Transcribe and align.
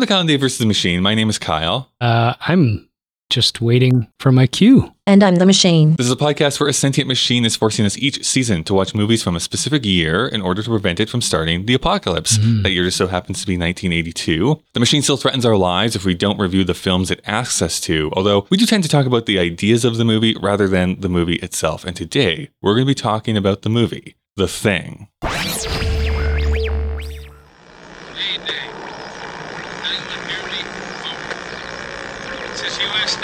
Welcome 0.00 0.08
to 0.08 0.14
Kyle 0.14 0.20
and 0.20 0.28
Dave 0.28 0.40
versus 0.40 0.58
the 0.58 0.64
Machine. 0.64 1.02
My 1.02 1.14
name 1.14 1.28
is 1.28 1.36
Kyle. 1.36 1.90
Uh, 2.00 2.32
I'm 2.40 2.88
just 3.28 3.60
waiting 3.60 4.08
for 4.18 4.32
my 4.32 4.46
cue. 4.46 4.94
And 5.06 5.22
I'm 5.22 5.36
the 5.36 5.44
machine. 5.44 5.96
This 5.96 6.06
is 6.06 6.12
a 6.12 6.16
podcast 6.16 6.58
where 6.58 6.70
a 6.70 6.72
sentient 6.72 7.06
machine 7.06 7.44
is 7.44 7.54
forcing 7.54 7.84
us 7.84 7.98
each 7.98 8.24
season 8.24 8.64
to 8.64 8.72
watch 8.72 8.94
movies 8.94 9.22
from 9.22 9.36
a 9.36 9.40
specific 9.40 9.84
year 9.84 10.26
in 10.26 10.40
order 10.40 10.62
to 10.62 10.70
prevent 10.70 11.00
it 11.00 11.10
from 11.10 11.20
starting 11.20 11.66
the 11.66 11.74
apocalypse. 11.74 12.38
That 12.62 12.70
year 12.70 12.84
just 12.84 12.96
so 12.96 13.08
happens 13.08 13.42
to 13.42 13.46
be 13.46 13.58
1982. 13.58 14.62
The 14.72 14.80
machine 14.80 15.02
still 15.02 15.18
threatens 15.18 15.44
our 15.44 15.58
lives 15.58 15.94
if 15.94 16.06
we 16.06 16.14
don't 16.14 16.40
review 16.40 16.64
the 16.64 16.72
films 16.72 17.10
it 17.10 17.20
asks 17.26 17.60
us 17.60 17.78
to, 17.80 18.10
although 18.14 18.46
we 18.48 18.56
do 18.56 18.64
tend 18.64 18.84
to 18.84 18.88
talk 18.88 19.04
about 19.04 19.26
the 19.26 19.38
ideas 19.38 19.84
of 19.84 19.98
the 19.98 20.06
movie 20.06 20.34
rather 20.40 20.66
than 20.66 21.00
the 21.00 21.10
movie 21.10 21.36
itself. 21.36 21.84
And 21.84 21.94
today, 21.94 22.48
we're 22.62 22.72
going 22.72 22.86
to 22.86 22.90
be 22.90 22.94
talking 22.94 23.36
about 23.36 23.60
the 23.60 23.68
movie, 23.68 24.16
The 24.36 24.48
Thing. 24.48 25.08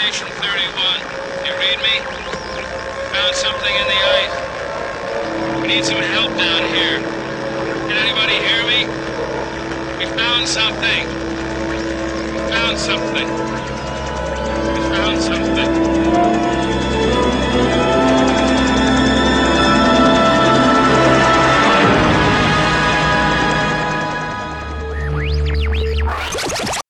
Station 0.07 0.29
31. 0.29 1.01
You 1.45 1.53
read 1.59 1.79
me? 1.83 1.99
Found 3.11 3.35
something 3.35 3.75
in 3.75 3.87
the 3.89 4.01
ice. 4.23 5.61
We 5.61 5.67
need 5.67 5.85
some 5.85 6.01
help 6.01 6.31
down 6.39 6.63
here. 6.73 7.01
Can 7.89 7.99
anybody 7.99 8.35
hear 8.35 8.65
me? 8.65 8.87
We 9.99 10.07
found 10.17 10.47
something. 10.47 11.09
We 12.31 12.39
found 12.53 12.79
something. 12.79 13.27
We 14.75 14.81
found 14.95 15.21
something. 15.21 16.06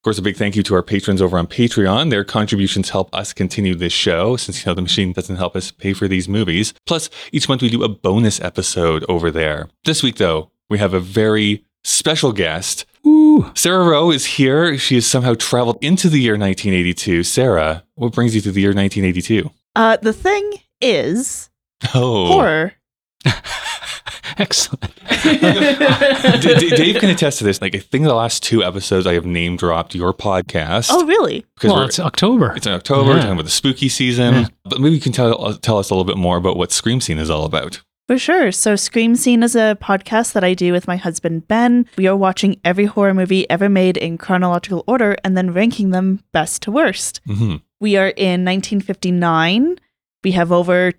Course, 0.07 0.19
a 0.19 0.23
big 0.23 0.37
thank 0.37 0.55
you 0.55 0.62
to 0.62 0.73
our 0.77 0.85
patrons 0.85 1.21
over 1.21 1.37
on 1.37 1.49
Patreon. 1.49 2.11
Their 2.11 2.23
contributions 2.23 2.91
help 2.91 3.12
us 3.12 3.33
continue 3.33 3.75
this 3.75 3.93
show 3.93 4.37
since, 4.37 4.65
you 4.65 4.71
know, 4.71 4.75
the 4.75 4.83
machine 4.83 5.12
doesn't 5.12 5.35
help 5.35 5.57
us 5.57 5.73
pay 5.73 5.95
for 5.95 6.07
these 6.07 6.29
movies. 6.29 6.73
Plus, 6.87 7.11
each 7.33 7.49
month 7.49 7.61
we 7.61 7.69
do 7.69 7.83
a 7.83 7.89
bonus 7.89 8.41
episode 8.41 9.05
over 9.09 9.33
there. 9.33 9.69
This 9.84 10.05
week, 10.05 10.15
though, 10.19 10.53
we 10.71 10.79
have 10.79 10.95
a 10.95 11.01
very 11.01 11.65
special 11.83 12.31
guest. 12.33 12.84
Ooh. 13.05 13.51
Sarah 13.55 13.84
Rowe 13.84 14.12
is 14.12 14.27
here. 14.27 14.79
She 14.79 14.95
has 14.95 15.09
somehow 15.09 15.34
traveled 15.34 15.79
into 15.81 16.09
the 16.09 16.21
year 16.21 16.34
1982. 16.34 17.25
Sarah, 17.25 17.83
what 17.97 18.12
brings 18.12 18.33
you 18.33 18.41
to 18.43 18.53
the 18.53 18.61
year 18.61 18.71
1982? 18.71 19.51
Uh, 19.75 19.97
the 20.03 20.12
thing 20.12 20.53
is 20.81 21.51
Oh, 21.97 22.27
horror. 22.29 22.75
Excellent. 24.39 24.93
D- 25.23 26.55
D- 26.59 26.71
Dave 26.77 26.97
can 27.01 27.11
attest 27.11 27.39
to 27.39 27.45
this. 27.45 27.61
Like, 27.61 27.75
I 27.75 27.79
think 27.79 28.05
the 28.05 28.15
last 28.15 28.43
two 28.43 28.63
episodes 28.65 29.07
I 29.07 29.15
have 29.15 29.27
name 29.27 29.57
dropped 29.57 29.95
your 29.95 30.13
podcast. 30.13 30.89
Oh, 30.91 31.05
really? 31.07 31.45
because 31.55 31.73
well, 31.73 31.83
it's 31.83 31.99
October. 31.99 32.55
It's 32.57 32.67
in 32.67 32.73
October, 32.73 33.11
Yeah. 33.13 33.17
talking 33.19 33.33
about 33.33 33.45
the 33.45 33.51
spooky 33.51 33.89
season. 33.89 34.35
Yeah. 34.35 34.49
But 34.65 34.81
maybe 34.81 34.95
you 34.95 35.01
can 35.01 35.13
tell 35.13 35.55
tell 35.59 35.79
us 35.79 35.91
a 35.91 35.95
little 35.95 36.05
bit 36.05 36.17
more 36.17 36.37
about 36.37 36.57
what 36.57 36.73
Scream 36.73 37.01
Scene 37.01 37.19
is 37.19 37.31
all 37.31 37.45
about. 37.45 37.83
For 38.09 38.19
sure. 38.19 38.53
So, 38.53 38.77
Scream 38.77 39.17
Scene 39.17 39.43
is 39.43 39.57
a 39.57 39.77
podcast 39.83 40.33
that 40.35 40.45
I 40.45 40.55
do 40.55 40.73
with 40.73 40.87
my 40.87 40.97
husband 40.97 41.49
Ben. 41.49 41.87
We 41.99 42.07
are 42.07 42.17
watching 42.17 42.61
every 42.65 42.85
horror 42.85 43.15
movie 43.15 43.49
ever 43.51 43.69
made 43.69 43.97
in 43.97 44.17
chronological 44.17 44.85
order 44.87 45.17
and 45.25 45.37
then 45.37 45.53
ranking 45.53 45.91
them 45.91 46.21
best 46.33 46.63
to 46.63 46.71
worst. 46.71 47.21
hmm 47.27 47.57
We 47.81 47.97
are 47.97 48.09
in 48.09 48.45
1959. 48.45 49.77
We 50.23 50.33
have 50.33 50.53
over 50.53 50.93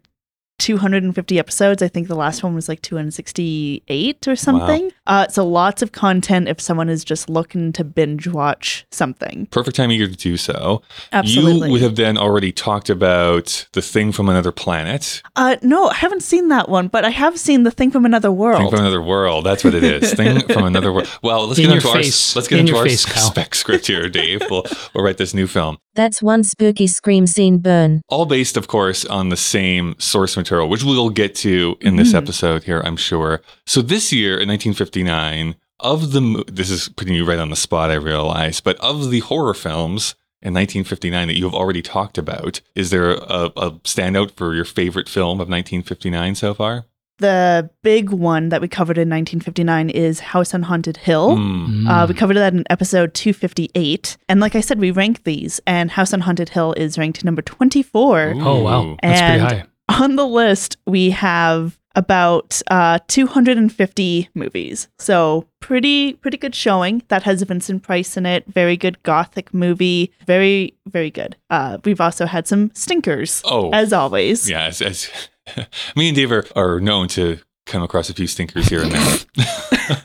250 0.59 1.39
episodes. 1.39 1.81
I 1.81 1.87
think 1.87 2.07
the 2.07 2.15
last 2.15 2.43
one 2.43 2.55
was 2.55 2.67
like 2.67 2.81
268 2.81 4.27
or 4.27 4.35
something. 4.35 4.91
Uh, 5.05 5.27
so, 5.27 5.45
lots 5.47 5.81
of 5.81 5.91
content 5.91 6.47
if 6.47 6.59
someone 6.59 6.89
is 6.89 7.03
just 7.03 7.29
looking 7.29 7.71
to 7.73 7.83
binge 7.83 8.27
watch 8.27 8.85
something. 8.91 9.47
Perfect 9.51 9.75
time 9.77 9.89
of 9.89 9.95
year 9.95 10.07
to 10.07 10.15
do 10.15 10.37
so. 10.37 10.81
Absolutely. 11.13 11.67
You 11.67 11.71
would 11.73 11.81
have 11.81 11.95
then 11.95 12.17
already 12.17 12.51
talked 12.51 12.89
about 12.89 13.67
the 13.73 13.81
thing 13.81 14.11
from 14.11 14.29
another 14.29 14.51
planet. 14.51 15.21
uh, 15.35 15.57
no, 15.61 15.87
I 15.89 15.95
haven't 15.95 16.23
seen 16.23 16.47
that 16.49 16.69
one, 16.69 16.87
but 16.87 17.05
I 17.05 17.09
have 17.09 17.39
seen 17.39 17.63
The 17.63 17.71
Thing 17.71 17.91
from 17.91 18.05
Another 18.05 18.31
World. 18.31 18.59
Thing 18.59 18.69
from 18.69 18.79
another 18.79 19.01
world. 19.01 19.45
That's 19.45 19.63
what 19.63 19.73
it 19.73 19.83
is. 19.83 20.13
thing 20.17 20.39
from 20.47 20.63
another 20.65 20.91
world. 20.91 21.09
Well, 21.21 21.47
let's 21.47 21.59
In 21.59 21.65
get 21.65 21.69
your 21.69 21.75
into 21.77 21.87
our 21.89 21.95
let's 21.95 22.47
get 22.47 22.51
In 22.53 22.59
into 22.67 22.77
our 22.77 22.85
face, 22.85 23.05
Kyle. 23.05 23.29
spec 23.29 23.55
script 23.55 23.87
here, 23.87 24.09
Dave. 24.09 24.41
We'll 24.49 24.65
we'll 24.93 25.03
write 25.03 25.17
this 25.17 25.33
new 25.33 25.47
film. 25.47 25.77
That's 25.97 26.21
one 26.21 26.43
spooky 26.43 26.85
scream 26.85 27.25
scene 27.25 27.57
burn. 27.57 28.01
All 28.07 28.25
based, 28.27 28.55
of 28.55 28.67
course, 28.67 29.03
on 29.03 29.29
the 29.29 29.35
same 29.35 29.95
source 29.97 30.37
material, 30.37 30.69
which 30.69 30.83
we'll 30.83 31.09
get 31.09 31.33
to 31.37 31.75
in 31.81 31.95
this 31.95 32.13
Mhm. 32.13 32.17
episode 32.19 32.63
here, 32.65 32.81
I'm 32.85 32.95
sure. 32.97 33.41
So 33.65 33.81
this 33.81 34.13
year 34.13 34.37
in 34.39 34.47
1959, 34.47 35.55
of 35.79 36.11
the 36.11 36.43
this 36.47 36.69
is 36.69 36.87
putting 36.89 37.15
you 37.15 37.25
right 37.25 37.39
on 37.39 37.49
the 37.49 37.55
spot, 37.55 37.89
I 37.89 37.95
realize, 37.95 38.61
but 38.61 38.77
of 38.77 39.09
the 39.09 39.19
horror 39.21 39.55
films 39.55 40.13
in 40.41 40.53
1959 40.53 41.27
that 41.29 41.37
you 41.37 41.45
have 41.45 41.53
already 41.55 41.81
talked 41.81 42.19
about, 42.19 42.61
is 42.75 42.91
there 42.91 43.11
a, 43.11 43.51
a 43.57 43.71
standout 43.83 44.31
for 44.37 44.53
your 44.53 44.65
favorite 44.65 45.09
film 45.09 45.39
of 45.41 45.49
1959 45.49 46.35
so 46.35 46.53
far? 46.53 46.85
The 47.19 47.69
big 47.81 48.11
one 48.11 48.49
that 48.49 48.61
we 48.61 48.67
covered 48.67 48.97
in 48.97 49.09
1959 49.09 49.89
is 49.89 50.19
House 50.19 50.53
on 50.53 50.63
Haunted 50.63 50.97
Hill. 50.97 51.35
Hmm. 51.35 51.87
Uh, 51.87 52.05
we 52.07 52.13
covered 52.13 52.35
that 52.35 52.53
in 52.53 52.63
episode 52.69 53.13
258. 53.13 54.17
And 54.29 54.39
like 54.39 54.55
I 54.55 54.61
said, 54.61 54.79
we 54.79 54.91
ranked 54.91 55.23
these, 55.23 55.59
and 55.65 55.89
House 55.91 56.13
on 56.13 56.21
Haunted 56.21 56.49
Hill 56.49 56.73
is 56.73 56.97
ranked 56.97 57.23
number 57.23 57.41
24. 57.41 58.33
oh, 58.37 58.61
wow. 58.61 58.83
Ooh. 58.85 58.97
That's 59.01 59.21
And- 59.21 59.41
pretty 59.41 59.55
high. 59.61 59.67
On 60.03 60.17
the 60.17 60.27
list, 60.27 60.75
we 60.85 61.11
have 61.11 61.79
about 61.97 62.61
uh, 62.71 62.99
250 63.07 64.29
movies. 64.35 64.87
So 64.99 65.45
pretty 65.59 66.13
pretty 66.13 66.37
good 66.37 66.55
showing. 66.55 67.01
That 67.09 67.23
has 67.23 67.41
Vincent 67.41 67.83
Price 67.83 68.15
in 68.15 68.25
it. 68.25 68.45
Very 68.47 68.77
good 68.77 69.01
gothic 69.03 69.53
movie. 69.53 70.13
Very 70.25 70.75
very 70.87 71.09
good. 71.11 71.35
Uh, 71.49 71.79
we've 71.83 71.99
also 71.99 72.25
had 72.25 72.47
some 72.47 72.71
stinkers, 72.73 73.41
Oh, 73.43 73.71
as 73.71 73.91
always. 73.91 74.49
yeah. 74.49 74.65
As, 74.67 74.81
as, 74.81 75.09
me 75.95 76.07
and 76.09 76.15
Dave 76.15 76.31
are, 76.31 76.45
are 76.55 76.79
known 76.79 77.07
to 77.09 77.39
come 77.65 77.83
across 77.83 78.09
a 78.09 78.13
few 78.13 78.27
stinkers 78.27 78.67
here 78.69 78.81
and 78.83 78.91
there. 78.91 79.17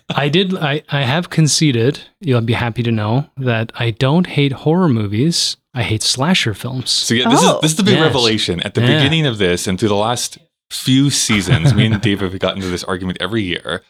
I 0.15 0.29
did. 0.29 0.57
I, 0.57 0.83
I 0.89 1.03
have 1.03 1.31
conceded. 1.31 2.01
You'll 2.21 2.41
be 2.41 2.53
happy 2.55 2.83
to 2.83 2.91
know 2.93 3.29
that 3.37 3.71
I 3.77 3.91
don't 3.91 4.27
hate 4.27 4.53
horror 4.53 4.89
movies. 4.89 5.57
I 5.75 5.83
hate 5.85 6.03
slasher 6.03 6.55
films. 6.55 6.91
So 6.91 7.15
yeah, 7.15 7.29
this 7.31 7.41
Oh. 7.43 7.57
is 7.57 7.61
this 7.63 7.71
is 7.73 7.77
the 7.79 7.83
big 7.85 7.95
Yes. 7.95 8.03
revelation 8.03 8.61
at 8.61 8.75
the 8.75 8.81
Yeah. 8.83 8.99
beginning 8.99 9.27
of 9.27 9.39
this 9.39 9.67
and 9.67 9.79
through 9.79 9.89
the 9.91 9.95
last 9.95 10.39
few 10.73 11.11
seasons. 11.11 11.75
me 11.75 11.87
and 11.87 12.01
Dave 12.03 12.21
have 12.21 12.39
gotten 12.39 12.59
into 12.59 12.71
this 12.71 12.85
argument 12.85 13.19
every 13.21 13.43
year, 13.43 13.83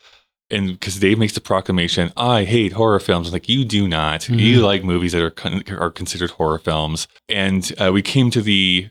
and 0.51 0.69
because 0.69 0.99
Dave 0.99 1.19
makes 1.19 1.33
the 1.35 1.41
proclamation, 1.41 2.13
"I 2.17 2.45
hate 2.45 2.73
horror 2.73 3.01
films." 3.01 3.29
I'm 3.29 3.33
like 3.33 3.49
you 3.49 3.65
do 3.65 3.89
not. 3.89 4.29
You 4.29 4.61
Mhm. 4.61 4.65
like 4.65 4.85
movies 4.85 5.13
that 5.13 5.23
are 5.23 5.31
con- 5.31 5.63
are 5.71 5.91
considered 5.91 6.31
horror 6.33 6.59
films, 6.59 7.09
and 7.29 7.73
uh, 7.81 7.91
we 7.93 8.03
came 8.03 8.31
to 8.31 8.43
the 8.43 8.89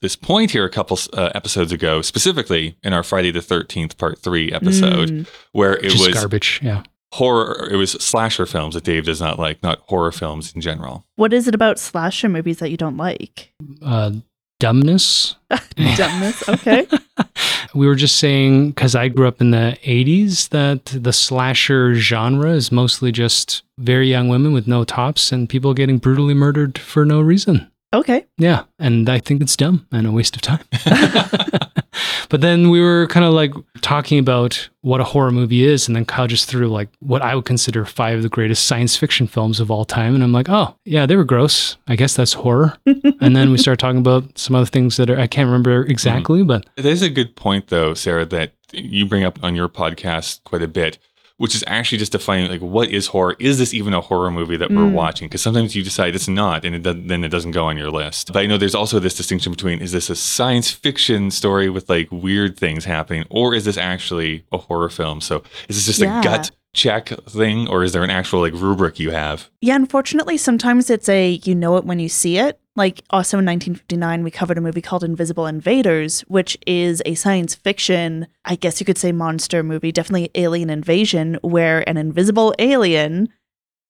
this 0.00 0.16
point 0.16 0.50
here 0.50 0.64
a 0.64 0.70
couple 0.70 0.98
uh, 1.12 1.30
episodes 1.34 1.70
ago, 1.70 2.02
specifically 2.02 2.76
in 2.82 2.92
our 2.92 3.02
Friday 3.04 3.30
the 3.30 3.42
Thirteenth 3.42 3.98
Part 3.98 4.18
Three 4.18 4.50
episode, 4.52 5.10
Mm. 5.10 5.26
where 5.52 5.74
it 5.76 5.90
Just 5.90 6.06
was 6.06 6.14
garbage. 6.14 6.60
Yeah. 6.62 6.82
horror. 7.12 7.68
It 7.70 7.76
was 7.76 7.92
slasher 7.92 8.46
films 8.46 8.74
that 8.74 8.82
Dave 8.84 9.04
does 9.04 9.20
not 9.20 9.38
like, 9.38 9.62
not 9.62 9.80
horror 9.86 10.10
films 10.12 10.52
in 10.54 10.60
general. 10.60 11.04
What 11.16 11.32
is 11.32 11.46
it 11.46 11.54
about 11.54 11.78
slasher 11.78 12.28
movies 12.28 12.58
that 12.58 12.70
you 12.70 12.76
don't 12.76 12.96
like? 12.96 13.52
Uh, 13.82 14.12
dumbness. 14.58 15.36
Dumbness. 15.76 16.48
Okay. 16.48 16.86
we 17.74 17.86
were 17.86 17.94
just 17.94 18.16
saying 18.16 18.70
because 18.70 18.94
I 18.94 19.08
grew 19.08 19.26
up 19.26 19.40
in 19.40 19.50
the 19.50 19.76
80s 19.84 20.50
that 20.50 20.84
the 20.86 21.12
slasher 21.12 21.94
genre 21.94 22.50
is 22.50 22.70
mostly 22.70 23.12
just 23.12 23.62
very 23.78 24.08
young 24.08 24.28
women 24.28 24.52
with 24.52 24.66
no 24.66 24.84
tops 24.84 25.32
and 25.32 25.48
people 25.48 25.74
getting 25.74 25.98
brutally 25.98 26.34
murdered 26.34 26.78
for 26.78 27.04
no 27.04 27.20
reason. 27.20 27.71
Okay. 27.94 28.26
Yeah, 28.38 28.64
and 28.78 29.08
I 29.08 29.18
think 29.18 29.42
it's 29.42 29.56
dumb 29.56 29.86
and 29.92 30.06
a 30.06 30.12
waste 30.12 30.34
of 30.34 30.42
time. 30.42 30.64
but 32.30 32.40
then 32.40 32.70
we 32.70 32.80
were 32.80 33.06
kind 33.08 33.26
of 33.26 33.34
like 33.34 33.52
talking 33.82 34.18
about 34.18 34.70
what 34.80 35.00
a 35.00 35.04
horror 35.04 35.30
movie 35.30 35.64
is, 35.64 35.86
and 35.86 35.94
then 35.94 36.06
Kyle 36.06 36.26
just 36.26 36.48
threw 36.48 36.68
like 36.68 36.88
what 37.00 37.20
I 37.20 37.34
would 37.34 37.44
consider 37.44 37.84
five 37.84 38.16
of 38.16 38.22
the 38.22 38.30
greatest 38.30 38.64
science 38.64 38.96
fiction 38.96 39.26
films 39.26 39.60
of 39.60 39.70
all 39.70 39.84
time, 39.84 40.14
and 40.14 40.24
I'm 40.24 40.32
like, 40.32 40.48
oh 40.48 40.74
yeah, 40.84 41.04
they 41.04 41.16
were 41.16 41.24
gross. 41.24 41.76
I 41.86 41.96
guess 41.96 42.14
that's 42.14 42.32
horror. 42.32 42.78
and 42.86 43.36
then 43.36 43.50
we 43.50 43.58
started 43.58 43.80
talking 43.80 44.00
about 44.00 44.38
some 44.38 44.56
other 44.56 44.66
things 44.66 44.96
that 44.96 45.10
are 45.10 45.18
I 45.18 45.26
can't 45.26 45.46
remember 45.46 45.84
exactly, 45.84 46.40
mm-hmm. 46.40 46.48
but 46.48 46.66
There's 46.76 47.02
a 47.02 47.10
good 47.10 47.36
point, 47.36 47.68
though, 47.68 47.92
Sarah, 47.92 48.24
that 48.26 48.54
you 48.72 49.04
bring 49.04 49.24
up 49.24 49.42
on 49.44 49.54
your 49.54 49.68
podcast 49.68 50.42
quite 50.44 50.62
a 50.62 50.68
bit, 50.68 50.98
which 51.42 51.56
is 51.56 51.64
actually 51.66 51.98
just 51.98 52.12
defining 52.12 52.48
like 52.48 52.60
what 52.60 52.88
is 52.88 53.08
horror? 53.08 53.34
Is 53.40 53.58
this 53.58 53.74
even 53.74 53.92
a 53.94 54.00
horror 54.00 54.30
movie 54.30 54.56
that 54.56 54.70
we're 54.70 54.76
Mm. 54.84 54.92
watching? 54.92 55.26
Because 55.26 55.42
sometimes 55.42 55.74
you 55.74 55.82
decide 55.82 56.14
it's 56.14 56.28
not, 56.28 56.64
and 56.64 56.72
it 56.76 56.82
does, 56.84 56.94
then 57.00 57.24
it 57.24 57.30
doesn't 57.30 57.50
go 57.50 57.64
on 57.66 57.76
your 57.76 57.90
list. 57.90 58.32
But 58.32 58.44
I 58.44 58.46
know 58.46 58.56
there's 58.58 58.76
also 58.76 59.00
this 59.00 59.16
distinction 59.16 59.50
between 59.50 59.80
is 59.80 59.90
this 59.90 60.08
a 60.08 60.14
science 60.14 60.70
fiction 60.70 61.32
story 61.32 61.68
with 61.68 61.90
like 61.90 62.06
weird 62.12 62.56
things 62.56 62.84
happening, 62.84 63.24
or 63.28 63.54
is 63.56 63.64
this 63.64 63.76
actually 63.76 64.44
a 64.52 64.58
horror 64.58 64.88
film? 64.88 65.20
So 65.20 65.42
is 65.68 65.74
this 65.76 65.86
just 65.86 66.00
Yeah. 66.00 66.20
a 66.20 66.22
gut 66.22 66.52
check 66.74 67.08
thing, 67.28 67.68
or 67.68 67.82
is 67.84 67.92
there 67.92 68.02
an 68.04 68.10
actual 68.10 68.40
like 68.40 68.54
rubric 68.54 68.98
you 68.98 69.10
have? 69.10 69.50
Yeah, 69.60 69.76
unfortunately, 69.76 70.36
sometimes 70.36 70.90
it's 70.90 71.08
a 71.08 71.40
you 71.44 71.54
know 71.54 71.76
it 71.76 71.84
when 71.84 71.98
you 71.98 72.08
see 72.08 72.38
it. 72.38 72.58
Like 72.74 73.02
also 73.10 73.38
in 73.38 73.44
1959, 73.44 74.22
we 74.22 74.30
covered 74.30 74.56
a 74.56 74.62
movie 74.62 74.80
called 74.80 75.04
Invisible 75.04 75.46
Invaders, 75.46 76.22
which 76.22 76.56
is 76.66 77.02
a 77.04 77.14
science 77.14 77.54
fiction, 77.54 78.26
I 78.46 78.54
guess 78.56 78.80
you 78.80 78.86
could 78.86 78.96
say 78.96 79.12
monster 79.12 79.62
movie, 79.62 79.92
definitely 79.92 80.30
alien 80.34 80.70
invasion, 80.70 81.38
where 81.42 81.86
an 81.86 81.98
invisible 81.98 82.54
alien 82.58 83.28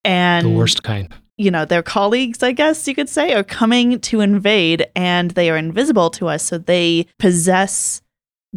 and 0.04 0.46
the 0.46 0.50
worst 0.50 0.82
kind. 0.82 1.14
you 1.36 1.48
know, 1.52 1.64
their 1.64 1.84
colleagues, 1.84 2.42
I 2.42 2.50
guess 2.50 2.88
you 2.88 2.94
could 2.96 3.08
say, 3.08 3.32
are 3.34 3.44
coming 3.44 4.00
to 4.00 4.20
invade 4.20 4.88
and 4.96 5.30
they 5.30 5.48
are 5.48 5.56
invisible 5.56 6.10
to 6.10 6.26
us. 6.26 6.42
So 6.42 6.58
they 6.58 7.06
possess 7.20 8.02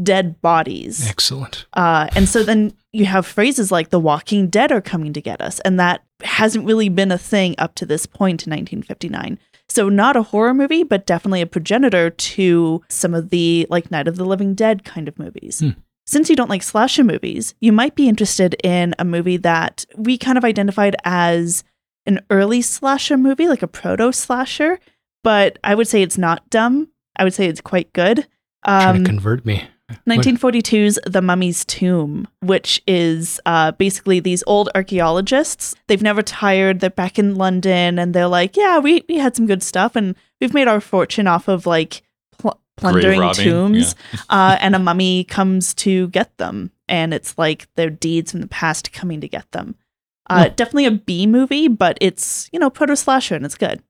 dead 0.02 0.42
bodies. 0.42 1.08
Excellent. 1.08 1.68
Uh, 1.74 2.08
and 2.16 2.28
so 2.28 2.42
then 2.42 2.74
you 2.96 3.06
have 3.06 3.26
phrases 3.26 3.72
like 3.72 3.90
the 3.90 4.00
walking 4.00 4.48
dead 4.48 4.72
are 4.72 4.82
coming 4.82 5.14
to 5.14 5.22
get 5.22 5.42
us. 5.42 5.60
And 5.62 5.80
that 5.80 6.04
hasn't 6.24 6.66
really 6.66 6.90
been 6.90 7.12
a 7.12 7.18
thing 7.18 7.56
up 7.58 7.76
to 7.76 7.86
this 7.86 8.06
point 8.06 8.48
in 8.48 8.52
1959. 8.52 9.38
So 9.68 9.90
not 9.90 10.16
a 10.16 10.24
horror 10.24 10.54
movie, 10.54 10.84
but 10.84 11.06
definitely 11.06 11.42
a 11.42 11.48
progenitor 11.48 12.10
to 12.12 12.82
some 12.90 13.14
of 13.14 13.30
the 13.32 13.68
like 13.70 13.92
Night 13.92 14.08
of 14.08 14.16
the 14.16 14.26
Living 14.26 14.54
Dead 14.54 14.84
kind 14.86 15.08
of 15.08 15.20
movies. 15.20 15.60
Hmm. 15.60 15.70
Since 16.08 16.30
you 16.30 16.36
don't 16.36 16.50
like 16.52 16.62
slasher 16.64 17.04
movies, 17.04 17.56
you 17.62 17.72
might 17.72 17.96
be 17.96 18.08
interested 18.08 18.56
in 18.64 18.94
a 19.00 19.04
movie 19.06 19.38
that 19.38 19.86
we 19.98 20.18
kind 20.20 20.38
of 20.38 20.46
identified 20.46 20.96
as 21.04 21.64
an 22.06 22.20
early 22.30 22.62
slasher 22.62 23.18
movie, 23.18 23.48
like 23.48 23.64
a 23.64 23.68
proto 23.68 24.12
slasher, 24.14 24.80
but 25.24 25.58
I 25.64 25.74
would 25.74 25.88
say 25.88 26.04
it's 26.04 26.18
not 26.20 26.48
dumb. 26.52 26.90
I 27.18 27.24
would 27.24 27.34
say 27.34 27.48
it's 27.48 27.62
quite 27.62 27.92
good. 27.94 28.28
Trying 28.64 28.98
Um, 28.98 29.04
to 29.04 29.10
convert 29.10 29.46
me. 29.46 29.68
1942's 30.08 31.00
The 31.06 31.22
Mummy's 31.22 31.64
Tomb, 31.66 32.28
which 32.42 32.82
is 32.88 33.40
uh, 33.46 33.72
basically 33.74 34.20
these 34.20 34.44
old 34.48 34.70
archaeologists. 34.76 35.76
They've 35.88 36.02
never 36.02 36.18
retired. 36.18 36.80
They're 36.80 36.90
back 36.90 37.20
in 37.20 37.36
London 37.36 38.00
and 38.00 38.14
they're 38.14 38.28
like, 38.28 38.58
yeah, 38.58 38.80
we, 38.80 39.04
we 39.08 39.18
had 39.18 39.36
some 39.36 39.46
good 39.46 39.62
stuff 39.62 39.96
and 39.96 40.16
we've 40.42 40.54
made 40.54 40.68
our 40.68 40.82
fortune 40.82 41.28
off 41.28 41.48
of 41.48 41.66
like 41.66 42.02
pl- 42.38 42.60
plundering 42.78 43.20
tombs. 43.52 43.96
uh, 44.30 44.58
and 44.62 44.76
a 44.76 44.80
mummy 44.80 45.24
comes 45.24 45.74
to 45.76 46.08
get 46.10 46.36
them. 46.38 46.72
And 46.88 47.14
it's 47.14 47.38
like 47.38 47.68
their 47.76 47.90
deeds 47.90 48.32
from 48.32 48.42
the 48.42 48.48
past 48.48 48.92
coming 48.92 49.22
to 49.22 49.28
get 49.28 49.52
them. 49.52 49.76
Uh, 50.28 50.50
Definitely 50.50 50.86
a 50.86 50.92
B 50.92 51.28
movie, 51.28 51.68
but 51.68 51.98
it's, 52.02 52.50
you 52.52 52.58
know, 52.60 52.70
proto 52.72 52.96
slasher 52.96 53.36
and 53.36 53.46
it's 53.46 53.56
good. 53.56 53.82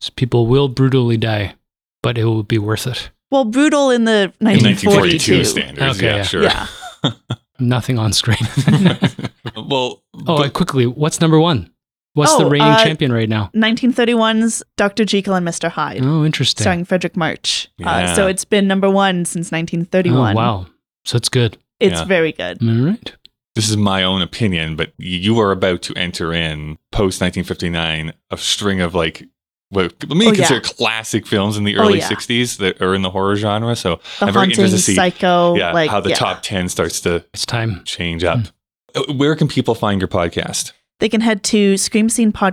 So 0.00 0.10
people 0.14 0.46
will 0.46 0.68
brutally 0.68 1.16
die, 1.16 1.54
but 2.02 2.16
it 2.16 2.24
will 2.24 2.42
be 2.44 2.58
worth 2.58 2.86
it. 2.86 3.10
Well, 3.30 3.44
brutal 3.44 3.90
in 3.90 4.04
the 4.04 4.32
In 4.40 4.46
1942. 4.46 5.40
1942 5.40 5.44
standards, 5.44 5.96
Okay, 5.98 6.06
yeah, 6.06 6.16
yeah. 6.16 6.22
sure. 6.22 6.42
Yeah. 6.42 6.66
Nothing 7.60 7.98
on 7.98 8.12
screen. 8.12 8.38
well, 9.56 10.02
oh, 10.14 10.36
but- 10.38 10.52
quickly, 10.52 10.86
what's 10.86 11.20
number 11.20 11.38
one? 11.38 11.70
What's 12.14 12.36
the 12.36 12.44
Oh, 12.44 12.50
reigning 12.50 12.66
uh, 12.66 12.82
champion 12.84 13.12
right 13.12 13.28
now? 13.28 13.50
1931's 13.54 14.64
Dr. 14.76 15.04
Jekyll 15.04 15.34
and 15.34 15.46
Mr. 15.46 15.70
Hyde. 15.70 16.00
Oh, 16.02 16.24
interesting. 16.24 16.62
starring 16.64 16.84
Fredric 16.84 17.16
March. 17.16 17.68
Uh, 17.80 17.84
Yeah. 17.86 18.14
so 18.14 18.26
it's 18.26 18.44
been 18.44 18.66
number 18.66 18.90
one 18.90 19.24
since 19.24 19.52
1931. 19.52 20.32
Oh, 20.32 20.36
wow. 20.36 20.66
So 21.04 21.16
it's 21.16 21.28
good. 21.28 21.56
It's 21.78 22.00
Yeah. 22.00 22.04
very 22.06 22.32
good. 22.32 22.58
All 22.62 22.84
right. 22.84 23.12
this 23.54 23.68
is 23.70 23.76
my 23.76 24.02
own 24.02 24.22
opinion, 24.22 24.74
but 24.74 24.92
you 24.98 25.38
are 25.40 25.52
about 25.52 25.82
to 25.82 25.94
enter 25.94 26.32
in 26.32 26.78
post 26.90 27.20
1959 27.20 28.12
a 28.30 28.36
string 28.36 28.80
of 28.80 28.92
like 28.94 29.28
what 29.70 29.94
let 30.08 30.16
me 30.16 30.28
Oh, 30.28 30.32
consider 30.32 30.54
yeah. 30.56 30.60
classic 30.60 31.26
films 31.26 31.56
in 31.56 31.64
the 31.64 31.76
Oh, 31.78 31.82
early 31.82 31.98
yeah. 31.98 32.08
60s 32.08 32.58
that 32.58 32.80
are 32.82 32.94
in 32.94 33.02
the 33.02 33.10
horror 33.10 33.34
genre. 33.36 33.74
So 33.74 33.96
The 34.20 34.26
I'm 34.26 34.32
very 34.32 34.46
Haunting, 34.46 34.50
interested 34.64 34.76
to 34.76 34.82
see 34.82 34.94
Psycho, 34.94 35.54
yeah, 35.56 35.72
like 35.72 35.90
how 35.90 36.00
the 36.00 36.10
yeah. 36.10 36.16
top 36.16 36.42
10 36.42 36.68
starts 36.68 37.00
to 37.02 37.24
It's 37.32 37.46
time. 37.46 37.82
change 37.84 38.22
up. 38.24 38.40
Uh, 38.94 39.12
Where 39.12 39.34
can 39.36 39.48
people 39.48 39.74
find 39.74 40.00
your 40.00 40.08
podcast? 40.08 40.72
They 40.98 41.08
can 41.08 41.22
head 41.22 41.42
to 41.44 41.74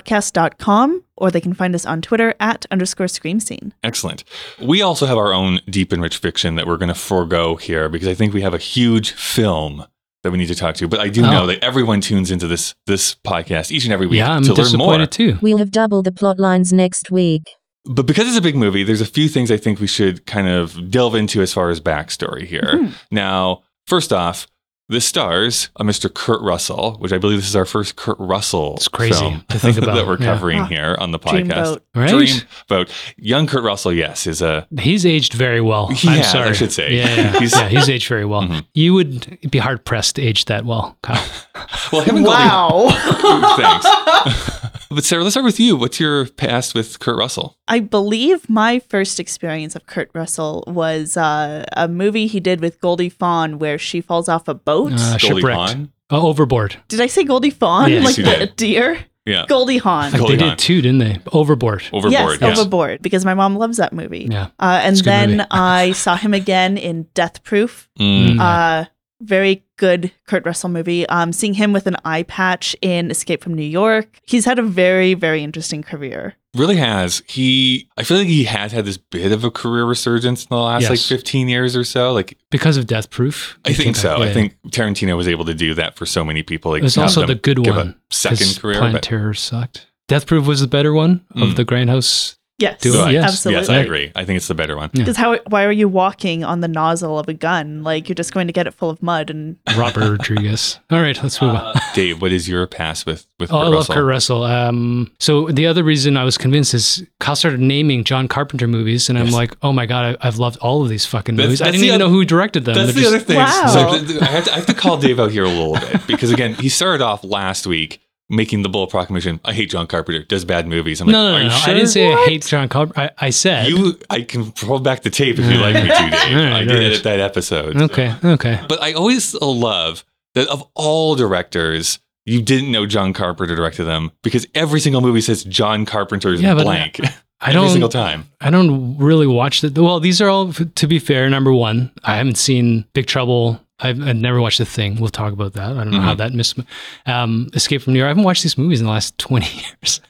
screamscenepodcast.com 0.01 1.03
or 1.17 1.31
they 1.31 1.41
can 1.41 1.53
find 1.53 1.75
us 1.75 1.85
on 1.85 2.01
Twitter 2.01 2.33
at 2.39 2.65
underscore 2.71 3.07
scream 3.07 3.39
scene. 3.39 3.73
Excellent. 3.83 4.23
We 4.61 4.81
also 4.81 5.05
have 5.05 5.17
our 5.17 5.33
own 5.33 5.59
deep 5.69 5.91
and 5.91 6.01
rich 6.01 6.17
fiction 6.17 6.55
that 6.55 6.67
we're 6.67 6.77
going 6.77 6.87
to 6.87 6.93
forego 6.95 7.55
here 7.55 7.89
because 7.89 8.07
I 8.07 8.13
think 8.13 8.33
we 8.33 8.41
have 8.41 8.53
a 8.53 8.57
huge 8.59 9.11
film 9.11 9.85
that 10.23 10.31
we 10.31 10.37
need 10.37 10.47
to 10.47 10.55
talk 10.55 10.75
to. 10.75 10.87
But 10.87 10.99
I 10.99 11.09
do 11.09 11.23
Oh. 11.25 11.31
know 11.31 11.47
that 11.47 11.63
everyone 11.63 12.01
tunes 12.01 12.31
into 12.31 12.47
this 12.47 12.73
this 12.85 13.15
podcast 13.25 13.71
each 13.71 13.83
and 13.85 13.93
every 13.93 14.07
week 14.07 14.17
Yeah, 14.19 14.33
I'm 14.33 14.43
to 14.43 14.49
learn 14.49 14.55
more. 14.77 14.97
disappointed 14.97 15.11
too. 15.11 15.37
We'll 15.41 15.57
have 15.59 15.71
double 15.71 16.01
the 16.03 16.11
plot 16.11 16.39
lines 16.39 16.73
next 16.73 17.11
week. 17.11 17.43
But 17.85 18.05
because 18.05 18.27
it's 18.27 18.37
a 18.37 18.41
big 18.41 18.55
movie, 18.55 18.83
there's 18.83 18.99
a 19.01 19.05
few 19.05 19.29
things 19.29 19.49
I 19.49 19.57
think 19.57 19.79
we 19.79 19.87
should 19.87 20.25
kind 20.25 20.47
of 20.49 20.91
delve 20.91 21.15
into 21.15 21.41
as 21.41 21.53
far 21.53 21.69
as 21.69 21.79
backstory 21.79 22.45
here. 22.45 22.71
Mhm. 22.73 22.91
Now, 23.11 23.61
first 23.85 24.11
off, 24.11 24.47
this 24.89 25.05
stars 25.05 25.69
a 25.75 25.83
Mr. 25.83 26.11
Kurt 26.13 26.41
Russell, 26.41 26.93
which 26.99 27.11
I 27.11 27.17
believe 27.17 27.39
this 27.39 27.49
is 27.49 27.55
our 27.55 27.65
first 27.65 27.97
Kurt 27.97 28.15
Russell 28.19 28.75
It's 28.77 28.87
crazy 28.87 29.19
film 29.19 29.43
to 29.49 29.59
think 29.59 29.77
about, 29.81 29.95
that 29.95 30.07
we're 30.07 30.17
yeah. 30.17 30.25
covering 30.25 30.59
Ah, 30.59 30.65
here 30.67 30.95
on 30.99 31.11
the 31.11 31.19
podcast. 31.19 31.49
Dreamboat. 31.49 31.79
Right? 31.95 32.09
Dreamboat. 32.11 33.13
Young 33.17 33.47
Kurt 33.47 33.63
Russell, 33.63 33.91
yes, 33.91 34.25
is 34.27 34.41
a 34.41 34.65
He's 34.79 35.05
aged 35.05 35.33
very 35.33 35.59
well. 35.61 35.89
Yeah, 36.03 36.11
I'm 36.11 36.23
sorry, 36.23 36.49
I 36.49 36.53
should 36.53 36.71
say. 36.71 36.95
Yeah, 36.95 37.15
yeah, 37.15 37.31
He's- 37.39 37.51
yeah, 37.53 37.67
he's 37.67 37.89
aged 37.89 38.07
very 38.07 38.23
well. 38.25 38.43
Mhm. 38.43 38.65
You 38.73 38.93
would 38.93 39.39
be 39.51 39.57
hard 39.59 39.83
pressed 39.83 40.15
to 40.15 40.21
age 40.21 40.45
that 40.45 40.63
well, 40.65 40.97
Kyle. 41.03 41.21
well, 41.91 42.01
him 42.03 42.17
and 42.17 42.25
Goldie- 42.25 42.39
Wow. 42.39 42.87
Thanks. 43.57 44.79
but 44.89 45.03
Sarah, 45.03 45.23
let's 45.23 45.33
start 45.33 45.43
with 45.45 45.59
you. 45.59 45.75
What's 45.75 45.99
your 45.99 46.27
past 46.27 46.73
with 46.73 46.99
Kurt 46.99 47.17
Russell? 47.17 47.56
I 47.67 47.79
believe 47.81 48.49
my 48.49 48.79
first 48.79 49.19
experience 49.19 49.75
of 49.75 49.85
Kurt 49.85 50.09
Russell 50.13 50.63
was 50.67 51.17
uh, 51.17 51.65
a 51.73 51.87
movie 51.87 52.27
he 52.27 52.39
did 52.39 52.61
with 52.61 52.79
Goldie 52.79 53.09
Fawn 53.09 53.59
where 53.59 53.77
she 53.77 53.99
falls 54.01 54.29
off 54.29 54.47
a 54.47 54.53
boat. 54.53 54.93
Uh, 54.93 55.17
Goldie 55.17 55.41
shipwrecked. 55.41 55.57
Hawn? 55.57 55.91
Oh, 56.09 56.27
overboard. 56.27 56.77
did 56.87 57.01
I 57.01 57.07
say 57.07 57.23
Goldie 57.25 57.49
Fawn? 57.49 57.89
Yes, 57.91 58.05
like 58.05 58.17
you 58.17 58.23
the 58.23 58.37
did. 58.37 58.55
deer? 58.55 59.05
Yeah. 59.25 59.45
Goldie 59.49 59.77
Hawn. 59.77 60.13
Goldie 60.13 60.37
they 60.37 60.43
Hawn. 60.43 60.49
did 60.51 60.59
too, 60.59 60.81
didn't 60.81 60.99
they? 60.99 61.17
Overboard. 61.33 61.83
Overboard. 61.91 62.13
yes, 62.13 62.37
yes. 62.39 62.57
Overboard, 62.57 63.01
because 63.01 63.25
my 63.25 63.33
mom 63.33 63.57
loves 63.57 63.75
that 63.75 63.91
movie. 63.91 64.29
Yeah. 64.31 64.45
Uh, 64.57 64.79
and 64.83 64.93
It's 64.93 65.01
a 65.01 65.03
good 65.03 65.09
then 65.11 65.29
movie. 65.31 65.47
I 65.51 65.91
saw 65.91 66.15
him 66.15 66.33
again 66.33 66.77
in 66.77 67.07
Death 67.13 67.43
Proof. 67.43 67.89
Mm. 67.99 68.39
Uh, 68.39 68.85
very 69.21 69.63
good 69.77 70.11
Kurt 70.27 70.45
Russell 70.45 70.69
movie. 70.69 71.07
Um, 71.09 71.33
seeing 71.33 71.53
him 71.55 71.73
with 71.73 71.87
an 71.87 71.95
eye 72.05 72.23
patch 72.23 72.75
in 72.81 73.09
Escape 73.11 73.43
from 73.43 73.53
New 73.53 73.63
York. 73.63 74.19
He's 74.23 74.45
had 74.45 74.59
a 74.59 74.63
very, 74.63 75.13
very 75.13 75.43
interesting 75.43 75.81
career. 75.83 76.35
really 76.55 76.77
has. 76.77 77.21
He, 77.27 77.87
I 77.97 78.03
feel 78.03 78.17
like 78.17 78.27
he 78.27 78.45
has 78.45 78.71
had 78.71 78.85
this 78.85 78.97
bit 78.97 79.31
of 79.31 79.43
a 79.43 79.51
career 79.51 79.85
resurgence 79.85 80.43
in 80.43 80.47
the 80.49 80.57
last 80.57 80.89
like 80.89 80.99
15 80.99 81.47
years 81.49 81.75
or 81.75 81.83
so. 81.83 82.13
Like, 82.13 82.37
Because 82.49 82.77
of 82.77 82.87
Death 82.87 83.09
Proof. 83.11 83.59
I 83.65 83.73
think 83.73 83.95
so. 83.95 84.21
I 84.21 84.33
think 84.33 84.57
Tarantino 84.69 85.15
was 85.15 85.27
able 85.27 85.45
to 85.45 85.53
do 85.53 85.73
that 85.75 85.95
for 85.95 86.05
so 86.07 86.23
many 86.25 86.41
people. 86.43 86.71
Like, 86.71 86.79
It 86.81 86.83
was 86.85 86.97
also 86.97 87.25
the 87.27 87.35
good 87.35 87.63
give 87.63 87.75
one. 87.75 87.89
A 87.89 88.13
second 88.13 88.37
'cause 88.47 88.59
career. 88.59 88.75
Planet 88.79 88.93
but- 88.93 89.03
Terror 89.03 89.33
sucked. 89.33 89.87
Death 90.07 90.25
Proof 90.25 90.47
was 90.47 90.61
the 90.61 90.67
better 90.67 90.93
one 90.93 91.25
of 91.35 91.49
Mm. 91.49 91.55
the 91.57 91.65
Grindhouse. 91.65 92.36
Yes, 92.59 92.81
Do 92.81 92.89
it, 93.05 93.11
yes. 93.11 93.23
absolutely. 93.31 93.61
Yes, 93.61 93.69
I 93.69 93.77
agree. 93.77 94.11
I 94.15 94.25
think 94.25 94.37
it's 94.37 94.47
the 94.47 94.55
better 94.55 94.75
one. 94.75 94.89
Yeah. 94.93 95.03
Because 95.03 95.15
how? 95.17 95.37
Why 95.47 95.63
are 95.65 95.71
you 95.71 95.87
walking 95.87 96.43
on 96.43 96.61
the 96.61 96.67
nozzle 96.67 97.19
of 97.19 97.27
a 97.29 97.33
gun? 97.35 97.83
Like 97.83 98.09
you're 98.09 98.15
just 98.15 98.33
going 98.33 98.47
to 98.47 98.53
get 98.53 98.65
it 98.65 98.73
full 98.73 98.89
of 98.89 99.03
mud 99.03 99.29
and 99.29 99.57
Robert 99.77 100.09
Rodriguez. 100.09 100.79
All 100.89 100.99
right, 100.99 101.21
let's 101.21 101.39
move 101.39 101.53
on. 101.53 101.75
Dave, 101.93 102.19
what 102.19 102.31
is 102.31 102.49
your 102.49 102.65
pass 102.65 103.05
with 103.05 103.27
with 103.39 103.51
Oh, 103.51 103.57
Kurt 103.57 103.61
I 103.61 103.67
love 103.67 103.73
Russell? 103.75 103.93
Kurt 103.95 104.05
Russell. 104.05 104.43
Um, 104.43 105.11
so 105.19 105.49
the 105.51 105.67
other 105.67 105.83
reason 105.83 106.17
I 106.17 106.23
was 106.23 106.35
convinced 106.35 106.73
is 106.73 107.05
Kyle 107.19 107.35
started 107.35 107.59
naming 107.59 108.03
John 108.03 108.27
Carpenter 108.27 108.67
movies, 108.67 109.07
and 109.07 109.19
I'm 109.19 109.25
Yes. 109.25 109.35
like, 109.35 109.55
oh 109.61 109.71
my 109.71 109.85
god, 109.85 110.17
I, 110.19 110.27
I've 110.27 110.37
loved 110.39 110.57
all 110.57 110.81
of 110.81 110.89
these 110.89 111.05
fucking 111.05 111.35
That's- 111.35 111.47
movies. 111.47 111.61
I 111.61 111.65
didn't 111.69 111.83
even 111.85 112.01
oth- 112.01 112.07
know 112.07 112.09
who 112.09 112.25
directed 112.25 112.65
them. 112.65 112.73
That's 112.73 112.93
They're 112.93 112.95
the 112.95 113.01
just- 113.01 113.15
other 113.15 113.23
thing. 113.23 113.37
Wow. 113.37 113.67
So 113.67 113.91
th- 113.99 114.07
th- 114.07 114.21
I, 114.23 114.25
have 114.25 114.45
to, 114.45 114.51
I 114.51 114.55
have 114.55 114.65
to 114.65 114.73
call 114.73 114.97
Dave 114.97 115.19
out 115.19 115.29
here 115.29 115.43
a 115.43 115.47
little 115.47 115.73
bit 115.75 116.07
because 116.07 116.31
again, 116.31 116.55
he 116.55 116.69
started 116.69 117.03
off 117.03 117.23
last 117.23 117.67
week 117.67 117.99
making 118.29 118.61
the 118.61 118.69
bold 118.69 118.89
proclamation. 118.89 119.39
I 119.45 119.53
hate 119.53 119.69
John 119.69 119.87
Carpenter. 119.87 120.23
Does 120.23 120.43
bad 120.45 120.67
movies. 120.67 120.99
I'm 121.01 121.07
like, 121.07 121.13
No, 121.13 121.31
no, 121.31 121.37
no, 121.37 121.43
no. 121.45 121.49
sure? 121.49 121.71
I 121.71 121.73
didn't 121.73 121.89
say 121.89 122.11
I 122.13 122.25
hate 122.25 122.45
John 122.45 122.67
Carpenter. 122.69 122.99
I, 123.19 123.27
I 123.27 123.29
said 123.29 123.67
You, 123.69 123.97
I 124.09 124.21
can 124.21 124.51
roll 124.65 124.79
back 124.79 125.01
the 125.03 125.09
tape 125.09 125.39
if 125.39 125.45
you 125.45 125.57
like 125.59 125.75
me 125.75 125.81
to, 125.81 125.87
Dave. 125.87 126.01
Right, 126.01 126.51
I 126.53 126.63
did 126.63 126.69
right. 126.73 126.83
edit 126.83 127.03
that 127.03 127.19
episode. 127.19 127.81
okay, 127.83 128.13
okay. 128.23 128.59
But 128.67 128.81
I 128.81 128.93
always 128.93 129.33
love 129.35 130.03
that 130.35 130.47
of 130.49 130.67
all 130.75 131.15
directors, 131.15 131.99
you 132.25 132.41
didn't 132.41 132.71
know 132.71 132.85
John 132.85 133.13
Carpenter 133.13 133.55
directed 133.55 133.85
them 133.85 134.11
because 134.23 134.45
every 134.53 134.79
single 134.81 135.01
movie 135.01 135.21
says 135.21 135.43
John 135.45 135.85
Carpenter's 135.85 136.41
Yeah, 136.41 136.53
but 136.55 136.63
blank 136.63 136.99
I 137.39 137.51
every 137.53 137.69
single 137.69 137.87
don't. 137.89 138.01
time. 138.03 138.25
I 138.41 138.49
don't 138.49 138.97
really 138.97 139.27
watch 139.27 139.61
the. 139.61 139.71
Well, 139.81 139.99
these 139.99 140.19
are 140.21 140.27
all. 140.27 140.51
To 140.51 140.87
be 140.87 140.99
fair, 140.99 141.29
number 141.29 141.53
one, 141.53 141.91
I 142.03 142.17
haven't 142.17 142.37
seen 142.37 142.83
Big 142.93 143.05
Trouble. 143.05 143.61
I've, 143.79 144.01
I've 144.01 144.15
never 144.15 144.41
watched 144.41 144.57
The 144.57 144.65
Thing. 144.65 144.95
We'll 144.99 145.09
talk 145.09 145.33
about 145.33 145.53
that. 145.53 145.71
I 145.71 145.83
don't 145.83 145.91
know 145.91 146.01
how 146.01 146.15
Mhm. 146.15 146.17
that 146.17 146.33
missed. 146.33 146.59
Um, 147.05 147.49
Escape 147.53 147.81
from 147.81 147.93
New 147.93 147.99
York. 147.99 148.07
I 148.07 148.09
haven't 148.09 148.23
watched 148.23 148.43
these 148.43 148.57
movies 148.57 148.79
in 148.79 148.85
the 148.87 148.91
last 148.91 149.17
twenty 149.27 149.47
years. 149.55 150.01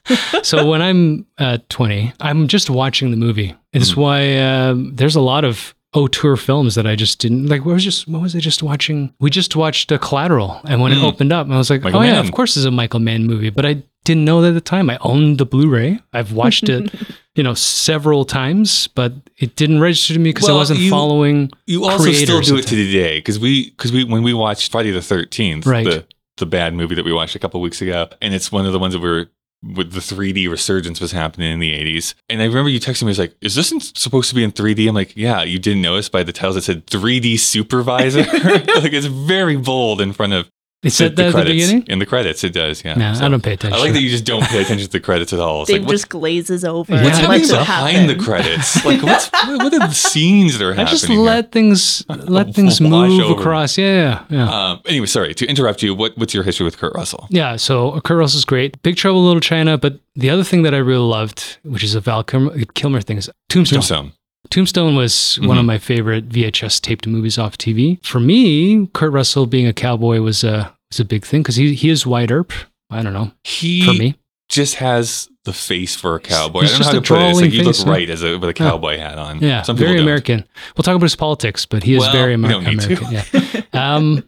so 0.43 0.65
when 0.69 0.81
I'm 0.81 1.25
uh, 1.37 1.57
twenty, 1.69 2.13
I'm 2.19 2.47
just 2.47 2.69
watching 2.69 3.11
the 3.11 3.17
movie. 3.17 3.55
It's 3.73 3.91
Mhm. 3.93 3.97
why 3.97 4.37
um, 4.39 4.95
there's 4.95 5.15
a 5.15 5.21
lot 5.21 5.43
of 5.43 5.73
auteur 5.93 6.35
films 6.37 6.75
that 6.75 6.85
I 6.87 6.95
just 6.95 7.19
didn't 7.19 7.47
like. 7.47 7.65
What 7.65 7.73
was 7.73 7.83
just 7.83 8.07
what 8.07 8.21
was 8.21 8.35
I 8.35 8.39
just 8.39 8.63
watching? 8.63 9.13
We 9.19 9.29
just 9.29 9.55
watched 9.55 9.91
a 9.91 9.97
Collateral, 9.99 10.61
and 10.65 10.81
when 10.81 10.91
it 10.91 10.97
Mm. 10.99 11.03
opened 11.03 11.33
up, 11.33 11.49
I 11.49 11.57
was 11.57 11.69
like, 11.69 11.81
Michael 11.83 11.99
oh 12.01 12.03
yeah, 12.03 12.19
of 12.19 12.31
course, 12.31 12.55
it's 12.57 12.65
a 12.65 12.71
Michael 12.71 12.99
Mann 12.99 13.25
movie. 13.25 13.49
But 13.49 13.65
I 13.65 13.83
didn't 14.07 14.25
know 14.25 14.41
that 14.41 14.49
at 14.49 14.53
the 14.53 14.61
time. 14.61 14.89
I 14.89 14.97
owned 15.01 15.37
the 15.37 15.45
Blu-ray. 15.45 15.99
I've 16.13 16.31
watched 16.33 16.67
it, 16.69 16.91
you 17.35 17.43
know, 17.43 17.53
several 17.53 18.25
times, 18.25 18.87
but 18.87 19.13
it 19.37 19.55
didn't 19.55 19.79
register 19.79 20.13
to 20.13 20.19
me 20.19 20.31
because 20.33 20.49
I 20.49 20.53
wasn't 20.53 20.79
you- 20.79 20.89
following. 20.89 21.51
You 21.67 21.85
also 21.85 22.03
creator 22.05 22.25
still 22.25 22.41
do 22.41 22.55
it 22.55 22.61
to 22.63 22.67
something. 22.69 22.77
today 22.85 23.19
because 23.19 23.39
we 23.39 23.69
because 23.71 23.91
we 23.91 24.03
when 24.03 24.23
we 24.23 24.33
watched 24.33 24.71
Friday 24.71 24.91
the 24.91 25.01
Thirteenth, 25.01 25.65
Right. 25.67 25.85
the 25.85 26.05
the 26.37 26.45
bad 26.45 26.73
movie 26.73 26.95
that 26.95 27.05
we 27.05 27.11
watched 27.13 27.35
a 27.35 27.39
couple 27.39 27.59
weeks 27.61 27.81
ago, 27.81 28.07
and 28.21 28.33
it's 28.33 28.51
one 28.51 28.65
of 28.65 28.71
the 28.73 28.79
ones 28.79 28.93
that 28.93 28.99
we 28.99 29.09
were 29.09 29.27
with 29.63 29.91
the 29.93 29.99
3D 29.99 30.47
resurgence 30.47 31.01
was 31.01 31.11
happening 31.11 31.51
in 31.51 31.59
the 31.59 31.73
80s. 31.73 32.13
And 32.29 32.43
I 32.43 32.45
remember 32.45 32.69
you 32.69 32.79
texting 32.79 33.01
me, 33.03 33.07
was 33.07 33.17
like, 33.17 33.35
is 33.41 33.55
this 33.55 33.71
in- 33.71 33.79
supposed 33.79 34.29
to 34.29 34.35
be 34.35 34.43
in 34.43 34.51
3D? 34.51 34.87
I'm 34.87 34.93
like, 34.93 35.17
yeah, 35.17 35.41
you 35.41 35.57
didn't 35.57 35.81
notice 35.81 36.09
by 36.09 36.21
the 36.21 36.31
titles 36.31 36.53
that 36.55 36.61
said 36.61 36.85
3D 36.85 37.39
supervisor. 37.39 38.19
like 38.23 38.93
it's 38.93 39.07
very 39.07 39.57
bold 39.57 39.99
in 39.99 40.13
front 40.13 40.33
of 40.33 40.47
It 40.83 40.91
said 40.91 41.15
that 41.15 41.23
at 41.23 41.25
the 41.27 41.31
credits. 41.31 41.51
beginning. 41.53 41.87
In 41.87 41.97
the 41.97 42.05
credits, 42.05 42.43
it 42.43 42.53
does. 42.53 42.85
Yeah. 42.85 42.93
Nah, 42.93 43.13
So- 43.13 43.25
I 43.25 43.29
don't 43.29 43.41
pay 43.43 43.53
attention. 43.53 43.77
I 43.79 43.81
like 43.83 43.93
that 43.93 44.01
you 44.01 44.09
just 44.09 44.25
don't 44.25 44.43
pay 44.43 44.61
attention 44.61 44.85
to 44.85 44.91
the 44.91 44.99
credits 44.99 45.33
at 45.33 45.39
all. 45.39 45.63
It's 45.63 45.71
Dave 45.71 45.81
like, 45.81 45.87
what's, 45.87 46.01
just 46.03 46.09
glazes 46.09 46.63
over. 46.63 46.93
What's 46.93 47.03
and 47.03 47.15
happening 47.15 47.29
lets 47.41 47.49
it 47.49 47.57
behind 47.57 48.09
the 48.09 48.15
credits? 48.15 48.85
Like, 48.85 49.01
what's 49.01 49.27
what 49.31 49.63
what 49.63 49.73
are 49.73 49.79
the 49.79 49.91
scenes 49.91 50.57
that 50.57 50.63
are 50.63 50.71
I 50.73 50.75
happening? 50.75 50.91
just 50.91 51.05
here? 51.07 51.19
let 51.19 51.51
things 51.51 52.05
let 52.09 52.53
things 52.53 52.79
move 52.79 53.19
over. 53.21 53.39
across. 53.39 53.75
Yeah, 53.77 54.23
yeah, 54.29 54.37
yeah. 54.37 54.69
Um, 54.71 54.81
anyway, 54.85 55.07
sorry 55.07 55.33
to 55.33 55.45
interrupt 55.47 55.81
you. 55.81 55.95
What 55.95 56.15
what's 56.17 56.35
your 56.35 56.43
history 56.43 56.63
with 56.65 56.77
Kurt 56.77 56.93
Russell? 56.93 57.25
Yeah, 57.31 57.55
so 57.55 57.99
Kurt 58.01 58.17
Russell's 58.19 58.45
great. 58.45 58.79
Big 58.83 58.97
Trouble 58.97 59.21
in 59.21 59.25
Little 59.25 59.41
China, 59.41 59.79
but 59.79 59.99
the 60.15 60.29
other 60.29 60.43
thing 60.43 60.61
that 60.61 60.75
I 60.75 60.77
really 60.77 60.99
loved, 61.07 61.57
which 61.63 61.83
is 61.83 61.95
a 61.95 61.99
Val 62.01 62.23
Kilmer, 62.23 62.55
Kilmer 62.75 63.01
thing, 63.01 63.17
is 63.17 63.29
Tombstone. 63.49 63.77
Tombstone. 63.77 64.11
Tombstone 64.49 64.95
was 64.95 65.39
one 65.41 65.57
of 65.57 65.65
my 65.65 65.77
favorite 65.77 66.29
VHS 66.29 66.81
taped 66.81 67.07
movies 67.07 67.37
off 67.37 67.57
TV. 67.57 68.03
For 68.05 68.19
me, 68.19 68.87
Kurt 68.93 69.11
Russell 69.11 69.45
being 69.45 69.67
a 69.67 69.73
cowboy 69.73 70.21
was 70.21 70.43
a 70.43 70.73
was 70.91 70.99
a 70.99 71.05
big 71.05 71.25
thing 71.25 71.41
because 71.41 71.55
he 71.55 71.73
he 71.73 71.89
is 71.89 72.05
Wyatt 72.05 72.31
Earp. 72.31 72.53
I 72.89 73.01
don't 73.01 73.13
know 73.13 73.31
He 73.43 73.83
for 73.85 73.93
me. 73.93 74.15
just 74.49 74.75
has 74.75 75.27
the 75.43 75.51
face 75.53 75.95
for 75.95 76.15
a 76.15 76.19
cowboy. 76.19 76.61
He's 76.61 76.73
I 76.75 76.77
don't 76.77 76.79
know 76.81 76.85
how 76.85 76.91
to 76.93 76.99
just 76.99 77.09
put 77.09 77.19
a 77.19 77.25
it. 77.25 77.29
It's 77.31 77.41
like 77.41 77.51
you 77.53 77.63
look 77.63 77.75
face, 77.75 77.85
yeah. 77.85 77.91
right 77.91 78.09
as 78.09 78.23
a 78.23 78.37
with 78.37 78.49
a 78.49 78.53
cowboy 78.53 78.97
hat 78.97 79.17
on. 79.17 79.39
Yeah, 79.41 79.61
Some 79.63 79.75
people 79.75 79.87
very 79.87 79.97
don't. 79.97 80.05
American. 80.05 80.47
We'll 80.75 80.83
talk 80.83 80.95
about 80.95 81.03
his 81.05 81.15
politics, 81.15 81.65
but 81.65 81.83
he 81.83 81.95
is 81.95 82.01
Well, 82.01 82.11
very 82.13 82.33
Amer- 82.33 82.47
don't 82.49 82.63
need 82.63 82.79
to. 82.81 82.97
American. 83.05 83.41
Yeah. 83.53 83.61
Um, 83.95 84.23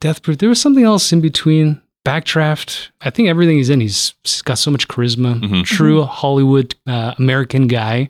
Death 0.00 0.22
Proof. 0.22 0.38
There 0.38 0.48
was 0.48 0.60
something 0.60 0.84
else 0.84 1.12
in 1.12 1.20
between. 1.20 1.80
Backdraft. 2.04 2.88
I 3.02 3.10
think 3.10 3.28
everything 3.28 3.56
he's 3.58 3.68
in, 3.68 3.80
he's 3.82 4.14
he's 4.24 4.40
got 4.40 4.56
so 4.58 4.70
much 4.70 4.88
charisma. 4.88 5.38
Mhm. 5.40 5.64
True 5.64 6.04
Hollywood 6.04 6.74
uh, 6.86 7.12
American 7.18 7.66
guy. 7.66 8.08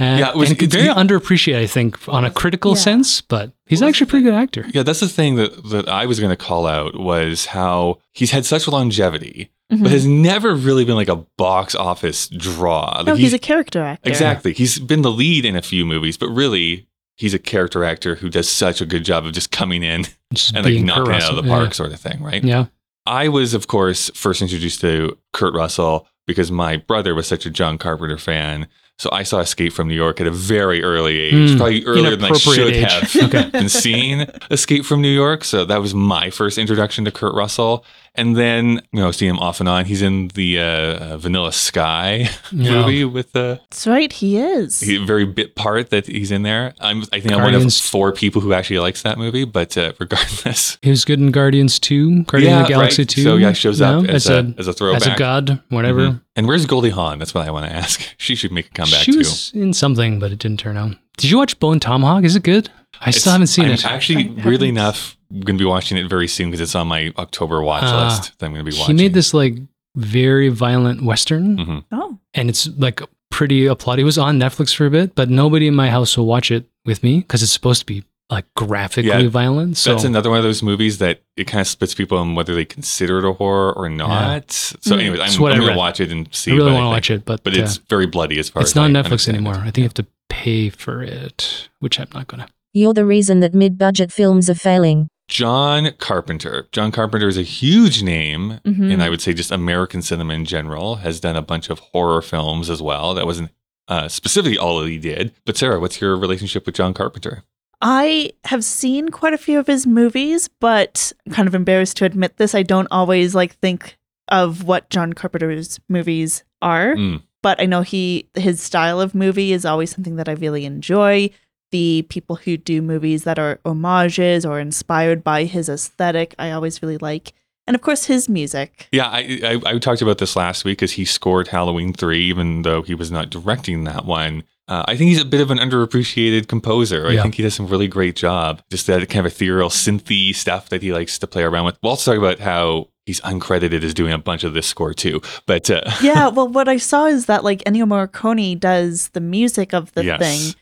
Uh, 0.00 0.04
Yeah, 0.18 0.30
it 0.30 0.36
was- 0.36 0.50
and 0.50 0.58
very 0.72 0.84
he- 0.84 0.88
underappreciated, 0.90 1.58
I 1.58 1.66
think, 1.66 1.98
on 2.08 2.24
a 2.24 2.30
critical 2.30 2.72
Yeah. 2.72 2.78
sense. 2.82 3.20
But 3.20 3.52
he's 3.66 3.82
actually 3.82 4.06
a 4.06 4.08
pretty 4.08 4.24
good 4.24 4.34
actor. 4.34 4.66
Yeah, 4.72 4.82
that's 4.82 5.00
the 5.00 5.08
thing 5.08 5.36
that, 5.36 5.68
that 5.70 5.88
I 5.88 6.06
was 6.06 6.18
going 6.18 6.30
to 6.30 6.36
call 6.36 6.66
out 6.66 6.98
was 6.98 7.46
how 7.46 7.98
he's 8.12 8.30
had 8.30 8.46
such 8.46 8.66
longevity, 8.68 9.50
Mhm. 9.72 9.82
but 9.82 9.92
has 9.92 10.06
never 10.06 10.54
really 10.54 10.84
been 10.84 10.94
like 10.96 11.08
a 11.08 11.24
box 11.36 11.74
office 11.74 12.28
draw. 12.28 12.94
Like 12.98 13.06
No, 13.06 13.14
he's 13.16 13.34
a 13.34 13.38
character 13.38 13.82
actor. 13.82 14.08
exactly. 14.08 14.54
He's 14.54 14.78
been 14.78 15.02
the 15.02 15.10
lead 15.10 15.44
in 15.44 15.56
a 15.56 15.62
few 15.62 15.84
movies, 15.84 16.16
but 16.16 16.28
really 16.28 16.86
he's 17.18 17.34
a 17.34 17.38
character 17.38 17.84
actor 17.84 18.14
who 18.16 18.30
does 18.30 18.48
such 18.48 18.80
a 18.80 18.86
good 18.86 19.04
job 19.04 19.26
of 19.26 19.32
just 19.32 19.50
coming 19.50 19.82
in 19.82 20.06
Just 20.32 20.54
and 20.56 20.64
like 20.64 20.72
being 20.72 20.88
Kurt 20.88 20.96
knocking 21.06 21.12
it 21.12 21.16
out 21.16 21.20
of 21.20 21.36
Russell. 21.36 21.42
the 21.42 21.48
Yeah. 21.48 21.54
park, 21.54 21.74
sort 21.74 21.92
of 21.92 22.00
thing, 22.00 22.22
right? 22.22 22.42
Yeah. 22.42 22.64
I 23.04 23.28
was, 23.28 23.52
of 23.52 23.66
course, 23.66 24.10
first 24.14 24.40
introduced 24.40 24.80
to 24.80 25.18
Kurt 25.34 25.54
Russell 25.54 26.06
because 26.26 26.50
my 26.50 26.76
brother 26.78 27.14
was 27.14 27.26
such 27.26 27.44
a 27.44 27.50
John 27.50 27.76
Carpenter 27.76 28.16
fan. 28.16 28.68
So 28.98 29.08
I 29.12 29.24
saw 29.24 29.40
Escape 29.40 29.72
from 29.72 29.88
New 29.88 29.94
York 29.96 30.20
at 30.20 30.26
a 30.28 30.30
very 30.30 30.82
early 30.84 31.18
age, 31.18 31.34
Mm, 31.34 31.56
probably 31.56 31.84
earlier 31.84 32.14
than 32.14 32.30
I 32.32 32.36
should 32.38 32.72
age. 32.74 32.90
have 32.90 33.16
Okay. 33.34 33.50
been 33.50 33.68
seen 33.68 34.26
Escape 34.50 34.84
from 34.84 35.00
New 35.00 35.08
York. 35.12 35.42
So 35.44 35.64
that 35.64 35.80
was 35.80 35.92
my 35.94 36.30
first 36.30 36.56
introduction 36.58 37.04
to 37.06 37.10
Kurt 37.10 37.34
Russell. 37.34 37.84
And 38.14 38.36
then, 38.36 38.82
you 38.92 39.00
know, 39.00 39.10
see 39.10 39.26
him 39.26 39.38
off 39.38 39.58
and 39.60 39.68
on. 39.68 39.86
He's 39.86 40.02
in 40.02 40.28
the 40.34 40.60
uh, 40.60 41.16
Vanilla 41.16 41.50
Sky 41.52 42.28
Yeah. 42.52 42.82
movie 42.82 43.04
with 43.06 43.32
the 43.32 43.58
That's 43.70 43.86
right, 43.86 44.12
he 44.12 44.36
is. 44.36 44.80
he, 44.80 44.98
very 44.98 45.24
bit 45.24 45.54
part 45.56 45.88
that 45.90 46.06
he's 46.06 46.30
in 46.30 46.42
there. 46.42 46.74
I'm, 46.80 47.04
I 47.12 47.20
think 47.20 47.32
I'm 47.32 47.42
one 47.42 47.54
of 47.54 47.72
four 47.74 48.12
people 48.12 48.42
who 48.42 48.52
actually 48.52 48.80
likes 48.80 49.00
that 49.02 49.16
movie. 49.16 49.44
But 49.46 49.78
uh, 49.78 49.94
regardless, 49.98 50.76
He 50.82 50.90
was 50.90 51.06
good 51.06 51.20
in 51.20 51.30
Guardians 51.30 51.78
2, 51.78 52.24
Guardian 52.24 52.58
of 52.60 52.66
the 52.66 52.68
Galaxy 52.68 53.02
right. 53.02 53.08
2. 53.08 53.22
So 53.22 53.36
yeah, 53.36 53.52
shows 53.54 53.80
up 53.80 54.02
No? 54.04 54.08
as, 54.10 54.28
a, 54.28 54.52
as 54.58 54.68
a 54.68 54.74
throwback. 54.74 55.00
as 55.06 55.06
a 55.14 55.16
god, 55.16 55.62
whatever. 55.70 56.00
Mhm. 56.08 56.20
And 56.36 56.46
where's 56.46 56.66
Goldie 56.66 56.90
Hawn? 56.90 57.18
That's 57.18 57.32
what 57.34 57.46
I 57.46 57.50
want 57.50 57.66
to 57.66 57.72
ask. 57.72 58.00
She 58.18 58.34
should 58.34 58.52
make 58.52 58.66
a 58.66 58.70
comeback 58.70 59.00
she 59.00 59.12
too. 59.12 59.18
was 59.18 59.50
in 59.54 59.72
something, 59.72 60.18
but 60.18 60.32
it 60.32 60.38
didn't 60.38 60.60
turn 60.60 60.76
out. 60.76 60.96
Did 61.16 61.30
you 61.30 61.38
watch 61.38 61.58
Bone 61.58 61.80
Tomahawk? 61.80 62.24
Is 62.24 62.36
it 62.36 62.42
good? 62.42 62.70
I 63.04 63.08
It's- 63.08 63.20
still 63.20 63.32
haven't 63.32 63.48
seen 63.48 63.64
I'm 63.66 63.72
it. 63.72 63.84
Actually, 63.84 64.28
I 64.38 64.44
weirdly 64.46 64.68
enough, 64.68 65.16
I'm 65.30 65.40
going 65.40 65.58
to 65.58 65.62
be 65.62 65.68
watching 65.68 65.98
it 65.98 66.08
very 66.08 66.28
soon 66.28 66.48
because 66.50 66.60
it's 66.60 66.74
on 66.74 66.86
my 66.86 67.12
October 67.18 67.60
watch 67.62 67.82
Ah. 67.84 68.04
list 68.06 68.38
that 68.38 68.46
I'm 68.46 68.52
going 68.52 68.64
to 68.64 68.70
be 68.70 68.74
he 68.76 68.80
watching. 68.80 68.96
made 68.96 69.12
this 69.14 69.34
like 69.34 69.56
very 69.96 70.48
violent 70.48 71.02
western, 71.02 71.56
Mhm. 71.58 71.84
oh, 71.92 72.18
and 72.34 72.48
it's 72.48 72.68
like 72.78 73.02
pretty 73.30 73.66
applauded. 73.66 74.02
It 74.02 74.04
was 74.04 74.18
on 74.18 74.38
Netflix 74.38 74.74
for 74.74 74.86
a 74.86 74.90
bit, 74.90 75.14
but 75.14 75.28
nobody 75.30 75.66
in 75.66 75.74
my 75.74 75.90
house 75.90 76.16
will 76.16 76.26
watch 76.26 76.50
it 76.50 76.66
with 76.86 77.02
me 77.02 77.18
because 77.18 77.42
it's 77.42 77.52
supposed 77.52 77.80
to 77.80 77.86
be 77.86 78.04
like 78.30 78.46
graphically 78.54 79.10
Yeah, 79.10 79.28
violent. 79.28 79.76
So 79.76 79.90
That's 79.90 80.04
another 80.04 80.30
one 80.30 80.38
of 80.38 80.44
those 80.44 80.62
movies 80.62 80.98
that 80.98 81.20
it 81.36 81.44
kind 81.46 81.60
of 81.60 81.66
splits 81.66 81.94
people 81.94 82.16
on 82.16 82.34
whether 82.34 82.54
they 82.54 82.64
consider 82.64 83.18
it 83.18 83.28
a 83.28 83.32
horror 83.34 83.72
or 83.74 83.90
not. 83.90 84.36
Yeah. 84.38 84.40
So, 84.80 84.96
Mm. 84.96 85.00
anyways, 85.00 85.20
I'm, 85.20 85.44
I'm 85.44 85.58
going 85.58 85.72
to 85.72 85.76
watch 85.76 86.00
it 86.00 86.10
and 86.10 86.28
see. 86.30 86.52
I 86.52 86.54
really 86.54 86.72
want 86.72 86.84
to 86.84 86.88
watch 86.88 87.10
it, 87.10 87.24
but 87.26 87.42
But 87.44 87.54
uh, 87.58 87.60
it's 87.62 87.76
very 87.90 88.06
bloody 88.06 88.38
as 88.38 88.48
far 88.48 88.62
it's 88.62 88.70
as 88.70 88.74
not 88.76 88.84
on 88.84 88.92
Netflix 88.92 89.04
understand 89.04 89.36
it. 89.36 89.40
anymore. 89.40 89.56
I 89.56 89.64
think 89.64 89.78
you 89.78 89.82
have 89.84 89.94
to 89.94 90.06
pay 90.30 90.70
for 90.70 91.02
it, 91.02 91.68
which 91.80 91.98
I'm 92.00 92.08
not 92.14 92.26
gonna. 92.28 92.46
You're 92.72 92.94
the 92.94 93.04
reason 93.04 93.40
that 93.40 93.54
mid 93.54 93.76
budget 93.78 94.12
films 94.12 94.48
are 94.48 94.54
failing. 94.54 95.08
John 95.28 95.92
Carpenter. 95.98 96.68
John 96.72 96.92
Carpenter 96.92 97.28
is 97.28 97.38
a 97.38 97.42
huge 97.42 98.02
name, 98.02 98.60
Mhm. 98.66 98.92
and 98.92 99.02
I 99.02 99.08
would 99.08 99.20
say 99.20 99.32
just 99.32 99.50
American 99.50 100.02
cinema 100.02 100.34
in 100.34 100.44
general. 100.44 100.96
Has 100.96 101.20
done 101.20 101.36
a 101.36 101.42
bunch 101.42 101.70
of 101.70 101.78
horror 101.78 102.20
films 102.22 102.68
as 102.68 102.82
well. 102.82 103.14
That 103.14 103.26
wasn't 103.26 103.50
uh, 103.88 104.08
specifically 104.08 104.56
all 104.56 104.78
that 104.80 104.88
he 104.88 104.96
did. 104.98 105.32
But 105.44 105.56
Sarah, 105.56 105.80
what's 105.80 106.00
your 106.00 106.16
relationship 106.16 106.66
with 106.66 106.76
John 106.76 106.94
Carpenter? 106.94 107.42
I 107.80 108.30
have 108.44 108.64
seen 108.64 109.08
quite 109.08 109.34
a 109.34 109.38
few 109.38 109.58
of 109.58 109.66
his 109.66 109.86
movies, 109.86 110.48
but 110.60 111.12
I'm 111.26 111.32
kind 111.32 111.48
of 111.48 111.54
embarrassed 111.54 111.96
to 111.98 112.04
admit 112.04 112.36
this. 112.36 112.54
I 112.54 112.62
don't 112.62 112.86
always 112.92 113.34
like 113.34 113.56
think 113.58 113.98
of 114.28 114.64
what 114.64 114.88
John 114.88 115.12
Carpenter's 115.14 115.80
movies 115.88 116.44
are, 116.62 116.94
Mm. 116.94 117.22
but 117.42 117.60
I 117.60 117.66
know 117.66 117.82
he 117.82 118.28
his 118.36 118.62
style 118.62 119.00
of 119.00 119.14
movie 119.16 119.52
is 119.52 119.64
always 119.64 119.90
something 119.90 120.14
that 120.16 120.28
I 120.28 120.32
really 120.32 120.64
enjoy. 120.64 121.30
The 121.72 122.06
people 122.08 122.36
who 122.36 122.56
do 122.56 122.80
movies 122.82 123.24
that 123.24 123.38
are 123.38 123.58
homages 123.64 124.46
or 124.46 124.60
inspired 124.60 125.24
by 125.24 125.44
his 125.44 125.68
aesthetic, 125.68 126.34
I 126.38 126.52
always 126.52 126.80
really 126.82 126.98
like. 126.98 127.32
And 127.66 127.74
of 127.74 127.80
course, 127.80 128.04
his 128.06 128.28
music. 128.28 128.88
Yeah, 128.92 129.06
I, 129.08 129.40
I 129.44 129.70
I 129.74 129.78
talked 129.78 130.02
about 130.02 130.18
this 130.18 130.36
last 130.36 130.64
week 130.64 130.78
because 130.78 130.92
he 130.92 131.04
scored 131.04 131.48
Halloween 131.48 131.92
three, 131.92 132.22
even 132.24 132.62
though 132.62 132.82
he 132.82 132.94
was 132.94 133.10
not 133.10 133.30
directing 133.30 133.84
that 133.84 134.04
one. 134.04 134.44
Uh, 134.68 134.84
I 134.86 134.96
think 134.96 135.08
he's 135.08 135.20
a 135.20 135.24
bit 135.24 135.40
of 135.40 135.50
an 135.50 135.58
underappreciated 135.58 136.46
composer. 136.48 137.06
I 137.08 137.12
Yeah. 137.12 137.22
think 137.22 137.34
he 137.36 137.42
does 137.42 137.54
some 137.54 137.66
really 137.66 137.88
great 137.88 138.16
job. 138.16 138.62
Just 138.70 138.86
that 138.86 139.08
kind 139.10 139.26
of 139.26 139.32
ethereal, 139.32 139.68
synthy 139.70 140.34
stuff 140.34 140.68
that 140.70 140.82
he 140.82 140.92
likes 140.92 141.18
to 141.18 141.26
play 141.26 141.42
around 141.42 141.64
with. 141.66 141.76
We'll 141.82 141.90
also 141.90 142.12
talk 142.12 142.18
about 142.18 142.38
how 142.40 142.88
he's 143.06 143.20
uncredited 143.22 143.82
as 143.82 143.94
doing 143.94 144.12
a 144.12 144.18
bunch 144.18 144.44
of 144.44 144.54
this 144.54 144.66
score 144.66 144.94
too. 144.94 145.20
But 145.46 145.70
uh, 145.70 145.82
yeah, 146.02 146.28
well, 146.28 146.48
what 146.48 146.68
I 146.68 146.76
saw 146.78 147.06
is 147.06 147.26
that 147.26 147.44
like 147.44 147.62
Ennio 147.64 147.84
Morricone 147.86 148.58
does 148.58 149.08
the 149.10 149.20
music 149.20 149.72
of 149.74 149.92
the 149.94 150.04
Yes. 150.04 150.18
thing, 150.20 150.54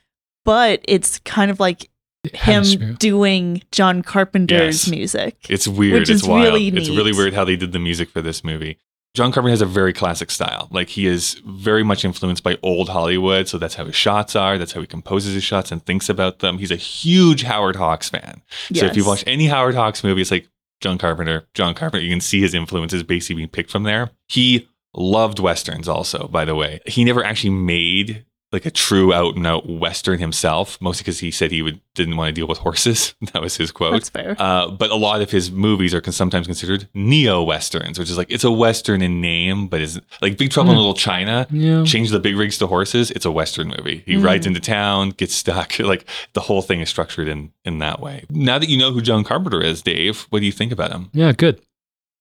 but 0.50 0.80
it's 0.88 1.21
kind 1.21 1.49
of 1.49 1.61
like 1.61 1.88
him 2.35 2.97
doing 2.97 3.62
John 3.71 4.02
Carpenter's 4.02 4.85
Yes. 4.87 4.90
music. 4.90 5.37
It's 5.49 5.69
weird. 5.69 6.00
Which 6.00 6.11
it's 6.11 6.23
is 6.23 6.28
wild. 6.28 6.42
really 6.45 6.66
It's 6.69 6.88
really 6.88 7.12
neat. 7.12 7.16
weird 7.19 7.35
how 7.35 7.45
they 7.45 7.54
did 7.54 7.71
the 7.71 7.78
music 7.78 8.11
for 8.11 8.21
this 8.21 8.42
movie. 8.42 8.76
John 9.14 9.30
Carpenter 9.30 9.50
has 9.52 9.62
a 9.62 9.66
very 9.66 9.92
classic 9.92 10.28
style. 10.33 10.66
Like 10.73 10.88
he 10.88 11.07
is 11.07 11.40
very 11.47 11.85
much 11.85 12.04
influenced 12.04 12.42
by 12.42 12.59
old 12.64 12.88
Hollywood, 12.88 13.47
so 13.49 13.59
that's 13.59 13.76
how 13.76 13.85
his 13.85 13.95
shots 13.95 14.35
are. 14.35 14.59
That's 14.59 14.73
how 14.73 14.80
he 14.80 14.88
composes 14.88 15.35
his 15.35 15.45
shots 15.45 15.71
and 15.71 15.85
thinks 15.87 16.09
about 16.09 16.40
them. 16.40 16.59
He's 16.59 16.73
a 16.73 16.76
huge 16.76 17.42
Howard 17.45 17.76
Hawks 17.76 18.09
fan. 18.09 18.42
So 18.75 18.87
if 18.87 18.97
you 18.97 19.02
Yes. 19.02 19.07
watch 19.07 19.25
any 19.28 19.47
Howard 19.47 19.76
Hawks 19.76 20.02
movie, 20.02 20.21
it's 20.21 20.30
like 20.33 20.49
John 20.80 20.99
Carpenter, 20.99 21.47
John 21.54 21.75
Carpenter. 21.75 22.04
You 22.04 22.11
can 22.11 22.21
see 22.21 22.40
his 22.40 22.54
influences 22.54 23.04
basically 23.04 23.37
being 23.37 23.49
picked 23.49 23.71
from 23.71 23.85
there. 23.85 24.11
He 24.28 24.66
loved 24.95 25.38
westerns 25.38 25.88
also, 25.88 26.26
by 26.28 26.45
the 26.45 26.54
way. 26.57 26.80
He 26.87 27.04
never 27.04 27.23
actually 27.25 27.50
made 27.50 28.25
like 28.52 28.66
a 28.66 28.71
true 28.71 29.12
out 29.14 29.37
and 29.37 29.47
out 29.47 29.69
western 29.69 30.19
himself, 30.19 30.76
mostly 30.80 31.02
because 31.04 31.21
he 31.21 31.30
said 31.30 31.50
he 31.52 31.62
would 31.62 31.80
didn't 31.95 32.16
want 32.16 32.28
to 32.28 32.33
deal 32.33 32.49
with 32.49 32.59
horses. 32.59 33.14
that 33.33 33.40
was 33.40 33.57
his 33.57 33.71
quote. 33.71 33.92
That's 33.92 34.09
fair. 34.09 34.35
Uh, 34.38 34.69
but 34.71 34.90
a 34.90 34.97
lot 34.97 35.21
of 35.23 35.30
his 35.30 35.50
movies 35.52 35.95
are 35.95 36.00
con- 36.00 36.12
sometimes 36.12 36.47
considered 36.47 36.88
neo 36.95 37.42
westerns, 37.42 37.99
which 37.99 38.11
is 38.11 38.16
like 38.19 38.30
it's 38.30 38.42
a 38.45 38.50
western 38.50 39.02
in 39.02 39.21
name, 39.21 39.69
but 39.69 39.80
is 39.80 40.00
like 40.21 40.37
Big 40.38 40.50
Trouble 40.50 40.71
in 40.71 40.76
Hmm. 40.76 40.80
Little 40.80 40.95
China. 40.95 41.47
Yeah. 41.50 41.85
Change 41.85 42.11
the 42.11 42.19
big 42.21 42.37
rigs 42.37 42.59
to 42.59 42.66
horses. 42.66 43.11
It's 43.12 43.25
a 43.25 43.30
western 43.30 43.69
movie. 43.69 44.02
He 44.07 44.14
Mm. 44.16 44.25
rides 44.25 44.47
into 44.47 44.61
town, 44.61 45.11
gets 45.11 45.35
stuck. 45.35 45.78
Like 45.80 46.07
the 46.33 46.40
whole 46.40 46.62
thing 46.62 46.80
is 46.80 46.88
structured 46.88 47.28
in 47.28 47.52
in 47.64 47.78
that 47.78 48.00
way. 48.00 48.25
Now 48.30 48.59
that 48.59 48.69
you 48.69 48.76
know 48.78 48.92
who 48.92 49.00
John 49.00 49.25
Carpenter 49.25 49.61
is, 49.62 49.83
Dave, 49.83 50.26
what 50.30 50.40
do 50.40 50.47
you 50.47 50.52
think 50.52 50.73
about 50.73 50.90
him? 50.92 51.09
Yeah, 51.12 51.33
good. 51.33 51.61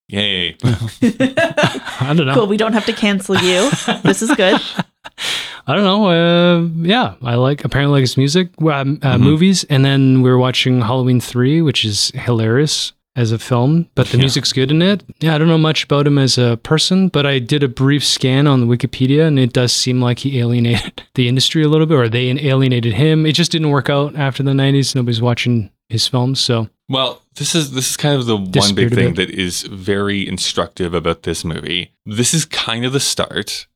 Yay! 0.08 0.56
I 0.64 2.12
don't 2.16 2.26
know. 2.26 2.34
cool. 2.34 2.46
We 2.48 2.56
don't 2.56 2.72
have 2.72 2.86
to 2.86 2.92
cancel 2.92 3.36
you. 3.36 3.70
this 4.02 4.22
is 4.22 4.30
good. 4.34 4.60
I 5.70 5.74
don't 5.76 5.84
know. 5.84 6.06
Uh, 6.06 6.68
yeah, 6.86 7.14
I 7.22 7.36
like 7.36 7.64
apparently 7.64 7.92
like 7.98 8.00
his 8.02 8.16
music, 8.16 8.48
um, 8.60 8.98
uh, 9.02 9.14
Mhm. 9.16 9.20
movies, 9.20 9.64
and 9.70 9.84
then 9.84 10.22
we 10.22 10.28
were 10.30 10.38
watching 10.38 10.80
Halloween 10.82 11.20
three, 11.20 11.62
which 11.62 11.84
is 11.84 12.10
hilarious 12.14 12.92
as 13.16 13.32
a 13.32 13.38
film, 13.38 13.86
but 13.94 14.06
the 14.08 14.16
Yeah. 14.16 14.22
music's 14.22 14.52
good 14.52 14.70
in 14.70 14.82
it. 14.82 15.02
Yeah, 15.20 15.34
I 15.34 15.38
don't 15.38 15.48
know 15.48 15.58
much 15.58 15.84
about 15.84 16.06
him 16.06 16.16
as 16.18 16.38
a 16.38 16.58
person, 16.62 17.08
but 17.08 17.26
I 17.26 17.38
did 17.38 17.62
a 17.62 17.68
brief 17.68 18.04
scan 18.04 18.46
on 18.46 18.60
the 18.60 18.66
Wikipedia, 18.66 19.26
and 19.26 19.38
it 19.38 19.52
does 19.52 19.72
seem 19.72 20.00
like 20.00 20.20
he 20.20 20.38
alienated 20.38 21.02
the 21.14 21.28
industry 21.28 21.62
a 21.62 21.68
little 21.68 21.86
bit, 21.86 21.96
or 21.96 22.08
they 22.08 22.28
alienated 22.30 22.94
him. 22.94 23.26
It 23.26 23.32
just 23.32 23.52
didn't 23.52 23.70
work 23.70 23.90
out 23.90 24.14
after 24.16 24.42
the 24.42 24.52
'90s. 24.54 24.94
Nobody's 24.94 25.20
watching 25.22 25.70
his 25.88 26.06
films, 26.06 26.40
so 26.40 26.68
Well, 26.88 27.22
this 27.36 27.54
is 27.54 27.72
this 27.72 27.90
is 27.90 27.96
kind 27.96 28.14
of 28.16 28.26
the 28.26 28.36
one 28.36 28.74
big 28.74 28.92
thing 28.94 29.14
that 29.14 29.30
is 29.30 29.62
very 29.62 30.26
instructive 30.26 30.92
about 30.94 31.22
this 31.24 31.44
movie. 31.44 31.90
This 32.06 32.32
is 32.34 32.44
kind 32.44 32.84
of 32.84 32.92
the 32.92 33.00
start 33.00 33.66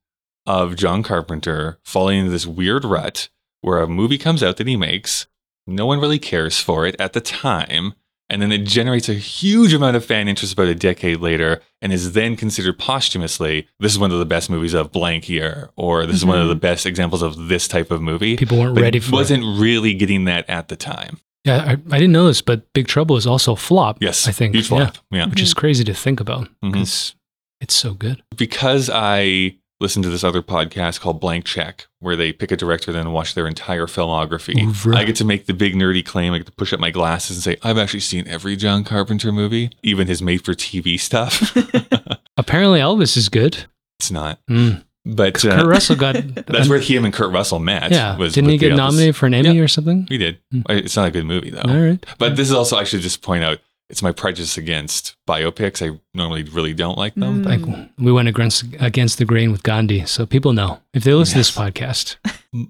of 0.47 0.77
John 0.77 1.03
Carpenter 1.03 1.79
falling 1.83 2.19
into 2.19 2.31
this 2.31 2.47
weird 2.47 2.85
rut 2.85 3.29
where 3.61 3.81
a 3.81 3.89
movie 3.89 4.19
comes 4.19 4.43
out 4.43 4.59
that 4.59 4.67
he 4.67 4.77
makes, 4.77 5.27
no 5.67 5.87
one 5.87 6.01
really 6.01 6.19
cares 6.19 6.61
for 6.61 6.87
it 6.87 6.95
at 6.99 7.15
the 7.15 7.21
time, 7.21 7.95
And 8.31 8.41
then 8.41 8.53
it 8.53 8.65
generates 8.65 9.09
a 9.09 9.15
huge 9.15 9.75
amount 9.75 9.97
of 9.97 10.05
fan 10.05 10.29
interest 10.29 10.55
about 10.55 10.69
a 10.69 10.75
decade 10.75 11.21
later 11.21 11.61
and 11.83 11.93
is 11.93 12.13
then 12.13 12.37
considered 12.37 12.79
posthumously 12.79 13.69
this 13.79 13.93
is 13.93 13.99
one 13.99 14.11
of 14.11 14.19
the 14.19 14.25
best 14.25 14.49
movies 14.49 14.75
of 14.75 14.91
blank 14.93 15.29
year, 15.29 15.71
or 15.77 16.07
this 16.07 16.17
is 16.17 16.25
one 16.25 16.41
of 16.41 16.49
the 16.49 16.55
mm-hmm. 16.55 16.61
best 16.61 16.87
examples 16.87 17.23
of 17.23 17.49
this 17.49 17.69
type 17.69 17.91
of 17.91 18.01
movie. 18.01 18.37
People 18.37 18.59
weren't 18.59 18.75
But 18.75 18.83
ready 18.83 18.99
for 18.99 19.11
it. 19.11 19.13
wasn't 19.13 19.61
really 19.61 19.93
getting 19.95 20.25
that 20.25 20.49
at 20.49 20.69
the 20.69 20.77
time. 20.77 21.21
Yeah, 21.45 21.63
I, 21.63 21.73
I 21.73 21.99
didn't 21.99 22.13
know 22.13 22.27
this, 22.27 22.41
but 22.41 22.73
Big 22.73 22.89
Trouble 22.89 23.17
is 23.17 23.27
also 23.27 23.53
a 23.53 23.57
flop. 23.57 23.99
Yes. 24.01 24.27
I 24.27 24.33
think. 24.33 24.55
Huge 24.55 24.71
yeah, 24.71 24.79
flop. 24.79 24.99
Yeah. 25.11 25.27
which 25.27 25.43
is 25.43 25.51
mm-hmm. 25.51 25.61
crazy 25.61 25.85
to 25.85 25.95
think 25.95 26.19
about 26.21 26.45
mm-hmm. 26.45 26.71
because 26.71 27.15
it's 27.61 27.75
so 27.75 27.93
good. 27.93 28.23
because 28.37 28.89
I 28.91 29.59
listen 29.81 30.02
to 30.02 30.09
this 30.09 30.25
other 30.25 30.43
podcast 30.43 31.00
called 31.00 31.21
Blank 31.21 31.45
Check, 31.45 31.87
where 32.00 32.16
they 32.16 32.33
pick 32.33 32.50
a 32.52 32.57
director 32.57 32.93
then 32.93 33.12
watch 33.12 33.35
their 33.35 33.47
entire 33.47 33.87
filmography. 33.87 34.85
Right. 34.85 35.00
I 35.00 35.04
get 35.04 35.16
to 35.16 35.25
make 35.25 35.47
the 35.47 35.54
big 35.54 35.75
nerdy 35.75 36.04
claim. 36.04 36.33
I 36.33 36.38
get 36.38 36.47
to 36.47 36.52
push 36.52 36.73
up 36.73 36.81
my 36.81 36.90
glasses 36.90 37.37
and 37.37 37.43
say, 37.43 37.59
I've 37.69 37.78
actually 37.78 38.00
seen 38.00 38.26
every 38.28 38.57
John 38.57 38.85
Carpenter 38.85 39.33
movie, 39.33 39.71
even 39.83 40.07
his 40.07 40.23
made 40.23 40.45
for 40.45 40.54
TV 40.54 40.99
stuff. 40.99 41.57
Apparently, 42.37 42.81
Elvis 42.81 43.16
is 43.16 43.28
good. 43.28 43.64
it's 44.00 44.11
not. 44.11 44.38
Mm. 44.50 44.85
But 45.07 45.35
Kurt 45.35 45.61
uh, 45.61 45.66
Russell 45.66 45.97
got. 45.97 46.14
that's 46.47 46.69
where 46.69 46.78
him 46.78 47.04
and 47.04 47.12
Kurt 47.12 47.31
Russell 47.31 47.59
met. 47.59 47.90
Yeah, 47.90 48.16
was 48.16 48.33
didn't 48.33 48.50
he 48.50 48.57
get 48.59 48.75
nominated 48.75 49.14
for 49.14 49.26
an 49.26 49.35
Emmy 49.35 49.50
Yeah. 49.57 49.62
or 49.62 49.69
something? 49.69 50.07
He 50.09 50.16
did. 50.16 50.38
Hmm. 50.50 50.62
It's 50.71 50.97
not 50.97 51.09
a 51.09 51.11
good 51.11 51.26
movie, 51.26 51.50
though. 51.50 51.61
All 51.61 51.76
right. 51.78 52.04
But 52.19 52.37
this 52.37 52.49
is 52.49 52.54
also, 52.54 52.76
I 52.76 52.85
should 52.85 53.02
just 53.02 53.21
point 53.21 53.45
out, 53.45 53.59
it's 53.91 54.03
my 54.03 54.12
prejudice 54.12 54.57
against 54.57 55.17
biopics. 55.29 55.87
I 55.87 55.99
normally 56.14 56.43
really 56.45 56.75
don't 56.75 56.97
like 56.97 57.14
them. 57.14 57.45
Mm. 57.45 57.47
Like 57.47 57.91
we 57.99 58.12
went 58.12 58.29
against 58.29 58.64
against 58.81 59.19
the 59.19 59.25
grain 59.25 59.53
with 59.53 59.62
Gandhi, 59.62 60.07
so 60.07 60.26
people 60.26 60.53
know 60.53 60.81
if 60.95 61.05
they 61.05 61.12
listen 61.14 61.38
Yes. 61.38 61.50
to 61.50 61.55
this 61.55 61.73
podcast. 61.73 62.17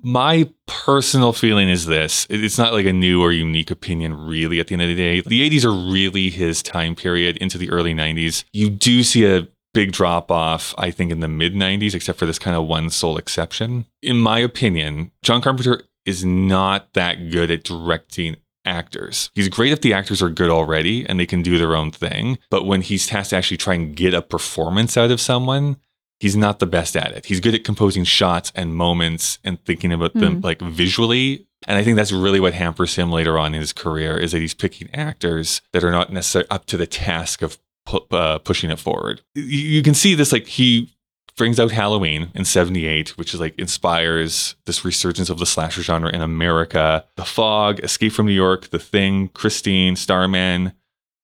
My 0.02 0.49
personal 0.66 1.33
feeling 1.33 1.68
is 1.68 1.87
this 1.87 2.26
it's 2.30 2.59
not 2.59 2.73
like 2.73 2.87
a 2.87 2.92
new 2.92 3.21
or 3.23 3.33
unique 3.33 3.71
opinion, 3.71 4.14
really, 4.26 4.59
at 4.61 4.68
the 4.68 4.75
end 4.75 4.83
of 4.83 4.88
the 4.88 4.97
day. 4.97 5.21
The 5.21 5.49
80s 5.49 5.64
are 5.64 5.92
really 5.92 6.30
his 6.30 6.62
time 6.62 6.94
period 6.94 7.37
into 7.38 7.59
the 7.59 7.71
early 7.71 7.94
90s. 7.94 8.44
You 8.52 8.71
do 8.71 9.02
see 9.02 9.26
a 9.26 9.47
big 9.75 9.92
drop 9.92 10.30
off, 10.30 10.75
I 10.78 10.90
think, 10.90 11.11
in 11.12 11.21
the 11.21 11.28
mid 11.28 11.54
90s, 11.54 11.94
except 11.94 12.18
for 12.18 12.26
this 12.26 12.38
kind 12.38 12.56
of 12.56 12.66
one 12.66 12.90
sole 12.90 13.18
exception. 13.18 13.85
In 14.02 14.16
my 14.18 14.38
opinion, 14.38 15.11
John 15.23 15.42
Carpenter 15.42 15.83
is 16.06 16.25
not 16.25 16.92
that 16.94 17.30
good 17.30 17.50
at 17.50 17.64
directing 17.64 18.37
actors. 18.64 19.30
He's 19.35 19.49
great 19.49 19.73
if 19.73 19.80
the 19.80 19.92
actors 19.92 20.23
are 20.23 20.30
good 20.30 20.50
already 20.50 21.04
and 21.09 21.18
they 21.21 21.26
can 21.26 21.42
do 21.42 21.59
their 21.59 21.76
own 21.76 21.90
thing. 21.90 22.38
But 22.50 22.64
when 22.66 22.83
he's 22.83 23.06
tasked 23.06 23.30
to 23.30 23.37
actually 23.37 23.56
try 23.59 23.75
and 23.75 23.94
get 23.94 24.14
a 24.14 24.23
performance 24.23 24.97
out 24.97 25.11
of 25.11 25.21
someone, 25.21 25.76
he's 26.21 26.37
not 26.37 26.59
the 26.59 26.66
best 26.66 26.97
at 26.97 27.12
it. 27.12 27.26
He's 27.26 27.40
good 27.40 27.54
at 27.54 27.64
composing 27.64 28.04
shots 28.04 28.52
and 28.54 28.75
moments 28.75 29.38
and 29.44 29.62
thinking 29.64 29.92
about 29.92 30.14
them 30.14 30.40
like 30.42 30.61
visually. 30.61 31.47
And 31.66 31.78
I 31.78 31.85
think 31.85 31.97
that's 31.97 32.12
really 32.12 32.40
what 32.40 32.54
hampers 32.54 32.94
him 32.97 33.11
later 33.11 33.38
on 33.38 33.54
in 33.54 33.61
his 33.61 33.73
career 33.73 34.16
is 34.18 34.33
that 34.33 34.40
he's 34.40 34.54
picking 34.54 34.88
actors 34.94 35.61
that 35.73 35.83
are 35.83 35.90
not 35.90 36.12
necessarily 36.12 36.50
up 36.50 36.66
to 36.66 36.76
the 36.76 36.87
task 36.87 37.40
of 37.42 37.59
pu- 37.87 38.06
uh, 38.11 38.38
pushing 38.38 38.71
it 38.71 38.78
forward. 38.78 39.23
You- 39.35 39.42
You 39.44 39.83
can 39.83 39.94
see 39.94 40.14
this 40.14 40.30
like 40.33 40.47
he 40.47 40.93
brings 41.36 41.58
out 41.58 41.70
Halloween 41.70 42.30
in 42.34 42.44
78, 42.44 43.18
which 43.18 43.34
is 43.34 43.40
like 43.40 43.58
inspires 43.58 44.54
this 44.66 44.84
resurgence 44.84 45.30
of 45.30 45.38
the 45.38 45.46
slasher 45.46 45.82
genre 45.82 46.10
in 46.10 46.20
America. 46.22 47.04
The 47.16 47.24
Fog, 47.24 47.80
Escape 47.80 48.12
from 48.12 48.26
New 48.26 48.32
York, 48.32 48.70
The 48.70 48.78
Thing, 48.78 49.28
Christine, 49.28 49.96
Starman, 49.96 50.72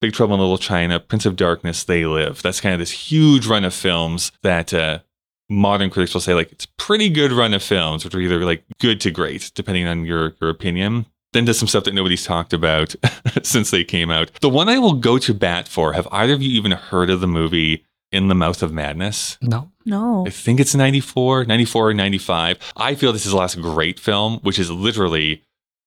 Big 0.01 0.13
Trouble 0.13 0.35
in 0.35 0.41
Little 0.41 0.59
China, 0.59 0.99
Prince 0.99 1.27
of 1.27 1.37
Darkness, 1.37 1.85
They 1.85 2.07
Live. 2.07 2.43
That's 2.43 2.61
kind 2.61 2.73
of 2.73 2.79
this 2.79 2.91
huge 2.91 3.47
run 3.47 3.65
of 3.65 3.75
films 3.75 4.33
that 4.43 4.73
uh, 4.73 5.01
modern 5.49 5.91
critics 5.91 6.15
will 6.15 6.21
say 6.21 6.35
like 6.35 6.51
it's 6.53 6.67
pretty 6.79 7.09
good 7.11 7.33
run 7.33 7.53
of 7.53 7.63
films, 7.63 8.05
which 8.05 8.15
are 8.15 8.21
either 8.21 8.45
like 8.45 8.65
good 8.81 9.01
to 9.03 9.11
great, 9.11 9.51
depending 9.55 9.87
on 9.87 10.05
your 10.05 10.35
your 10.41 10.51
opinion. 10.51 11.07
Then 11.33 11.45
does 11.45 11.59
some 11.59 11.69
stuff 11.69 11.85
that 11.85 11.95
nobody's 11.95 12.25
talked 12.25 12.53
about 12.53 12.95
since 13.43 13.71
they 13.71 13.85
came 13.85 14.11
out. 14.11 14.33
The 14.41 14.49
one 14.49 14.69
I 14.69 14.79
will 14.79 14.95
go 14.95 15.19
to 15.19 15.35
bat 15.35 15.69
for. 15.69 15.93
Have 15.93 16.09
either 16.11 16.33
of 16.33 16.43
you 16.43 16.51
even 16.51 16.73
heard 16.73 17.09
of 17.09 17.21
the 17.21 17.29
movie 17.29 17.85
In 18.11 18.27
the 18.27 18.35
Mouth 18.35 18.65
of 18.65 18.73
Madness? 18.73 19.39
No. 19.41 19.71
No. 19.85 20.27
I 20.27 20.31
think 20.31 20.61
it's 20.61 20.75
94, 20.75 21.45
94 21.45 21.91
or 21.91 21.95
95. 21.95 22.59
I 22.77 22.95
feel 22.95 23.13
this 23.13 23.27
is 23.27 23.33
the 23.33 23.39
last 23.39 23.61
great 23.61 23.99
film, 23.99 24.39
which 24.43 24.59
is 24.59 24.71
literally 24.71 25.43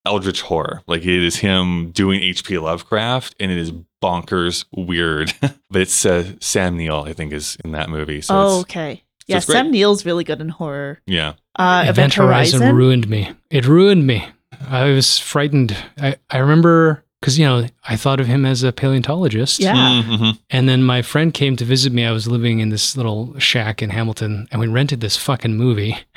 Eldritch 0.05 0.41
horror. 0.41 0.81
Like 0.87 1.01
it 1.03 1.23
is 1.23 1.37
him 1.37 1.91
doing 1.91 2.21
H.P. 2.21 2.57
Lovecraft 2.57 3.35
and 3.39 3.51
it 3.51 3.57
is 3.57 3.71
bonkers 4.01 4.65
weird. 4.75 5.33
but 5.41 5.81
it's 5.81 6.05
uh, 6.05 6.33
Sam 6.39 6.77
Neill, 6.77 7.05
I 7.07 7.13
think, 7.13 7.33
is 7.33 7.57
in 7.63 7.71
that 7.71 7.89
movie. 7.89 8.21
So 8.21 8.35
oh, 8.35 8.59
it's, 8.59 8.61
okay. 8.61 9.03
Yeah. 9.27 9.39
Sam 9.39 9.71
Neill's 9.71 10.05
really 10.05 10.23
good 10.23 10.41
in 10.41 10.49
horror. 10.49 10.99
yeah. 11.05 11.33
Uh, 11.55 11.85
Event 11.87 12.15
Horizon, 12.15 12.75
ruined 12.75 13.07
me. 13.07 13.31
It 13.51 13.67
ruined 13.67 14.07
me. 14.07 14.27
I 14.67 14.85
was 14.89 15.19
frightened. 15.19 15.77
I, 15.97 16.17
I 16.29 16.39
remember 16.39 17.05
because, 17.23 17.39
you 17.39 17.45
know, 17.45 17.65
I 17.87 17.95
thought 17.95 18.19
of 18.19 18.27
him 18.27 18.45
as 18.45 18.63
a 18.63 18.73
paleontologist. 18.73 19.61
Yeah. 19.61 20.03
Mhm. 20.05 20.37
And 20.49 20.67
then 20.67 20.83
my 20.83 21.01
friend 21.01 21.33
came 21.33 21.55
to 21.55 21.63
visit 21.63 21.93
me. 21.93 22.03
I 22.03 22.11
was 22.11 22.27
living 22.27 22.59
in 22.59 22.67
this 22.67 22.97
little 22.97 23.39
shack 23.39 23.81
in 23.81 23.91
Hamilton 23.91 24.45
and 24.51 24.59
we 24.59 24.67
rented 24.67 24.99
this 24.99 25.15
fucking 25.15 25.55
movie. 25.55 25.95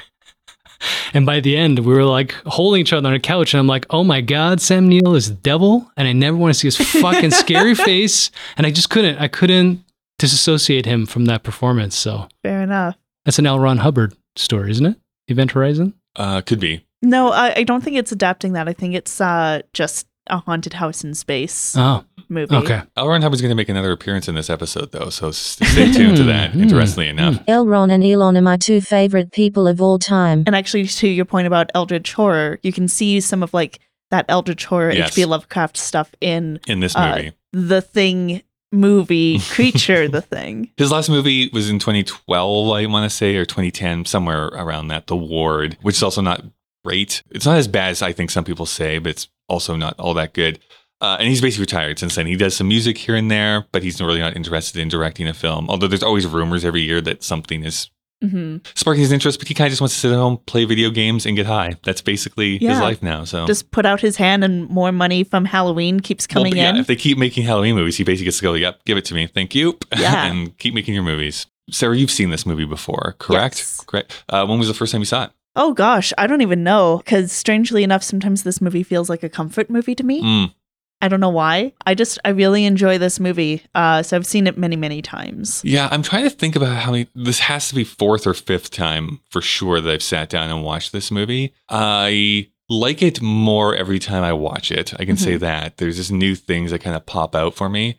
And 1.15 1.25
by 1.25 1.41
the 1.41 1.57
end, 1.57 1.79
we 1.79 1.95
were 1.95 2.05
like 2.05 2.33
holding 2.45 2.83
each 2.83 2.93
other 2.93 3.09
on 3.09 3.15
a 3.15 3.19
couch. 3.21 3.55
And 3.55 3.59
I'm 3.61 3.67
like, 3.67 3.87
oh 3.91 4.05
my 4.05 4.21
God, 4.21 4.61
Sam 4.61 4.87
Neill 4.89 5.15
is 5.15 5.29
the 5.29 5.35
devil. 5.35 5.91
And 5.97 6.07
I 6.07 6.13
never 6.13 6.37
want 6.37 6.53
to 6.53 6.59
see 6.59 6.67
his 6.67 6.77
fucking 7.01 7.31
scary 7.45 7.75
face. 7.75 8.31
And 8.59 8.67
I 8.67 8.71
just 8.71 8.91
couldn't, 8.91 9.17
I 9.19 9.27
couldn't 9.27 9.83
disassociate 10.19 10.85
him 10.85 11.07
from 11.07 11.25
that 11.27 11.43
performance. 11.45 11.97
So 11.97 12.29
Fair 12.43 12.61
enough. 12.63 12.95
that's 13.25 13.39
an 13.39 13.47
L. 13.47 13.59
Ron 13.59 13.79
Hubbard 13.79 14.15
story, 14.37 14.71
isn't 14.73 14.85
it? 14.85 14.97
Event 15.29 15.53
Horizon? 15.53 15.95
Uh, 16.15 16.43
could 16.43 16.61
be. 16.61 16.85
No, 17.01 17.33
I, 17.33 17.55
I 17.57 17.63
don't 17.63 17.83
think 17.83 17.97
it's 17.97 18.13
adapting 18.13 18.53
that. 18.53 18.69
I 18.69 18.75
think 18.75 18.95
it's 18.95 19.19
uh, 19.19 19.63
just 19.73 20.07
a 20.29 20.39
haunted 20.39 20.75
house 20.75 21.05
in 21.05 21.15
space 21.15 21.77
Oh, 21.77 22.05
movie. 22.29 22.55
okay. 22.55 22.83
L. 22.97 23.09
Ron 23.09 23.23
Hubbard's 23.23 23.41
going 23.41 23.51
to 23.51 23.55
make 23.57 23.69
another 23.69 23.93
appearance 23.93 24.29
in 24.29 24.35
this 24.35 24.51
episode, 24.51 24.93
though. 24.93 25.09
So 25.11 25.31
stay 25.31 25.93
tuned 25.93 26.17
to 26.19 26.25
that, 26.25 26.53
Hmm. 26.53 26.63
interestingly 26.63 27.09
enough. 27.09 27.37
Elron 27.47 27.91
and 27.93 28.03
Elon 28.05 28.37
are 28.37 28.43
my 28.43 28.57
two 28.57 28.81
favorite 28.81 29.33
people 29.33 29.67
of 29.69 29.81
all 29.81 29.99
time. 29.99 30.43
And 30.47 30.55
actually, 30.57 30.87
to 30.87 31.09
your 31.09 31.25
point 31.25 31.47
about 31.47 31.71
Eldritch 31.75 32.13
horror, 32.15 32.59
you 32.63 32.73
can 32.73 32.89
see 32.89 33.21
some 33.21 33.43
of 33.43 33.53
like 33.55 33.79
that 34.11 34.25
Eldritch 34.29 34.65
horror 34.67 34.93
Yes. 34.93 35.09
H.P. 35.13 35.25
Lovecraft 35.27 35.77
stuff 35.77 36.15
in 36.21 36.61
In 36.69 36.81
this 36.81 36.95
uh, 36.97 37.17
movie. 37.17 37.33
the 37.53 37.81
Thing 37.83 38.43
movie, 38.73 39.39
Creature 39.51 40.09
the 40.09 40.21
Thing. 40.21 40.71
His 40.77 40.91
last 40.91 41.09
movie 41.09 41.49
was 41.53 41.71
in 41.71 41.79
2012, 41.79 42.73
I 42.73 42.87
want 42.87 43.11
to 43.11 43.17
say, 43.17 43.37
or 43.37 43.45
2010, 43.45 44.05
somewhere 44.05 44.47
around 44.47 44.89
that. 44.89 45.07
The 45.07 45.17
Ward, 45.17 45.77
which 45.83 45.97
is 45.97 46.03
also 46.03 46.21
not 46.21 46.45
great. 46.85 47.23
It's 47.31 47.47
not 47.47 47.57
as 47.57 47.69
bad 47.69 47.91
as 47.91 48.03
I 48.03 48.13
think 48.13 48.31
some 48.31 48.45
people 48.45 48.67
say, 48.67 48.99
but 48.99 49.11
it's 49.11 49.29
also 49.49 49.77
not 49.77 49.99
all 49.99 50.15
that 50.15 50.33
good. 50.35 50.59
Uh, 51.01 51.17
and 51.19 51.29
he's 51.29 51.43
basically 51.43 51.63
retired 51.63 51.99
since 51.99 52.15
then. 52.15 52.27
He 52.27 52.37
does 52.37 52.57
some 52.57 52.69
music 52.69 52.97
here 52.97 53.15
and 53.17 53.31
there, 53.31 53.67
but 53.71 53.83
he's 53.83 54.01
really 54.01 54.19
not 54.21 54.35
interested 54.35 54.81
in 54.81 54.89
directing 54.89 55.29
a 55.29 55.35
film. 55.35 55.69
Although 55.69 55.89
there's 55.89 56.03
always 56.03 56.27
rumors 56.27 56.65
every 56.65 56.81
year 56.83 57.01
that 57.03 57.23
something 57.23 57.63
is 57.65 57.91
hmm 58.23 58.57
sparking 58.75 59.03
his 59.03 59.13
interest, 59.13 59.39
but 59.39 59.47
he 59.47 59.53
kind 59.53 59.67
of 59.67 59.73
just 59.73 59.83
wants 59.83 59.95
to 59.95 60.01
sit 60.01 60.11
at 60.11 60.17
home, 60.17 60.39
play 60.47 60.65
video 60.65 60.89
games, 60.89 61.27
and 61.27 61.37
get 61.37 61.45
high. 61.45 61.75
That's 61.85 62.01
basically 62.01 62.57
his 62.57 62.81
life 62.81 63.03
now. 63.03 63.25
So 63.25 63.47
Just 63.47 63.71
put 63.73 63.85
out 63.85 64.01
his 64.01 64.17
hand, 64.17 64.43
and 64.43 64.67
more 64.71 64.91
money 64.91 65.23
from 65.23 65.45
Halloween 65.45 66.01
keeps 66.01 66.27
coming 66.27 66.53
but 66.53 66.57
yeah, 66.57 66.71
in. 66.71 66.77
if 66.77 66.87
they 66.87 66.97
keep 66.97 67.19
making 67.19 67.45
Halloween 67.45 67.75
movies, 67.75 67.99
he 67.99 68.05
basically 68.05 68.25
gets 68.25 68.39
to 68.39 68.43
go, 68.45 68.55
"Yep, 68.55 68.85
give 68.87 68.97
it 68.97 69.05
to 69.05 69.15
me, 69.15 69.27
thank 69.27 69.55
you," 69.55 69.79
Yeah. 69.99 70.25
and 70.25 70.57
keep 70.57 70.73
making 70.73 70.95
your 70.95 71.03
movies. 71.03 71.47
Sarah, 71.71 71.95
you've 71.95 72.11
seen 72.11 72.31
this 72.31 72.47
movie 72.47 72.65
before, 72.65 73.17
correct? 73.19 73.57
Yes. 73.57 73.85
Correct. 73.87 74.25
Uh, 74.31 74.47
when 74.47 74.59
was 74.59 74.69
the 74.69 74.75
first 74.75 74.93
time 74.93 75.03
you 75.03 75.05
saw 75.05 75.25
it? 75.25 75.31
Oh 75.57 75.73
gosh, 75.73 76.13
I 76.19 76.27
don't 76.27 76.43
even 76.43 76.63
know. 76.63 76.99
Because 76.99 77.33
strangely 77.33 77.83
enough, 77.83 78.03
sometimes 78.03 78.43
this 78.43 78.61
movie 78.61 78.83
feels 78.83 79.09
like 79.09 79.23
a 79.23 79.29
comfort 79.29 79.71
movie 79.71 79.95
to 79.95 80.05
me. 80.05 80.23
Mm. 80.23 80.55
I 81.03 81.09
don't 81.09 81.21
know 81.21 81.31
why. 81.31 81.73
I 81.85 81.95
just 81.95 82.19
I 82.25 82.31
really 82.31 82.65
enjoy 82.65 82.99
this 82.99 83.21
movie. 83.21 83.63
Uh, 83.75 84.03
so 84.03 84.17
I've 84.17 84.27
seen 84.27 84.47
it 84.47 84.57
many 84.57 84.77
many 84.77 85.03
times. 85.03 85.63
Yeah, 85.65 85.89
I'm 85.91 86.03
trying 86.03 86.25
to 86.25 86.31
think 86.31 86.57
about 86.57 86.77
how 86.77 86.93
many. 86.93 87.09
This 87.15 87.41
has 87.41 87.69
to 87.69 87.75
be 87.75 87.85
fourth 87.85 88.27
or 88.27 88.35
fifth 88.35 88.71
time 88.71 89.21
for 89.31 89.43
sure 89.43 89.81
that 89.81 89.93
I've 89.93 90.03
sat 90.03 90.31
down 90.31 90.51
and 90.51 90.63
watched 90.63 90.93
this 90.93 91.11
movie. 91.11 91.53
I 91.69 92.51
like 92.69 93.03
it 93.03 93.21
more 93.21 93.77
every 93.77 93.99
time 93.99 94.25
I 94.25 94.33
watch 94.33 94.73
it. 94.73 94.99
I 94.99 95.05
can 95.05 95.17
say 95.17 95.37
that. 95.37 95.77
There's 95.77 95.97
just 95.97 96.11
new 96.11 96.35
things 96.35 96.71
that 96.71 96.81
kind 96.81 96.97
of 96.97 97.07
pop 97.07 97.35
out 97.35 97.55
for 97.55 97.69
me. 97.69 97.99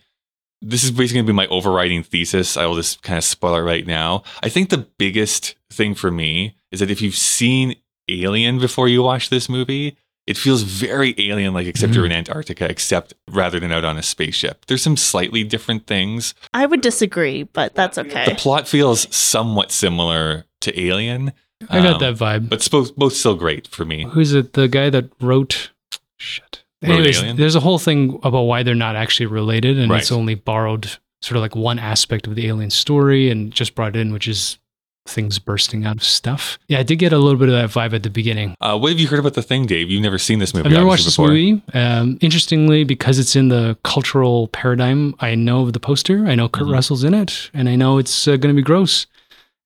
This 0.61 0.83
is 0.83 0.91
basically 0.91 1.19
going 1.19 1.27
to 1.27 1.33
be 1.33 1.37
my 1.37 1.47
overriding 1.47 2.03
thesis. 2.03 2.57
I 2.57 2.65
will 2.65 2.75
just 2.75 3.03
kind 3.03 3.17
of 3.17 3.23
spoil 3.23 3.55
it 3.55 3.61
right 3.61 3.85
now. 3.85 4.23
I 4.41 4.49
think 4.49 4.69
the 4.69 4.87
biggest 4.97 5.55
thing 5.69 5.93
for 5.93 6.09
me 6.09 6.56
is 6.71 6.79
that 6.79 6.91
if 6.91 7.01
you've 7.01 7.15
seen 7.15 7.75
Alien 8.09 8.59
before 8.59 8.87
you 8.87 9.03
watch 9.03 9.29
this 9.29 9.49
movie, 9.49 9.97
it 10.25 10.35
feels 10.37 10.63
very 10.63 11.15
alien 11.17 11.53
like, 11.53 11.67
except 11.67 11.93
you're 11.93 12.05
in 12.05 12.11
Antarctica, 12.11 12.69
except 12.69 13.13
rather 13.29 13.59
than 13.61 13.71
out 13.71 13.85
on 13.85 13.97
a 13.97 14.03
spaceship. 14.03 14.65
There's 14.65 14.81
some 14.81 14.97
slightly 14.97 15.43
different 15.45 15.87
things. 15.87 16.33
I 16.53 16.65
would 16.65 16.81
disagree, 16.81 17.43
but 17.43 17.75
that's 17.75 17.97
okay. 17.97 18.25
The 18.25 18.35
plot 18.35 18.67
feels 18.67 19.13
somewhat 19.15 19.71
similar 19.71 20.45
to 20.61 20.77
Alien, 20.79 21.31
I 21.69 21.81
got 21.81 21.95
Um, 21.95 21.99
that 22.01 22.15
vibe. 22.15 22.49
but 22.49 22.67
both 22.69 22.95
both 22.95 23.13
still 23.13 23.35
great 23.35 23.67
for 23.67 23.83
me. 23.85 24.03
Who's 24.03 24.33
it? 24.33 24.53
The 24.53 24.67
guy 24.67 24.89
that 24.89 25.09
wrote. 25.21 25.71
Shit. 26.17 26.63
Anyways, 26.83 27.19
Alien? 27.19 27.37
there's 27.37 27.55
a 27.55 27.59
whole 27.61 27.79
thing 27.79 28.19
about 28.23 28.43
why 28.43 28.63
they're 28.63 28.75
not 28.75 28.95
actually 28.95 29.25
related, 29.27 29.77
and 29.79 29.89
Right. 29.89 30.01
it's 30.01 30.11
only 30.11 30.35
borrowed 30.35 30.97
sort 31.21 31.35
of 31.37 31.41
like 31.41 31.55
one 31.55 31.79
aspect 31.79 32.27
of 32.27 32.35
the 32.35 32.47
alien 32.47 32.69
story 32.69 33.29
and 33.31 33.51
just 33.51 33.75
brought 33.75 33.95
in, 33.95 34.13
which 34.13 34.27
is 34.27 34.57
things 35.07 35.39
bursting 35.39 35.85
out 35.85 35.97
of 35.97 36.03
stuff. 36.03 36.59
Yeah, 36.67 36.79
I 36.79 36.83
did 36.83 36.97
get 36.97 37.13
a 37.13 37.17
little 37.17 37.39
bit 37.39 37.49
of 37.49 37.55
that 37.55 37.69
vibe 37.69 37.93
at 37.93 38.03
the 38.03 38.09
beginning. 38.09 38.55
Uh, 38.61 38.77
what 38.77 38.91
have 38.91 38.99
you 38.99 39.07
heard 39.07 39.19
about 39.19 39.33
the 39.33 39.41
thing, 39.41 39.65
Dave? 39.65 39.89
You've 39.89 40.01
never 40.01 40.17
seen 40.17 40.39
this 40.39 40.53
movie. 40.53 40.67
I've 40.67 40.73
never 40.73 40.85
watched 40.85 41.07
obviously, 41.07 41.53
this 41.53 41.63
movie. 41.73 41.85
Um, 41.85 42.17
interestingly, 42.21 42.83
because 42.83 43.19
it's 43.19 43.35
in 43.35 43.47
the 43.49 43.77
cultural 43.83 44.47
paradigm, 44.49 45.15
I 45.19 45.35
know 45.35 45.61
of 45.63 45.73
the 45.73 45.79
poster. 45.79 46.25
I 46.25 46.35
know 46.35 46.49
Kurt 46.49 46.67
Mhm. 46.67 46.73
Russell's 46.73 47.03
in 47.03 47.13
it, 47.13 47.49
and 47.53 47.67
I 47.69 47.75
know 47.75 47.97
it's 47.97 48.27
uh, 48.27 48.37
going 48.37 48.53
to 48.55 48.59
be 48.59 48.63
gross. 48.65 49.07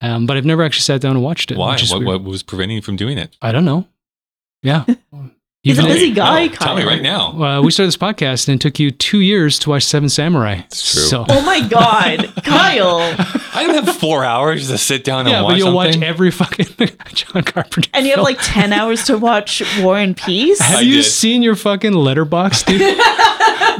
Um, 0.01 0.25
but 0.25 0.35
I've 0.37 0.45
never 0.45 0.63
actually 0.63 0.81
sat 0.81 0.99
down 1.01 1.11
and 1.15 1.23
watched 1.23 1.51
it. 1.51 1.57
Why? 1.57 1.77
What, 1.89 2.03
what 2.03 2.23
was 2.23 2.41
preventing 2.43 2.77
you 2.77 2.81
from 2.81 2.95
doing 2.95 3.17
it? 3.17 3.35
I 3.41 3.51
don't 3.51 3.65
know. 3.65 3.87
Yeah. 4.63 4.85
He's 5.63 5.77
a 5.77 5.83
busy 5.83 6.09
guy, 6.11 6.47
no, 6.47 6.53
tell 6.53 6.75
me 6.75 6.81
Kyle. 6.81 6.89
right 6.89 7.01
now. 7.03 7.39
Uh, 7.59 7.61
we 7.61 7.69
started 7.69 7.89
this 7.89 7.97
podcast 7.97 8.47
and 8.47 8.55
it 8.55 8.61
took 8.61 8.79
you 8.79 8.89
two 8.89 9.19
years 9.19 9.59
to 9.59 9.69
watch 9.69 9.83
Seven 9.83 10.09
Samurai. 10.09 10.55
It's 10.65 10.91
true. 10.93 11.01
So, 11.03 11.25
Oh 11.29 11.41
my 11.45 11.61
god, 11.67 12.33
Kyle. 12.43 12.97
I 13.53 13.63
don't 13.67 13.85
have 13.85 13.95
four 13.97 14.23
hours 14.25 14.69
to 14.69 14.77
sit 14.79 15.03
down 15.03 15.21
and 15.21 15.29
yeah, 15.29 15.41
watch 15.43 15.51
but 15.51 15.57
you'll 15.59 15.73
watch 15.75 16.01
every 16.01 16.31
fucking 16.31 16.65
John 17.13 17.43
Carpenter. 17.43 17.87
And 17.93 18.05
you 18.07 18.11
have 18.13 18.17
film. 18.17 18.23
like 18.25 18.39
10 18.41 18.73
hours 18.73 19.03
to 19.03 19.19
watch 19.19 19.61
War 19.81 19.97
and 19.99 20.17
Peace? 20.17 20.59
Have 20.59 20.79
I 20.79 20.81
you 20.81 20.95
did. 20.95 21.03
seen 21.03 21.43
your 21.43 21.55
fucking 21.55 21.91
Letterboxd, 21.93 22.65
dude? 22.65 22.79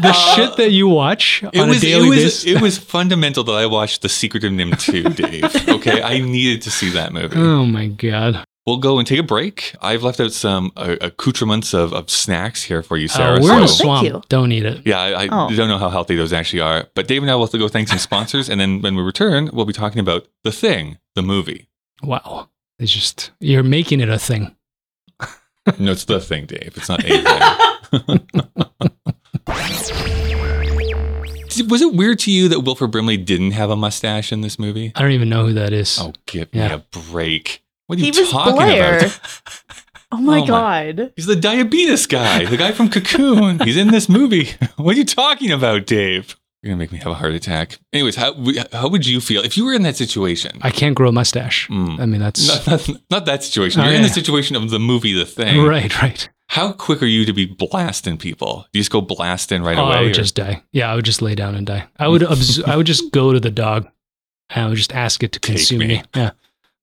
the 0.04 0.14
shit 0.14 0.58
that 0.58 0.70
you 0.72 0.88
watch 0.88 1.42
it 1.52 1.60
on 1.60 1.70
was 1.70 1.84
a 1.84 1.88
it 1.88 1.90
daily 1.90 2.10
was 2.10 2.20
basis. 2.20 2.46
it 2.46 2.62
was 2.62 2.78
fundamental 2.78 3.44
that 3.46 3.54
I 3.54 3.66
watched 3.66 4.04
The 4.04 4.10
Secret 4.10 4.44
of 4.44 4.52
NIMH 4.52 4.82
2, 4.86 5.04
Dave. 5.16 5.70
Okay, 5.70 6.02
I 6.04 6.20
needed 6.20 6.62
to 6.62 6.70
see 6.72 6.92
that 6.92 7.12
movie. 7.12 7.36
oh 7.38 7.66
my 7.66 7.88
god! 7.88 8.44
We'll 8.68 8.78
go 8.78 9.00
and 9.00 9.08
take 9.08 9.18
a 9.18 9.24
break. 9.24 9.76
I've 9.82 10.04
left 10.04 10.20
out 10.20 10.32
some 10.34 10.72
uh, 10.78 10.96
accoutrements 11.02 11.74
of, 11.74 11.94
of 11.94 12.12
snacks 12.12 12.62
here 12.64 12.84
for 12.84 12.96
you, 12.96 13.06
Uh, 13.06 13.10
Sarah. 13.10 13.40
we're 13.42 13.54
in 13.54 13.62
Oh, 13.62 13.64
a 13.64 13.68
swamp. 13.68 14.30
Don't 14.30 14.52
eat 14.52 14.66
it. 14.66 14.86
yeah, 14.86 15.00
I, 15.00 15.24
I 15.24 15.28
Oh. 15.32 15.56
don't 15.56 15.68
know 15.68 15.80
how 15.80 15.90
healthy 15.90 16.16
those 16.16 16.32
actually 16.32 16.60
are. 16.62 16.88
But 16.94 17.08
Dave 17.08 17.24
and 17.24 17.32
I 17.32 17.36
will 17.36 17.46
have 17.46 17.52
to 17.52 17.58
go 17.58 17.68
thank 17.68 17.88
some 17.88 17.98
sponsors. 17.98 18.50
and 18.50 18.62
then 18.62 18.82
when 18.82 18.96
we 18.96 19.02
return, 19.02 19.50
we'll 19.52 19.66
be 19.66 19.74
talking 19.74 20.00
about 20.00 20.28
The 20.44 20.52
Thing, 20.52 20.98
the 21.16 21.24
movie. 21.24 21.70
Wow, 22.04 22.50
it's 22.78 22.92
just 22.92 23.32
you're 23.40 23.64
making 23.64 24.00
it 24.00 24.10
a 24.10 24.20
thing. 24.20 24.56
No, 25.80 25.92
it's 25.94 26.06
The 26.06 26.20
Thing, 26.20 26.46
Dave. 26.46 26.74
It's 26.76 26.90
not 26.90 27.04
a 27.04 27.08
thing. 27.08 28.22
Was 31.68 31.82
it 31.82 31.94
weird 31.94 32.20
to 32.20 32.32
you 32.32 32.48
that 32.50 32.62
Wilford 32.62 32.92
Brimley 32.92 33.18
didn't 33.18 33.52
have 33.52 33.70
a 33.70 33.76
mustache 33.76 34.32
in 34.32 34.42
this 34.42 34.58
movie? 34.58 34.92
I 34.96 35.02
don't 35.02 35.12
even 35.12 35.30
know 35.30 35.46
who 35.48 35.54
that 35.54 35.74
is. 35.74 36.00
Oh, 36.00 36.14
give 36.26 36.52
me 36.54 36.60
a 36.62 36.84
break. 37.10 37.64
What 37.92 38.00
are 38.00 38.02
He 38.04 38.08
you 38.08 38.22
was 38.22 38.32
talking 38.32 38.56
Blair. 38.56 38.98
about? 39.00 39.20
Oh 40.14 40.18
my 40.18 40.38
Oh 40.38 40.42
my- 40.42 40.48
god. 40.48 41.14
He's 41.18 41.26
the 41.26 41.36
diabetes 41.36 42.06
guy, 42.08 42.46
the 42.46 42.56
guy 42.56 42.72
from 42.72 42.90
Cocoon. 42.90 43.60
He's 43.60 43.76
in 43.76 43.90
this 43.92 44.08
movie. 44.08 44.50
What 44.78 44.96
are 44.96 44.98
you 44.98 45.04
talking 45.06 45.52
about, 45.52 45.86
Dave? 45.86 46.38
You're 46.62 46.72
gonna 46.72 46.80
make 46.80 46.94
me 46.94 47.00
have 47.00 47.08
a 47.12 47.16
heart 47.16 47.34
attack. 47.34 47.80
Anyways, 47.92 48.16
how 48.16 48.34
how 48.72 48.88
would 48.88 49.06
you 49.06 49.20
feel 49.20 49.42
if 49.44 49.58
you 49.58 49.66
were 49.66 49.74
in 49.74 49.82
that 49.84 49.98
situation? 49.98 50.60
I 50.62 50.70
can't 50.72 50.96
grow 50.96 51.10
a 51.10 51.12
mustache. 51.12 51.68
Mm. 51.70 52.00
I 52.00 52.06
mean, 52.06 52.22
that's 52.22 52.48
Not, 52.48 52.68
not, 52.68 53.02
not 53.10 53.26
that 53.26 53.44
situation. 53.44 53.82
Oh, 53.82 53.86
You're 53.86 53.94
in 53.96 54.02
yeah. 54.02 54.08
the 54.08 54.14
situation 54.14 54.56
of 54.56 54.70
the 54.70 54.80
movie, 54.80 55.14
The 55.14 55.26
Thing. 55.26 55.62
right, 55.66 56.02
right. 56.02 56.30
How 56.48 56.72
quick 56.74 57.02
are 57.02 57.12
you 57.18 57.26
to 57.26 57.34
be 57.34 57.46
blasting 57.46 58.18
people? 58.18 58.68
Do 58.72 58.80
you 58.80 58.82
just 58.84 58.92
go 58.92 59.02
blasting 59.02 59.64
right 59.64 59.78
oh, 59.78 59.86
away? 59.86 59.96
I 59.96 60.00
or- 60.02 60.04
would 60.06 60.14
just 60.14 60.36
die. 60.36 60.62
Yeah, 60.72 60.92
I 60.92 60.96
would 60.96 61.06
just 61.06 61.22
lay 61.22 61.36
down 61.36 61.56
and 61.56 61.66
die. 61.66 61.88
I 61.98 62.08
would 62.10 62.24
obs- 62.34 62.62
I 62.64 62.76
would 62.76 62.88
just 62.88 63.12
go 63.12 63.34
to 63.34 63.40
the 63.40 63.52
dog 63.52 63.88
and 64.50 64.66
I 64.66 64.68
would 64.70 64.78
just 64.78 64.94
ask 64.94 65.24
it 65.24 65.32
to 65.32 65.40
Take 65.40 65.56
consume 65.58 65.80
me. 65.80 65.88
me. 65.88 66.04
Yeah. 66.16 66.32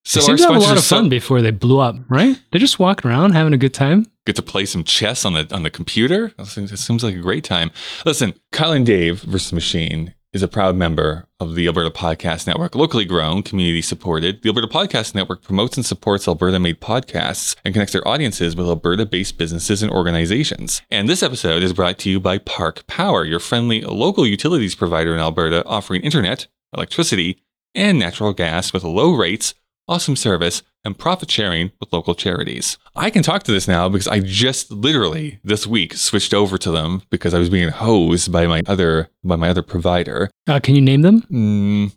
So 0.05 0.21
they 0.21 0.33
our 0.33 0.39
seem 0.39 0.47
to 0.49 0.53
have 0.55 0.63
a 0.63 0.65
lot 0.65 0.77
of 0.79 0.85
fun 0.85 1.05
so- 1.05 1.11
before 1.11 1.43
they 1.43 1.51
blew 1.51 1.81
up, 1.81 1.97
right? 2.09 2.41
They're 2.51 2.59
just 2.61 2.79
walking 2.79 3.11
around 3.11 3.33
having 3.33 3.53
a 3.53 3.59
good 3.59 3.75
time. 3.75 4.07
get 4.27 4.37
to 4.37 4.43
play 4.43 4.65
some 4.67 4.85
chess 4.85 5.25
on 5.25 5.35
the 5.35 5.49
on 5.55 5.63
the 5.63 5.71
computer. 5.71 6.33
That 6.37 6.47
seems, 6.47 6.71
that 6.71 6.77
seems 6.79 7.03
like 7.05 7.15
a 7.15 7.21
great 7.21 7.45
time. 7.45 7.71
Listen, 8.05 8.35
Kyle 8.53 8.73
and 8.73 8.85
Dave 8.87 9.21
versus 9.23 9.53
Machine 9.53 10.15
is 10.35 10.43
a 10.43 10.49
proud 10.49 10.77
member 10.77 11.27
of 11.41 11.55
the 11.55 11.67
Alberta 11.67 11.91
Podcast 11.91 12.47
Network, 12.47 12.75
locally 12.75 13.07
grown, 13.07 13.43
community 13.43 13.81
supported. 13.81 14.43
The 14.43 14.51
Alberta 14.51 14.67
Podcast 14.67 15.15
Network 15.15 15.43
promotes 15.43 15.79
and 15.79 15.87
supports 15.87 16.29
Alberta 16.29 16.59
made 16.59 16.83
podcasts 16.83 17.57
and 17.65 17.73
connects 17.73 17.95
their 17.95 18.07
audiences 18.07 18.55
with 18.55 18.67
Alberta 18.67 19.07
based 19.07 19.39
businesses 19.39 19.83
and 19.83 19.91
organizations. 19.91 20.83
And 20.91 21.09
this 21.09 21.23
episode 21.23 21.63
is 21.63 21.73
brought 21.73 21.99
to 22.01 22.11
you 22.11 22.21
by 22.21 22.37
Park 22.37 22.87
Power, 22.87 23.25
your 23.25 23.41
friendly 23.41 23.81
local 23.81 24.27
utilities 24.27 24.75
provider 24.75 25.15
in 25.15 25.19
Alberta, 25.21 25.65
offering 25.65 26.03
internet, 26.03 26.47
electricity, 26.77 27.43
and 27.75 27.99
natural 27.99 28.35
gas 28.35 28.73
with 28.75 28.85
low 28.85 29.15
rates, 29.15 29.55
awesome 29.89 30.17
service, 30.17 30.63
and 30.85 30.99
profit 30.99 31.31
sharing 31.31 31.73
with 31.81 31.93
local 31.93 32.15
charities. 32.15 32.79
I 32.95 33.11
can 33.11 33.23
talk 33.23 33.43
to 33.45 33.53
this 33.53 33.67
now 33.67 33.89
because 33.89 34.09
I 34.09 34.21
just 34.21 34.71
literally 34.71 35.41
this 35.43 35.67
week 35.67 35.95
switched 35.95 36.33
over 36.33 36.59
to 36.59 36.71
them 36.71 37.03
because 37.11 37.35
I 37.35 37.39
was 37.39 37.51
being 37.51 37.69
hosed 37.69 38.31
by 38.31 38.47
my 38.47 38.63
other 38.67 39.09
by 39.25 39.37
my 39.37 39.49
other 39.49 39.63
provider. 39.63 40.31
Uh, 40.47 40.61
can 40.61 40.75
you 40.75 40.81
name 40.81 41.03
them? 41.03 41.23
Mm, 41.23 41.93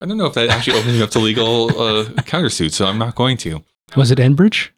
I 0.00 0.06
don't 0.06 0.16
know 0.16 0.26
if 0.26 0.34
that 0.34 0.48
actually 0.48 0.78
opens 0.78 0.96
me 0.96 1.02
up 1.02 1.10
to 1.10 1.18
legal 1.18 1.70
uh, 1.70 2.04
countersuit, 2.22 2.72
so 2.72 2.86
I'm 2.86 2.98
not 2.98 3.14
going 3.14 3.36
to. 3.38 3.62
Was 3.96 4.10
it 4.10 4.18
Enbridge? 4.18 4.70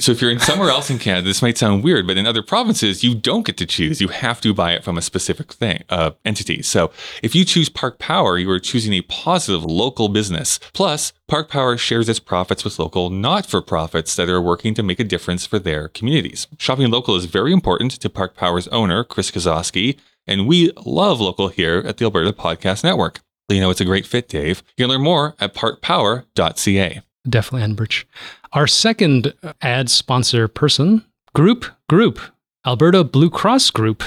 So 0.00 0.12
if 0.12 0.22
you're 0.22 0.30
in 0.30 0.38
somewhere 0.38 0.70
else 0.70 0.90
in 0.90 0.98
Canada, 0.98 1.26
this 1.26 1.42
might 1.42 1.58
sound 1.58 1.84
weird, 1.84 2.06
but 2.06 2.16
in 2.16 2.26
other 2.26 2.42
provinces, 2.42 3.04
you 3.04 3.14
don't 3.14 3.44
get 3.44 3.56
to 3.58 3.66
choose. 3.66 4.00
You 4.00 4.08
have 4.08 4.40
to 4.40 4.54
buy 4.54 4.72
it 4.72 4.84
from 4.84 4.96
a 4.96 5.02
specific 5.02 5.52
thing, 5.52 5.84
uh, 5.90 6.12
entity. 6.24 6.62
So 6.62 6.90
if 7.22 7.34
you 7.34 7.44
choose 7.44 7.68
Park 7.68 7.98
Power, 7.98 8.38
you 8.38 8.50
are 8.50 8.58
choosing 8.58 8.92
a 8.94 9.02
positive 9.02 9.64
local 9.64 10.08
business. 10.08 10.58
Plus, 10.72 11.12
Park 11.28 11.50
Power 11.50 11.76
shares 11.76 12.08
its 12.08 12.20
profits 12.20 12.64
with 12.64 12.78
local 12.78 13.10
not-for-profits 13.10 14.16
that 14.16 14.28
are 14.28 14.40
working 14.40 14.74
to 14.74 14.82
make 14.82 15.00
a 15.00 15.04
difference 15.04 15.44
for 15.44 15.58
their 15.58 15.88
communities. 15.88 16.46
Shopping 16.58 16.90
local 16.90 17.16
is 17.16 17.26
very 17.26 17.52
important 17.52 17.92
to 17.92 18.08
Park 18.08 18.34
Power's 18.34 18.68
owner, 18.68 19.04
Chris 19.04 19.30
Kozowski, 19.30 19.98
and 20.26 20.46
we 20.46 20.70
love 20.86 21.20
local 21.20 21.48
here 21.48 21.82
at 21.84 21.98
the 21.98 22.04
Alberta 22.04 22.32
Podcast 22.32 22.84
Network. 22.84 23.20
You 23.48 23.60
know, 23.60 23.70
it's 23.70 23.80
a 23.80 23.84
great 23.84 24.06
fit, 24.06 24.28
Dave. 24.28 24.62
You 24.76 24.84
can 24.84 24.90
learn 24.90 25.02
more 25.02 25.34
at 25.38 25.54
parkpower.ca. 25.54 27.02
Definitely 27.28 27.68
Enbridge. 27.74 28.04
Our 28.52 28.66
second 28.66 29.32
ad 29.60 29.90
sponsor 29.90 30.48
person, 30.48 31.04
Group 31.34 31.64
Group, 31.88 32.20
Alberta 32.66 33.04
Blue 33.04 33.30
Cross 33.30 33.70
Group. 33.70 34.02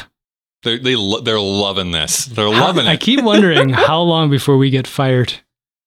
They're, 0.63 0.78
they 0.78 0.95
lo- 0.95 1.21
they're 1.21 1.39
loving 1.39 1.91
this. 1.91 2.25
They're 2.25 2.49
loving 2.49 2.88
I 2.88 2.91
it. 2.91 2.93
I 2.93 2.97
keep 2.97 3.23
wondering 3.23 3.69
how 3.73 4.01
long 4.01 4.30
before 4.30 4.58
we 4.58 4.69
get 4.69 4.88
fired. 4.88 5.34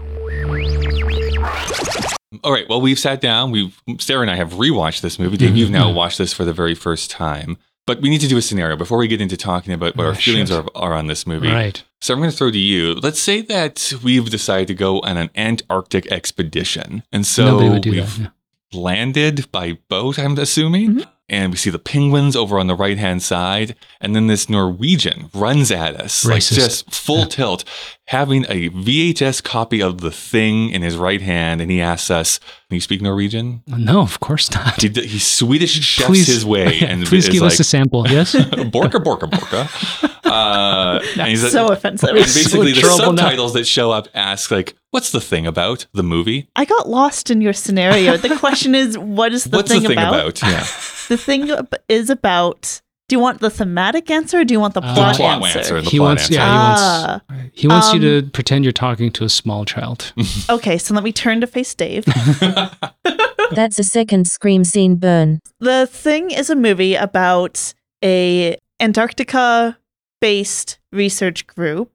All 2.44 2.52
right. 2.52 2.68
Well, 2.70 2.82
we've 2.82 3.00
sat 3.00 3.22
down. 3.22 3.52
We've 3.52 3.80
Sarah 4.00 4.22
and 4.22 4.32
I 4.32 4.36
have 4.36 4.54
rewatched 4.54 5.02
this 5.02 5.20
movie. 5.20 5.38
Dave, 5.38 5.56
you've 5.56 5.70
now 5.70 5.88
mm-hmm. 5.88 5.96
watched 5.98 6.18
this 6.18 6.34
for 6.34 6.46
the 6.46 6.54
very 6.54 6.76
first 6.76 7.10
time. 7.12 7.58
But 7.86 8.02
we 8.02 8.10
need 8.10 8.20
to 8.20 8.28
do 8.28 8.36
a 8.38 8.42
scenario 8.42 8.76
before 8.76 8.98
we 8.98 9.08
get 9.08 9.22
into 9.22 9.38
talking 9.38 9.72
about 9.72 9.96
what 9.96 10.06
Oh, 10.06 10.10
our 10.10 10.16
feelings 10.16 10.52
are, 10.52 10.66
are 10.76 10.94
on 10.94 11.08
this 11.08 11.26
movie. 11.26 11.48
Right. 11.48 11.82
So 12.02 12.14
I'm 12.14 12.20
going 12.20 12.30
to 12.32 12.36
throw 12.36 12.52
to 12.52 12.58
you. 12.58 12.96
Let's 12.96 13.22
say 13.22 13.42
that 13.44 13.94
we've 14.04 14.30
decided 14.30 14.68
to 14.68 14.74
go 14.74 15.00
on 15.00 15.16
an 15.16 15.30
Antarctic 15.38 16.12
expedition, 16.12 17.04
and 17.14 17.26
so 17.26 17.46
Nobody 17.46 17.70
would 17.70 17.82
do 17.84 17.92
we've 17.92 18.20
that. 18.20 18.32
yeah. 18.74 18.80
landed 18.80 19.50
by 19.54 19.78
boat, 19.88 20.20
I'm 20.20 20.38
assuming. 20.38 20.90
Mm-hmm. 20.96 21.10
And 21.30 21.52
we 21.52 21.58
see 21.58 21.70
the 21.70 21.80
penguins 21.80 22.36
over 22.38 22.58
on 22.58 22.68
the 22.68 22.76
right 22.76 22.98
hand 22.98 23.22
side. 23.22 23.76
And 24.00 24.16
then 24.16 24.28
this 24.28 24.50
Norwegian 24.50 25.30
runs 25.34 25.72
at 25.72 26.00
us, 26.00 26.26
like 26.26 26.38
Racist. 26.38 26.56
just 26.56 26.94
full 26.94 27.26
tilt, 27.26 27.66
having 28.06 28.46
a 28.48 28.70
VHS 28.70 29.44
copy 29.44 29.82
of 29.82 30.00
the 30.00 30.12
thing 30.12 30.70
in 30.70 30.82
his 30.82 30.96
right 30.96 31.22
hand. 31.22 31.60
And 31.60 31.70
he 31.70 31.82
asks 31.82 32.10
us, 32.10 32.40
you 32.76 32.82
speak 32.82 33.02
Norwegian? 33.02 33.64
No, 33.66 34.02
of 34.02 34.20
course 34.20 34.52
not. 34.52 34.82
He, 34.82 34.90
he 34.90 35.20
Swedish 35.20 35.72
chefs 35.72 36.08
Please- 36.08 36.28
his 36.28 36.46
way 36.46 36.80
and 36.82 37.06
Please 37.06 37.30
give 37.30 37.42
like, 37.42 37.54
us 37.54 37.60
a 37.60 37.64
sample. 37.64 38.08
Yes? 38.08 38.36
Borka, 38.36 39.02
Borka, 39.04 39.30
Borka. 39.30 40.10
Uh, 40.26 41.00
and 41.18 41.30
he's 41.30 41.50
so 41.52 41.68
offensive. 41.70 42.10
and 42.10 42.18
basically, 42.18 42.74
the 42.74 42.82
trouble 42.82 43.14
now. 43.14 43.24
subtitles 43.24 43.54
that 43.54 43.66
show 43.66 43.92
up 43.92 44.10
ask, 44.14 44.52
like, 44.52 44.76
what's 44.92 45.12
the 45.12 45.22
thing 45.22 45.48
about 45.48 45.86
the 45.94 46.04
movie? 46.04 46.50
I 46.56 46.66
got 46.66 46.90
lost 46.90 47.32
in 47.32 47.40
your 47.40 47.54
scenario. 47.54 48.18
The 48.18 48.36
question 48.36 48.76
is, 48.76 48.98
what 48.98 49.32
is 49.32 49.46
the 49.46 49.58
what's 49.58 49.72
thing, 49.72 49.84
the 49.84 49.90
thing 49.90 49.98
about? 49.98 50.14
about? 50.14 50.42
Yeah. 50.44 50.66
The 51.08 51.16
thing 51.16 51.50
is 51.88 52.10
about 52.10 52.82
Do 53.10 53.16
you 53.16 53.22
want 53.22 53.40
the 53.40 53.50
thematic 53.50 54.12
answer 54.12 54.42
or 54.42 54.44
do 54.44 54.54
you 54.54 54.60
want 54.60 54.74
the 54.74 54.82
Uh, 54.82 54.94
plot, 54.94 55.14
the 55.16 55.18
plot 55.24 55.44
answer? 55.46 55.60
answer. 55.60 55.82
The 55.82 55.90
he 55.90 55.98
plot 55.98 56.08
wants, 56.10 56.24
answer. 56.24 56.34
yeah, 56.34 56.46
he 56.46 56.58
Ah. 56.58 57.22
wants, 57.30 57.50
he 57.62 57.68
wants 57.70 57.88
you 57.94 57.96
Um, 57.96 58.02
to 58.24 58.30
pretend 58.34 58.66
you're 58.66 58.74
talking 58.74 59.12
to 59.12 59.24
a 59.24 59.30
small 59.30 59.64
child. 59.64 60.12
Okay, 60.50 60.78
so 60.78 60.94
let 60.94 61.04
me 61.06 61.14
turn 61.14 61.40
to 61.40 61.48
face 61.48 61.74
Dave. 61.74 62.04
That's 63.52 63.80
a 63.80 63.84
second 63.84 64.28
scream 64.28 64.66
scene 64.66 64.96
burn. 64.98 65.40
the 65.62 65.88
Thing 65.88 66.32
is 66.32 66.50
a 66.50 66.56
movie 66.56 66.96
about 66.96 67.74
a 68.04 68.58
Antarctica 68.82 69.78
based 70.20 70.78
research 70.92 71.48
group 71.48 71.92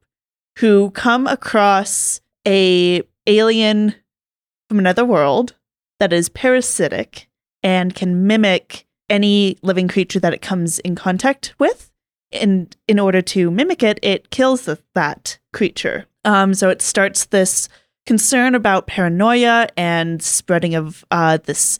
who 0.61 0.90
come 0.92 1.27
across 1.27 2.20
a 2.48 3.03
alien 3.27 3.94
from 4.68 4.79
another 4.79 5.05
world 5.05 5.55
that 6.01 6.12
is 6.12 6.31
parasitic 6.31 7.29
and 7.62 7.94
can 7.94 8.27
mimic 8.27 8.87
any 9.08 9.58
living 9.62 9.88
creature 9.88 10.20
that 10.20 10.32
it 10.32 10.42
comes 10.42 10.78
in 10.80 10.94
contact 10.94 11.54
with. 11.58 11.90
And 12.32 12.74
in 12.88 12.98
order 12.98 13.20
to 13.22 13.50
mimic 13.50 13.82
it, 13.82 13.98
it 14.02 14.30
kills 14.30 14.62
the, 14.62 14.78
that 14.94 15.38
creature. 15.52 16.06
Um, 16.24 16.54
so 16.54 16.68
it 16.70 16.80
starts 16.80 17.26
this 17.26 17.68
concern 18.06 18.54
about 18.54 18.86
paranoia 18.86 19.68
and 19.76 20.22
spreading 20.22 20.74
of 20.74 21.04
uh, 21.10 21.38
this 21.44 21.78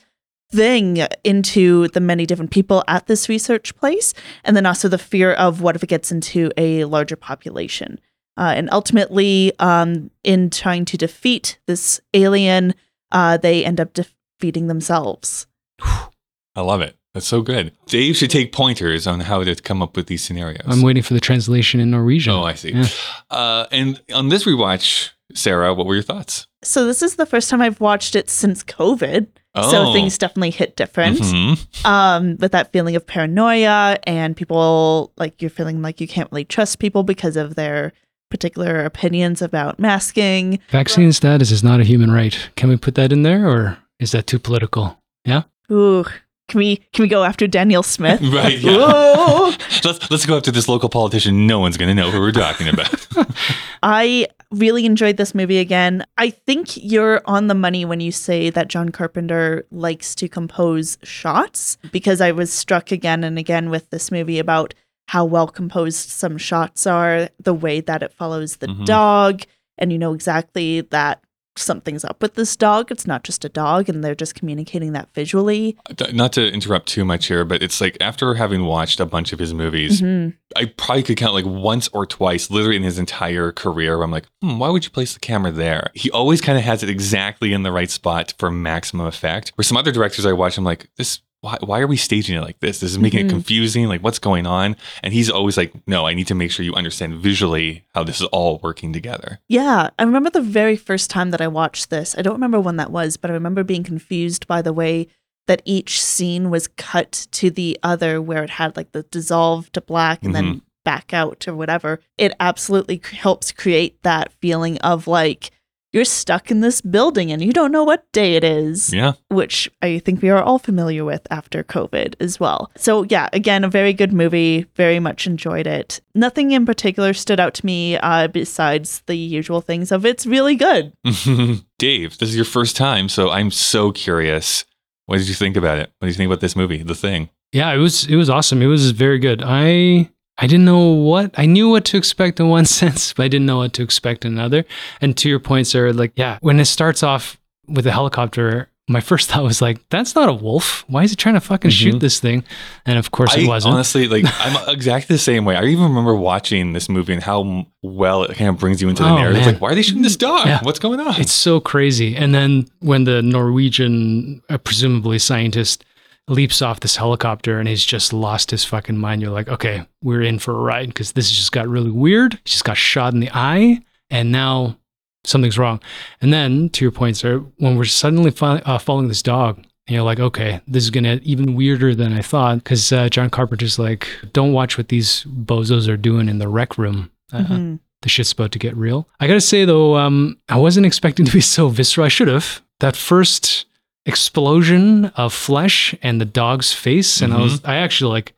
thing 0.51 0.99
into 1.25 1.89
the 1.89 2.01
many 2.01 2.27
different 2.27 2.51
people 2.51 2.85
at 2.87 3.07
this 3.07 3.29
research 3.29 3.75
place, 3.77 4.13
and 4.45 4.57
then 4.57 4.67
also 4.67 4.89
the 4.89 4.99
fear 4.99 5.33
of 5.33 5.63
what 5.63 5.75
if 5.75 5.83
it 5.83 5.89
gets 5.89 6.13
into 6.13 6.51
a 6.57 6.85
larger 6.85 7.17
population. 7.17 7.99
Uh, 8.37 8.53
and 8.57 8.69
ultimately, 8.71 9.53
um, 9.59 10.11
in 10.23 10.51
trying 10.51 10.85
to 10.87 10.97
defeat 10.97 11.59
this 11.67 12.01
alien, 12.15 12.75
uh, 13.11 13.37
they 13.37 13.65
end 13.65 13.81
up 13.81 13.93
defeating 13.93 14.67
themselves. 14.69 15.47
I 15.83 16.61
love 16.61 16.81
it. 16.81 16.97
That's 17.15 17.27
so 17.27 17.43
good. 17.43 17.73
Dave 17.87 18.17
should 18.17 18.31
take 18.31 18.53
pointers 18.53 19.07
on 19.07 19.21
how 19.21 19.45
to 19.45 19.55
come 19.57 19.83
up 19.83 19.97
with 19.97 20.07
these 20.07 20.25
scenarios. 20.25 20.63
I'm 20.67 20.81
waiting 20.83 21.03
for 21.03 21.13
the 21.13 21.21
translation 21.21 21.79
in 21.79 21.91
Norwegian. 21.91 22.33
oh, 22.33 22.43
I 22.45 22.55
see. 22.55 22.73
Yeah. 22.73 22.87
Uh, 23.31 23.67
and 23.71 24.01
on 24.15 24.31
this 24.31 24.45
rewatch, 24.45 25.11
Sarah, 25.35 25.75
what 25.75 25.87
were 25.87 25.95
your 25.95 26.03
thoughts? 26.03 26.47
So 26.65 26.87
this 26.87 27.03
is 27.03 27.17
the 27.17 27.27
first 27.27 27.51
time 27.51 27.61
I've 27.61 27.81
watched 27.81 28.15
it 28.17 28.31
since 28.31 28.65
COVID. 28.65 29.27
Oh. 29.55 29.71
So 29.71 29.93
things 29.93 30.17
definitely 30.17 30.51
hit 30.53 30.77
different. 30.77 31.19
Mhm. 31.19 31.85
um, 31.85 32.37
with 32.39 32.53
that 32.53 32.73
feeling 32.73 32.97
of 32.97 33.07
paranoia 33.07 33.99
and 34.07 34.35
people 34.35 35.13
like 35.19 35.43
you're 35.43 35.51
feeling 35.51 35.83
like 35.83 36.01
you 36.01 36.09
can't 36.09 36.31
really 36.33 36.47
trust 36.47 36.79
people 36.79 37.03
because 37.03 37.37
of 37.37 37.55
their 37.57 37.93
particular 38.31 38.87
opinions 38.87 39.43
about 39.43 39.79
masking. 39.79 40.59
Vaccine 40.71 41.13
status 41.13 41.51
is 41.51 41.63
not 41.63 41.81
a 41.81 41.85
human 41.85 42.11
right. 42.11 42.39
Can 42.57 42.71
we 42.71 42.79
put 42.79 42.95
that 42.95 43.13
in 43.13 43.23
there, 43.25 43.47
or 43.47 43.77
is 44.01 44.13
that 44.13 44.27
too 44.27 44.39
political? 44.39 44.99
Yeah. 45.27 45.43
Ooh, 45.71 46.07
can 46.49 46.59
we 46.59 46.77
can 46.93 47.03
we 47.05 47.09
go 47.09 47.25
after 47.25 47.47
Danielle 47.47 47.83
Smith? 47.83 48.21
Right. 48.33 48.59
Yeah. 48.59 49.57
Let's 49.85 50.11
let's 50.11 50.27
go 50.27 50.37
after 50.37 50.51
this 50.51 50.69
local 50.69 50.89
politician. 50.89 51.47
No 51.47 51.59
one's 51.59 51.77
going 51.77 51.89
to 51.89 51.95
know 51.95 52.11
who 52.11 52.21
we're 52.21 52.33
talking 52.33 52.69
about. 52.69 53.07
I 53.83 54.27
really 54.51 54.85
enjoyed 54.87 55.17
this 55.17 55.35
movie 55.35 55.59
again. 55.59 56.05
I 56.19 56.31
think 56.31 56.77
you're 56.77 57.21
on 57.25 57.47
the 57.49 57.55
money 57.55 57.85
when 57.85 58.01
you 58.01 58.13
say 58.13 58.51
that 58.51 58.69
John 58.69 58.91
Carpenter 58.91 59.65
likes 59.71 60.15
to 60.17 60.29
compose 60.29 60.99
shots 61.03 61.79
because 61.91 62.21
I 62.21 62.33
was 62.33 62.53
struck 62.53 62.93
again 62.93 63.25
and 63.25 63.39
again 63.39 63.71
with 63.71 63.91
this 63.91 64.11
movie 64.11 64.39
about 64.39 64.75
how 65.09 65.25
well 65.25 65.49
composed 65.49 66.11
some 66.11 66.39
shots 66.39 66.87
are, 66.87 67.29
the 67.43 67.55
way 67.55 67.81
that 67.81 68.03
it 68.03 68.13
follows 68.13 68.57
the 68.57 68.69
Mhm. 68.69 68.85
dog, 68.87 69.43
and 69.79 69.93
you 69.93 69.99
know 69.99 70.13
exactly 70.15 70.83
that 70.83 71.23
something's 71.57 72.05
up 72.05 72.23
with 72.23 72.35
this 72.35 72.57
dog. 72.57 72.91
It's 72.91 73.07
not 73.07 73.25
just 73.25 73.45
a 73.45 73.49
dog, 73.49 73.89
and 73.89 74.03
they're 74.03 74.15
just 74.15 74.35
communicating 74.35 74.93
that 74.93 75.09
visually. 75.15 75.77
Not 76.13 76.33
to 76.35 76.51
interrupt 76.53 76.89
too 76.89 77.05
much 77.05 77.27
here, 77.27 77.45
but 77.45 77.63
it's 77.63 77.81
like 77.81 77.97
after 78.01 78.35
having 78.35 78.65
watched 78.65 79.01
a 79.01 79.07
bunch 79.07 79.33
of 79.33 79.39
his 79.39 79.53
movies, 79.53 80.01
Mhm. 80.01 80.35
I 80.57 80.67
probably 80.67 81.03
could 81.03 81.17
count 81.17 81.35
like 81.35 81.47
once 81.47 81.89
or 81.93 82.07
twice, 82.07 82.51
literally 82.51 82.77
in 82.77 82.83
his 82.83 82.99
entire 82.99 83.53
career, 83.53 83.97
where 83.97 84.05
I'm 84.05 84.11
like, 84.11 84.27
hmm, 84.41 84.59
why 84.59 84.69
would 84.71 84.85
you 84.85 84.91
place 84.91 85.15
the 85.15 85.21
camera 85.21 85.51
there? 85.53 85.91
He 85.95 86.11
always 86.11 86.41
kind 86.41 86.59
of 86.59 86.65
has 86.65 86.83
it 86.83 86.89
exactly 86.91 87.53
in 87.53 87.63
the 87.63 87.73
right 87.73 87.91
spot 87.91 88.35
for 88.39 88.51
maximum 88.51 89.07
effect. 89.07 89.53
Where 89.57 89.65
some 89.65 89.77
other 89.77 89.93
directors 89.93 90.27
I 90.27 90.33
watch, 90.33 90.57
I'm 90.59 90.65
like, 90.65 90.89
this. 90.97 91.21
Why, 91.43 91.59
why 91.61 91.81
are 91.81 91.89
we 91.89 91.97
staging 91.97 92.37
it 92.37 92.41
like 92.41 92.61
this? 92.61 92.79
This 92.79 92.93
is 92.93 92.99
making 93.01 93.25
Mhm. 93.25 93.27
it 93.27 93.31
confusing. 93.31 93.89
Like, 93.89 94.01
what's 94.01 94.21
going 94.21 94.47
on? 94.47 94.77
And 95.03 95.13
he's 95.13 95.29
always 95.29 95.57
like, 95.57 95.73
no, 95.89 96.07
I 96.07 96.15
need 96.15 96.29
to 96.29 96.37
make 96.37 96.53
sure 96.53 96.65
you 96.65 96.73
understand 96.73 97.17
visually 97.17 97.85
how 97.97 98.05
this 98.05 98.21
is 98.21 98.27
all 98.29 98.61
working 98.63 98.93
together. 98.93 99.41
Yeah, 99.49 99.91
I 99.99 100.03
remember 100.05 100.31
the 100.31 100.41
very 100.41 100.77
first 100.77 101.11
time 101.11 101.33
that 101.33 101.41
I 101.41 101.49
watched 101.49 101.91
this. 101.91 102.15
I 102.17 102.23
don't 102.23 102.35
remember 102.35 102.61
when 102.61 102.77
that 102.77 102.93
was, 102.93 103.17
but 103.17 103.29
I 103.29 103.35
remember 103.35 103.65
being 103.65 103.83
confused 103.83 104.47
by 104.47 104.63
the 104.63 104.73
way 104.73 105.09
that 105.49 105.63
each 105.65 106.01
scene 106.01 106.49
was 106.49 106.69
cut 106.77 107.27
to 107.33 107.51
the 107.51 107.77
other, 107.83 108.23
where 108.23 108.45
it 108.45 108.51
had 108.51 108.77
like 108.77 108.93
the 108.93 109.03
dissolve 109.03 109.73
to 109.73 109.81
black 109.81 110.23
and 110.23 110.33
then 110.37 110.63
back 110.85 111.13
out 111.13 111.49
or 111.49 111.57
whatever. 111.57 111.99
It 112.17 112.33
absolutely 112.39 113.03
helps 113.13 113.51
create 113.51 114.01
that 114.05 114.33
feeling 114.41 114.79
of 114.79 115.09
like 115.09 115.51
you're 115.93 116.05
stuck 116.05 116.51
in 116.51 116.61
this 116.61 116.81
building 116.81 117.31
and 117.31 117.43
you 117.43 117.53
don't 117.53 117.71
know 117.73 117.85
what 117.85 118.11
day 118.13 118.35
it 118.35 118.45
is 118.45 118.93
Yeah. 118.95 119.13
which 119.29 119.71
I 119.83 119.99
think 119.99 120.23
we 120.23 120.31
are 120.31 120.43
all 120.43 120.59
familiar 120.59 121.05
with 121.05 121.27
after 121.31 121.63
COVID 121.63 122.15
as 122.21 122.41
well. 122.41 122.71
So, 122.77 123.05
yeah, 123.05 123.29
again, 123.33 123.63
a 123.65 123.69
very 123.69 123.93
good 123.93 124.13
movie. 124.13 124.67
Very 124.75 124.99
much 125.01 125.27
enjoyed 125.27 125.67
it. 125.67 126.01
Nothing 126.15 126.53
in 126.53 126.65
particular 126.67 127.13
stood 127.13 127.39
out 127.41 127.55
to 127.55 127.67
me 127.67 127.97
uh, 127.99 128.29
besides 128.29 129.03
the 129.07 129.17
usual 129.17 129.61
things 129.61 129.93
of 129.93 130.07
it's 130.07 130.25
really 130.27 130.55
good. 130.57 130.93
Dave, 131.79 132.19
this 132.19 132.29
is 132.31 132.37
your 132.37 132.45
first 132.45 132.77
time, 132.77 133.09
so 133.09 133.31
I'm 133.31 133.51
so 133.51 133.93
curious. 133.93 134.65
What 135.07 135.19
did 135.19 135.29
you 135.29 135.35
think 135.35 135.57
about 135.57 135.79
it? 135.79 135.93
What 135.99 136.07
do 136.07 136.09
you 136.09 136.15
think 136.15 136.29
about 136.29 136.41
this 136.41 136.57
movie, 136.57 136.83
The 136.83 136.95
Thing? 136.95 137.29
Yeah, 137.53 137.71
it 137.73 137.79
was 137.79 138.07
it 138.07 138.17
was 138.17 138.31
awesome. 138.31 138.63
It 138.63 138.67
was 138.67 138.93
very 138.93 139.19
good. 139.19 139.43
I 139.45 140.09
I 140.43 140.47
didn't 140.47 140.65
know 140.67 140.89
what 140.91 141.31
I 141.39 141.47
knew 141.47 141.71
what 141.71 141.85
to 141.87 141.97
expect 141.97 142.41
in 142.41 142.49
one 142.49 142.65
sense, 142.81 143.13
but 143.13 143.23
I 143.25 143.29
didn't 143.29 143.47
know 143.47 143.59
what 143.59 143.73
to 143.75 143.83
expect 143.83 144.25
in 144.25 144.33
another. 144.33 144.65
And 145.01 145.17
to 145.19 145.29
your 145.29 145.39
point, 145.41 145.67
Sarah, 145.69 145.93
like 145.93 146.13
yeah, 146.17 146.39
when 146.43 146.59
it 146.61 146.67
starts 146.67 147.03
off 147.03 147.39
with 147.69 147.87
a 147.87 147.93
helicopter, 147.93 148.69
my 148.89 149.01
first 149.01 149.29
thought 149.31 149.45
was 149.45 149.63
like, 149.63 149.79
that's 149.89 150.15
not 150.17 150.29
a 150.29 150.33
wolf. 150.33 150.85
Why 150.89 151.05
is 151.05 151.11
he 151.11 151.17
trying 151.17 151.37
to 151.37 151.41
fucking 151.41 151.71
shoot 151.71 151.95
Mhm. 151.95 152.01
this 152.01 152.19
thing? 152.19 152.43
And 152.85 152.99
of 152.99 153.13
course 153.13 153.33
I 153.37 153.41
it 153.43 153.47
wasn't. 153.47 153.75
honestly 153.75 154.09
like 154.09 154.25
I'm 154.41 154.69
exactly 154.75 155.15
the 155.15 155.21
same 155.23 155.45
way. 155.45 155.55
I 155.57 155.63
even 155.65 155.85
remember 155.85 156.15
watching 156.17 156.73
this 156.73 156.89
movie 156.89 157.13
and 157.15 157.23
how 157.23 157.65
well 157.83 158.25
it 158.25 158.37
kind 158.37 158.51
of 158.51 158.59
brings 158.59 158.83
you 158.83 158.89
into 158.89 159.05
the 159.05 159.09
Oh, 159.09 159.17
narrative. 159.17 159.47
Like, 159.47 159.61
why 159.61 159.71
are 159.71 159.75
they 159.77 159.83
shooting 159.83 160.03
this 160.03 160.17
dog? 160.17 160.47
Yeah. 160.47 160.59
What's 160.63 160.81
going 160.81 160.99
on? 161.01 161.21
It's 161.21 161.33
so 161.33 161.61
crazy. 161.61 162.17
And 162.17 162.35
then 162.35 162.67
when 162.81 163.05
the 163.05 163.23
Norwegian, 163.23 164.43
uh, 164.51 164.59
presumably 164.59 165.19
scientist, 165.21 165.85
leaps 166.33 166.63
off 166.63 166.81
this 166.81 166.97
helicopter 166.97 167.59
and 167.59 167.69
he's 167.69 167.85
just 167.85 168.13
lost 168.13 168.51
his 168.51 168.65
fucking 168.65 168.99
mind, 168.99 169.21
you're 169.23 169.31
like, 169.31 169.49
okay, 169.49 169.87
we're 170.03 170.23
in 170.23 170.39
for 170.39 170.53
a 170.55 170.59
ride 170.59 170.89
because 170.89 171.13
this 171.13 171.31
just 171.31 171.53
got 171.53 171.69
really 171.69 171.91
weird. 171.91 172.35
He 172.35 172.51
just 172.51 172.65
got 172.65 172.77
shot 172.77 173.13
in 173.15 173.21
the 173.21 173.31
eye, 173.33 173.81
and 174.11 174.33
now 174.33 174.77
something's 175.25 175.59
wrong. 175.59 175.81
And 176.21 176.33
then, 176.33 176.69
to 176.71 176.85
your 176.85 176.93
point, 176.93 177.17
sir, 177.17 177.39
when 177.59 177.77
we're 177.77 177.85
suddenly 177.85 178.31
fo- 178.31 178.63
uh, 178.65 178.79
following 178.79 179.09
this 179.09 179.23
dog, 179.23 179.59
and 179.87 179.95
you're 179.95 180.03
like, 180.05 180.21
okay, 180.21 180.61
this 180.67 180.85
is 180.85 180.91
going 180.91 181.05
to 181.05 181.21
even 181.25 181.55
weirder 181.55 181.95
than 181.95 182.13
I 182.13 182.23
thought 182.23 182.57
because 182.59 182.93
uh, 182.93 183.09
John 183.09 183.31
Carpenter's 183.31 183.79
like, 183.79 184.09
don't 184.33 184.53
watch 184.53 184.79
what 184.79 184.89
these 184.89 185.25
bozos 185.25 185.89
are 185.89 185.97
doing 185.97 186.29
in 186.29 186.39
the 186.39 186.49
rec 186.49 186.79
room. 186.79 187.11
Uh, 187.33 187.39
Mhm. 187.45 187.81
the 188.03 188.09
shit's 188.09 188.31
about 188.33 188.53
to 188.53 188.59
get 188.61 188.77
real. 188.77 189.09
I 189.19 189.27
gotta 189.27 189.41
say 189.41 189.65
though, 189.65 189.97
um, 189.97 190.37
I 190.49 190.57
wasn't 190.59 190.87
expecting 190.87 191.27
to 191.27 191.33
be 191.33 191.41
so 191.41 191.69
visceral. 191.69 192.05
I 192.05 192.09
should 192.09 192.29
have. 192.29 192.63
That 192.81 192.95
first 192.97 193.65
explosion 194.07 195.07
of 195.17 195.33
flesh 195.33 195.95
and 196.03 196.21
the 196.21 196.25
dog's 196.25 196.73
face, 196.73 197.21
and 197.21 197.33
I 197.33 197.41
was, 197.41 197.65
I 197.65 197.77
actually 197.77 198.13
like 198.13 198.35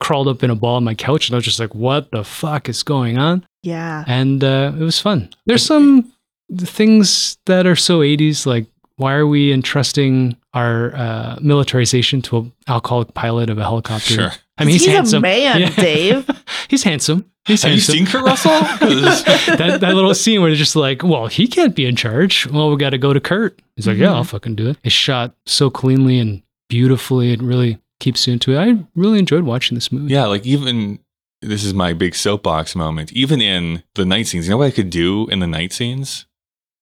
crawled 0.00 0.28
up 0.28 0.42
in 0.42 0.50
a 0.50 0.54
ball 0.54 0.76
on 0.76 0.84
my 0.84 0.94
couch, 0.94 1.28
and 1.28 1.34
I 1.34 1.38
was 1.38 1.44
just 1.44 1.60
like, 1.60 1.74
"What 1.74 2.10
the 2.10 2.24
fuck 2.24 2.68
is 2.68 2.82
going 2.82 3.18
on?" 3.18 3.46
Yeah. 3.62 4.04
And 4.06 4.44
uh, 4.44 4.72
it 4.78 4.82
was 4.82 5.00
fun. 5.00 5.30
There's 5.46 5.64
some 5.64 6.12
things 6.58 7.38
that 7.46 7.66
are 7.66 7.76
so 7.76 8.00
80s, 8.00 8.46
like 8.46 8.66
why 8.96 9.14
are 9.14 9.26
we 9.26 9.52
entrusting 9.52 10.36
our 10.54 10.94
uh, 10.96 11.38
militarization 11.40 12.22
to 12.22 12.36
an 12.38 12.52
alcoholic 12.68 13.14
pilot 13.14 13.50
of 13.50 13.58
a 13.58 13.62
helicopter? 13.62 14.14
Sure. 14.14 14.30
I 14.58 14.64
mean, 14.64 14.72
he's, 14.72 14.86
He's 14.86 15.12
a 15.12 15.20
man, 15.20 15.60
Yeah. 15.60 15.70
Dave. 15.76 16.30
he's 16.68 16.82
handsome. 16.82 17.30
He's 17.44 17.62
Have 17.62 17.72
you 17.72 17.76
handsome 17.76 17.94
seen 17.94 18.06
Kurt 18.06 18.24
Russell? 18.24 18.50
'Cause- 18.78 19.24
that, 19.24 19.78
that 19.82 19.94
little 19.94 20.14
scene 20.14 20.40
where 20.40 20.50
they're 20.50 20.56
just 20.56 20.74
like, 20.76 21.02
well, 21.02 21.26
he 21.26 21.46
can't 21.46 21.74
be 21.76 21.84
in 21.86 21.94
charge. 21.94 22.46
Well, 22.48 22.70
we 22.70 22.76
got 22.76 22.90
to 22.90 22.98
go 22.98 23.12
to 23.12 23.20
Kurt. 23.20 23.60
He's 23.76 23.86
like, 23.86 23.98
yeah, 23.98 24.12
I'll 24.14 24.24
fucking 24.24 24.56
do 24.56 24.68
it. 24.70 24.78
It's 24.82 24.94
shot 24.94 25.34
so 25.44 25.68
cleanly 25.70 26.18
and 26.18 26.42
beautifully. 26.68 27.32
It 27.32 27.42
really 27.42 27.78
keeps 28.00 28.26
you 28.26 28.32
into 28.32 28.52
it. 28.52 28.58
I 28.58 28.78
really 28.94 29.18
enjoyed 29.18 29.44
watching 29.44 29.74
this 29.74 29.92
movie. 29.92 30.12
yeah, 30.12 30.24
like 30.26 30.44
even 30.46 30.98
this 31.42 31.62
is 31.64 31.74
my 31.74 31.92
big 31.92 32.14
soapbox 32.14 32.74
moment. 32.74 33.12
Even 33.12 33.40
in 33.42 33.82
the 33.94 34.04
night 34.06 34.26
scenes, 34.26 34.46
you 34.46 34.50
know 34.52 34.56
what 34.56 34.66
I 34.68 34.70
could 34.70 34.90
do 34.90 35.26
in 35.28 35.38
the 35.40 35.46
night 35.46 35.72
scenes? 35.72 36.26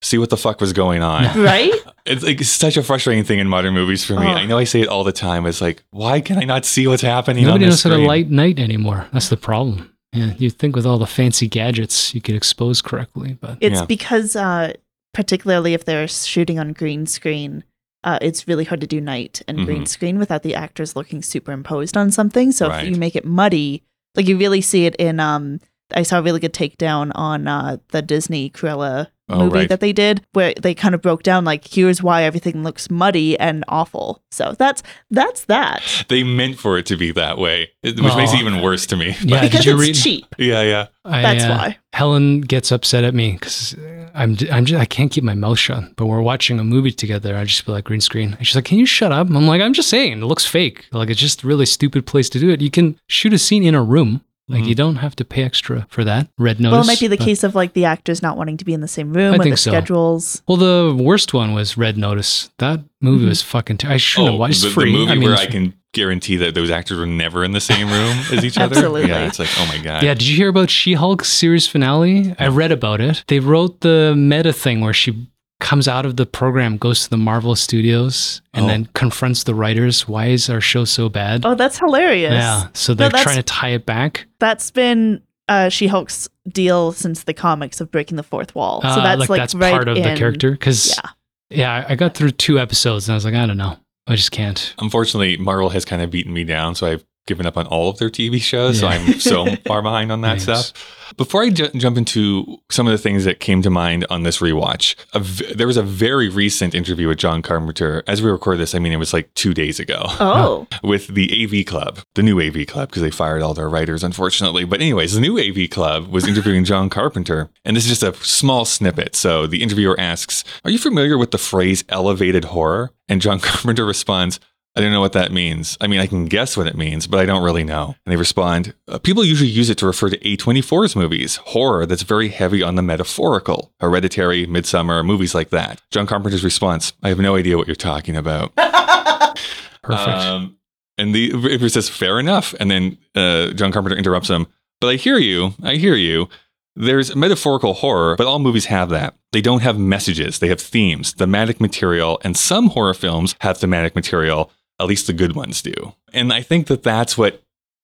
See 0.04 0.18
what 0.18 0.28
the 0.30 0.36
fuck 0.36 0.60
was 0.60 0.72
going 0.72 1.02
on. 1.02 1.24
right? 1.42 1.72
It's 2.06 2.22
like 2.22 2.42
such 2.44 2.76
a 2.76 2.82
frustrating 2.82 3.24
thing 3.24 3.38
in 3.38 3.48
modern 3.48 3.72
movies 3.72 4.04
for 4.04 4.12
me. 4.20 4.26
Oh. 4.26 4.32
I 4.32 4.44
know 4.44 4.58
I 4.58 4.64
say 4.64 4.82
it 4.82 4.88
all 4.88 5.04
the 5.04 5.12
time. 5.12 5.46
It's 5.46 5.62
like, 5.62 5.82
why 5.90 6.20
can 6.20 6.36
I 6.36 6.44
not 6.44 6.66
see 6.66 6.86
what's 6.86 7.00
happening? 7.00 7.44
Nobody 7.46 7.64
on 7.64 7.70
knows 7.70 7.82
the 7.82 7.88
how 7.88 7.96
to 7.96 8.02
light 8.02 8.28
night 8.30 8.58
anymore. 8.58 9.06
That's 9.10 9.30
the 9.30 9.38
problem. 9.38 9.90
Yeah, 10.12 10.34
you'd 10.36 10.58
think 10.58 10.76
with 10.76 10.84
all 10.84 10.98
the 10.98 11.06
fancy 11.06 11.48
gadgets 11.48 12.14
you 12.14 12.20
could 12.20 12.34
expose 12.34 12.82
correctly, 12.82 13.38
but 13.40 13.56
It's 13.62 13.80
Yeah. 13.80 13.86
because, 13.86 14.36
uh, 14.36 14.74
particularly 15.14 15.72
if 15.72 15.86
they're 15.86 16.06
shooting 16.06 16.58
on 16.58 16.74
green 16.74 17.06
screen, 17.06 17.64
uh, 18.04 18.18
it's 18.20 18.46
really 18.46 18.64
hard 18.64 18.82
to 18.82 18.86
do 18.86 19.00
night 19.00 19.40
and 19.48 19.60
Mhm. 19.60 19.64
green 19.64 19.86
screen 19.86 20.18
without 20.18 20.42
the 20.42 20.54
actors 20.54 20.94
looking 20.94 21.22
superimposed 21.22 21.96
on 21.96 22.10
something. 22.10 22.52
So 22.52 22.68
Right. 22.68 22.84
if 22.84 22.90
you 22.90 22.96
make 22.96 23.16
it 23.16 23.24
muddy, 23.24 23.82
like 24.14 24.28
you 24.28 24.36
really 24.36 24.60
see 24.60 24.84
it 24.84 24.94
in. 24.96 25.20
Um, 25.20 25.60
I 25.94 26.02
saw 26.02 26.18
a 26.18 26.22
really 26.22 26.40
good 26.40 26.52
takedown 26.52 27.12
on 27.14 27.48
uh, 27.48 27.78
the 27.92 28.02
Disney 28.02 28.50
Cruella 28.50 29.06
Oh, 29.30 29.44
movie 29.44 29.60
right. 29.60 29.68
that 29.70 29.80
they 29.80 29.92
did, 29.94 30.22
where 30.34 30.52
they 30.60 30.74
kind 30.74 30.94
of 30.94 31.00
broke 31.00 31.22
down 31.22 31.46
like, 31.46 31.66
here's 31.66 32.02
why 32.02 32.24
everything 32.24 32.62
looks 32.62 32.90
muddy 32.90 33.38
and 33.40 33.64
awful. 33.68 34.22
So 34.30 34.54
that's 34.58 34.82
that's 35.10 35.46
that. 35.46 35.82
They 36.08 36.22
meant 36.22 36.58
for 36.58 36.76
it 36.76 36.84
to 36.86 36.96
be 36.96 37.10
that 37.12 37.38
way, 37.38 37.70
it- 37.82 37.98
which 38.00 38.14
makes 38.16 38.32
it 38.34 38.40
even 38.40 38.60
worse 38.60 38.84
to 38.88 38.96
me. 38.96 39.16
Yeah, 39.22 39.40
because 39.40 39.60
did 39.60 39.66
you 39.66 39.72
it's 39.80 39.80
read? 39.80 39.94
cheap. 39.94 40.34
yeah, 40.38 40.60
yeah. 40.62 40.86
I, 41.06 41.22
That's 41.22 41.44
uh, 41.44 41.48
why. 41.48 41.78
Helen 41.94 42.40
gets 42.42 42.70
upset 42.72 43.04
at 43.04 43.14
me 43.14 43.32
because 43.32 43.74
I'm 44.14 44.36
I'm 44.52 44.64
just, 44.64 44.80
I 44.80 44.84
can't 44.86 45.10
keep 45.10 45.24
my 45.24 45.34
mouth 45.34 45.58
shut. 45.58 45.96
But 45.96 46.06
we're 46.06 46.20
watching 46.22 46.58
a 46.58 46.64
movie 46.64 46.92
together. 46.92 47.36
I 47.36 47.44
just 47.44 47.62
feel 47.62 47.74
like 47.74 47.84
green 47.84 48.00
screen. 48.00 48.34
And 48.38 48.46
she's 48.46 48.54
like, 48.56 48.64
"Can 48.66 48.78
you 48.78 48.86
shut 48.86 49.12
up?" 49.12 49.28
I'm 49.28 49.46
like, 49.46 49.60
"I'm 49.62 49.72
just 49.74 49.88
saying, 49.90 50.12
it 50.22 50.24
looks 50.26 50.44
fake. 50.46 50.86
Like 50.92 51.08
it's 51.10 51.20
just 51.20 51.44
a 51.44 51.46
really 51.46 51.66
stupid 51.66 52.06
place 52.06 52.28
to 52.30 52.38
do 52.38 52.50
it. 52.50 52.60
You 52.60 52.70
can 52.70 52.98
shoot 53.08 53.32
a 53.32 53.38
scene 53.38 53.64
in 53.64 53.74
a 53.74 53.82
room. 53.82 54.22
Like 54.46 54.64
Mhm. 54.64 54.68
you 54.68 54.74
don't 54.74 54.96
have 54.96 55.16
to 55.16 55.24
pay 55.24 55.42
extra 55.42 55.86
for 55.88 56.04
that. 56.04 56.28
Red 56.38 56.60
notice. 56.60 56.72
Well, 56.72 56.82
it 56.82 56.86
might 56.86 57.00
be 57.00 57.06
the 57.06 57.16
but- 57.16 57.24
case 57.24 57.42
of 57.44 57.54
like 57.54 57.72
the 57.72 57.86
actors 57.86 58.20
not 58.22 58.36
wanting 58.36 58.58
to 58.58 58.64
be 58.64 58.74
in 58.74 58.82
the 58.82 58.88
same 58.88 59.12
room 59.14 59.34
I 59.34 59.36
or 59.38 59.50
the 59.50 59.56
so. 59.56 59.70
schedules. 59.70 60.42
Well, 60.46 60.58
the 60.58 60.94
worst 60.94 61.32
one 61.32 61.54
was 61.54 61.78
Red 61.78 61.96
Notice. 61.96 62.50
That 62.58 62.80
movie 63.00 63.24
Mhm. 63.24 63.28
was 63.28 63.40
fucking. 63.42 63.78
Ter- 63.78 63.88
I 63.90 63.96
shouldn't 63.96 64.32
have 64.32 64.38
watched. 64.40 64.62
Oh, 64.62 64.68
the, 64.68 64.74
free. 64.74 64.92
the 64.92 64.98
movie 64.98 65.12
I 65.12 65.14
mean, 65.14 65.28
where 65.30 65.38
I 65.38 65.46
can 65.46 65.72
guarantee 65.94 66.36
that 66.36 66.54
those 66.54 66.70
actors 66.70 66.98
were 66.98 67.06
never 67.06 67.42
in 67.44 67.52
the 67.52 67.60
same 67.60 67.88
room 67.88 68.18
as 68.32 68.44
each 68.44 68.58
other. 68.58 68.76
Absolutely. 68.76 69.08
Yeah, 69.08 69.26
it's 69.26 69.38
like, 69.38 69.48
oh 69.58 69.66
my 69.66 69.78
god. 69.82 70.02
Yeah, 70.02 70.12
did 70.12 70.26
you 70.26 70.36
hear 70.36 70.48
about 70.48 70.68
She-Hulk 70.68 71.24
series 71.24 71.66
finale? 71.68 72.34
I 72.38 72.48
read 72.48 72.72
about 72.72 73.00
it. 73.00 73.22
They 73.28 73.38
wrote 73.38 73.80
the 73.80 74.12
meta 74.16 74.52
thing 74.52 74.80
where 74.80 74.92
she 74.92 75.26
comes 75.60 75.88
out 75.88 76.04
of 76.04 76.16
the 76.16 76.26
program, 76.26 76.76
goes 76.76 77.04
to 77.04 77.10
the 77.10 77.16
Marvel 77.16 77.54
Studios, 77.56 78.42
and 78.52 78.64
Oh. 78.64 78.68
then 78.68 78.88
confronts 78.94 79.44
the 79.44 79.54
writers. 79.54 80.06
Why 80.08 80.26
is 80.26 80.50
our 80.50 80.60
show 80.60 80.84
so 80.84 81.08
bad? 81.08 81.46
Oh, 81.46 81.54
that's 81.54 81.78
hilarious. 81.78 82.32
Yeah, 82.32 82.66
so 82.74 82.92
they're 82.94 83.08
that's- 83.08 83.22
trying 83.22 83.36
to 83.36 83.42
tie 83.42 83.70
it 83.70 83.86
back. 83.86 84.26
That's 84.40 84.70
been 84.70 85.22
uh, 85.48 85.68
She 85.68 85.86
Hulk's 85.88 86.28
deal 86.48 86.92
since 86.92 87.24
the 87.24 87.34
comics 87.34 87.80
of 87.80 87.90
breaking 87.90 88.16
the 88.16 88.22
fourth 88.22 88.54
wall. 88.54 88.80
So 88.82 88.88
Uh, 88.88 89.02
that's 89.02 89.20
like, 89.20 89.28
like, 89.28 89.40
that's 89.40 89.54
right 89.54 89.72
part 89.72 89.88
of 89.88 89.96
the 89.96 90.02
character. 90.16 90.50
Because 90.52 90.88
Yeah. 90.96 91.10
yeah, 91.50 91.84
I 91.88 91.92
I 91.92 91.96
got 91.96 92.14
through 92.14 92.30
two 92.32 92.58
episodes 92.58 93.08
and 93.08 93.12
I 93.12 93.16
was 93.16 93.24
like, 93.26 93.34
I 93.34 93.44
don't 93.46 93.58
know, 93.58 93.76
I 94.06 94.16
just 94.16 94.30
can't. 94.32 94.74
Unfortunately, 94.78 95.36
Marvel 95.36 95.68
has 95.70 95.84
kind 95.84 96.00
of 96.02 96.10
beaten 96.10 96.32
me 96.32 96.44
down, 96.44 96.74
so 96.74 96.86
I've 96.86 97.04
given 97.26 97.46
up 97.46 97.56
on 97.56 97.66
all 97.68 97.88
of 97.88 97.98
their 97.98 98.10
TV 98.10 98.40
shows. 98.40 98.80
So 98.80 98.86
I'm 98.86 99.18
so 99.20 99.46
far 99.66 99.82
behind 99.82 100.12
on 100.12 100.20
that 100.22 100.34
Yes. 100.34 100.42
stuff. 100.68 101.00
Before 101.16 101.42
I 101.42 101.50
ju- 101.50 101.68
jump 101.76 101.96
into 101.96 102.58
some 102.70 102.86
of 102.86 102.90
the 102.90 102.98
things 102.98 103.24
that 103.24 103.38
came 103.38 103.62
to 103.62 103.70
mind 103.70 104.04
on 104.10 104.24
this 104.24 104.38
rewatch, 104.38 104.94
a 105.12 105.20
v- 105.20 105.52
there 105.54 105.66
was 105.66 105.76
a 105.76 105.82
very 105.82 106.28
recent 106.28 106.74
interview 106.74 107.08
with 107.08 107.18
John 107.18 107.40
Carpenter. 107.40 108.02
As 108.06 108.20
we 108.20 108.30
record 108.30 108.58
this, 108.58 108.74
I 108.74 108.78
mean, 108.78 108.92
it 108.92 108.96
was 108.96 109.12
like 109.12 109.32
two 109.34 109.54
days 109.54 109.78
ago. 109.78 110.02
Oh, 110.20 110.66
with 110.82 111.08
the 111.08 111.44
AV 111.44 111.66
Club, 111.66 112.00
the 112.14 112.22
new 112.22 112.40
AV 112.40 112.66
Club, 112.66 112.88
because 112.88 113.02
they 113.02 113.10
fired 113.10 113.42
all 113.42 113.54
their 113.54 113.68
writers, 113.70 114.02
unfortunately. 114.02 114.64
But, 114.64 114.80
anyways, 114.80 115.14
the 115.14 115.20
new 115.20 115.38
AV 115.38 115.70
Club 115.70 116.08
was 116.08 116.26
interviewing 116.26 116.64
John 116.64 116.90
Carpenter, 116.90 117.48
and 117.64 117.76
this 117.76 117.84
is 117.88 118.00
just 118.00 118.02
a 118.02 118.14
small 118.26 118.64
snippet. 118.64 119.14
So 119.14 119.46
the 119.46 119.62
interviewer 119.62 119.98
asks, 120.00 120.42
Are 120.64 120.70
you 120.70 120.78
familiar 120.78 121.16
with 121.16 121.30
the 121.30 121.38
phrase 121.38 121.84
elevated 121.88 122.46
horror? 122.46 122.90
And 123.08 123.20
John 123.20 123.38
Carpenter 123.40 123.84
responds, 123.84 124.40
I 124.76 124.80
don't 124.80 124.90
know 124.90 125.00
what 125.00 125.12
that 125.12 125.30
means. 125.30 125.78
I 125.80 125.86
mean, 125.86 126.00
I 126.00 126.06
can 126.08 126.24
guess 126.26 126.56
what 126.56 126.66
it 126.66 126.76
means, 126.76 127.06
but 127.06 127.20
I 127.20 127.26
don't 127.26 127.44
really 127.44 127.62
know. 127.62 127.94
And 128.04 128.12
they 128.12 128.16
respond, 128.16 128.74
"Uh, 128.88 128.98
People 128.98 129.24
usually 129.24 129.48
use 129.50 129.70
it 129.70 129.78
to 129.78 129.86
refer 129.86 130.10
to 130.10 130.18
A24's 130.18 130.96
movies, 130.96 131.36
horror 131.36 131.86
that's 131.86 132.02
very 132.02 132.28
heavy 132.28 132.60
on 132.62 132.74
the 132.74 132.82
metaphorical, 132.82 133.72
hereditary, 133.78 134.46
Midsommar, 134.48 135.04
movies 135.06 135.32
like 135.34 135.50
that. 135.50 135.80
John 135.92 136.06
Carpenter's 136.08 136.42
response, 136.42 136.92
I 137.04 137.08
have 137.08 137.20
no 137.20 137.36
idea 137.36 137.56
what 137.56 137.68
you're 137.68 137.76
talking 137.76 138.16
about. 138.16 138.52
Perfect. 139.82 140.08
Um, 140.08 140.56
and 140.98 141.14
the 141.14 141.30
it 141.34 141.70
says 141.70 141.88
fair 141.88 142.18
enough, 142.18 142.54
and 142.58 142.70
then 142.70 142.98
uh, 143.14 143.48
John 143.52 143.72
Carpenter 143.72 143.96
interrupts 143.96 144.28
him. 144.28 144.46
But 144.80 144.88
I 144.88 144.96
hear 144.96 145.18
you. 145.18 145.54
I 145.62 145.76
hear 145.76 145.94
you. 145.94 146.28
There's 146.76 147.14
metaphorical 147.14 147.74
horror, 147.74 148.16
but 148.16 148.26
all 148.26 148.40
movies 148.40 148.66
have 148.66 148.88
that. 148.90 149.14
They 149.32 149.40
don't 149.40 149.62
have 149.62 149.78
messages. 149.78 150.40
They 150.40 150.48
have 150.48 150.60
themes, 150.60 151.12
thematic 151.12 151.60
material, 151.60 152.20
and 152.24 152.36
some 152.36 152.68
horror 152.70 152.94
films 152.94 153.36
have 153.40 153.58
thematic 153.58 153.94
material. 153.94 154.50
At 154.80 154.86
least 154.86 155.06
the 155.06 155.12
good 155.12 155.34
ones 155.36 155.62
do. 155.62 155.94
And 156.12 156.32
I 156.32 156.42
think 156.42 156.66
that 156.66 156.82
that's 156.82 157.16
what 157.16 157.42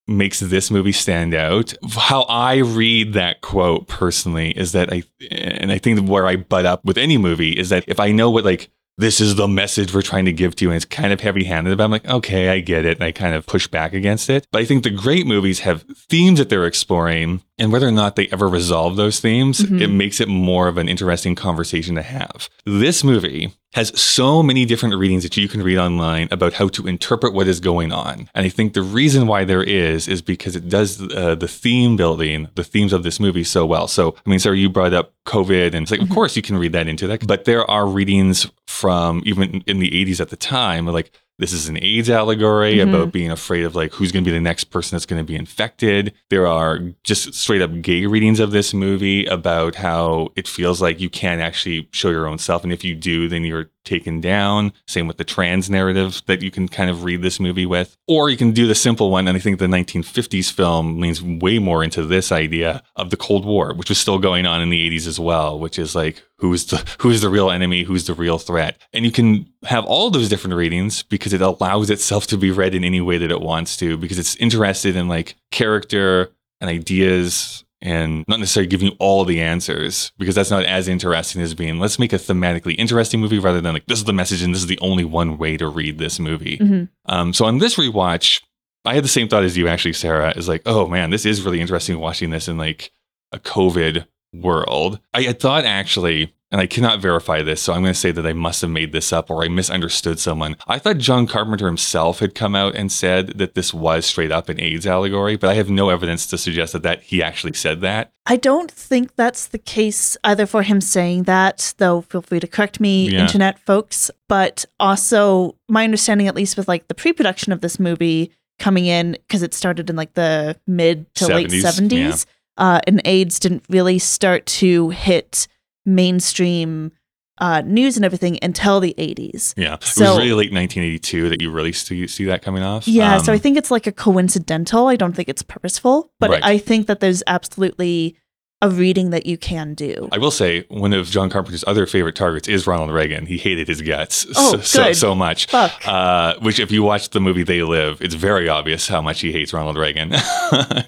makes 0.08 0.40
this 0.40 0.70
movie 0.70 0.92
stand 0.92 1.34
out. 1.34 1.72
How 1.96 2.22
I 2.22 2.56
read 2.56 3.12
that 3.12 3.42
quote 3.42 3.86
personally 3.86 4.50
is 4.50 4.72
that 4.72 4.92
I, 4.92 5.04
and 5.30 5.70
I 5.70 5.78
think 5.78 6.08
where 6.08 6.26
I 6.26 6.36
butt 6.36 6.66
up 6.66 6.84
with 6.84 6.98
any 6.98 7.16
movie 7.16 7.52
is 7.52 7.68
that 7.68 7.84
if 7.86 8.00
I 8.00 8.10
know 8.10 8.28
what 8.30 8.44
like 8.44 8.70
this 8.98 9.20
is 9.20 9.36
the 9.36 9.48
message 9.48 9.94
we're 9.94 10.02
trying 10.02 10.26
to 10.26 10.32
give 10.32 10.54
to 10.56 10.64
you, 10.66 10.70
and 10.70 10.76
it's 10.76 10.84
kind 10.84 11.10
of 11.10 11.20
heavy 11.22 11.44
handed, 11.44 11.78
but 11.78 11.84
I'm 11.84 11.90
like, 11.90 12.06
okay, 12.06 12.50
I 12.50 12.60
get 12.60 12.84
it. 12.84 12.98
And 12.98 13.04
I 13.04 13.12
kind 13.12 13.34
of 13.34 13.46
push 13.46 13.66
back 13.66 13.94
against 13.94 14.28
it. 14.28 14.46
But 14.52 14.60
I 14.60 14.66
think 14.66 14.82
the 14.82 14.90
great 14.90 15.26
movies 15.26 15.60
have 15.60 15.84
themes 16.10 16.38
that 16.38 16.50
they're 16.50 16.66
exploring, 16.66 17.42
and 17.56 17.72
whether 17.72 17.88
or 17.88 17.92
not 17.92 18.16
they 18.16 18.26
ever 18.28 18.46
resolve 18.46 18.96
those 18.96 19.18
themes, 19.18 19.60
Mhm. 19.60 19.80
it 19.80 19.88
makes 19.88 20.20
it 20.20 20.28
more 20.28 20.68
of 20.68 20.76
an 20.76 20.86
interesting 20.88 21.34
conversation 21.34 21.94
to 21.94 22.02
have. 22.02 22.50
This 22.66 23.02
movie 23.02 23.52
has 23.72 23.98
so 23.98 24.42
many 24.42 24.64
different 24.64 24.96
readings 24.96 25.22
that 25.22 25.36
you 25.36 25.48
can 25.48 25.62
read 25.62 25.78
online 25.78 26.28
about 26.30 26.54
how 26.54 26.68
to 26.68 26.86
interpret 26.86 27.32
what 27.32 27.46
is 27.46 27.60
going 27.60 27.92
on. 27.92 28.28
And 28.34 28.44
I 28.44 28.48
think 28.48 28.74
the 28.74 28.82
reason 28.82 29.26
why 29.26 29.44
there 29.44 29.62
is, 29.62 30.08
is 30.08 30.22
because 30.22 30.56
it 30.56 30.68
does 30.68 31.00
uh, 31.12 31.36
the 31.36 31.46
theme 31.46 31.96
building, 31.96 32.48
the 32.54 32.64
themes 32.64 32.92
of 32.92 33.04
this 33.04 33.20
movie 33.20 33.44
so 33.44 33.64
well. 33.64 33.86
So, 33.86 34.16
I 34.26 34.30
mean, 34.30 34.40
Sarah, 34.40 34.56
you 34.56 34.68
brought 34.68 34.92
up 34.92 35.14
COVID, 35.26 35.74
and 35.74 35.82
it's 35.82 35.90
like, 35.90 36.00
of 36.00 36.10
course, 36.10 36.34
you 36.34 36.42
can 36.42 36.58
read 36.58 36.72
that 36.72 36.88
into 36.88 37.06
that. 37.06 37.26
But 37.26 37.44
there 37.44 37.68
are 37.70 37.86
readings 37.86 38.50
from 38.66 39.22
even 39.24 39.62
in 39.66 39.78
the 39.78 39.90
80s 39.90 40.20
at 40.20 40.30
the 40.30 40.36
time, 40.36 40.86
like, 40.86 41.12
this 41.40 41.52
is 41.52 41.68
an 41.68 41.78
AIDS 41.82 42.08
allegory 42.08 42.76
Mhm. 42.76 42.88
about 42.88 43.12
being 43.12 43.30
afraid 43.30 43.64
of 43.64 43.74
like 43.74 43.92
who's 43.94 44.12
going 44.12 44.24
to 44.24 44.30
be 44.30 44.36
the 44.36 44.40
next 44.40 44.64
person 44.64 44.94
that's 44.94 45.06
going 45.06 45.20
to 45.20 45.26
be 45.26 45.34
infected. 45.36 46.12
There 46.28 46.46
are 46.46 46.78
just 47.02 47.34
straight 47.34 47.62
up 47.62 47.80
gay 47.82 48.06
readings 48.06 48.38
of 48.38 48.52
this 48.52 48.72
movie 48.72 49.24
about 49.26 49.74
how 49.76 50.30
it 50.36 50.46
feels 50.46 50.80
like 50.80 51.00
you 51.00 51.10
can't 51.10 51.40
actually 51.40 51.88
show 51.92 52.10
your 52.10 52.26
own 52.26 52.38
self. 52.38 52.62
And 52.62 52.72
if 52.72 52.84
you 52.84 52.94
do, 52.94 53.28
then 53.28 53.44
you're 53.44 53.70
taken 53.84 54.20
down. 54.20 54.72
Same 54.86 55.06
with 55.06 55.16
the 55.16 55.24
trans 55.24 55.70
narrative 55.70 56.22
that 56.26 56.42
you 56.42 56.50
can 56.50 56.68
kind 56.68 56.90
of 56.90 57.04
read 57.04 57.22
this 57.22 57.40
movie 57.40 57.66
with. 57.66 57.96
Or 58.06 58.30
you 58.30 58.36
can 58.36 58.52
do 58.52 58.66
the 58.66 58.74
simple 58.74 59.10
one. 59.10 59.28
And 59.28 59.36
I 59.36 59.40
think 59.40 59.58
the 59.58 59.66
1950s 59.66 60.52
film 60.52 61.00
leans 61.00 61.22
way 61.22 61.58
more 61.58 61.82
into 61.82 62.04
this 62.04 62.32
idea 62.32 62.82
of 62.96 63.10
the 63.10 63.16
Cold 63.16 63.44
War, 63.44 63.74
which 63.74 63.88
was 63.88 63.98
still 63.98 64.18
going 64.18 64.46
on 64.46 64.62
in 64.62 64.70
the 64.70 64.90
80s 64.90 65.06
as 65.06 65.20
well, 65.20 65.58
which 65.58 65.78
is 65.78 65.94
like, 65.94 66.22
who's 66.36 66.66
the 66.66 66.76
who's 67.00 67.20
the 67.20 67.28
real 67.28 67.50
enemy 67.50 67.82
who's 67.82 68.06
the 68.06 68.14
real 68.14 68.38
threat 68.38 68.80
and 68.92 69.04
you 69.04 69.12
can 69.12 69.46
have 69.64 69.84
all 69.84 70.10
those 70.10 70.28
different 70.28 70.56
readings 70.56 71.02
because 71.02 71.32
it 71.32 71.40
allows 71.40 71.90
itself 71.90 72.26
to 72.26 72.36
be 72.36 72.50
read 72.50 72.74
in 72.74 72.82
any 72.82 73.00
way 73.00 73.18
that 73.18 73.30
it 73.30 73.40
wants 73.40 73.76
to 73.76 73.96
because 73.96 74.18
it's 74.18 74.36
interested 74.36 74.96
in 74.96 75.06
like 75.06 75.36
character 75.50 76.32
and 76.60 76.70
ideas 76.70 77.64
and 77.82 78.24
not 78.28 78.38
necessarily 78.38 78.68
giving 78.68 78.88
you 78.88 78.96
all 78.98 79.24
the 79.24 79.40
answers 79.40 80.12
because 80.18 80.34
that's 80.34 80.50
not 80.50 80.64
as 80.64 80.86
interesting 80.88 81.40
as 81.40 81.54
being 81.54 81.78
let's 81.78 81.98
make 81.98 82.12
a 82.12 82.16
thematically 82.16 82.74
interesting 82.78 83.20
movie 83.20 83.38
rather 83.38 83.60
than 83.60 83.72
like 83.74 83.86
this 83.86 83.98
is 83.98 84.04
the 84.04 84.12
message 84.12 84.42
and 84.42 84.54
this 84.54 84.60
is 84.60 84.66
the 84.68 84.78
only 84.80 85.04
one 85.04 85.38
way 85.38 85.56
to 85.56 85.66
read 85.68 85.98
this 85.98 86.18
movie. 86.20 86.58
Mhm. 86.58 86.88
um, 87.06 87.32
so 87.32 87.44
on 87.46 87.58
this 87.58 87.76
rewatch 87.76 88.42
i 88.84 88.94
had 88.94 89.04
the 89.04 89.08
same 89.08 89.28
thought 89.28 89.44
as 89.44 89.56
you 89.56 89.68
actually 89.68 89.92
sarah. 89.94 90.32
Is 90.36 90.48
like 90.48 90.62
oh 90.66 90.86
man 90.88 91.10
this 91.10 91.24
is 91.26 91.42
really 91.42 91.60
interesting 91.60 91.98
watching 91.98 92.30
this 92.30 92.48
in 92.48 92.56
like 92.58 92.92
a 93.32 93.38
covid 93.38 94.06
world. 94.32 95.00
I 95.12 95.22
had 95.22 95.40
thought 95.40 95.64
actually 95.64 96.34
and 96.52 96.60
I 96.60 96.66
cannot 96.66 97.00
verify 97.00 97.42
this, 97.42 97.62
so 97.62 97.72
I'm 97.72 97.82
going 97.82 97.94
to 97.94 97.98
say 97.98 98.10
that 98.10 98.26
I 98.26 98.32
must 98.32 98.60
have 98.62 98.70
made 98.70 98.92
this 98.92 99.12
up 99.12 99.30
or 99.30 99.44
I 99.44 99.48
misunderstood 99.48 100.18
someone. 100.18 100.56
I 100.66 100.78
thought 100.78 100.98
John 100.98 101.26
Carpenter 101.26 101.66
himself 101.66 102.18
had 102.18 102.34
come 102.34 102.56
out 102.56 102.74
and 102.74 102.90
said 102.90 103.38
that 103.38 103.54
this 103.54 103.72
was 103.72 104.04
straight 104.04 104.32
up 104.32 104.48
an 104.48 104.60
AIDS 104.60 104.86
allegory, 104.86 105.36
but 105.36 105.48
I 105.50 105.54
have 105.54 105.70
no 105.70 105.90
evidence 105.90 106.26
to 106.26 106.38
suggest 106.38 106.72
that, 106.72 106.82
that 106.82 107.02
he 107.02 107.22
actually 107.22 107.52
said 107.52 107.80
that. 107.82 108.12
I 108.26 108.36
don't 108.36 108.70
think 108.70 109.14
that's 109.14 109.46
the 109.46 109.58
case 109.58 110.16
either 110.24 110.46
for 110.46 110.62
him 110.62 110.80
saying 110.80 111.24
that, 111.24 111.74
though 111.78 112.00
feel 112.02 112.22
free 112.22 112.40
to 112.40 112.46
correct 112.48 112.80
me, 112.80 113.10
Yeah. 113.10 113.20
internet 113.20 113.58
folks. 113.60 114.10
But 114.28 114.64
also, 114.80 115.56
my 115.68 115.84
understanding, 115.84 116.26
at 116.28 116.34
least 116.34 116.56
with 116.56 116.66
like 116.68 116.88
the 116.88 116.94
pre 116.94 117.12
production 117.12 117.52
of 117.52 117.60
this 117.60 117.78
movie 117.78 118.32
coming 118.58 118.86
in, 118.86 119.12
because 119.26 119.42
it 119.42 119.54
started 119.54 119.88
in 119.88 119.96
like 119.96 120.14
the 120.14 120.56
mid 120.66 121.12
to 121.14 121.28
late 121.28 121.48
70s, 121.48 121.62
70s, 121.88 122.26
uh, 122.56 122.80
and 122.86 123.00
AIDS 123.04 123.38
didn't 123.38 123.64
really 123.68 123.98
start 123.98 124.46
to 124.46 124.90
hit 124.90 125.46
mainstream 125.86 126.92
uh, 127.38 127.62
news 127.62 127.96
and 127.96 128.04
everything 128.04 128.38
until 128.42 128.80
the 128.80 128.94
80s. 128.98 129.54
Yeah. 129.56 129.74
it 129.74 129.80
was 129.80 129.98
really 129.98 130.32
late 130.32 130.52
1982 130.52 131.30
that 131.30 131.40
you 131.40 131.50
really 131.50 131.72
see, 131.72 132.06
see 132.06 132.24
that 132.26 132.42
coming 132.42 132.62
off. 132.62 132.86
Yeah, 132.86 133.16
so 133.18 133.32
Um, 133.32 133.36
I 133.36 133.38
think 133.38 133.56
it's 133.56 133.70
like 133.70 133.86
a 133.86 133.92
coincidental. 133.92 134.88
I 134.88 134.96
don't 134.96 135.14
think 135.14 135.28
it's 135.30 135.42
purposeful, 135.42 136.12
but 136.20 136.30
Right. 136.30 136.44
I 136.44 136.58
think 136.58 136.86
that 136.88 137.00
there's 137.00 137.22
absolutely 137.26 138.16
a 138.62 138.68
reading 138.68 139.10
that 139.10 139.24
you 139.26 139.38
can 139.38 139.72
do. 139.74 140.08
I 140.12 140.18
will 140.18 140.30
say 140.30 140.64
one 140.68 140.92
of 140.92 141.08
John 141.08 141.30
Carpenter's 141.30 141.64
other 141.66 141.86
favorite 141.86 142.14
targets 142.14 142.46
is 142.46 142.66
Ronald 142.66 142.90
Reagan. 142.90 143.24
He 143.26 143.38
hated 143.38 143.68
his 143.68 143.80
guts 143.80 144.26
Oh, 144.36 144.52
so, 144.56 144.60
so, 144.60 144.84
good. 144.84 144.96
so 144.96 145.14
much. 145.14 145.46
Fuck. 145.46 145.86
Uh, 145.88 146.34
which, 146.40 146.60
if 146.60 146.70
you 146.70 146.82
watch 146.82 147.08
the 147.10 147.20
movie 147.20 147.42
They 147.42 147.62
Live, 147.62 148.02
it's 148.02 148.14
very 148.14 148.48
obvious 148.48 148.86
how 148.88 149.00
much 149.00 149.20
he 149.20 149.32
hates 149.32 149.52
Ronald 149.52 149.76
Reagan. 149.78 150.12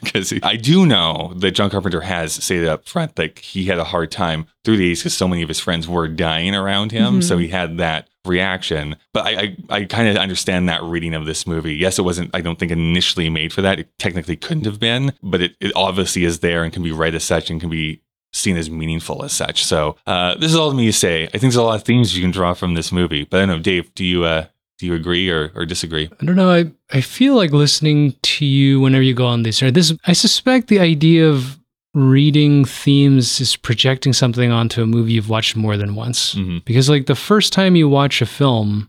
Because 0.02 0.32
I 0.42 0.56
do 0.56 0.84
know 0.84 1.32
that 1.36 1.52
John 1.52 1.70
Carpenter 1.70 2.00
has 2.02 2.32
stated 2.34 2.68
up 2.68 2.86
front 2.88 3.16
that 3.16 3.38
he 3.38 3.64
had 3.64 3.78
a 3.78 3.84
hard 3.84 4.10
time 4.10 4.46
through 4.64 4.76
the 4.76 4.92
80s 4.92 4.98
because 4.98 5.14
so 5.16 5.26
many 5.28 5.42
of 5.42 5.48
his 5.48 5.58
friends 5.60 5.88
were 5.88 6.06
dying 6.08 6.54
around 6.54 6.92
him. 6.92 7.20
Mhm. 7.20 7.24
So 7.24 7.38
he 7.38 7.48
had 7.48 7.78
that 7.78 8.08
reaction. 8.24 8.96
But 9.12 9.26
I, 9.26 9.30
I, 9.30 9.56
I 9.70 9.84
kind 9.84 10.08
of 10.08 10.16
understand 10.16 10.68
that 10.68 10.82
reading 10.82 11.14
of 11.14 11.26
this 11.26 11.46
movie. 11.46 11.74
Yes, 11.74 11.98
it 11.98 12.02
wasn't, 12.02 12.30
I 12.34 12.40
don't 12.40 12.58
think, 12.58 12.72
initially 12.72 13.28
made 13.30 13.52
for 13.52 13.62
that. 13.62 13.78
It 13.78 13.98
technically 13.98 14.36
couldn't 14.36 14.66
have 14.66 14.78
been, 14.78 15.12
but 15.22 15.40
it, 15.40 15.56
it 15.60 15.72
obviously 15.74 16.24
is 16.24 16.40
there 16.40 16.62
and 16.64 16.72
can 16.72 16.82
be 16.82 16.92
read 16.92 17.14
as 17.14 17.24
such 17.24 17.50
and 17.50 17.60
can 17.60 17.70
be 17.70 18.02
seen 18.32 18.56
as 18.56 18.70
meaningful 18.70 19.24
as 19.24 19.32
such. 19.32 19.64
So 19.64 19.96
uh, 20.06 20.36
this 20.36 20.50
is 20.50 20.56
all 20.56 20.72
me 20.72 20.86
to 20.86 20.92
say. 20.92 21.24
I 21.24 21.30
think 21.30 21.42
there's 21.42 21.56
a 21.56 21.62
lot 21.62 21.76
of 21.76 21.84
themes 21.84 22.16
you 22.16 22.22
can 22.22 22.30
draw 22.30 22.54
from 22.54 22.74
this 22.74 22.90
movie. 22.90 23.24
But 23.24 23.38
I 23.38 23.40
don't 23.46 23.56
know, 23.56 23.62
Dave, 23.62 23.94
do 23.94 24.04
you 24.04 24.24
uh, 24.24 24.46
do 24.78 24.86
you 24.86 24.94
agree 24.94 25.30
or, 25.30 25.52
or 25.54 25.64
disagree? 25.64 26.10
I 26.20 26.24
don't 26.24 26.34
know. 26.34 26.50
I, 26.50 26.72
I 26.90 27.02
feel 27.02 27.36
like 27.36 27.52
listening 27.52 28.16
to 28.22 28.44
you 28.44 28.80
whenever 28.80 29.02
you 29.02 29.14
go 29.14 29.26
on 29.26 29.42
this. 29.42 29.62
Or 29.62 29.70
this, 29.70 29.92
I 30.06 30.12
suspect 30.12 30.68
the 30.68 30.80
idea 30.80 31.28
of 31.28 31.60
reading 31.94 32.64
themes 32.64 33.40
is 33.40 33.56
projecting 33.56 34.12
something 34.12 34.50
onto 34.50 34.82
a 34.82 34.86
movie 34.86 35.12
you've 35.12 35.28
watched 35.28 35.56
more 35.56 35.76
than 35.76 35.94
once. 35.94 36.32
hmm 36.34 36.58
Because 36.64 36.88
like 36.88 37.06
the 37.06 37.14
first 37.14 37.52
time 37.52 37.76
you 37.76 37.88
watch 37.88 38.22
a 38.22 38.26
film, 38.26 38.88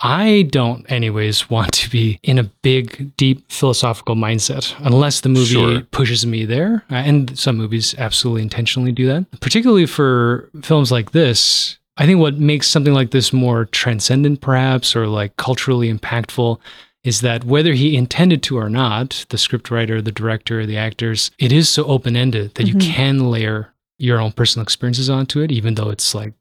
I 0.00 0.48
don't 0.50 0.84
anyways 0.90 1.48
want 1.54 1.72
to 1.74 1.90
be 1.90 2.18
in 2.22 2.38
a 2.38 2.44
big, 2.62 3.16
deep 3.16 3.50
philosophical 3.50 4.16
mindset 4.16 4.74
unless 4.84 5.20
the 5.20 5.28
movie 5.28 5.52
Sure. 5.54 5.80
pushes 5.92 6.26
me 6.26 6.44
there. 6.44 6.84
Uh, 6.90 6.96
And 6.96 7.38
some 7.38 7.56
movies 7.56 7.94
absolutely 7.98 8.42
intentionally 8.42 8.90
do 8.92 9.06
that. 9.06 9.30
Particularly 9.40 9.86
for 9.86 10.50
films 10.62 10.90
like 10.90 11.12
this, 11.12 11.78
I 11.98 12.06
think 12.06 12.18
what 12.18 12.38
makes 12.38 12.68
something 12.68 12.94
like 12.94 13.10
this 13.12 13.32
more 13.32 13.66
transcendent, 13.66 14.40
perhaps, 14.40 14.96
or 14.96 15.06
like 15.06 15.36
culturally 15.36 15.92
impactful 15.92 16.58
is 17.04 17.20
that 17.20 17.44
whether 17.44 17.72
he 17.72 17.96
intended 17.96 18.42
to 18.44 18.56
or 18.58 18.68
not, 18.70 19.24
the 19.30 19.36
scriptwriter, 19.36 20.02
the 20.02 20.12
director, 20.12 20.64
the 20.66 20.76
actors, 20.76 21.30
it 21.38 21.52
is 21.52 21.68
so 21.68 21.84
open 21.84 22.16
ended 22.16 22.54
that 22.54 22.66
you 22.66 22.74
Mhm. 22.74 22.80
can 22.82 23.30
layer 23.30 23.72
your 23.98 24.20
own 24.20 24.32
personal 24.32 24.62
experiences 24.62 25.10
onto 25.10 25.40
it, 25.40 25.50
even 25.50 25.74
though 25.74 25.90
it's 25.90 26.14
like 26.14 26.32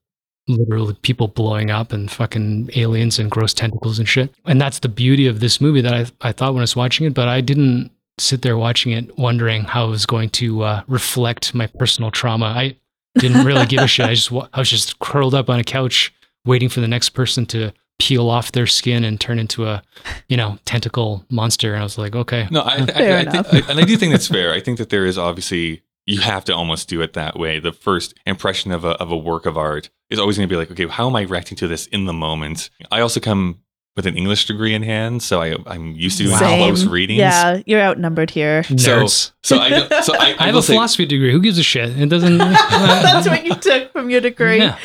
literally 0.47 0.95
people 1.01 1.27
blowing 1.27 1.69
up 1.71 1.93
and 1.93 2.11
fucking 2.11 2.69
aliens 2.75 3.19
and 3.19 3.29
gross 3.31 3.53
tentacles 3.53 3.99
and 3.99 4.07
shit. 4.07 4.33
And 4.45 4.59
that's 4.59 4.79
the 4.79 4.89
beauty 4.89 5.27
of 5.27 5.39
this 5.39 5.61
movie 5.61 5.81
that 5.81 5.93
I, 5.93 6.05
I 6.29 6.31
thought 6.31 6.53
when 6.53 6.61
I 6.61 6.63
was 6.63 6.75
watching 6.75 7.05
it, 7.05 7.13
but 7.13 7.27
I 7.27 7.41
didn't 7.41 7.91
sit 8.17 8.41
there 8.41 8.57
watching 8.57 8.91
it 8.91 9.17
wondering 9.17 9.63
how 9.63 9.87
it 9.87 9.89
was 9.91 10.05
going 10.05 10.29
to 10.31 10.63
uh, 10.63 10.81
reflect 10.87 11.53
my 11.55 11.67
personal 11.67 12.11
trauma. 12.11 12.45
I 12.47 12.75
didn't 13.19 13.45
really 13.45 13.65
give 13.65 13.81
a 13.81 13.87
shit. 13.87 14.05
I 14.05 14.13
just 14.15 14.31
I 14.31 14.59
was 14.59 14.69
just 14.69 14.99
curled 14.99 15.33
up 15.35 15.49
on 15.49 15.59
a 15.59 15.63
couch 15.63 16.13
waiting 16.45 16.69
for 16.69 16.81
the 16.81 16.87
next 16.87 17.09
person 17.09 17.45
to 17.47 17.71
peel 18.01 18.29
off 18.31 18.51
their 18.51 18.65
skin 18.65 19.03
and 19.03 19.21
turn 19.21 19.37
into 19.37 19.67
a, 19.67 19.83
you 20.27 20.35
know, 20.35 20.57
tentacle 20.65 21.23
monster. 21.29 21.73
And 21.75 21.81
I 21.81 21.83
was 21.83 21.99
like, 21.99 22.15
okay. 22.15 22.47
No, 22.49 22.61
I, 22.61 22.77
I, 22.77 22.85
Fair 22.87 23.13
I, 23.13 23.17
I 23.17 23.21
enough. 23.21 23.47
think, 23.51 23.67
I, 23.67 23.71
and 23.71 23.79
I 23.79 23.83
do 23.83 23.95
think 23.95 24.11
that's 24.11 24.27
fair. 24.27 24.51
I 24.53 24.59
think 24.59 24.79
that 24.79 24.89
there 24.89 25.05
is 25.05 25.19
obviously 25.19 25.83
you 26.07 26.19
have 26.21 26.43
to 26.45 26.55
almost 26.55 26.89
do 26.89 26.99
it 27.01 27.13
that 27.13 27.37
way. 27.37 27.59
The 27.59 27.71
first 27.71 28.15
impression 28.25 28.71
of 28.71 28.83
a 28.83 28.89
of 28.99 29.11
a 29.11 29.17
work 29.17 29.45
of 29.45 29.55
art 29.55 29.91
is 30.09 30.17
always 30.17 30.35
going 30.35 30.49
to 30.49 30.51
be 30.51 30.57
like, 30.57 30.71
okay, 30.71 30.87
how 30.87 31.07
am 31.07 31.15
I 31.15 31.21
reacting 31.21 31.57
to 31.59 31.67
this 31.67 31.85
in 31.87 32.05
the 32.05 32.13
moment? 32.13 32.71
I 32.89 33.01
also 33.01 33.19
come 33.19 33.59
with 33.95 34.07
an 34.07 34.17
English 34.17 34.47
degree 34.47 34.73
in 34.73 34.81
hand, 34.83 35.21
so 35.21 35.41
I, 35.41 35.55
I'm 35.67 35.91
used 35.91 36.17
to 36.17 36.23
doing 36.23 36.37
Same. 36.37 36.59
close 36.59 36.85
readings. 36.85 37.19
Yeah, 37.19 37.61
you're 37.67 37.81
outnumbered 37.81 38.31
here. 38.31 38.63
So, 38.63 38.73
Nerds. 39.03 39.31
so 39.43 39.59
I, 39.59 40.01
so 40.01 40.15
I, 40.15 40.35
I 40.39 40.45
have 40.47 40.55
a 40.55 40.61
say- 40.63 40.73
philosophy 40.73 41.05
degree. 41.05 41.31
Who 41.31 41.41
gives 41.41 41.59
a 41.59 41.63
shit? 41.63 41.89
It 41.99 42.07
doesn't. 42.09 42.37
That's 42.39 43.27
what 43.27 43.45
you 43.45 43.53
took 43.55 43.91
from 43.91 44.09
your 44.09 44.21
degree. 44.21 44.57
Yeah. 44.59 44.77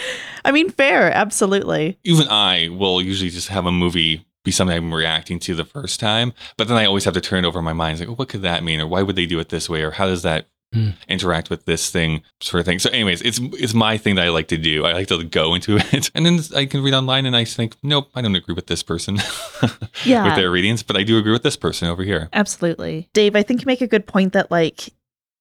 I 0.47 0.53
mean, 0.53 0.71
fair, 0.71 1.13
absolutely. 1.13 1.99
even 2.05 2.29
I 2.29 2.69
will 2.69 3.03
usually 3.03 3.31
just 3.31 3.49
have 3.49 3.67
a 3.67 3.73
movie 3.73 4.25
be 4.45 4.53
something 4.53 4.77
I'm 4.77 4.95
reacting 4.95 5.41
to 5.41 5.55
the 5.57 5.65
first 5.65 5.99
time, 5.99 6.33
but 6.57 6.69
then 6.69 6.77
I 6.77 6.85
always 6.87 7.05
have 7.05 7.15
to 7.15 7.21
turn 7.21 7.45
it 7.45 7.49
over 7.49 7.59
in 7.59 7.65
my 7.65 7.73
mind. 7.73 7.99
It's 8.01 8.09
like, 8.09 8.19
what 8.19 8.29
could 8.29 8.43
that 8.43 8.63
mean? 8.63 8.81
Or 8.81 8.87
why 8.87 9.03
would 9.03 9.17
they 9.17 9.27
do 9.27 9.41
it 9.41 9.49
this 9.49 9.69
way? 9.69 9.83
Or 9.83 9.91
how 9.91 10.07
does 10.07 10.23
that 10.23 10.47
Hmm. 10.75 10.91
interact 11.09 11.49
with 11.49 11.65
this 11.65 11.91
thing 11.91 12.23
sort 12.41 12.59
of 12.61 12.67
thing? 12.67 12.81
So 12.81 12.91
anyways, 12.91 13.23
it's 13.23 13.39
it's 13.55 13.73
my 13.73 13.97
thing 13.97 14.17
that 14.17 14.25
I 14.27 14.31
like 14.31 14.49
to 14.49 14.59
do. 14.59 14.85
I 14.85 14.93
like 14.95 15.07
to 15.09 15.23
go 15.25 15.55
into 15.55 15.77
it. 15.93 16.11
And 16.15 16.27
then 16.27 16.41
I 16.57 16.67
can 16.67 16.83
read 16.83 16.93
online 16.95 17.25
and 17.25 17.37
I 17.37 17.45
think, 17.45 17.77
nope, 17.85 18.09
I 18.17 18.21
don't 18.23 18.35
agree 18.35 18.55
with 18.55 18.67
this 18.67 18.83
person 18.83 19.19
Yeah. 20.05 20.25
with 20.25 20.35
their 20.37 20.51
readings, 20.51 20.83
but 20.83 20.97
I 20.97 21.03
do 21.05 21.19
agree 21.19 21.33
with 21.33 21.43
this 21.45 21.57
person 21.57 21.89
over 21.89 22.03
here. 22.03 22.29
Absolutely. 22.33 23.09
Dave, 23.13 23.37
I 23.37 23.43
think 23.43 23.61
you 23.63 23.67
make 23.67 23.81
a 23.81 23.87
good 23.87 24.07
point 24.07 24.33
that 24.33 24.51
like 24.51 24.91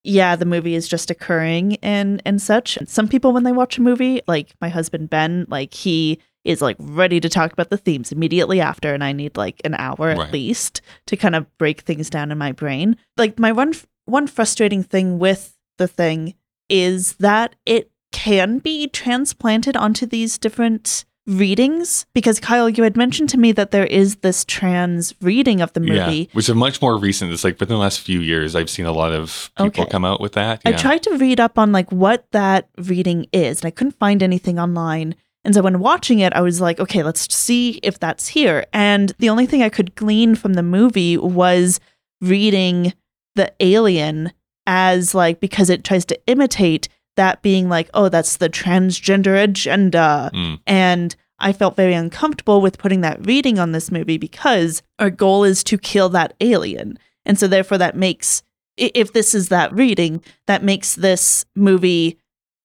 yeah, 0.05 0.35
the 0.35 0.45
movie 0.45 0.75
is 0.75 0.87
just 0.87 1.11
occurring 1.11 1.77
and 1.77 2.21
and 2.25 2.41
such. 2.41 2.77
Some 2.85 3.07
people 3.07 3.33
when 3.33 3.43
they 3.43 3.51
watch 3.51 3.77
a 3.77 3.81
movie, 3.81 4.21
like 4.27 4.53
my 4.61 4.69
husband 4.69 5.09
Ben, 5.09 5.45
like 5.49 5.73
he 5.73 6.19
is 6.43 6.61
like 6.61 6.77
ready 6.79 7.19
to 7.19 7.27
talk 7.27 7.51
about 7.51 7.69
the 7.71 7.77
themes 7.77 8.11
immediately 8.11 8.61
after 8.61 8.93
and 8.93 9.03
I 9.03 9.11
need 9.11 9.35
like 9.35 9.59
an 9.65 9.73
hour 9.73 10.09
at 10.11 10.31
least 10.31 10.81
to 11.07 11.17
kind 11.17 11.35
of 11.35 11.57
break 11.57 11.81
things 11.81 12.09
down 12.09 12.31
in 12.31 12.37
my 12.37 12.51
brain. 12.51 12.97
Like 13.17 13.39
my 13.39 13.51
one 13.51 13.73
one 14.05 14.27
frustrating 14.27 14.83
thing 14.83 15.17
with 15.17 15.57
the 15.77 15.87
thing 15.87 16.35
is 16.69 17.13
that 17.15 17.55
it 17.65 17.91
can 18.11 18.59
be 18.59 18.87
transplanted 18.87 19.75
onto 19.75 20.05
these 20.05 20.37
different 20.37 21.05
readings 21.27 22.05
because 22.13 22.39
Kyle 22.39 22.69
you 22.69 22.83
had 22.83 22.95
mentioned 22.95 23.29
to 23.29 23.37
me 23.37 23.51
that 23.53 23.71
there 23.71 23.85
is 23.85 24.17
this 24.17 24.45
trans 24.45 25.13
reading 25.21 25.59
of 25.61 25.73
the 25.73 25.79
movie 25.79 25.95
Yeah, 25.95 26.25
which 26.33 26.47
is 26.49 26.55
much 26.55 26.81
more 26.81 26.97
recent. 26.97 27.31
It's 27.31 27.43
like 27.43 27.59
within 27.59 27.75
the 27.75 27.81
last 27.81 27.99
few 28.01 28.19
years, 28.19 28.55
I've 28.55 28.69
seen 28.69 28.85
a 28.85 28.91
lot 28.91 29.11
of 29.11 29.51
people 29.57 29.83
Okay. 29.83 29.85
come 29.91 30.05
out 30.05 30.21
with 30.21 30.33
that. 30.33 30.61
I 30.65 30.73
tried 30.73 31.03
to 31.03 31.17
read 31.17 31.39
up 31.39 31.57
on 31.57 31.71
like 31.71 31.91
what 31.91 32.25
that 32.31 32.69
reading 32.77 33.25
is, 33.33 33.61
and 33.61 33.67
I 33.67 33.71
couldn't 33.71 33.97
find 33.97 34.21
anything 34.21 34.59
online. 34.59 35.15
And 35.43 35.53
so 35.53 35.61
when 35.61 35.79
watching 35.79 36.19
it, 36.19 36.33
I 36.33 36.41
was 36.41 36.59
like, 36.61 36.79
okay, 36.79 37.03
let's 37.03 37.33
see 37.33 37.79
if 37.83 37.99
that's 37.99 38.27
here. 38.27 38.65
And 38.73 39.13
the 39.19 39.29
only 39.29 39.45
thing 39.45 39.61
I 39.61 39.69
could 39.69 39.93
glean 39.95 40.35
from 40.35 40.53
the 40.53 40.63
movie 40.63 41.17
was 41.17 41.79
reading 42.21 42.93
the 43.35 43.51
alien 43.59 44.31
as 44.65 45.13
like 45.13 45.39
because 45.39 45.69
it 45.69 45.83
tries 45.83 46.05
to 46.05 46.19
imitate 46.27 46.87
that 47.15 47.41
being 47.41 47.69
like, 47.69 47.89
oh, 47.93 48.09
that's 48.09 48.37
the 48.37 48.49
transgender 48.49 49.41
agenda. 49.41 50.31
Mm. 50.33 50.59
And 50.67 51.15
I 51.39 51.53
felt 51.53 51.75
very 51.75 51.93
uncomfortable 51.93 52.61
with 52.61 52.77
putting 52.77 53.01
that 53.01 53.25
reading 53.25 53.59
on 53.59 53.71
this 53.71 53.91
movie 53.91 54.17
because 54.17 54.81
our 54.99 55.09
goal 55.09 55.43
is 55.43 55.63
to 55.65 55.77
kill 55.77 56.09
that 56.09 56.33
alien. 56.39 56.97
And 57.25 57.37
so 57.37 57.47
therefore 57.47 57.77
that 57.79 57.95
makes 57.95 58.43
if 58.77 59.13
this 59.13 59.33
is 59.33 59.49
that 59.49 59.73
reading, 59.73 60.21
that 60.47 60.63
makes 60.63 60.95
this 60.95 61.45
movie 61.55 62.17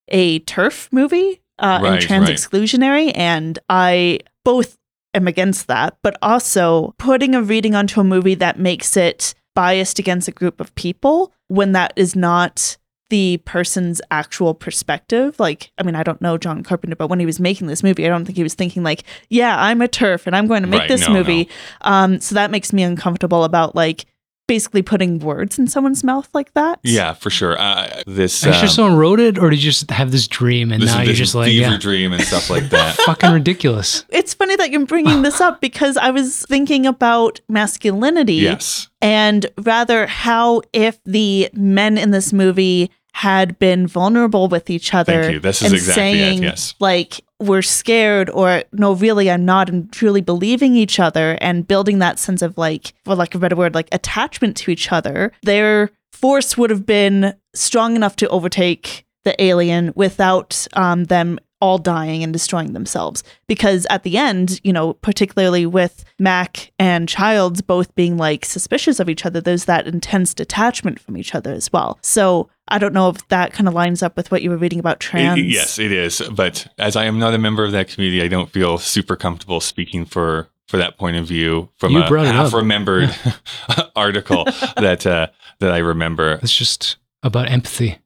a 0.08 0.40
turf 0.40 0.88
movie 0.92 1.40
uh, 1.58 1.80
Right, 1.82 1.92
and 1.92 2.02
trans 2.02 2.28
right. 2.28 2.36
exclusionary. 2.36 3.12
And 3.14 3.58
I 3.68 4.20
both 4.44 4.76
am 5.14 5.28
against 5.28 5.66
that, 5.68 5.98
but 6.02 6.16
also 6.22 6.94
putting 6.98 7.34
a 7.34 7.42
reading 7.42 7.74
onto 7.74 8.00
a 8.00 8.04
movie 8.04 8.34
that 8.36 8.58
makes 8.58 8.96
it 8.96 9.34
biased 9.54 9.98
against 9.98 10.28
a 10.28 10.32
group 10.32 10.60
of 10.60 10.74
people 10.74 11.32
when 11.48 11.72
that 11.72 11.92
is 11.96 12.16
not 12.16 12.76
the 13.10 13.36
person's 13.44 14.00
actual 14.10 14.54
perspective. 14.54 15.38
Like, 15.38 15.70
I 15.78 15.82
mean, 15.82 15.94
I 15.94 16.02
don't 16.02 16.20
know 16.22 16.38
John 16.38 16.62
Carpenter, 16.62 16.96
but 16.96 17.08
when 17.08 17.20
he 17.20 17.26
was 17.26 17.38
making 17.38 17.66
this 17.66 17.82
movie, 17.82 18.06
I 18.06 18.08
don't 18.08 18.24
think 18.24 18.36
he 18.36 18.42
was 18.42 18.54
thinking 18.54 18.82
like, 18.82 19.04
yeah, 19.28 19.60
I'm 19.62 19.82
a 19.82 19.88
turf 19.88 20.26
and 20.26 20.34
I'm 20.34 20.46
going 20.46 20.62
to 20.62 20.68
make 20.68 20.80
Right, 20.80 20.88
this 20.88 21.06
no, 21.06 21.12
movie. 21.12 21.48
Um, 21.82 22.20
so 22.20 22.34
that 22.36 22.50
makes 22.50 22.72
me 22.72 22.82
uncomfortable 22.82 23.44
about 23.44 23.74
like 23.74 24.06
basically 24.50 24.82
putting 24.82 25.20
words 25.20 25.60
in 25.60 25.68
someone's 25.68 26.02
mouth 26.02 26.28
like 26.34 26.52
that. 26.54 26.80
Yeah, 26.82 27.12
for 27.12 27.30
sure. 27.30 27.56
Uh, 27.56 28.02
this 28.04 28.44
Are 28.44 28.48
you 28.48 28.54
sure 28.54 28.62
um, 28.62 28.68
someone 28.68 28.96
wrote 28.96 29.20
it, 29.20 29.38
or 29.38 29.48
did 29.48 29.62
you 29.62 29.70
just 29.70 29.88
have 29.92 30.10
this 30.10 30.26
dream 30.26 30.72
and 30.72 30.82
this, 30.82 30.90
now 30.90 30.98
this 30.98 31.06
you're 31.06 31.14
just 31.14 31.36
like, 31.36 31.46
fever 31.46 31.70
yeah, 31.70 31.78
dream 31.78 32.12
and 32.12 32.20
stuff 32.20 32.50
like 32.50 32.68
that. 32.70 32.96
fucking 33.06 33.30
ridiculous? 33.30 34.04
It's 34.08 34.34
funny 34.34 34.56
that 34.56 34.72
you're 34.72 34.86
bringing 34.86 35.22
this 35.22 35.40
up 35.40 35.60
because 35.60 35.96
I 35.96 36.10
was 36.10 36.44
thinking 36.46 36.84
about 36.84 37.38
masculinity 37.48 38.34
yes. 38.34 38.88
and 39.00 39.46
rather 39.62 40.08
how 40.08 40.62
if 40.72 40.98
the 41.04 41.48
men 41.52 41.96
in 41.96 42.10
this 42.10 42.32
movie 42.32 42.90
had 43.12 43.58
been 43.58 43.86
vulnerable 43.86 44.48
with 44.48 44.70
each 44.70 44.94
other 44.94 45.22
Thank 45.22 45.34
you. 45.34 45.40
This 45.40 45.62
is 45.62 45.66
and 45.66 45.74
exactly 45.74 46.02
it, 46.02 46.14
saying 46.14 46.42
yes. 46.42 46.74
like 46.80 47.20
we're 47.38 47.62
scared 47.62 48.30
or 48.30 48.62
no 48.72 48.92
really 48.94 49.30
I'm 49.30 49.44
not 49.44 49.68
and 49.68 49.92
truly 49.92 50.20
believing 50.20 50.74
each 50.74 51.00
other 51.00 51.38
and 51.40 51.66
building 51.66 51.98
that 51.98 52.18
sense 52.18 52.42
of 52.42 52.56
like 52.56 52.94
for 53.04 53.14
lack 53.14 53.34
of 53.34 53.40
a 53.40 53.42
better 53.42 53.56
word 53.56 53.74
like 53.74 53.88
attachment 53.92 54.56
to 54.58 54.70
each 54.70 54.92
other 54.92 55.32
their 55.42 55.90
force 56.12 56.56
would 56.56 56.70
have 56.70 56.86
been 56.86 57.34
strong 57.54 57.96
enough 57.96 58.16
to 58.16 58.28
overtake 58.28 59.06
the 59.24 59.42
alien 59.42 59.92
without 59.96 60.66
um, 60.74 61.04
them 61.04 61.38
all 61.60 61.78
dying 61.78 62.22
and 62.22 62.32
destroying 62.32 62.72
themselves 62.72 63.22
because 63.46 63.86
at 63.90 64.02
the 64.02 64.16
end 64.16 64.60
you 64.64 64.72
know 64.72 64.94
particularly 64.94 65.66
with 65.66 66.04
mac 66.18 66.72
and 66.78 67.08
childs 67.08 67.60
both 67.60 67.94
being 67.94 68.16
like 68.16 68.44
suspicious 68.44 68.98
of 68.98 69.08
each 69.08 69.26
other 69.26 69.40
there's 69.40 69.66
that 69.66 69.86
intense 69.86 70.32
detachment 70.34 70.98
from 70.98 71.16
each 71.16 71.34
other 71.34 71.52
as 71.52 71.70
well 71.72 71.98
so 72.02 72.48
i 72.68 72.78
don't 72.78 72.94
know 72.94 73.08
if 73.10 73.28
that 73.28 73.52
kind 73.52 73.68
of 73.68 73.74
lines 73.74 74.02
up 74.02 74.16
with 74.16 74.30
what 74.30 74.42
you 74.42 74.48
were 74.50 74.56
reading 74.56 74.78
about 74.78 75.00
trans 75.00 75.38
it- 75.38 75.44
yes, 75.44 75.78
it 75.78 75.92
is. 75.92 76.22
But 76.32 76.66
as 76.78 76.96
I 76.96 77.04
am 77.04 77.18
not 77.18 77.34
a 77.34 77.38
member 77.38 77.64
of 77.64 77.72
that 77.72 77.88
community, 77.88 78.22
I 78.22 78.28
don't 78.28 78.48
feel 78.50 78.78
super 78.78 79.16
comfortable 79.16 79.60
speaking 79.60 80.04
for 80.04 80.48
for 80.68 80.76
that 80.76 80.96
point 80.96 81.16
of 81.16 81.26
view 81.26 81.68
from 81.78 81.92
You 81.92 82.02
a 82.04 82.08
brought 82.08 82.26
it 82.26 82.28
up. 82.28 82.34
half 82.36 82.54
remembered 82.54 83.14
article 83.96 84.44
that 84.76 85.04
uh, 85.06 85.26
that 85.58 85.72
I 85.72 85.78
remember. 85.78 86.38
It's 86.42 86.56
just 86.56 86.96
about 87.22 87.50
empathy. 87.50 87.98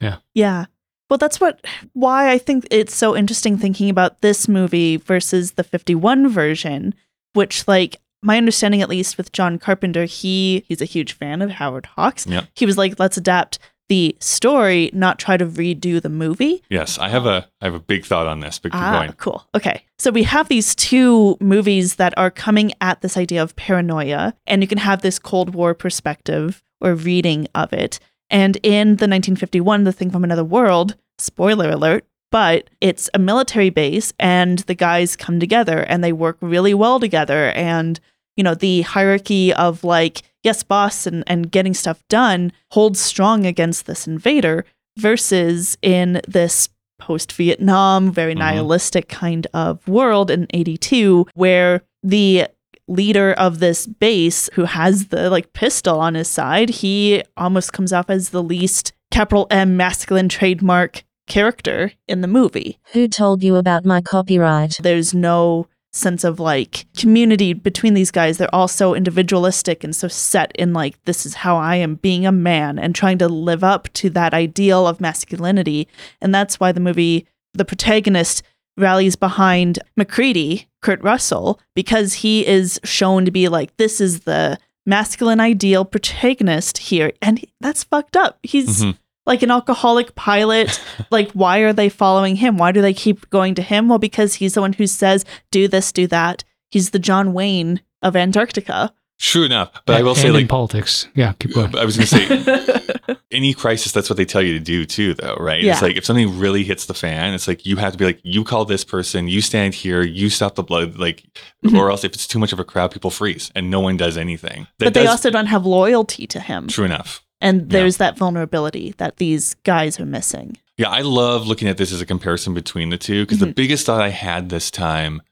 Yeah. 0.00 0.16
Yeah. 0.34 0.64
Well, 1.12 1.18
that's 1.18 1.38
what 1.42 1.60
why 1.92 2.30
I 2.32 2.38
think 2.38 2.66
it's 2.70 2.96
so 2.96 3.14
interesting 3.14 3.58
thinking 3.58 3.90
about 3.90 4.22
this 4.22 4.48
movie 4.48 4.96
versus 4.96 5.52
the 5.52 5.62
51 5.62 6.30
version, 6.30 6.94
which 7.34 7.68
like 7.68 7.98
my 8.22 8.38
understanding 8.38 8.80
at 8.80 8.88
least 8.88 9.18
with 9.18 9.30
John 9.30 9.58
Carpenter, 9.58 10.06
he 10.06 10.64
he's 10.68 10.80
a 10.80 10.86
huge 10.86 11.12
fan 11.12 11.42
of 11.42 11.50
Howard 11.50 11.84
Hawks. 11.84 12.26
Yep. 12.26 12.46
He 12.54 12.64
was 12.64 12.78
like, 12.78 12.98
let's 12.98 13.18
adapt 13.18 13.58
the 13.90 14.16
story, 14.20 14.88
not 14.94 15.18
try 15.18 15.36
to 15.36 15.44
redo 15.44 16.00
the 16.00 16.08
movie. 16.08 16.62
Yes, 16.70 16.96
I 16.96 17.10
have 17.10 17.26
a 17.26 17.46
I 17.60 17.66
have 17.66 17.74
a 17.74 17.78
big 17.78 18.06
thought 18.06 18.26
on 18.26 18.40
this, 18.40 18.58
but 18.58 18.70
Ah, 18.72 19.00
going. 19.00 19.12
cool. 19.18 19.46
Okay. 19.54 19.84
So 19.98 20.10
we 20.10 20.22
have 20.22 20.48
these 20.48 20.74
two 20.74 21.36
movies 21.42 21.96
that 21.96 22.14
are 22.16 22.30
coming 22.30 22.72
at 22.80 23.02
this 23.02 23.18
idea 23.18 23.42
of 23.42 23.54
paranoia, 23.54 24.32
and 24.46 24.62
you 24.62 24.66
can 24.66 24.78
have 24.78 25.02
this 25.02 25.18
Cold 25.18 25.54
War 25.54 25.74
perspective 25.74 26.62
or 26.80 26.94
reading 26.94 27.48
of 27.54 27.74
it. 27.74 28.00
And 28.32 28.56
in 28.64 28.96
the 28.96 29.06
1951, 29.06 29.84
The 29.84 29.92
Thing 29.92 30.10
from 30.10 30.24
Another 30.24 30.42
World, 30.42 30.96
spoiler 31.18 31.70
alert, 31.70 32.04
but 32.32 32.68
it's 32.80 33.10
a 33.12 33.18
military 33.18 33.68
base, 33.70 34.12
and 34.18 34.60
the 34.60 34.74
guys 34.74 35.14
come 35.16 35.38
together 35.38 35.80
and 35.80 36.02
they 36.02 36.12
work 36.14 36.38
really 36.40 36.72
well 36.74 36.98
together. 36.98 37.50
And, 37.50 38.00
you 38.36 38.42
know, 38.42 38.54
the 38.54 38.80
hierarchy 38.82 39.52
of 39.52 39.84
like, 39.84 40.22
yes, 40.42 40.62
boss, 40.62 41.06
and, 41.06 41.22
and 41.26 41.52
getting 41.52 41.74
stuff 41.74 42.02
done 42.08 42.50
holds 42.70 42.98
strong 43.00 43.44
against 43.46 43.84
this 43.86 44.06
invader 44.08 44.64
versus 44.98 45.76
in 45.82 46.20
this 46.26 46.70
post 46.98 47.32
Vietnam, 47.32 48.10
very 48.10 48.34
Mhm. 48.34 48.38
nihilistic 48.38 49.08
kind 49.08 49.46
of 49.52 49.86
world 49.86 50.30
in 50.30 50.46
82, 50.54 51.26
where 51.34 51.82
the 52.02 52.46
leader 52.88 53.32
of 53.32 53.58
this 53.58 53.86
base 53.86 54.50
who 54.54 54.64
has 54.64 55.08
the 55.08 55.30
like 55.30 55.52
pistol 55.52 56.00
on 56.00 56.14
his 56.14 56.28
side, 56.28 56.68
he 56.70 57.22
almost 57.36 57.72
comes 57.72 57.92
off 57.92 58.10
as 58.10 58.30
the 58.30 58.42
least 58.42 58.92
capital 59.10 59.46
M 59.50 59.76
masculine 59.76 60.28
trademark 60.28 61.04
character 61.26 61.92
in 62.08 62.20
the 62.20 62.28
movie. 62.28 62.78
Who 62.92 63.08
told 63.08 63.42
you 63.42 63.56
about 63.56 63.84
my 63.84 64.00
copyright? 64.00 64.78
There's 64.80 65.14
no 65.14 65.68
sense 65.94 66.24
of 66.24 66.40
like 66.40 66.86
community 66.96 67.52
between 67.52 67.94
these 67.94 68.10
guys. 68.10 68.38
They're 68.38 68.54
all 68.54 68.68
so 68.68 68.94
individualistic 68.94 69.84
and 69.84 69.94
so 69.94 70.08
set 70.08 70.50
in 70.56 70.72
like, 70.72 71.02
this 71.04 71.26
is 71.26 71.34
how 71.34 71.56
I 71.56 71.76
am 71.76 71.96
being 71.96 72.26
a 72.26 72.32
man 72.32 72.78
and 72.78 72.94
trying 72.94 73.18
to 73.18 73.28
live 73.28 73.62
up 73.62 73.92
to 73.94 74.10
that 74.10 74.32
ideal 74.34 74.86
of 74.86 75.00
masculinity. 75.00 75.88
And 76.20 76.34
that's 76.34 76.58
why 76.58 76.72
the 76.72 76.80
movie, 76.80 77.26
the 77.52 77.66
protagonist 77.66 78.42
rallies 78.76 79.16
behind 79.16 79.78
MacReady, 79.96 80.68
Kurt 80.80 81.02
Russell, 81.02 81.60
because 81.74 82.14
he 82.14 82.46
is 82.46 82.80
shown 82.84 83.24
to 83.24 83.30
be 83.30 83.48
like, 83.48 83.76
this 83.76 84.00
is 84.00 84.20
the 84.20 84.58
masculine 84.86 85.40
ideal 85.40 85.84
protagonist 85.84 86.78
here. 86.78 87.12
And 87.22 87.38
he- 87.38 87.52
that's 87.60 87.84
fucked 87.84 88.16
up. 88.16 88.38
He's 88.42 88.82
Mhm. 88.82 88.96
like 89.26 89.42
an 89.42 89.50
alcoholic 89.50 90.14
pilot. 90.14 90.80
like, 91.10 91.30
why 91.32 91.58
are 91.58 91.72
they 91.72 91.88
following 91.88 92.36
him? 92.36 92.56
Why 92.56 92.72
do 92.72 92.82
they 92.82 92.94
keep 92.94 93.28
going 93.30 93.54
to 93.56 93.62
him? 93.62 93.88
Well, 93.88 93.98
because 93.98 94.34
he's 94.34 94.54
the 94.54 94.60
one 94.60 94.72
who 94.72 94.86
says, 94.86 95.24
do 95.50 95.68
this, 95.68 95.92
do 95.92 96.06
that. 96.08 96.42
He's 96.70 96.90
the 96.90 96.98
John 96.98 97.32
Wayne 97.32 97.80
of 98.02 98.16
Antarctica. 98.16 98.92
True 99.20 99.44
enough, 99.44 99.70
but 99.86 99.94
I 99.96 100.02
will 100.02 100.10
And 100.12 100.18
say 100.18 100.28
in 100.28 100.34
like 100.34 100.48
politics. 100.48 101.06
Yeah, 101.14 101.34
keep 101.38 101.54
going. 101.54 101.76
I 101.78 101.84
was 101.84 101.96
going 101.96 102.08
to 102.08 102.80
say 102.80 102.91
any 103.30 103.54
crisis 103.54 103.92
that's 103.92 104.08
what 104.10 104.16
they 104.16 104.24
tell 104.24 104.42
you 104.42 104.52
to 104.54 104.60
do 104.64 104.84
too 104.84 105.14
though, 105.14 105.34
right? 105.40 105.62
Yeah. 105.62 105.72
It's 105.72 105.82
like 105.82 105.96
if 105.96 106.04
something 106.04 106.38
really 106.38 106.64
hits 106.64 106.86
the 106.86 106.94
fan, 106.94 107.34
it's 107.34 107.48
like 107.48 107.66
you 107.66 107.76
have 107.76 107.92
to 107.92 107.98
be 107.98 108.04
like 108.04 108.20
you 108.22 108.44
call 108.44 108.64
this 108.64 108.84
person, 108.84 109.28
you 109.28 109.40
stand 109.40 109.74
here, 109.74 110.02
you 110.02 110.28
stop 110.30 110.54
the 110.54 110.62
blood 110.62 110.98
like 110.98 111.24
Mhm. 111.64 111.76
or 111.78 111.90
else 111.90 112.04
if 112.04 112.12
it's 112.14 112.26
too 112.26 112.38
much 112.38 112.52
of 112.52 112.60
a 112.60 112.64
crowd 112.64 112.90
people 112.90 113.10
freeze 113.10 113.50
and 113.54 113.70
no 113.70 113.80
one 113.80 113.96
does 113.96 114.16
anything. 114.16 114.66
That 114.78 114.86
but 114.86 114.94
they 114.94 115.02
does- 115.02 115.10
also 115.10 115.30
don't 115.30 115.46
have 115.46 115.64
loyalty 115.66 116.26
to 116.28 116.40
him. 116.40 116.68
True 116.68 116.84
enough. 116.84 117.22
And 117.40 117.70
there's 117.70 117.96
that 117.96 118.16
vulnerability 118.16 118.94
that 118.98 119.16
these 119.16 119.54
guys 119.64 119.98
are 119.98 120.06
missing. 120.06 120.56
Yeah, 120.78 120.88
I 120.90 121.00
love 121.00 121.46
looking 121.46 121.66
at 121.68 121.76
this 121.76 121.92
as 121.92 122.00
a 122.00 122.06
comparison 122.06 122.54
between 122.54 122.90
the 122.90 122.98
two 122.98 123.24
because 123.24 123.38
the 123.40 123.46
Mhm. 123.46 123.54
biggest 123.56 123.84
thought 123.86 124.00
I 124.00 124.10
had 124.10 124.48
this 124.48 124.70
time 124.70 125.22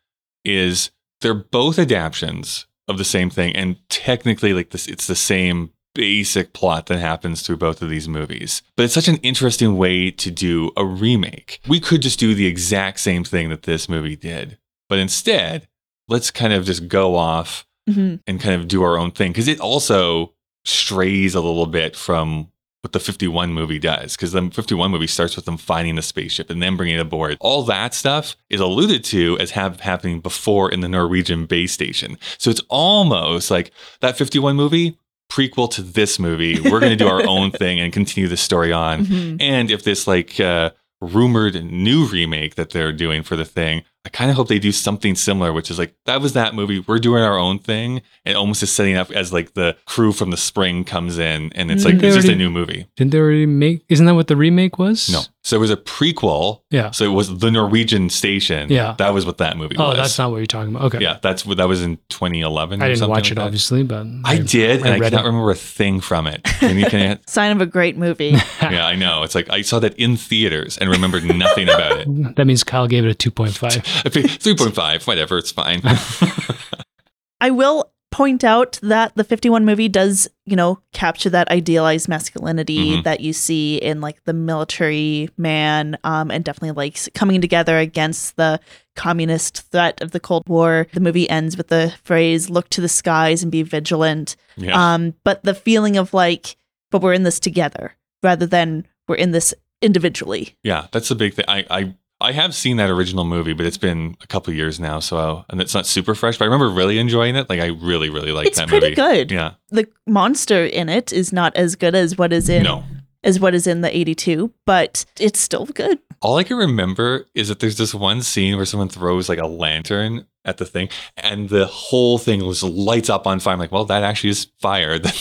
is 0.45 0.91
they're 1.21 1.35
both 1.35 1.79
adaptions 1.79 2.67
of 2.89 2.99
the 2.99 3.05
same 3.05 3.31
thing, 3.31 3.55
and 3.55 3.77
technically, 3.89 4.53
like 4.53 4.71
this, 4.71 4.87
it's 4.89 5.07
the 5.07 5.15
same 5.15 5.71
basic 5.95 6.53
plot 6.53 6.87
that 6.87 6.99
happens 6.99 7.43
through 7.43 7.57
both 7.57 7.83
of 7.83 7.91
these 7.91 8.09
movies. 8.09 8.63
But 8.77 8.85
it's 8.85 8.95
such 8.95 9.09
an 9.09 9.17
interesting 9.19 9.77
way 9.77 10.11
to 10.13 10.31
do 10.31 10.71
a 10.77 10.85
remake. 10.85 11.61
We 11.69 11.81
could 11.81 12.03
just 12.03 12.19
do 12.19 12.35
the 12.35 12.47
exact 12.47 13.01
same 13.01 13.25
thing 13.25 13.49
that 13.51 13.63
this 13.63 13.89
movie 13.89 14.17
did, 14.17 14.59
but 14.89 14.99
instead, 14.99 15.69
let's 16.09 16.31
kind 16.31 16.53
of 16.53 16.65
just 16.65 16.89
go 16.89 17.17
off 17.17 17.67
hmm 17.89 18.17
and 18.27 18.41
kind 18.41 18.61
of 18.61 18.69
do 18.69 18.83
our 18.83 18.99
own 18.99 19.11
thing 19.11 19.33
because 19.33 19.49
it 19.49 19.59
also 19.59 20.35
strays 20.65 21.35
a 21.35 21.41
little 21.41 21.67
bit 21.67 21.97
from 21.97 22.51
what 22.83 22.93
the 22.93 23.01
51 23.01 23.53
movie 23.53 23.79
does 23.79 24.17
because 24.17 24.33
the 24.33 24.51
51 24.51 24.91
movie 24.91 25.07
starts 25.07 25.37
with 25.37 25.45
them 25.45 25.57
finding 25.57 25.97
the 25.97 26.03
spaceship 26.03 26.51
and 26.51 26.63
then 26.63 26.77
bringing 26.77 26.97
it 26.97 27.01
aboard 27.01 27.37
all 27.41 27.63
that 27.63 27.95
stuff 27.95 28.37
is 28.51 28.61
alluded 28.61 29.03
to 29.05 29.39
as 29.39 29.53
have 29.53 29.81
happening 29.81 30.21
before 30.21 30.71
in 30.71 30.81
the 30.81 30.89
norwegian 30.89 31.47
base 31.47 31.73
station 31.73 32.19
so 32.39 32.51
it's 32.51 32.63
almost 32.69 33.51
like 33.51 33.71
that 34.01 34.17
51 34.17 34.57
movie 34.57 34.99
prequel 35.31 35.71
to 35.71 35.81
this 35.81 36.19
movie 36.19 36.61
we're 36.61 36.81
going 36.81 36.91
to 36.91 36.97
do 36.97 37.09
our 37.09 37.27
own 37.27 37.51
thing 37.63 37.79
and 37.81 37.93
continue 37.93 38.29
the 38.29 38.37
story 38.37 38.73
on. 38.73 39.05
Hmm 39.07 39.37
and 39.41 39.71
if 39.71 39.85
this 39.85 40.07
like 40.07 40.39
uh, 40.41 40.71
rumored 41.01 41.65
new 41.65 42.05
remake 42.07 42.57
that 42.57 42.71
they're 42.71 42.93
doing 42.93 43.23
for 43.23 43.37
the 43.37 43.45
thing, 43.45 43.85
I 44.05 44.09
kind 44.09 44.31
of 44.31 44.37
hope 44.37 44.49
they 44.49 44.59
do 44.59 44.73
something 44.73 45.15
similar, 45.15 45.53
which 45.53 45.71
is 45.71 45.79
like 45.79 45.95
that 46.07 46.23
was 46.23 46.33
that 46.33 46.55
movie. 46.55 46.81
We're 46.81 46.99
doing 46.99 47.23
our 47.23 47.37
own 47.39 47.59
thing, 47.59 48.01
and 48.25 48.35
almost 48.37 48.63
is 48.63 48.73
setting 48.73 48.97
up 48.97 49.11
as 49.11 49.31
like 49.33 49.53
the 49.53 49.77
crew 49.85 50.13
from 50.13 50.31
the 50.31 50.39
spring 50.39 50.85
comes 50.85 51.19
in, 51.19 51.53
and 51.55 51.71
it's 51.71 51.85
like 51.85 51.99
They 51.99 52.07
it's 52.09 52.17
just 52.17 52.29
a 52.29 52.35
new 52.35 52.49
movie. 52.51 52.87
Didn't 52.97 53.13
they 53.13 53.19
already 53.19 53.45
make? 53.47 53.85
Isn't 53.91 54.07
that 54.07 54.15
what 54.15 54.27
the 54.29 54.37
remake 54.37 54.79
was? 54.79 55.11
No, 55.11 55.21
so 55.43 55.57
it 55.57 55.61
was 55.61 55.71
a 55.71 55.77
prequel. 55.77 56.63
Yeah. 56.71 56.93
So 56.93 57.05
it 57.05 57.09
was 57.15 57.39
the 57.41 57.51
Norwegian 57.51 58.09
station. 58.09 58.71
Yeah. 58.71 58.95
that 58.99 59.13
was 59.13 59.27
what 59.27 59.37
that 59.39 59.59
movie 59.59 59.77
Oh, 59.79 59.89
was. 59.89 59.97
that's 59.99 60.19
not 60.19 60.31
what 60.31 60.39
you're 60.39 60.47
talking 60.47 60.75
about. 60.75 60.87
Okay. 60.95 61.01
Yeah, 61.03 61.19
that's 61.21 61.45
what 61.45 61.59
that 61.59 61.69
was 61.69 61.83
in 61.83 61.99
2011. 62.09 62.81
I 62.81 62.85
or 62.85 62.89
didn't 62.89 62.99
something 63.01 63.11
watch 63.11 63.25
like 63.25 63.33
it, 63.33 63.35
that. 63.35 63.43
obviously, 63.43 63.83
but 63.83 64.07
I 64.25 64.39
did, 64.39 64.81
and 64.81 64.89
I, 64.95 64.99
read 64.99 65.11
cannot 65.13 65.25
it. 65.25 65.29
remember 65.29 65.51
a 65.51 65.55
thing 65.55 66.01
from 66.01 66.27
it. 66.27 66.43
Can 66.45 66.79
you? 66.79 66.87
Can 66.87 67.11
you 67.11 67.19
Sign 67.27 67.53
of 67.53 67.61
a 67.61 67.67
great 67.67 67.99
movie. 67.99 68.35
yeah, 68.63 68.87
I 68.87 68.95
know. 68.97 69.25
It's 69.25 69.35
like 69.35 69.51
I 69.51 69.61
saw 69.61 69.79
that 69.81 69.95
in 69.99 70.17
theaters 70.17 70.79
and 70.79 70.89
remembered 70.89 71.25
nothing 71.25 71.69
about 71.69 72.01
it. 72.01 72.07
That 72.37 72.47
means 72.47 72.65
Kyle 72.65 72.87
gave 72.87 73.05
it 73.05 73.11
a 73.25 73.31
2.5. 73.31 73.90
Okay, 74.07 74.23
3.5, 74.23 75.07
whatever, 75.07 75.39
it's 75.39 75.53
fine. 75.53 75.83
I 77.41 77.51
will 77.51 77.91
point 78.11 78.43
out 78.43 78.79
that 78.83 79.15
the 79.15 79.23
51 79.23 79.65
movie 79.65 79.89
does, 79.89 80.29
you 80.45 80.57
know, 80.57 80.81
capture 80.93 81.31
that 81.31 81.49
idealized 81.49 82.09
masculinity 82.09 82.97
Mhm. 82.97 83.05
that 83.05 83.21
you 83.21 83.33
see 83.33 83.77
in 83.77 84.01
like 84.01 84.23
the 84.25 84.33
military 84.33 85.31
man 85.39 85.97
um, 86.03 86.31
and 86.31 86.45
definitely 86.45 86.73
like 86.73 86.99
coming 87.15 87.41
together 87.41 87.79
against 87.79 88.37
the 88.37 88.59
communist 88.97 89.63
threat 89.71 90.03
of 90.03 90.11
the 90.11 90.19
Cold 90.21 90.43
War. 90.49 90.89
The 90.93 91.01
movie 91.01 91.31
ends 91.31 91.57
with 91.57 91.69
the 91.69 91.95
phrase, 92.03 92.51
look 92.51 92.69
to 92.71 92.81
the 92.81 92.89
skies 92.89 93.43
and 93.45 93.53
be 93.53 93.63
vigilant. 93.63 94.35
yeah. 94.57 94.95
Um, 94.95 95.15
but 95.25 95.45
the 95.45 95.55
feeling 95.55 95.97
of 95.97 96.13
like, 96.13 96.57
but 96.91 97.01
we're 97.03 97.15
in 97.15 97.23
this 97.23 97.39
together 97.39 97.95
rather 98.25 98.45
than 98.45 98.87
we're 99.09 99.15
in 99.17 99.31
this 99.31 99.55
individually. 99.81 100.57
yeah, 100.65 100.89
that's 100.93 101.09
the 101.09 101.15
big 101.15 101.33
thing. 101.35 101.45
I, 101.49 101.65
I 101.71 101.95
I 102.21 102.33
have 102.33 102.55
seen 102.55 102.77
that 102.77 102.91
original 102.91 103.25
movie, 103.25 103.53
but 103.55 103.65
it's 103.67 103.79
been 103.79 104.17
a 104.21 104.27
couple 104.27 104.53
years 104.53 104.79
now, 104.79 105.01
so 105.01 105.45
and 105.49 105.61
it's 105.61 105.75
not 105.75 105.87
super 105.87 106.15
fresh. 106.15 106.37
But 106.39 106.45
I 106.45 106.49
remember 106.49 106.69
really 106.71 106.99
enjoying 106.99 107.37
it. 107.37 107.49
Like 107.49 107.61
I 107.61 107.67
really, 107.69 108.11
really 108.11 108.33
liked 108.33 108.49
It's 108.49 108.59
that 108.59 108.71
movie. 108.71 108.89
It's 108.89 108.95
pretty 109.01 109.17
good. 109.19 109.31
Yeah. 109.31 109.53
The 109.71 109.89
monster 110.07 110.65
in 110.65 110.89
it 110.89 111.13
is 111.13 111.33
not 111.33 111.57
as 111.57 111.77
good 111.77 111.95
as 111.95 112.19
what 112.19 112.33
is 112.33 112.49
in 112.49 112.65
No. 112.65 112.85
as 113.25 113.41
what 113.41 113.55
is 113.55 113.67
in 113.67 113.81
the 113.81 113.97
82, 113.97 114.53
but 114.67 115.05
it's 115.19 115.41
still 115.41 115.67
good. 115.67 115.99
All 116.23 116.37
I 116.37 116.45
can 116.45 116.59
remember 116.59 117.25
is 117.35 117.49
that 117.49 117.61
there's 117.61 117.79
this 117.79 117.95
one 117.95 118.21
scene 118.21 118.57
where 118.57 118.67
someone 118.67 118.91
throws 118.91 119.31
like 119.31 119.39
a 119.39 119.47
lantern 119.47 120.27
at 120.45 120.59
the 120.59 120.67
thing, 120.67 120.89
and 121.17 121.49
the 121.49 121.67
whole 121.67 122.19
thing 122.19 122.41
just 122.41 122.63
lights 122.63 123.09
up 123.09 123.27
on 123.27 123.41
fire. 123.41 123.55
I'm 123.55 123.59
like, 123.59 123.73
well, 123.73 123.87
that 123.87 124.03
actually 124.03 124.31
is 124.31 124.47
fire. 124.61 124.99
they're 124.99 125.13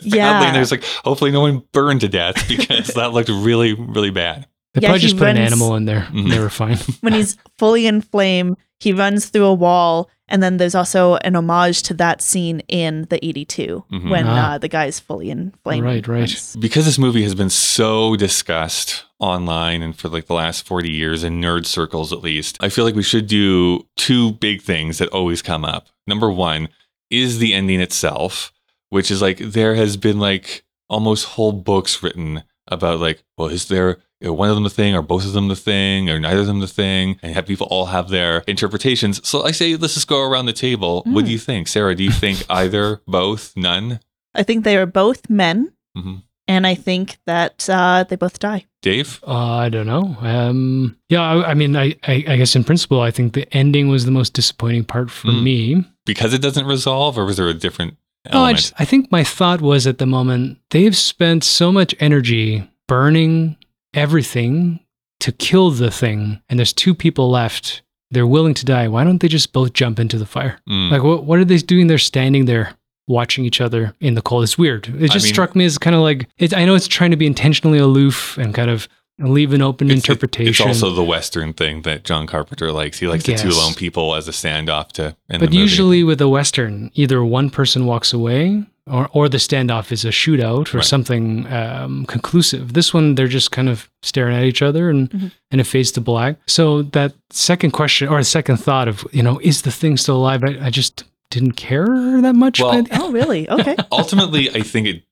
Yeah. 0.00 0.32
battling. 0.32 0.54
There's 0.54 0.70
like, 0.70 0.84
hopefully, 1.04 1.30
no 1.30 1.40
one 1.42 1.62
burned 1.72 2.00
to 2.02 2.08
death 2.08 2.48
because 2.48 2.88
that 2.94 3.12
looked 3.12 3.28
really, 3.28 3.74
really 3.74 4.10
bad. 4.10 4.46
They 4.74 4.80
Yeah, 4.82 4.88
probably 4.88 5.00
just 5.00 5.18
put 5.18 5.28
an 5.28 5.36
animal 5.36 5.74
in 5.76 5.84
there. 5.84 6.08
Mhm. 6.12 6.30
They 6.30 6.38
were 6.38 6.48
fine. 6.50 6.78
When 7.02 7.12
he's 7.12 7.36
fully 7.58 7.86
in 7.86 8.00
flame, 8.00 8.56
he 8.80 8.92
runs 8.92 9.26
through 9.26 9.44
a 9.44 9.54
wall, 9.54 10.08
and 10.28 10.42
then 10.42 10.56
there's 10.56 10.74
also 10.74 11.16
an 11.16 11.36
homage 11.36 11.82
to 11.84 11.94
that 11.94 12.22
scene 12.22 12.60
in 12.68 13.06
the 13.10 13.22
82 13.24 13.84
Mhm. 13.92 14.10
when 14.10 14.26
Ah. 14.26 14.52
uh, 14.54 14.58
the 14.58 14.68
guy's 14.68 14.98
fully 14.98 15.28
in 15.30 15.52
flame. 15.62 15.84
Right, 15.84 16.06
right. 16.08 16.20
runs. 16.20 16.56
because 16.56 16.84
this 16.86 16.98
movie 16.98 17.22
has 17.22 17.34
been 17.34 17.50
so 17.50 18.16
discussed 18.16 19.04
online 19.20 19.82
and 19.82 19.94
for 19.96 20.08
like 20.08 20.26
the 20.26 20.34
last 20.34 20.66
40 20.66 20.90
years 20.90 21.22
in 21.22 21.40
nerd 21.40 21.64
circles 21.64 22.12
at 22.12 22.22
least 22.24 22.56
i 22.60 22.68
feel 22.68 22.84
like 22.84 22.96
we 22.96 23.04
should 23.04 23.28
do 23.28 23.86
two 23.96 24.32
big 24.32 24.60
things 24.60 24.98
that 24.98 25.08
always 25.10 25.42
come 25.42 25.64
up 25.64 25.86
number 26.08 26.28
one 26.28 26.68
is 27.08 27.38
the 27.38 27.54
ending 27.54 27.80
itself 27.80 28.52
which 28.90 29.12
is 29.12 29.22
like 29.22 29.38
there 29.38 29.76
has 29.76 29.96
been 29.96 30.18
like 30.18 30.64
almost 30.88 31.24
whole 31.36 31.52
books 31.52 32.02
written 32.02 32.42
about 32.66 32.98
like 32.98 33.22
well 33.38 33.46
is 33.48 33.66
there 33.68 33.88
you 33.90 33.94
know, 33.94 34.02
one 34.24 34.48
of 34.48 34.54
them 34.54 34.64
the 34.64 34.70
thing 34.70 34.94
or 34.94 35.02
both 35.02 35.24
of 35.24 35.32
them 35.32 35.48
the 35.48 35.56
thing 35.56 36.08
or 36.10 36.20
neither 36.20 36.40
of 36.40 36.46
them 36.46 36.60
the 36.60 36.66
thing 36.68 37.18
and 37.22 37.34
have 37.34 37.46
people 37.46 37.66
all 37.70 37.86
have 37.86 38.08
their 38.08 38.42
interpretations 38.46 39.26
so 39.28 39.42
i 39.44 39.50
say 39.50 39.76
let's 39.76 39.94
just 39.94 40.08
go 40.08 40.20
around 40.22 40.46
the 40.46 40.52
table 40.52 41.02
what 41.06 41.24
Mm. 41.24 41.26
do 41.26 41.32
you 41.32 41.38
think 41.38 41.68
sarah 41.68 41.94
do 41.94 42.04
you 42.04 42.12
think 42.12 42.44
either 42.50 43.00
both 43.06 43.52
none 43.56 44.00
I 44.34 44.42
think 44.44 44.64
they 44.64 44.76
are 44.78 44.86
both 44.86 45.28
men, 45.28 45.72
hmm 45.96 46.16
and 46.48 46.66
I 46.66 46.74
think 46.74 47.18
that 47.26 47.68
uh, 47.70 48.04
they 48.08 48.16
both 48.16 48.38
die. 48.40 48.64
dave 48.82 49.20
Uh, 49.26 49.56
I 49.66 49.68
don't 49.68 49.86
know. 49.86 50.16
Um, 50.20 50.96
yeah, 51.08 51.22
I, 51.22 51.50
I 51.50 51.54
mean, 51.54 51.76
I, 51.76 51.94
I, 52.02 52.24
I 52.26 52.36
guess 52.36 52.56
in 52.56 52.64
principle, 52.64 53.00
I 53.00 53.10
think 53.12 53.32
the 53.34 53.46
ending 53.56 53.88
was 53.88 54.04
the 54.04 54.10
most 54.10 54.32
disappointing 54.34 54.84
part 54.84 55.08
for 55.10 55.28
Mm. 55.28 55.42
me. 55.42 55.84
because 56.04 56.34
it 56.34 56.42
doesn't 56.42 56.66
resolve, 56.66 57.16
or 57.16 57.24
was 57.24 57.36
there 57.36 57.46
a 57.48 57.54
different 57.54 57.96
No, 58.32 58.42
I, 58.42 58.54
just, 58.54 58.72
I 58.78 58.84
think 58.84 59.12
my 59.12 59.22
thought 59.22 59.60
was 59.60 59.86
at 59.86 59.98
the 59.98 60.06
moment 60.06 60.58
they've 60.70 60.96
spent 60.96 61.44
so 61.44 61.70
much 61.70 61.94
energy 62.00 62.68
burning 62.88 63.56
everything 63.94 64.80
to 65.20 65.32
kill 65.32 65.70
the 65.70 65.90
thing, 65.90 66.40
and 66.48 66.58
there's 66.58 66.72
two 66.72 66.94
people 66.94 67.30
left. 67.30 67.82
They're 68.10 68.26
willing 68.26 68.54
to 68.54 68.64
die. 68.64 68.88
Why 68.88 69.04
don't 69.04 69.20
they 69.20 69.28
just 69.28 69.52
both 69.52 69.72
jump 69.72 69.98
into 69.98 70.18
the 70.18 70.26
fire? 70.26 70.58
Mm. 70.68 70.90
Like, 70.90 71.02
what 71.02 71.24
what 71.24 71.38
are 71.38 71.44
they 71.44 71.58
doing? 71.58 71.86
They're 71.86 71.98
standing 71.98 72.44
there 72.44 72.74
watching 73.08 73.44
each 73.44 73.60
other 73.60 73.94
in 74.00 74.14
the 74.14 74.22
cold. 74.22 74.42
It's 74.42 74.58
weird. 74.58 74.88
It 74.88 75.10
just 75.10 75.24
mean- 75.24 75.32
struck 75.32 75.56
me 75.56 75.64
as 75.64 75.78
kind 75.78 75.96
of 75.96 76.02
like 76.02 76.28
it, 76.38 76.54
I 76.54 76.64
know 76.64 76.74
it's 76.74 76.88
trying 76.88 77.10
to 77.10 77.16
be 77.16 77.26
intentionally 77.26 77.78
aloof 77.78 78.36
and 78.38 78.54
kind 78.54 78.70
of 78.70 78.88
leave 79.28 79.52
an 79.52 79.62
open 79.62 79.88
It's- 79.88 79.98
it- 80.04 80.08
interpretation. 80.08 80.68
It's 80.68 80.82
also 80.82 80.94
the 80.94 81.02
Western 81.04 81.52
thing 81.52 81.82
that 81.82 82.04
John 82.04 82.26
Carpenter 82.26 82.72
likes. 82.72 82.98
He 82.98 83.06
likes 83.06 83.24
the 83.24 83.34
two 83.34 83.50
lone 83.50 83.74
people 83.74 84.14
as 84.14 84.28
a 84.28 84.32
standoff 84.32 84.88
to. 84.92 85.14
In 85.28 85.38
But 85.38 85.40
the 85.40 85.46
movie. 85.46 85.56
usually 85.58 86.04
with 86.04 86.20
a 86.20 86.28
western, 86.28 86.90
either 86.94 87.24
one 87.24 87.50
person 87.50 87.86
walks 87.86 88.12
away, 88.12 88.64
or 88.90 89.08
or 89.12 89.28
the 89.28 89.38
standoff 89.38 89.92
is 89.92 90.04
a 90.04 90.08
shootout 90.08 90.74
or 90.74 90.78
Right. 90.78 90.84
something 90.84 91.46
um, 91.52 92.04
conclusive. 92.06 92.72
This 92.72 92.92
one, 92.92 93.14
they're 93.14 93.28
just 93.28 93.52
kind 93.52 93.68
of 93.68 93.88
staring 94.02 94.36
at 94.36 94.42
each 94.44 94.60
other, 94.60 94.90
and 94.90 95.08
Mhm. 95.10 95.30
and 95.52 95.60
it 95.60 95.64
fades 95.64 95.92
to 95.92 96.00
black. 96.00 96.36
So 96.48 96.82
that 96.82 97.12
second 97.30 97.70
question 97.70 98.08
or 98.08 98.18
the 98.18 98.24
second 98.24 98.56
thought 98.56 98.88
of 98.88 99.06
you 99.12 99.22
know 99.22 99.38
is 99.42 99.62
the 99.62 99.70
thing 99.70 99.96
still 99.96 100.16
alive? 100.16 100.42
I, 100.42 100.58
I 100.66 100.70
just 100.70 101.04
didn't 101.30 101.52
care 101.52 101.86
that 102.20 102.34
much. 102.34 102.58
Well, 102.60 102.72
by 102.72 102.80
the- 102.82 103.00
Oh, 103.00 103.12
really? 103.12 103.48
Okay. 103.56 103.76
ultimately, 103.92 104.50
I 104.50 104.60
think 104.62 104.86
it. 104.88 105.02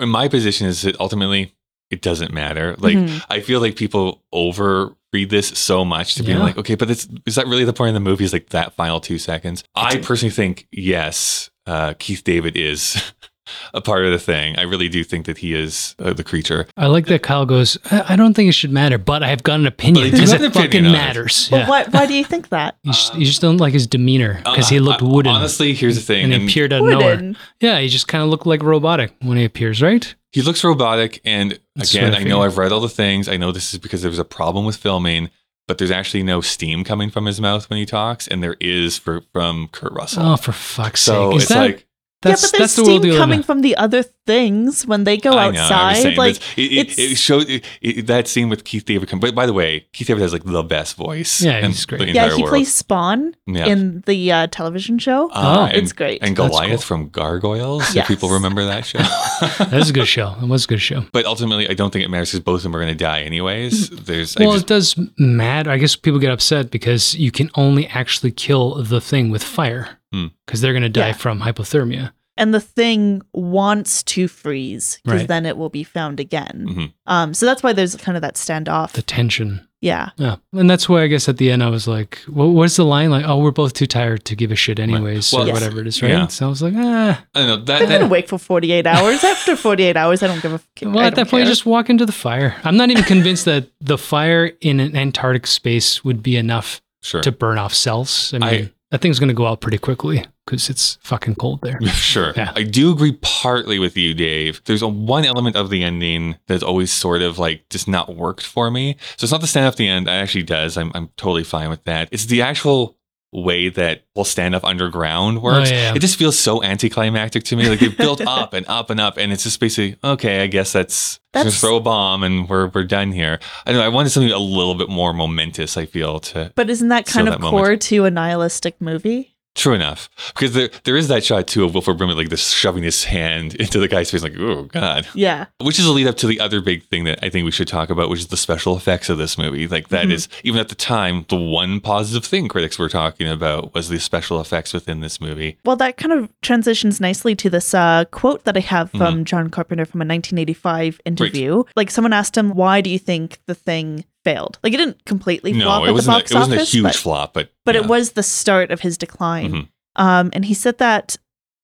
In 0.00 0.08
my 0.08 0.28
position 0.28 0.66
is 0.66 0.82
that 0.82 0.98
ultimately 1.00 1.52
it 1.90 2.02
doesn't 2.02 2.32
matter. 2.32 2.74
Like 2.78 2.96
Mhm. 2.96 3.22
I 3.30 3.40
feel 3.40 3.60
like 3.60 3.76
people 3.76 4.22
over 4.32 4.94
read 5.12 5.30
this 5.30 5.46
so 5.48 5.84
much 5.84 6.16
to 6.16 6.22
be 6.24 6.34
like, 6.34 6.58
okay, 6.58 6.74
but 6.74 6.90
it's, 6.90 7.06
is 7.24 7.36
that 7.36 7.46
really 7.46 7.64
the 7.64 7.72
point 7.72 7.88
of 7.90 7.94
the 7.94 8.00
movie? 8.00 8.24
Is 8.24 8.32
like 8.32 8.48
that 8.48 8.72
final 8.74 9.00
two 9.00 9.18
seconds? 9.18 9.62
I 9.74 9.98
personally 9.98 10.32
think 10.32 10.66
yes, 10.72 11.50
uh, 11.66 11.94
Keith 12.00 12.24
David 12.24 12.56
is 12.56 13.12
a 13.74 13.80
part 13.80 14.04
of 14.04 14.10
the 14.10 14.18
thing. 14.18 14.56
I 14.58 14.62
really 14.62 14.88
do 14.88 15.04
think 15.04 15.26
that 15.26 15.38
he 15.38 15.54
is 15.54 15.94
uh, 16.00 16.14
the 16.14 16.24
creature. 16.24 16.66
I 16.76 16.86
like 16.86 17.06
that 17.06 17.22
Kyle 17.22 17.46
goes. 17.46 17.78
I, 17.92 18.14
I 18.14 18.16
don't 18.16 18.34
think 18.34 18.48
it 18.48 18.52
should 18.54 18.72
matter, 18.72 18.98
but 18.98 19.22
I've 19.22 19.44
got 19.44 19.60
an 19.60 19.66
opinion 19.68 20.02
But 20.02 20.06
I 20.08 20.10
do 20.10 20.16
because 20.16 20.32
it 20.32 20.36
opinion 20.44 20.52
fucking 20.64 20.86
on 20.86 20.90
it. 20.90 20.98
matters. 20.98 21.48
Well, 21.52 21.60
yeah. 21.60 21.68
why, 21.68 21.84
why 21.84 22.06
do 22.06 22.14
you 22.14 22.24
think 22.24 22.48
that? 22.48 22.76
You 22.82 22.92
just, 22.92 23.14
you 23.14 23.24
just 23.26 23.40
don't 23.40 23.58
like 23.58 23.72
his 23.72 23.86
demeanor 23.86 24.40
because 24.44 24.68
he 24.68 24.78
Uh, 24.78 24.82
looked 24.82 25.02
wooden. 25.02 25.30
Honestly, 25.32 25.74
here's 25.74 25.94
the 25.94 26.02
thing, 26.02 26.24
and 26.24 26.32
he 26.42 26.44
appeared 26.48 26.72
out 26.72 26.80
of 26.82 26.86
nowhere. 26.90 27.14
Wooden. 27.16 27.36
Yeah, 27.60 27.78
he 27.78 27.86
just 27.88 28.08
kind 28.08 28.24
of 28.24 28.30
looked 28.30 28.46
like 28.46 28.64
robotic 28.64 29.14
when 29.20 29.36
he 29.38 29.44
appears, 29.44 29.80
right? 29.80 30.12
He 30.34 30.42
looks 30.42 30.64
robotic. 30.64 31.20
And 31.24 31.60
That's 31.76 31.94
again, 31.94 32.12
I 32.12 32.24
know. 32.24 32.42
I've 32.42 32.58
read 32.58 32.72
all 32.72 32.80
the 32.80 32.88
things. 32.88 33.28
I 33.28 33.36
know 33.36 33.52
this 33.52 33.72
is 33.72 33.78
because 33.78 34.02
there 34.02 34.10
was 34.10 34.18
a 34.18 34.24
problem 34.24 34.64
with 34.66 34.76
filming. 34.76 35.30
But 35.68 35.78
there's 35.78 35.92
actually 35.92 36.24
no 36.24 36.42
steam 36.42 36.84
coming 36.84 37.08
from 37.08 37.24
his 37.24 37.40
mouth 37.40 37.70
when 37.70 37.78
he 37.78 37.86
talks, 37.86 38.28
and 38.28 38.42
there 38.42 38.56
is 38.60 38.98
for 38.98 39.22
from 39.32 39.68
Kurt 39.68 39.92
Russell. 39.92 40.22
Oh, 40.26 40.36
for 40.36 40.52
fuck's 40.52 41.00
so 41.00 41.30
sake! 41.30 41.36
Is 41.36 41.42
it's 41.44 41.52
that 41.52 41.58
like 41.60 41.86
that's 42.24 42.42
yeah, 42.42 42.48
but 42.52 42.58
there's 42.58 42.74
that's 42.74 42.76
the 42.76 42.84
steam 42.84 43.04
you 43.04 43.16
coming 43.16 43.42
from 43.42 43.60
the 43.60 43.76
other 43.76 44.02
things 44.26 44.86
when 44.86 45.04
they 45.04 45.16
go 45.18 45.32
I 45.36 45.50
know, 45.50 45.60
outside. 45.60 45.94
saying, 46.02 46.16
like 46.16 46.36
it, 46.58 46.72
it, 46.72 46.98
it 46.98 47.16
showed 47.16 47.48
it, 47.48 47.64
it, 47.82 48.06
that 48.06 48.26
scene 48.26 48.48
with 48.48 48.64
Keith 48.64 48.84
David. 48.84 49.08
come- 49.08 49.20
But 49.20 49.34
by 49.34 49.46
the 49.46 49.52
way, 49.52 49.86
Keith 49.92 50.08
David 50.08 50.22
has 50.22 50.32
like 50.32 50.44
the 50.44 50.62
best 50.62 50.96
voice. 50.96 51.40
Yeah, 51.42 51.58
in 51.58 51.66
he's 51.72 51.84
great. 51.84 52.00
The 52.00 52.12
yeah, 52.12 52.34
he 52.34 52.42
world. 52.42 52.50
plays 52.50 52.72
Spawn 52.74 53.34
Yeah. 53.46 53.66
in 53.66 54.02
the 54.06 54.32
uh, 54.32 54.46
television 54.48 54.98
show. 54.98 55.28
Uh, 55.30 55.42
Oh, 55.54 55.64
and, 55.66 55.76
it's 55.76 55.92
great. 55.92 56.22
And 56.22 56.34
Goliath 56.34 56.70
cool. 56.70 56.78
from 56.78 57.08
Gargoyles. 57.10 57.94
Yes. 57.94 58.04
If 58.04 58.08
people 58.08 58.30
remember 58.30 58.64
that 58.64 58.84
show. 58.86 58.98
That 59.64 59.72
was 59.72 59.90
a 59.90 59.92
good 59.92 60.08
show. 60.08 60.34
It 60.42 60.48
was 60.48 60.64
a 60.64 60.68
good 60.68 60.80
show. 60.80 61.04
but 61.12 61.26
ultimately, 61.26 61.68
I 61.68 61.74
don't 61.74 61.92
think 61.92 62.04
it 62.04 62.08
matters 62.08 62.30
because 62.30 62.40
both 62.44 62.56
of 62.60 62.62
them 62.64 62.76
are 62.76 62.80
going 62.80 62.96
to 62.96 63.04
die 63.04 63.20
anyways. 63.22 63.90
There's 63.90 64.36
Well, 64.36 64.52
just, 64.52 64.64
it 64.64 64.68
does 64.68 64.96
matter. 65.18 65.70
I 65.70 65.76
guess 65.78 65.96
people 65.96 66.18
get 66.18 66.30
upset 66.32 66.70
because 66.70 67.14
you 67.14 67.30
can 67.30 67.50
only 67.56 67.86
actually 67.88 68.30
kill 68.32 68.82
the 68.82 69.00
thing 69.00 69.30
with 69.30 69.42
fire. 69.42 69.98
Because 70.46 70.60
they're 70.60 70.72
going 70.72 70.82
to 70.82 70.88
die 70.88 71.08
Yeah. 71.08 71.12
from 71.14 71.40
hypothermia. 71.40 72.12
and 72.36 72.52
the 72.52 72.58
thing 72.60 73.22
wants 73.32 74.02
to 74.02 74.26
freeze 74.26 74.98
because 75.04 75.20
Right. 75.20 75.28
then 75.28 75.46
it 75.46 75.56
will 75.56 75.68
be 75.68 75.84
found 75.84 76.18
again. 76.18 76.66
Mhm. 76.68 76.92
Um, 77.06 77.32
so 77.32 77.46
that's 77.46 77.62
why 77.62 77.72
there's 77.72 77.94
kind 77.94 78.16
of 78.16 78.22
that 78.22 78.34
standoff. 78.34 78.90
The 78.90 79.02
tension. 79.02 79.60
yeah. 79.80 80.08
Yeah. 80.16 80.36
And 80.52 80.68
that's 80.68 80.88
why 80.88 81.02
I 81.02 81.06
guess 81.06 81.28
at 81.28 81.36
the 81.36 81.52
end 81.52 81.62
I 81.62 81.68
was 81.68 81.86
like, 81.86 82.18
well, 82.28 82.50
what's 82.50 82.74
the 82.74 82.84
line? 82.84 83.10
Like, 83.10 83.24
oh, 83.24 83.36
we're 83.38 83.52
both 83.52 83.72
too 83.74 83.86
tired 83.86 84.24
to 84.24 84.34
give 84.34 84.50
a 84.50 84.56
shit 84.56 84.80
anyways, 84.80 85.32
Well, 85.32 85.42
or 85.42 85.46
Yes. 85.46 85.54
whatever 85.54 85.80
it 85.82 85.86
is, 85.86 86.02
right? 86.02 86.10
Yeah. 86.10 86.26
So 86.26 86.46
I 86.46 86.48
was 86.48 86.60
like, 86.62 86.74
ah. 86.76 87.22
I 87.36 87.38
don't 87.38 87.46
know 87.46 87.56
that. 87.66 87.82
I'm 87.82 87.88
gonna 87.88 88.08
that 88.08 88.28
for 88.28 88.38
48 88.38 88.84
hours. 88.86 89.22
After 89.22 89.54
48 89.54 89.96
hours, 89.96 90.22
I 90.24 90.26
don't 90.26 90.42
give 90.42 90.50
a. 90.52 90.54
f- 90.56 90.66
Well, 90.82 91.00
at 91.04 91.14
that 91.14 91.28
point, 91.28 91.44
you 91.44 91.48
just 91.48 91.66
walk 91.66 91.88
into 91.88 92.04
the 92.04 92.12
fire. 92.12 92.56
I'm 92.64 92.76
not 92.76 92.90
even 92.90 93.04
convinced 93.04 93.44
that 93.44 93.68
the 93.80 93.96
fire 93.98 94.50
in 94.60 94.80
an 94.80 94.96
Antarctic 94.96 95.46
space 95.46 96.02
would 96.02 96.20
be 96.20 96.36
enough 96.36 96.80
sure. 97.02 97.20
to 97.20 97.30
burn 97.30 97.58
off 97.58 97.74
cells. 97.74 98.32
I 98.34 98.38
mean, 98.38 98.48
I- 98.64 98.70
that 98.94 99.00
thing's 99.00 99.18
going 99.18 99.28
to 99.28 99.34
go 99.34 99.48
out 99.48 99.60
pretty 99.60 99.76
quickly 99.76 100.24
because 100.46 100.70
it's 100.70 100.98
fucking 101.02 101.34
cold 101.34 101.58
there. 101.62 101.80
Sure. 101.94 102.32
Yeah. 102.36 102.52
I 102.54 102.62
do 102.62 102.92
agree 102.92 103.18
partly 103.22 103.80
with 103.80 103.96
you, 103.96 104.14
Dave. 104.14 104.62
There's 104.66 104.82
a 104.82 104.88
one 104.88 105.24
element 105.24 105.56
of 105.56 105.68
the 105.68 105.82
ending 105.82 106.36
that's 106.46 106.62
always 106.62 106.92
sort 106.92 107.20
of 107.20 107.36
like 107.36 107.68
just 107.70 107.88
not 107.88 108.14
worked 108.14 108.44
for 108.46 108.70
me. 108.70 108.96
So 109.16 109.24
it's 109.24 109.32
not 109.32 109.40
the 109.40 109.48
stand 109.48 109.66
at 109.66 109.74
the 109.74 109.88
end. 109.88 110.06
It 110.06 110.12
actually 110.12 110.44
does. 110.44 110.76
I'm, 110.76 110.92
I'm 110.94 111.08
totally 111.16 111.42
fine 111.42 111.70
with 111.70 111.82
that. 111.84 112.08
It's 112.12 112.26
the 112.26 112.40
actual 112.40 112.96
way 113.34 113.68
that 113.68 114.04
whole 114.14 114.24
up 114.54 114.64
underground 114.64 115.42
works. 115.42 115.70
Oh, 115.70 115.74
yeah, 115.74 115.80
yeah. 115.90 115.94
It 115.94 115.98
just 115.98 116.16
feels 116.16 116.38
so 116.38 116.62
anticlimactic 116.62 117.44
to 117.44 117.56
me. 117.56 117.68
Like 117.68 117.80
they 117.80 117.88
built 117.88 118.20
up 118.26 118.54
and 118.54 118.64
up 118.68 118.90
and 118.90 119.00
up, 119.00 119.16
and 119.18 119.32
it's 119.32 119.42
just 119.42 119.58
basically 119.60 119.98
okay. 120.04 120.42
I 120.42 120.46
guess 120.46 120.72
that's, 120.72 121.18
That's- 121.32 121.52
just 121.52 121.60
throw 121.62 121.76
a 121.76 121.80
bomb 121.80 122.22
and 122.22 122.48
we're 122.48 122.68
we're 122.68 122.84
done 122.84 123.12
here. 123.12 123.40
I 123.66 123.72
know. 123.72 123.80
I 123.82 123.88
wanted 123.88 124.10
something 124.10 124.30
a 124.32 124.38
little 124.38 124.74
bit 124.76 124.88
more 124.88 125.12
momentous. 125.12 125.76
I 125.76 125.86
feel 125.86 126.20
to 126.20 126.52
But 126.54 126.70
isn't 126.70 126.88
that 126.88 127.06
Feel 127.08 127.14
kind 127.14 127.26
that 127.28 127.34
of 127.34 127.40
moment. 127.40 127.64
core 127.64 127.76
to 127.76 128.04
a 128.04 128.10
nihilistic 128.10 128.80
movie? 128.80 129.33
True 129.54 129.72
enough, 129.74 130.08
because 130.34 130.52
there 130.52 130.68
there 130.82 130.96
is 130.96 131.06
that 131.08 131.24
shot 131.24 131.46
too 131.46 131.64
of 131.64 131.74
Wilford 131.74 131.96
Brimley 131.96 132.16
like 132.16 132.28
this 132.28 132.50
shoving 132.50 132.82
his 132.82 133.04
hand 133.04 133.54
into 133.60 133.78
the 133.78 133.86
guy's 133.86 134.10
face, 134.10 134.22
like 134.22 134.36
oh 134.38 134.64
god, 134.64 135.06
Yeah. 135.14 135.46
which 135.60 135.78
is 135.78 135.86
a 135.86 135.92
lead 135.92 136.08
up 136.08 136.16
to 136.18 136.26
the 136.26 136.40
other 136.40 136.60
big 136.60 136.82
thing 136.86 137.04
that 137.04 137.20
I 137.22 137.28
think 137.30 137.44
we 137.44 137.52
should 137.52 137.68
talk 137.68 137.88
about, 137.88 138.10
which 138.10 138.18
is 138.20 138.26
the 138.26 138.36
special 138.36 138.76
effects 138.76 139.08
of 139.08 139.16
this 139.18 139.38
movie. 139.38 139.68
Like 139.68 139.88
that 139.90 140.06
Mhm. 140.06 140.12
is 140.12 140.28
even 140.42 140.58
at 140.60 140.70
the 140.70 140.74
time 140.74 141.24
the 141.28 141.36
one 141.36 141.78
positive 141.78 142.24
thing 142.24 142.48
critics 142.48 142.78
were 142.80 142.88
talking 142.88 143.28
about 143.28 143.72
was 143.74 143.88
the 143.88 144.00
special 144.00 144.40
effects 144.40 144.72
within 144.72 145.00
this 145.00 145.20
movie. 145.20 145.56
Well, 145.64 145.76
that 145.76 145.96
kind 145.98 146.12
of 146.12 146.28
transitions 146.42 147.00
nicely 147.00 147.36
to 147.36 147.48
this 147.48 147.72
uh, 147.74 148.06
quote 148.10 148.44
that 148.44 148.56
I 148.56 148.60
have 148.60 148.88
Mm-hmm. 148.88 148.98
from 148.98 149.24
John 149.24 149.50
Carpenter 149.50 149.84
from 149.84 150.00
a 150.02 150.04
1985 150.04 151.00
interview. 151.04 151.62
Like 151.76 151.90
someone 151.92 152.12
asked 152.12 152.36
him, 152.36 152.54
"Why 152.54 152.80
do 152.80 152.90
you 152.90 152.98
think 152.98 153.38
the 153.46 153.54
thing 153.54 154.04
failed?" 154.24 154.58
Like 154.62 154.72
it 154.72 154.78
didn't 154.78 155.04
completely 155.04 155.52
flop 155.52 155.82
No, 155.82 155.84
at 155.84 155.90
it 155.90 155.92
wasn't. 155.92 156.06
the 156.06 156.12
A, 156.12 156.20
box 156.20 156.30
it 156.30 156.34
wasn't 156.34 156.60
a 156.60 156.64
huge 156.64 156.82
but, 156.82 156.94
flop, 156.96 157.34
but 157.34 157.50
but 157.64 157.74
yeah. 157.74 157.82
it 157.82 157.86
was 157.88 158.12
the 158.12 158.22
start 158.22 158.70
of 158.70 158.80
his 158.80 158.96
decline. 158.98 159.52
Mhm. 159.52 159.68
Um, 159.96 160.30
and 160.32 160.44
he 160.44 160.54
said 160.54 160.78
that 160.78 161.16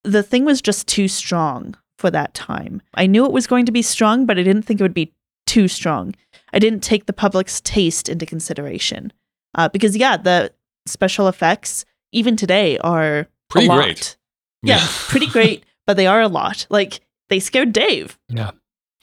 the 0.04 0.22
thing 0.22 0.44
was 0.44 0.62
just 0.62 0.86
too 0.86 1.08
strong 1.08 1.76
for 1.98 2.10
that 2.10 2.32
time. 2.32 2.80
I 2.94 3.06
knew 3.06 3.24
it 3.26 3.32
was 3.32 3.46
going 3.46 3.66
to 3.66 3.72
be 3.72 3.82
strong, 3.82 4.24
but 4.24 4.38
I 4.38 4.42
didn't 4.42 4.62
think 4.62 4.80
it 4.80 4.82
would 4.84 4.94
be 4.94 5.12
too 5.46 5.68
strong. 5.68 6.14
I 6.52 6.58
didn't 6.58 6.80
take 6.80 7.06
the 7.06 7.12
public's 7.12 7.60
taste 7.60 8.08
into 8.08 8.24
consideration. 8.24 9.12
Uh, 9.56 9.68
because, 9.68 9.96
yeah, 9.96 10.16
the 10.16 10.52
special 10.86 11.26
effects, 11.28 11.84
even 12.12 12.36
today, 12.36 12.78
are 12.78 13.26
Pretty 13.50 13.66
a 13.66 13.68
lot. 13.70 13.76
great. 13.84 14.16
Yeah, 14.62 14.78
pretty 15.08 15.26
great, 15.26 15.64
but 15.86 15.96
they 15.96 16.06
are 16.06 16.20
a 16.22 16.28
lot. 16.28 16.66
Like, 16.70 17.00
they 17.28 17.40
scared 17.40 17.72
Dave. 17.72 18.18
Yeah. 18.28 18.52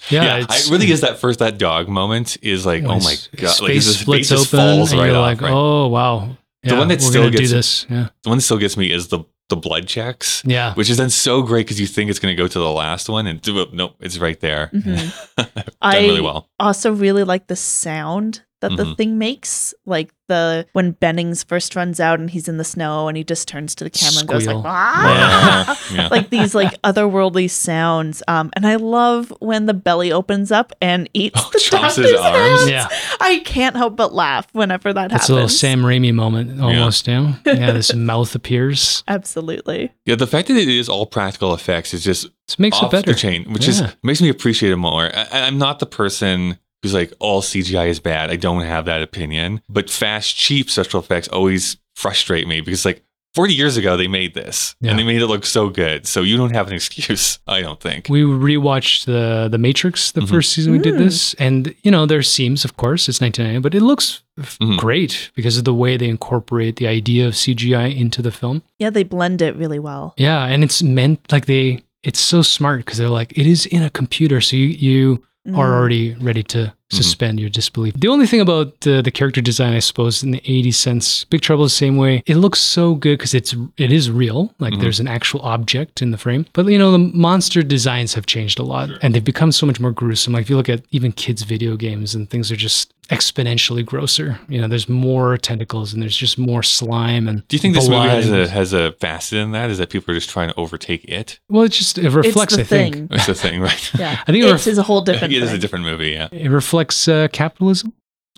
Yeah, 0.10 0.24
Yeah. 0.38 0.46
it 0.50 0.70
really 0.70 0.92
is 0.92 1.02
that 1.02 1.20
first 1.20 1.40
that 1.40 1.58
dog 1.58 1.88
moment 1.88 2.38
is 2.42 2.66
like 2.66 2.84
oh 2.84 3.00
my 3.00 3.12
his 3.12 3.30
god, 3.36 3.44
like 3.62 3.72
Space 3.82 3.98
splits 4.00 4.30
face 4.30 4.40
just 4.40 4.54
open 4.54 4.66
falls 4.78 4.92
and 4.92 5.02
right 5.02 5.08
you're 5.08 5.16
off. 5.18 5.22
like, 5.22 5.42
right? 5.42 5.52
oh, 5.54 5.88
wow. 5.88 6.38
Yeah, 6.64 6.72
The 6.72 6.78
one 6.78 6.88
that 6.90 7.00
we're 7.02 7.10
still 7.10 7.22
gonna 7.24 7.32
do 7.32 7.38
gets- 7.40 7.52
this. 7.52 7.86
Yeah. 7.90 8.10
The 8.24 8.30
one 8.30 8.38
that 8.40 8.42
still 8.44 8.58
gets 8.58 8.78
me 8.78 8.92
is 8.92 9.08
the 9.08 9.20
the 9.50 9.56
blood 9.56 9.88
checks. 9.88 10.44
Yeah. 10.46 10.74
which 10.74 10.90
is 10.90 10.98
then 10.98 11.10
so 11.10 11.42
great 11.42 11.66
because 11.66 11.80
you 11.80 11.88
think 11.88 12.10
it's 12.10 12.20
going 12.20 12.36
to 12.36 12.42
go 12.44 12.50
to 12.50 12.60
the 12.60 12.70
last 12.70 13.08
one, 13.08 13.28
and 13.28 13.40
nope, 13.74 13.96
it's 14.02 14.18
right 14.18 14.38
there. 14.42 14.70
Mhm. 14.74 15.14
Done 15.38 15.64
I 15.82 16.00
really 16.02 16.20
well. 16.20 16.50
also 16.60 16.92
really 16.92 17.24
like 17.24 17.48
the 17.48 17.56
sound 17.56 18.42
that 18.60 18.76
the 18.76 18.84
Mhm. 18.84 18.98
thing 18.98 19.18
makes. 19.18 19.74
Like 19.86 20.12
the 20.28 20.66
when 20.74 20.92
Bennings 20.92 21.44
first 21.44 21.76
runs 21.76 22.00
out 22.00 22.20
and 22.20 22.30
he's 22.30 22.48
in 22.48 22.58
the 22.58 22.64
snow 22.64 23.08
and 23.08 23.18
he 23.18 23.24
just 23.24 23.48
turns 23.48 23.74
to 23.76 23.84
the 23.84 23.90
camera 23.90 24.20
and 24.20 24.28
goes 24.28 24.46
like, 24.48 24.64
"Ah!" 24.66 25.80
Yeah, 25.92 25.96
yeah. 25.98 26.08
like 26.10 26.30
these 26.30 26.54
like 26.56 26.80
otherworldly 26.84 27.50
sounds. 27.50 28.22
Um, 28.28 28.52
and 28.54 28.66
I 28.68 28.76
love 28.76 29.34
when 29.40 29.66
the 29.66 29.74
belly 29.74 30.12
opens 30.12 30.52
up 30.52 30.74
and 30.82 31.10
eats 31.14 31.40
Oh, 31.44 31.50
the 31.54 31.60
chomps 31.60 31.96
his 31.96 32.12
doctor's 32.12 32.20
arms. 32.20 32.70
Yeah. 32.70 32.88
I 33.20 33.40
can't 33.46 33.76
help 33.76 33.96
but 33.96 34.14
laugh 34.14 34.48
whenever 34.54 34.94
that 34.94 35.10
That's 35.10 35.14
happens. 35.14 35.24
It's 35.24 35.30
a 35.30 35.34
little 35.34 35.50
Sam 35.50 35.82
Raimi 35.82 36.14
moment 36.14 36.60
almost, 36.62 37.08
yeah. 37.08 37.34
Yeah, 37.46 37.72
this 37.72 37.94
mouth 37.96 38.34
appears. 38.36 39.04
Absolutely. 39.08 39.92
yeah, 40.06 40.16
the 40.16 40.28
fact 40.28 40.48
that 40.50 40.58
it 40.58 40.68
is 40.68 40.88
all 40.90 41.06
practical 41.06 41.54
effects 41.54 41.94
is 41.94 42.04
just 42.04 42.28
This 42.48 42.60
makes 42.60 42.78
off 42.78 42.86
it 42.86 42.92
better. 42.92 43.14
the 43.14 43.18
chain, 43.20 43.52
which 43.52 43.68
is 43.68 43.82
makes 44.04 44.22
me 44.22 44.30
appreciate 44.30 44.72
it 44.72 44.78
more. 44.78 45.10
I, 45.14 45.28
I'm 45.32 45.58
not 45.58 45.80
the 45.80 45.86
person 45.86 46.58
who's 46.84 46.94
like 46.94 47.14
all 47.20 47.42
CGI 47.42 47.88
is 47.88 48.00
bad. 48.00 48.30
I 48.30 48.36
don't 48.36 48.62
have 48.62 48.86
that 48.86 49.02
opinion, 49.02 49.62
but 49.70 49.90
fast, 49.90 50.36
cheap 50.36 50.70
special 50.70 51.00
effects 51.00 51.28
always 51.30 51.78
frustrate 51.96 52.48
me 52.48 52.62
because 52.62 52.86
like 52.86 53.04
40 53.34 53.54
years 53.54 53.78
ago 53.78 53.98
they 53.98 54.08
made 54.08 54.34
this 54.34 54.76
Yeah. 54.82 54.92
and 54.92 55.00
they 55.00 55.04
made 55.04 55.22
it 55.22 55.28
look 55.28 55.46
so 55.46 55.70
good. 55.70 56.08
So 56.08 56.22
you 56.22 56.38
don't 56.38 56.54
have 56.56 56.68
an 56.68 56.74
excuse, 56.74 57.38
I 57.48 57.62
don't 57.62 57.80
think. 57.80 58.08
We 58.10 58.22
rewatched 58.22 59.06
the 59.06 59.48
the 59.50 59.58
Matrix 59.58 60.12
the 60.12 60.22
Mhm. 60.22 60.30
first 60.30 60.54
season 60.54 60.72
we 60.72 60.80
did 60.80 60.96
Mm. 60.96 61.00
this, 61.00 61.34
and 61.36 61.74
you 61.84 61.92
know 61.92 62.06
there 62.06 62.24
seems, 62.24 62.66
of 62.66 62.78
course, 62.78 63.08
it's 63.10 63.22
1990, 63.22 63.62
but 63.62 63.76
it 63.76 63.82
looks 63.86 64.22
f- 64.40 64.58
Mhm. 64.60 64.78
great 64.78 65.30
because 65.36 65.58
of 65.58 65.66
the 65.66 65.74
way 65.74 65.98
they 65.98 66.08
incorporate 66.10 66.76
the 66.78 66.88
idea 66.88 67.28
of 67.28 67.36
CGI 67.36 67.88
into 67.88 68.22
the 68.22 68.32
film. 68.32 68.62
Yeah, 68.80 68.90
they 68.92 69.04
blend 69.04 69.42
it 69.42 69.56
really 69.56 69.80
well. 69.80 70.14
Yeah, 70.18 70.46
and 70.46 70.64
it's 70.64 70.82
meant 70.82 71.20
like 71.32 71.46
they. 71.48 71.84
It's 72.04 72.20
so 72.20 72.42
smart 72.42 72.80
because 72.86 72.98
they're 73.00 73.10
like 73.22 73.34
it 73.38 73.46
is 73.48 73.66
in 73.66 73.84
a 73.84 73.90
computer, 73.90 74.40
so 74.42 74.56
you 74.56 74.68
you 74.68 75.24
are 75.56 75.70
Mm. 75.70 75.76
already 75.78 76.16
ready 76.16 76.44
to 76.44 76.74
suspend 76.90 77.40
your 77.40 77.50
disbelief. 77.50 77.94
The 77.98 78.08
only 78.08 78.26
thing 78.28 78.40
about 78.40 78.80
the, 78.82 79.02
the 79.02 79.12
character 79.12 79.42
design, 79.42 79.74
I 79.74 79.80
suppose, 79.80 80.24
in 80.24 80.32
the 80.32 80.42
80s 80.46 80.76
sense, 80.76 81.26
Big 81.26 81.42
Trouble 81.42 81.66
is 81.66 81.74
the 81.74 81.78
same 81.78 81.98
way. 81.98 82.24
It 82.26 82.36
looks 82.38 82.60
so 82.62 82.96
good 82.96 83.18
because 83.18 83.34
it's 83.34 83.54
it 83.78 83.92
is 83.92 84.10
real, 84.10 84.54
like 84.60 84.74
Mhm. 84.74 84.82
there's 84.82 85.00
an 85.00 85.08
actual 85.08 85.42
object 85.42 86.02
in 86.02 86.12
the 86.12 86.18
frame. 86.18 86.46
But 86.54 86.66
you 86.68 86.78
know, 86.78 86.92
the 86.92 86.98
monster 87.00 87.62
designs 87.62 88.14
have 88.14 88.26
changed 88.26 88.58
a 88.60 88.64
lot, 88.64 88.90
and 89.02 89.14
they've 89.14 89.24
become 89.24 89.52
so 89.52 89.66
much 89.66 89.80
more 89.80 89.92
gruesome. 89.92 90.34
Like 90.34 90.44
if 90.44 90.50
you 90.50 90.56
look 90.58 90.70
at 90.70 90.84
even 90.92 91.12
kids' 91.12 91.44
video 91.44 91.76
games, 91.76 92.16
and 92.16 92.30
things 92.30 92.52
are 92.52 92.56
just 92.56 92.94
exponentially 93.10 93.86
grosser. 93.86 94.40
You 94.48 94.62
know, 94.62 94.68
there's 94.68 94.88
more 94.90 95.38
tentacles 95.38 95.94
and 95.94 96.02
there's 96.02 96.16
just 96.18 96.38
more 96.38 96.64
slime 96.64 97.28
and. 97.28 97.48
Do 97.48 97.56
you 97.56 97.60
think 97.60 97.76
this 97.76 97.88
movie 97.90 98.08
has 98.10 98.30
a 98.30 98.48
has 98.48 98.74
a 98.74 98.92
facet 98.94 99.40
in 99.40 99.52
that? 99.52 99.70
Is 99.70 99.78
that 99.78 99.90
people 99.90 100.12
are 100.12 100.16
just 100.18 100.30
trying 100.30 100.50
to 100.50 100.56
overtake 100.56 101.06
it? 101.06 101.40
Well, 101.50 101.64
it 101.64 101.72
just 101.72 101.98
it 101.98 102.10
reflects. 102.12 102.54
it's 102.58 102.70
the 102.70 102.76
I 102.76 102.80
think. 102.82 102.96
thing. 102.96 103.08
That's 103.08 103.26
the 103.28 103.36
thing, 103.36 103.62
right? 103.62 103.92
Yeah, 104.00 104.20
I 104.28 104.32
think 104.32 104.44
it 104.44 104.48
it 104.48 104.52
ref- 104.52 104.68
is 104.68 104.78
a 104.78 104.84
whole 104.84 105.02
different. 105.02 105.34
it 105.34 105.42
is 105.42 105.52
a 105.54 105.58
different 105.58 105.86
movie, 105.86 106.10
yeah. 106.10 106.28
It 106.32 106.50
reflects 106.50 107.08
uh, 107.08 107.28
capitalism. 107.32 107.94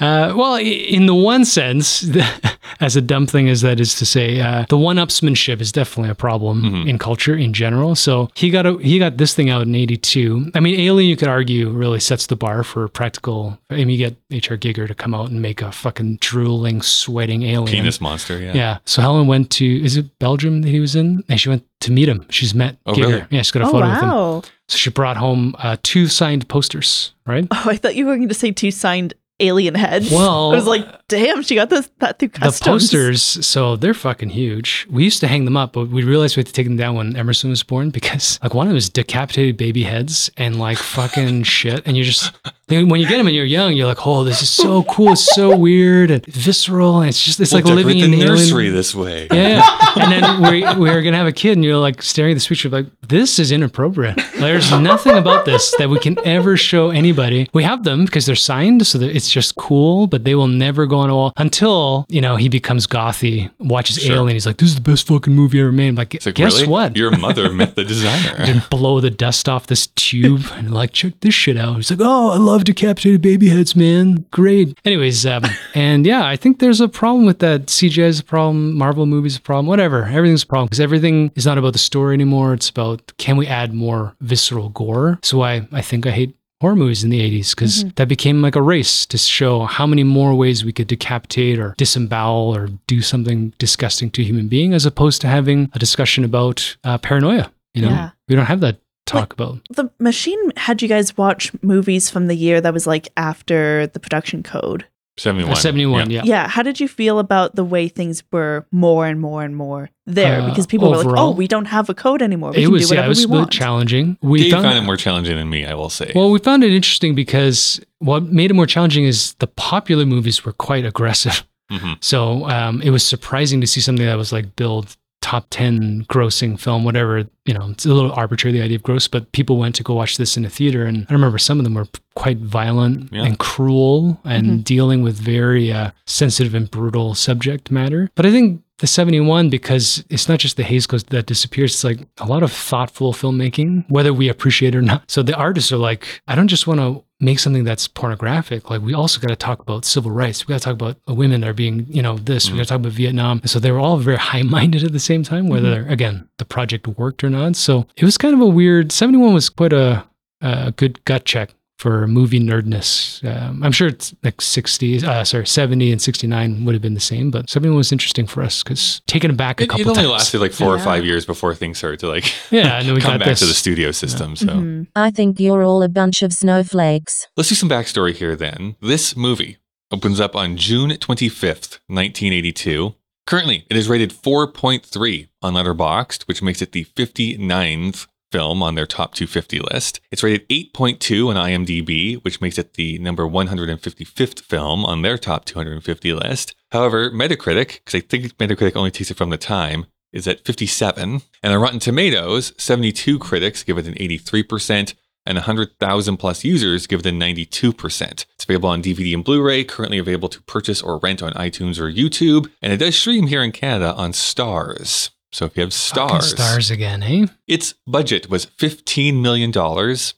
Uh, 0.00 0.32
well, 0.36 0.56
in 0.56 1.06
the 1.06 1.14
one 1.14 1.44
sense, 1.44 2.06
as 2.80 2.94
a 2.96 3.00
dumb 3.00 3.26
thing 3.26 3.48
as 3.48 3.62
that 3.62 3.80
is 3.80 3.94
to 3.96 4.06
say, 4.06 4.40
uh, 4.40 4.64
the 4.68 4.78
one-upsmanship 4.78 5.60
is 5.60 5.72
definitely 5.72 6.10
a 6.10 6.14
problem 6.14 6.62
Mhm. 6.62 6.88
in 6.88 6.98
culture 6.98 7.34
in 7.36 7.52
general. 7.52 7.94
So 7.96 8.30
he 8.34 8.50
got 8.50 8.64
a, 8.66 8.78
he 8.78 8.98
got 8.98 9.16
this 9.16 9.34
thing 9.34 9.50
out 9.50 9.62
in 9.62 9.74
'82. 9.74 10.52
I 10.54 10.60
mean, 10.60 10.78
Alien, 10.78 11.08
you 11.10 11.16
could 11.16 11.28
argue, 11.28 11.70
really 11.70 11.98
sets 12.00 12.26
the 12.26 12.36
bar 12.36 12.62
for 12.62 12.86
practical. 12.88 13.58
I 13.70 13.74
mean, 13.76 13.90
you 13.90 13.96
get 13.98 14.16
H.R. 14.30 14.56
Giger 14.56 14.86
to 14.86 14.94
come 14.94 15.14
out 15.14 15.30
and 15.30 15.42
make 15.42 15.62
a 15.62 15.72
fucking 15.72 16.18
drooling, 16.20 16.80
sweating 16.82 17.42
alien. 17.42 17.66
Penis 17.66 18.00
monster, 18.00 18.38
yeah. 18.38 18.52
Yeah. 18.54 18.78
So 18.84 19.02
Helen 19.02 19.26
went 19.26 19.50
to 19.52 19.84
is 19.84 19.96
it 19.96 20.18
Belgium 20.18 20.62
that 20.62 20.68
he 20.68 20.80
was 20.80 20.94
in, 20.94 21.24
and 21.28 21.40
she 21.40 21.48
went 21.48 21.64
to 21.80 21.92
meet 21.92 22.08
him. 22.08 22.24
She's 22.30 22.54
met 22.54 22.76
Oh, 22.86 22.92
Giger. 22.92 23.06
really? 23.08 23.24
Yeah, 23.30 23.42
she's 23.42 23.50
got 23.50 23.62
a 23.62 23.66
Oh 23.66 23.72
photo 23.72 23.88
with 23.88 23.98
him. 24.02 24.08
wow! 24.08 24.42
So 24.68 24.76
she 24.76 24.90
brought 24.90 25.16
home 25.16 25.54
uh, 25.58 25.76
two 25.82 26.06
signed 26.08 26.46
posters, 26.48 27.12
right? 27.26 27.46
Oh, 27.50 27.64
I 27.66 27.76
thought 27.76 27.96
you 27.96 28.06
were 28.06 28.16
going 28.16 28.28
to 28.28 28.34
say 28.34 28.50
two 28.52 28.70
signed 28.70 29.14
alien 29.40 29.74
heads. 29.74 30.10
Well, 30.10 30.52
I 30.52 30.54
was 30.54 30.66
like, 30.66 30.86
damn, 31.08 31.42
she 31.42 31.54
got 31.54 31.70
this 31.70 31.88
that 31.98 32.18
through 32.18 32.28
the 32.28 32.60
posters, 32.62 33.22
so 33.22 33.76
they're 33.76 33.94
fucking 33.94 34.30
huge. 34.30 34.86
We 34.90 35.04
used 35.04 35.20
to 35.20 35.28
hang 35.28 35.44
them 35.44 35.56
up, 35.56 35.72
but 35.72 35.88
we 35.88 36.02
realized 36.02 36.36
we 36.36 36.40
had 36.40 36.46
to 36.46 36.52
take 36.52 36.66
them 36.66 36.76
down 36.76 36.96
when 36.96 37.16
Emerson 37.16 37.50
was 37.50 37.62
born 37.62 37.90
because 37.90 38.38
like 38.42 38.54
one 38.54 38.66
of 38.66 38.70
them 38.70 38.76
is 38.76 38.88
decapitated 38.88 39.56
baby 39.56 39.84
heads 39.84 40.30
and 40.36 40.58
like 40.58 40.78
fucking 40.78 41.42
shit. 41.44 41.86
And 41.86 41.96
you're 41.96 42.06
just 42.06 42.32
when 42.68 43.00
you 43.00 43.08
get 43.08 43.16
them 43.16 43.26
when 43.26 43.34
you're 43.34 43.44
young, 43.44 43.74
you're 43.74 43.86
like, 43.86 44.06
oh, 44.06 44.24
this 44.24 44.42
is 44.42 44.50
so 44.50 44.82
cool. 44.84 45.12
It's 45.12 45.34
so 45.34 45.56
weird 45.56 46.10
and 46.10 46.24
visceral. 46.26 47.00
And 47.00 47.08
it's 47.08 47.22
just 47.22 47.40
it's 47.40 47.52
We'll 47.52 47.62
like 47.64 47.74
living 47.74 47.98
in 47.98 48.10
the 48.10 48.18
alien- 48.18 48.34
nursery 48.36 48.68
this 48.70 48.94
way. 48.94 49.28
Yeah, 49.32 49.62
and 49.96 50.12
then 50.12 50.42
we, 50.42 50.60
we 50.80 50.90
were 50.94 51.02
gonna 51.02 51.16
have 51.16 51.26
a 51.26 51.32
kid, 51.32 51.52
and 51.52 51.64
you're 51.64 51.76
like 51.78 52.02
staring 52.02 52.34
at 52.36 52.40
the 52.42 52.46
picture, 52.48 52.68
like 52.68 52.86
this 53.08 53.38
is 53.38 53.50
inappropriate. 53.52 54.20
There's 54.38 54.70
nothing 54.72 55.16
about 55.16 55.44
this 55.44 55.74
that 55.78 55.88
we 55.88 55.98
can 55.98 56.16
ever 56.26 56.56
show 56.56 56.90
anybody. 56.90 57.48
We 57.54 57.62
have 57.64 57.84
them 57.84 58.04
because 58.04 58.26
they're 58.26 58.34
signed, 58.36 58.86
so 58.86 58.98
that 58.98 59.14
it's 59.14 59.30
just 59.30 59.56
cool, 59.56 60.06
but 60.06 60.24
they 60.24 60.34
will 60.34 60.46
never 60.48 60.86
go 60.86 60.98
on 60.98 61.10
a 61.10 61.14
wall 61.14 61.32
until 61.36 62.06
you 62.08 62.20
know 62.20 62.36
he 62.36 62.48
becomes 62.48 62.86
gothy, 62.86 63.50
watches 63.58 63.96
Sure. 63.98 64.16
Alien. 64.16 64.34
He's 64.36 64.46
like, 64.46 64.58
"This 64.58 64.68
is 64.70 64.74
the 64.76 64.80
best 64.80 65.06
fucking 65.06 65.34
movie 65.34 65.60
ever 65.60 65.72
made." 65.72 65.88
I'm 65.88 65.94
like, 65.96 66.14
like, 66.24 66.34
guess 66.34 66.54
really? 66.56 66.68
what? 66.68 66.96
Your 66.96 67.16
mother 67.16 67.52
met 67.52 67.74
the 67.74 67.84
designer. 67.84 68.44
Didn't 68.44 68.68
blow 68.70 69.00
the 69.00 69.10
dust 69.10 69.48
off 69.48 69.66
this 69.66 69.86
tube 69.88 70.42
and 70.52 70.72
like 70.72 70.92
check 70.92 71.14
this 71.20 71.34
shit 71.34 71.56
out. 71.56 71.76
He's 71.76 71.90
like, 71.90 72.00
oh, 72.02 72.30
I 72.30 72.36
love 72.36 72.57
decapitated 72.64 73.20
baby 73.22 73.48
heads, 73.48 73.74
man. 73.76 74.24
Great. 74.30 74.78
Anyways, 74.84 75.24
um, 75.26 75.44
and 75.74 76.04
yeah, 76.06 76.24
I 76.26 76.36
think 76.36 76.58
there's 76.58 76.80
a 76.80 76.88
problem 76.88 77.26
with 77.26 77.38
that. 77.40 77.66
CGI 77.66 78.04
is 78.08 78.20
a 78.20 78.24
problem. 78.24 78.74
Marvel 78.76 79.06
movies 79.06 79.36
a 79.36 79.40
problem. 79.40 79.66
Whatever. 79.66 80.04
Everything's 80.04 80.42
a 80.42 80.46
problem 80.46 80.66
because 80.66 80.80
everything 80.80 81.30
is 81.34 81.46
not 81.46 81.58
about 81.58 81.72
the 81.72 81.78
story 81.78 82.14
anymore. 82.14 82.54
It's 82.54 82.68
about 82.68 83.12
can 83.18 83.36
we 83.36 83.46
add 83.46 83.72
more 83.74 84.14
visceral 84.20 84.68
gore? 84.70 85.18
So 85.22 85.42
I 85.42 85.66
I 85.72 85.82
think 85.82 86.06
I 86.06 86.10
hate 86.10 86.34
horror 86.60 86.74
movies 86.74 87.04
in 87.04 87.10
the 87.10 87.20
80s 87.20 87.50
because 87.54 87.84
that 87.94 88.08
became 88.08 88.42
like 88.42 88.56
a 88.56 88.62
race 88.62 89.06
to 89.06 89.16
show 89.16 89.60
how 89.66 89.86
many 89.86 90.02
more 90.02 90.34
ways 90.34 90.64
we 90.64 90.72
could 90.72 90.88
decapitate 90.88 91.56
or 91.56 91.72
disembowel 91.78 92.52
or 92.56 92.66
do 92.88 93.00
something 93.00 93.52
disgusting 93.58 94.10
to 94.10 94.22
a 94.22 94.24
human 94.24 94.48
being 94.48 94.74
as 94.74 94.84
opposed 94.84 95.20
to 95.20 95.28
having 95.28 95.70
a 95.74 95.78
discussion 95.78 96.24
about 96.24 96.76
uh, 96.82 96.98
paranoia 96.98 97.52
you 97.74 97.82
know 97.82 97.90
Yeah. 97.90 98.10
we 98.28 98.34
don't 98.34 98.46
have 98.46 98.58
that 98.62 98.80
talk 99.08 99.32
about 99.32 99.58
The 99.70 99.90
machine 99.98 100.38
had 100.56 100.82
you 100.82 100.88
guys 100.88 101.16
watch 101.16 101.52
movies 101.62 102.10
from 102.10 102.26
the 102.26 102.34
year 102.36 102.60
that 102.60 102.72
was 102.72 102.86
like 102.86 103.08
after 103.16 103.86
the 103.88 104.00
production 104.00 104.42
code. 104.42 104.84
71. 105.18 105.50
Uh, 105.52 105.54
71 105.56 106.10
yeah, 106.10 106.22
Yeah. 106.24 106.46
How 106.48 106.62
did 106.62 106.78
you 106.78 106.86
feel 106.86 107.18
about 107.18 107.56
the 107.56 107.64
way 107.64 107.88
things 107.88 108.22
were 108.30 108.66
more 108.70 109.04
and 109.06 109.18
more 109.20 109.42
and 109.42 109.56
more 109.56 109.90
there? 110.06 110.42
Uh, 110.42 110.48
because 110.48 110.64
people 110.66 110.90
were 110.90 110.98
like, 110.98 111.18
"Oh, 111.18 111.32
we 111.32 111.48
don't 111.48 111.64
have 111.64 111.88
a 111.90 111.94
code 111.94 112.22
anymore. 112.22 112.52
We 112.52 112.58
it 112.58 112.62
can 112.66 112.72
was 112.72 112.88
do 112.88 112.94
yeah 112.94 113.00
whatever 113.00 113.06
it 113.06 113.08
was 113.08 113.18
we 113.18 113.24
a 113.24 113.28
bit 113.28 113.36
want." 113.38 113.50
challenging 113.50 114.16
we 114.22 114.42
Dave 114.42 114.52
found, 114.52 114.64
found 114.64 114.78
it 114.78 114.82
more 114.82 114.96
challenging 114.96 115.36
than 115.36 115.50
me, 115.50 115.66
I 115.66 115.74
will 115.74 115.90
say. 115.90 116.12
well 116.14 116.30
we 116.30 116.38
found 116.38 116.62
it 116.62 116.70
interesting 116.72 117.16
because 117.16 117.80
what 117.98 118.22
made 118.24 118.52
it 118.52 118.54
more 118.54 118.66
challenging 118.66 119.06
is 119.06 119.34
the 119.40 119.48
popular 119.48 120.06
movies 120.06 120.44
were 120.44 120.52
quite 120.52 120.84
aggressive 120.84 121.44
Mhm. 121.70 121.96
So 122.00 122.48
um, 122.48 122.80
it 122.80 122.90
was 122.90 123.02
surprising 123.04 123.60
to 123.60 123.66
see 123.66 123.80
something 123.80 124.06
that 124.06 124.16
was 124.16 124.32
like 124.32 124.56
build 124.56 124.96
top 125.20 125.46
10 125.50 126.04
grossing 126.08 126.58
film, 126.58 126.84
whatever, 126.84 127.24
you 127.44 127.52
know, 127.54 127.68
it's 127.70 127.84
a 127.84 127.92
little 127.92 128.12
arbitrary, 128.12 128.56
the 128.56 128.62
idea 128.64 128.76
of 128.76 128.82
gross, 128.82 129.08
but 129.08 129.30
people 129.32 129.58
went 129.58 129.74
to 129.74 129.82
go 129.82 129.94
watch 129.94 130.16
this 130.16 130.36
in 130.36 130.44
a 130.44 130.50
theater. 130.50 130.84
And 130.84 131.06
I 131.10 131.12
remember 131.12 131.38
some 131.38 131.58
of 131.58 131.64
them 131.64 131.74
were 131.74 131.86
quite 132.14 132.38
violent 132.38 133.12
Yeah. 133.12 133.24
and 133.24 133.38
cruel 133.38 134.20
and 134.24 134.64
dealing 134.64 135.02
with 135.02 135.16
very 135.16 135.72
uh, 135.72 135.90
sensitive 136.06 136.54
and 136.54 136.70
brutal 136.70 137.14
subject 137.14 137.70
matter. 137.70 138.10
But 138.14 138.26
I 138.26 138.30
think 138.30 138.62
the 138.78 138.86
71, 138.86 139.50
because 139.50 140.04
it's 140.08 140.28
not 140.28 140.38
just 140.38 140.56
the 140.56 140.62
Hays 140.62 140.86
that 140.86 141.26
disappears, 141.26 141.74
it's 141.74 141.84
like 141.84 142.06
a 142.18 142.26
lot 142.26 142.42
of 142.42 142.52
thoughtful 142.52 143.12
filmmaking, 143.12 143.84
whether 143.88 144.12
we 144.12 144.28
appreciate 144.28 144.74
it 144.74 144.78
or 144.78 144.82
not. 144.82 145.10
So 145.10 145.22
the 145.22 145.34
artists 145.34 145.72
are 145.72 145.78
like, 145.78 146.22
I 146.28 146.34
don't 146.34 146.48
just 146.48 146.66
want 146.66 146.80
to 146.80 147.04
make 147.20 147.40
something 147.40 147.64
that's 147.64 147.88
pornographic. 147.88 148.70
Like 148.70 148.80
we 148.80 148.94
also 148.94 149.20
got 149.20 149.28
to 149.28 149.36
talk 149.36 149.58
about 149.60 149.84
civil 149.84 150.12
rights. 150.12 150.46
We 150.46 150.52
got 150.52 150.60
to 150.60 150.64
talk 150.64 150.74
about 150.74 150.96
women 151.08 151.42
are 151.42 151.52
being, 151.52 151.86
you 151.88 152.02
know, 152.02 152.16
this. 152.18 152.46
We 152.46 152.50
mm-hmm. 152.50 152.58
got 152.58 152.62
to 152.62 152.68
talk 152.68 152.80
about 152.80 152.92
Vietnam. 152.92 153.38
And 153.40 153.50
so 153.50 153.58
they 153.58 153.72
were 153.72 153.80
all 153.80 153.96
very 153.98 154.16
high-minded 154.30 154.84
at 154.84 154.92
the 154.92 155.00
same 155.00 155.24
time, 155.24 155.48
whether 155.48 155.82
mm-hmm. 155.82 155.90
again 155.90 156.28
the 156.38 156.44
project 156.44 156.86
worked 156.86 157.24
or 157.24 157.30
not. 157.30 157.56
So 157.56 157.86
it 157.96 158.04
was 158.04 158.16
kind 158.16 158.34
of 158.34 158.40
a 158.40 158.46
weird. 158.46 158.92
Seventy-one 158.92 159.34
was 159.34 159.48
quite 159.48 159.72
a 159.72 160.04
a 160.40 160.72
good 160.72 161.04
gut 161.04 161.24
check 161.24 161.50
for 161.78 162.06
movie 162.08 162.40
nerdness. 162.40 163.22
Um, 163.24 163.62
I'm 163.62 163.70
sure 163.72 163.86
it's 163.88 164.12
like 164.24 164.40
60, 164.40 165.04
uh, 165.06 165.22
sorry, 165.24 165.46
70 165.46 165.92
and 165.92 166.02
69 166.02 166.64
would 166.64 166.74
have 166.74 166.82
been 166.82 166.94
the 166.94 167.00
same, 167.00 167.30
but 167.30 167.48
71 167.48 167.76
was 167.76 167.92
interesting 167.92 168.26
for 168.26 168.42
us 168.42 168.62
because 168.62 169.00
taken 169.06 169.34
back 169.36 169.60
a 169.60 169.64
It, 169.64 169.70
it 169.70 169.86
only 169.86 169.94
times. 169.94 170.08
lasted 170.08 170.40
like 170.40 170.52
four 170.52 170.74
or 170.74 170.78
five 170.80 171.04
years 171.04 171.24
before 171.24 171.54
things 171.54 171.78
started 171.78 172.00
to 172.00 172.08
like 172.08 172.24
yeah, 172.50 172.78
and 172.78 172.88
then 172.88 172.94
we 172.94 173.00
come 173.06 173.12
got 173.12 173.20
back 173.20 173.28
this. 173.28 173.40
to 173.40 173.46
the 173.46 173.54
studio 173.54 173.92
system. 173.92 174.34
So 174.36 174.46
Mhm. 174.48 174.86
I 174.96 175.10
think 175.12 175.38
you're 175.40 175.62
all 175.62 175.82
a 175.82 175.88
bunch 175.88 176.22
of 176.22 176.32
snowflakes. 176.32 177.28
let's 177.36 177.48
do 177.48 177.54
some 177.54 177.68
backstory 177.70 178.12
here 178.14 178.34
then. 178.34 178.74
This 178.82 179.16
movie 179.16 179.58
opens 179.92 180.20
up 180.20 180.34
on 180.36 180.56
June 180.56 180.90
25th, 180.90 181.78
1982. 181.86 182.94
Currently, 183.26 183.64
it 183.70 183.76
is 183.76 183.88
rated 183.88 184.10
4.3 184.12 185.28
on 185.42 185.54
Letterboxd, 185.54 186.22
which 186.24 186.42
makes 186.42 186.60
it 186.62 186.72
the 186.72 186.84
59th 186.84 188.06
film 188.30 188.62
on 188.62 188.74
their 188.74 188.86
top 188.86 189.14
250 189.14 189.60
list. 189.60 190.00
It's 190.10 190.22
rated 190.22 190.48
8.2 190.48 191.28
on 191.28 191.36
IMDb, 191.36 192.22
which 192.24 192.40
makes 192.40 192.58
it 192.58 192.74
the 192.74 192.98
number 192.98 193.24
155th 193.24 194.40
film 194.40 194.84
on 194.84 195.02
their 195.02 195.18
top 195.18 195.44
250 195.44 196.12
list. 196.12 196.54
However, 196.70 197.10
Metacritic, 197.10 197.80
because 197.84 197.94
I 197.94 198.00
think 198.00 198.36
Metacritic 198.36 198.76
only 198.76 198.90
takes 198.90 199.10
it 199.10 199.16
from 199.16 199.30
the 199.30 199.38
time, 199.38 199.86
is 200.12 200.26
at 200.26 200.44
57. 200.44 201.22
And 201.42 201.52
on 201.52 201.60
Rotten 201.60 201.78
Tomatoes, 201.78 202.52
72 202.56 203.18
critics 203.18 203.62
give 203.62 203.78
it 203.78 203.86
an 203.86 203.94
83%, 203.94 204.94
and 205.26 205.36
100,000 205.36 206.16
plus 206.16 206.44
users 206.44 206.86
give 206.86 207.00
it 207.00 207.06
a 207.06 207.10
92%. 207.10 208.24
It's 208.34 208.44
available 208.44 208.70
on 208.70 208.82
DVD 208.82 209.14
and 209.14 209.24
Blu 209.24 209.42
ray, 209.42 209.62
currently 209.64 209.98
available 209.98 210.30
to 210.30 210.42
purchase 210.42 210.80
or 210.80 210.98
rent 210.98 211.22
on 211.22 211.32
iTunes 211.34 211.78
or 211.78 211.92
YouTube, 211.92 212.50
and 212.62 212.72
it 212.72 212.78
does 212.78 212.96
stream 212.96 213.26
here 213.26 213.42
in 213.42 213.52
Canada 213.52 213.94
on 213.94 214.12
Starz. 214.12 215.10
So 215.38 215.44
if 215.44 215.56
you 215.56 215.60
have 215.62 215.72
Fucking 215.72 216.18
Starz, 216.18 216.22
stars 216.30 216.68
again, 216.68 217.00
eh? 217.04 217.26
its 217.46 217.74
budget 217.86 218.28
was 218.28 218.44
$15 218.44 219.20
million. 219.22 219.52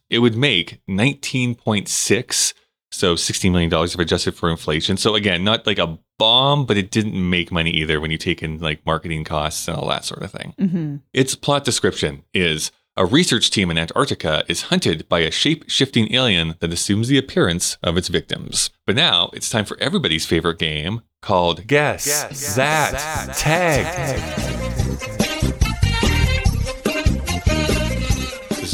It 0.08 0.20
would 0.20 0.34
make 0.34 0.80
19.6, 0.88 2.54
so 2.90 3.14
$16 3.16 3.52
million 3.52 3.70
if 3.70 3.98
adjusted 3.98 4.34
for 4.34 4.48
inflation. 4.50 4.96
So 4.96 5.14
again, 5.14 5.44
not 5.44 5.66
like 5.66 5.78
a 5.78 5.98
bomb, 6.18 6.64
but 6.64 6.78
it 6.78 6.90
didn't 6.90 7.28
make 7.28 7.52
money 7.52 7.70
either 7.70 8.00
when 8.00 8.10
you 8.10 8.16
take 8.16 8.42
in 8.42 8.60
like 8.60 8.86
marketing 8.86 9.24
costs 9.24 9.68
and 9.68 9.76
all 9.76 9.86
that 9.88 10.06
sort 10.06 10.22
of 10.22 10.30
thing. 10.32 10.54
Mhm. 10.58 11.02
Its 11.12 11.34
plot 11.34 11.64
description 11.64 12.22
is 12.32 12.72
a 12.96 13.04
research 13.04 13.50
team 13.50 13.70
in 13.70 13.76
Antarctica 13.76 14.42
is 14.48 14.62
hunted 14.62 15.06
by 15.10 15.18
a 15.18 15.30
shape 15.30 15.64
shifting 15.68 16.14
alien 16.14 16.54
that 16.60 16.72
assumes 16.72 17.08
the 17.08 17.18
appearance 17.18 17.76
of 17.82 17.98
its 17.98 18.08
victims. 18.08 18.70
But 18.86 18.96
now 18.96 19.28
it's 19.34 19.50
time 19.50 19.66
for 19.66 19.76
everybody's 19.82 20.24
favorite 20.24 20.58
game 20.58 21.02
called 21.20 21.66
Guess, 21.66 22.54
That, 22.56 23.36
tag 23.36 23.84
Tag. 23.84 24.49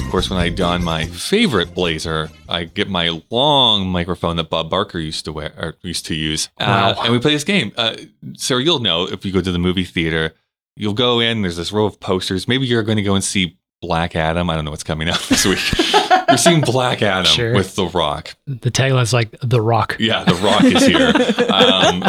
Of 0.06 0.12
course, 0.12 0.30
when 0.30 0.38
I 0.38 0.50
don 0.50 0.84
my 0.84 1.06
favorite 1.06 1.74
blazer. 1.74 2.30
I 2.48 2.62
get 2.64 2.88
my 2.88 3.20
long 3.28 3.88
microphone 3.88 4.36
that 4.36 4.48
Bob 4.48 4.70
Barker 4.70 5.00
used 5.00 5.24
to 5.24 5.32
wear 5.32 5.52
or 5.58 5.74
used 5.82 6.06
to 6.06 6.14
use, 6.14 6.48
uh, 6.60 6.94
and 7.00 7.12
we 7.12 7.18
play 7.18 7.32
this 7.32 7.42
game. 7.42 7.72
Uh, 7.76 7.96
Sarah, 8.34 8.62
you'll 8.62 8.78
know 8.78 9.08
if 9.08 9.24
you 9.24 9.32
go 9.32 9.40
to 9.40 9.50
the 9.50 9.58
movie 9.58 9.82
theater, 9.84 10.32
you'll 10.76 10.94
go 10.94 11.18
in. 11.18 11.42
There's 11.42 11.56
this 11.56 11.72
row 11.72 11.86
of 11.86 11.98
posters. 11.98 12.46
Maybe 12.46 12.66
you're 12.66 12.84
going 12.84 12.96
to 12.98 13.02
go 13.02 13.16
and 13.16 13.24
see 13.24 13.58
Black 13.82 14.14
Adam. 14.14 14.48
I 14.48 14.54
don't 14.54 14.64
know 14.64 14.70
what's 14.70 14.84
coming 14.84 15.08
out 15.08 15.18
this 15.28 15.44
week. 15.44 15.58
you're 16.28 16.38
seeing 16.38 16.60
Black 16.60 17.02
Adam 17.02 17.26
Sure. 17.26 17.54
with 17.54 17.74
The 17.74 17.86
Rock. 17.86 18.36
The 18.46 18.70
tagline's 18.70 19.12
like 19.12 19.34
The 19.42 19.60
Rock. 19.60 19.96
Yeah, 19.98 20.22
The 20.22 20.34
Rock 20.36 20.62
is 20.64 20.86
here. 20.86 21.12
Um, 21.52 22.04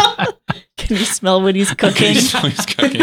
Can 0.87 0.97
you 0.97 1.05
smell 1.05 1.41
what 1.41 1.55
he's 1.55 1.71
cooking? 1.73 2.13
he's 2.13 2.33
always 2.33 2.65
cooking. 2.65 3.01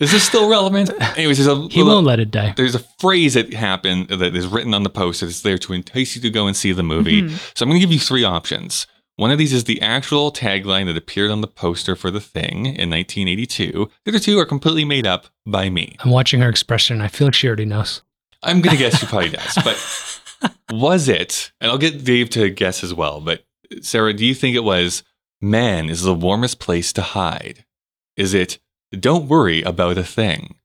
is 0.00 0.12
this 0.12 0.22
still 0.22 0.48
relevant? 0.48 0.90
Anyways, 1.18 1.38
there's 1.44 1.48
a 1.58 1.68
He 1.68 1.82
won't 1.82 2.06
let 2.06 2.20
it 2.20 2.30
die. 2.30 2.54
there's 2.56 2.74
a 2.74 2.84
phrase 3.00 3.34
that 3.34 3.52
happened 3.52 4.08
that 4.08 4.34
is 4.36 4.46
written 4.46 4.72
on 4.74 4.82
the 4.82 4.90
poster 4.90 5.26
that's 5.26 5.42
there 5.42 5.58
to 5.58 5.72
entice 5.72 6.16
you 6.16 6.22
to 6.22 6.30
go 6.30 6.46
and 6.46 6.56
see 6.56 6.72
the 6.72 6.82
movie. 6.82 7.22
Mm-hmm. 7.22 7.36
So 7.54 7.64
I'm 7.64 7.68
going 7.68 7.80
to 7.80 7.86
give 7.86 7.92
you 7.92 7.98
three 8.00 8.24
options. 8.24 8.86
One 9.16 9.30
of 9.30 9.38
these 9.38 9.52
is 9.52 9.64
the 9.64 9.80
actual 9.80 10.32
tagline 10.32 10.86
that 10.86 10.96
appeared 10.96 11.30
on 11.30 11.40
the 11.40 11.46
poster 11.46 11.94
for 11.94 12.10
the 12.10 12.20
thing 12.20 12.66
in 12.66 12.90
1982. 12.90 13.88
The 14.04 14.10
other 14.10 14.18
two 14.18 14.38
are 14.40 14.44
completely 14.46 14.84
made 14.84 15.06
up 15.06 15.26
by 15.46 15.70
me. 15.70 15.96
I'm 16.00 16.10
watching 16.10 16.40
her 16.40 16.48
expression. 16.48 17.00
I 17.00 17.06
feel 17.08 17.28
like 17.28 17.34
she 17.34 17.46
already 17.46 17.64
knows. 17.64 18.02
I'm 18.42 18.60
going 18.60 18.76
to 18.76 18.82
guess 18.82 18.98
she 18.98 19.06
probably 19.06 19.30
does, 19.30 19.54
but 19.62 20.52
was 20.76 21.08
it? 21.08 21.52
And 21.60 21.70
I'll 21.70 21.78
get 21.78 22.04
Dave 22.04 22.28
to 22.30 22.50
guess 22.50 22.82
as 22.82 22.92
well. 22.92 23.20
But 23.20 23.44
Sarah, 23.82 24.12
do 24.12 24.26
you 24.26 24.34
think 24.34 24.56
it 24.56 24.64
was 24.64 25.04
man 25.50 25.88
is 25.90 26.02
the 26.02 26.14
warmest 26.14 26.58
place 26.58 26.92
to 26.94 27.02
hide? 27.02 27.64
Is 28.16 28.34
it 28.34 28.58
don't 28.98 29.28
worry 29.28 29.62
about 29.62 29.98
a 29.98 30.04
thing? 30.04 30.56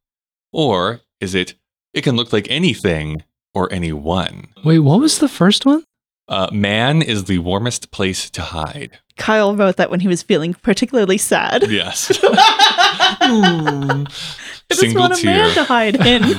Or 0.51 1.01
is 1.19 1.35
it 1.35 1.55
it 1.93 2.03
can 2.03 2.15
look 2.15 2.31
like 2.33 2.47
anything 2.49 3.23
or 3.53 3.71
anyone? 3.73 4.47
Wait, 4.63 4.79
what 4.79 4.99
was 4.99 5.19
the 5.19 5.27
first 5.27 5.65
one? 5.65 5.83
Uh, 6.27 6.47
man 6.51 7.01
is 7.01 7.23
the 7.25 7.39
warmest 7.39 7.89
place 7.91 8.29
to 8.29 8.41
hide. 8.41 8.99
Kyle 9.17 9.55
wrote 9.55 9.77
that 9.77 9.89
when 9.89 9.99
he 9.99 10.07
was 10.07 10.21
feeling 10.21 10.53
particularly 10.53 11.17
sad. 11.17 11.69
Yes. 11.69 12.11
I 13.21 14.05
just 14.69 14.81
Single 14.81 15.01
want 15.01 15.21
a 15.21 15.25
man 15.25 15.45
tear. 15.45 15.53
to 15.55 15.63
hide 15.63 15.95
in. 16.05 16.23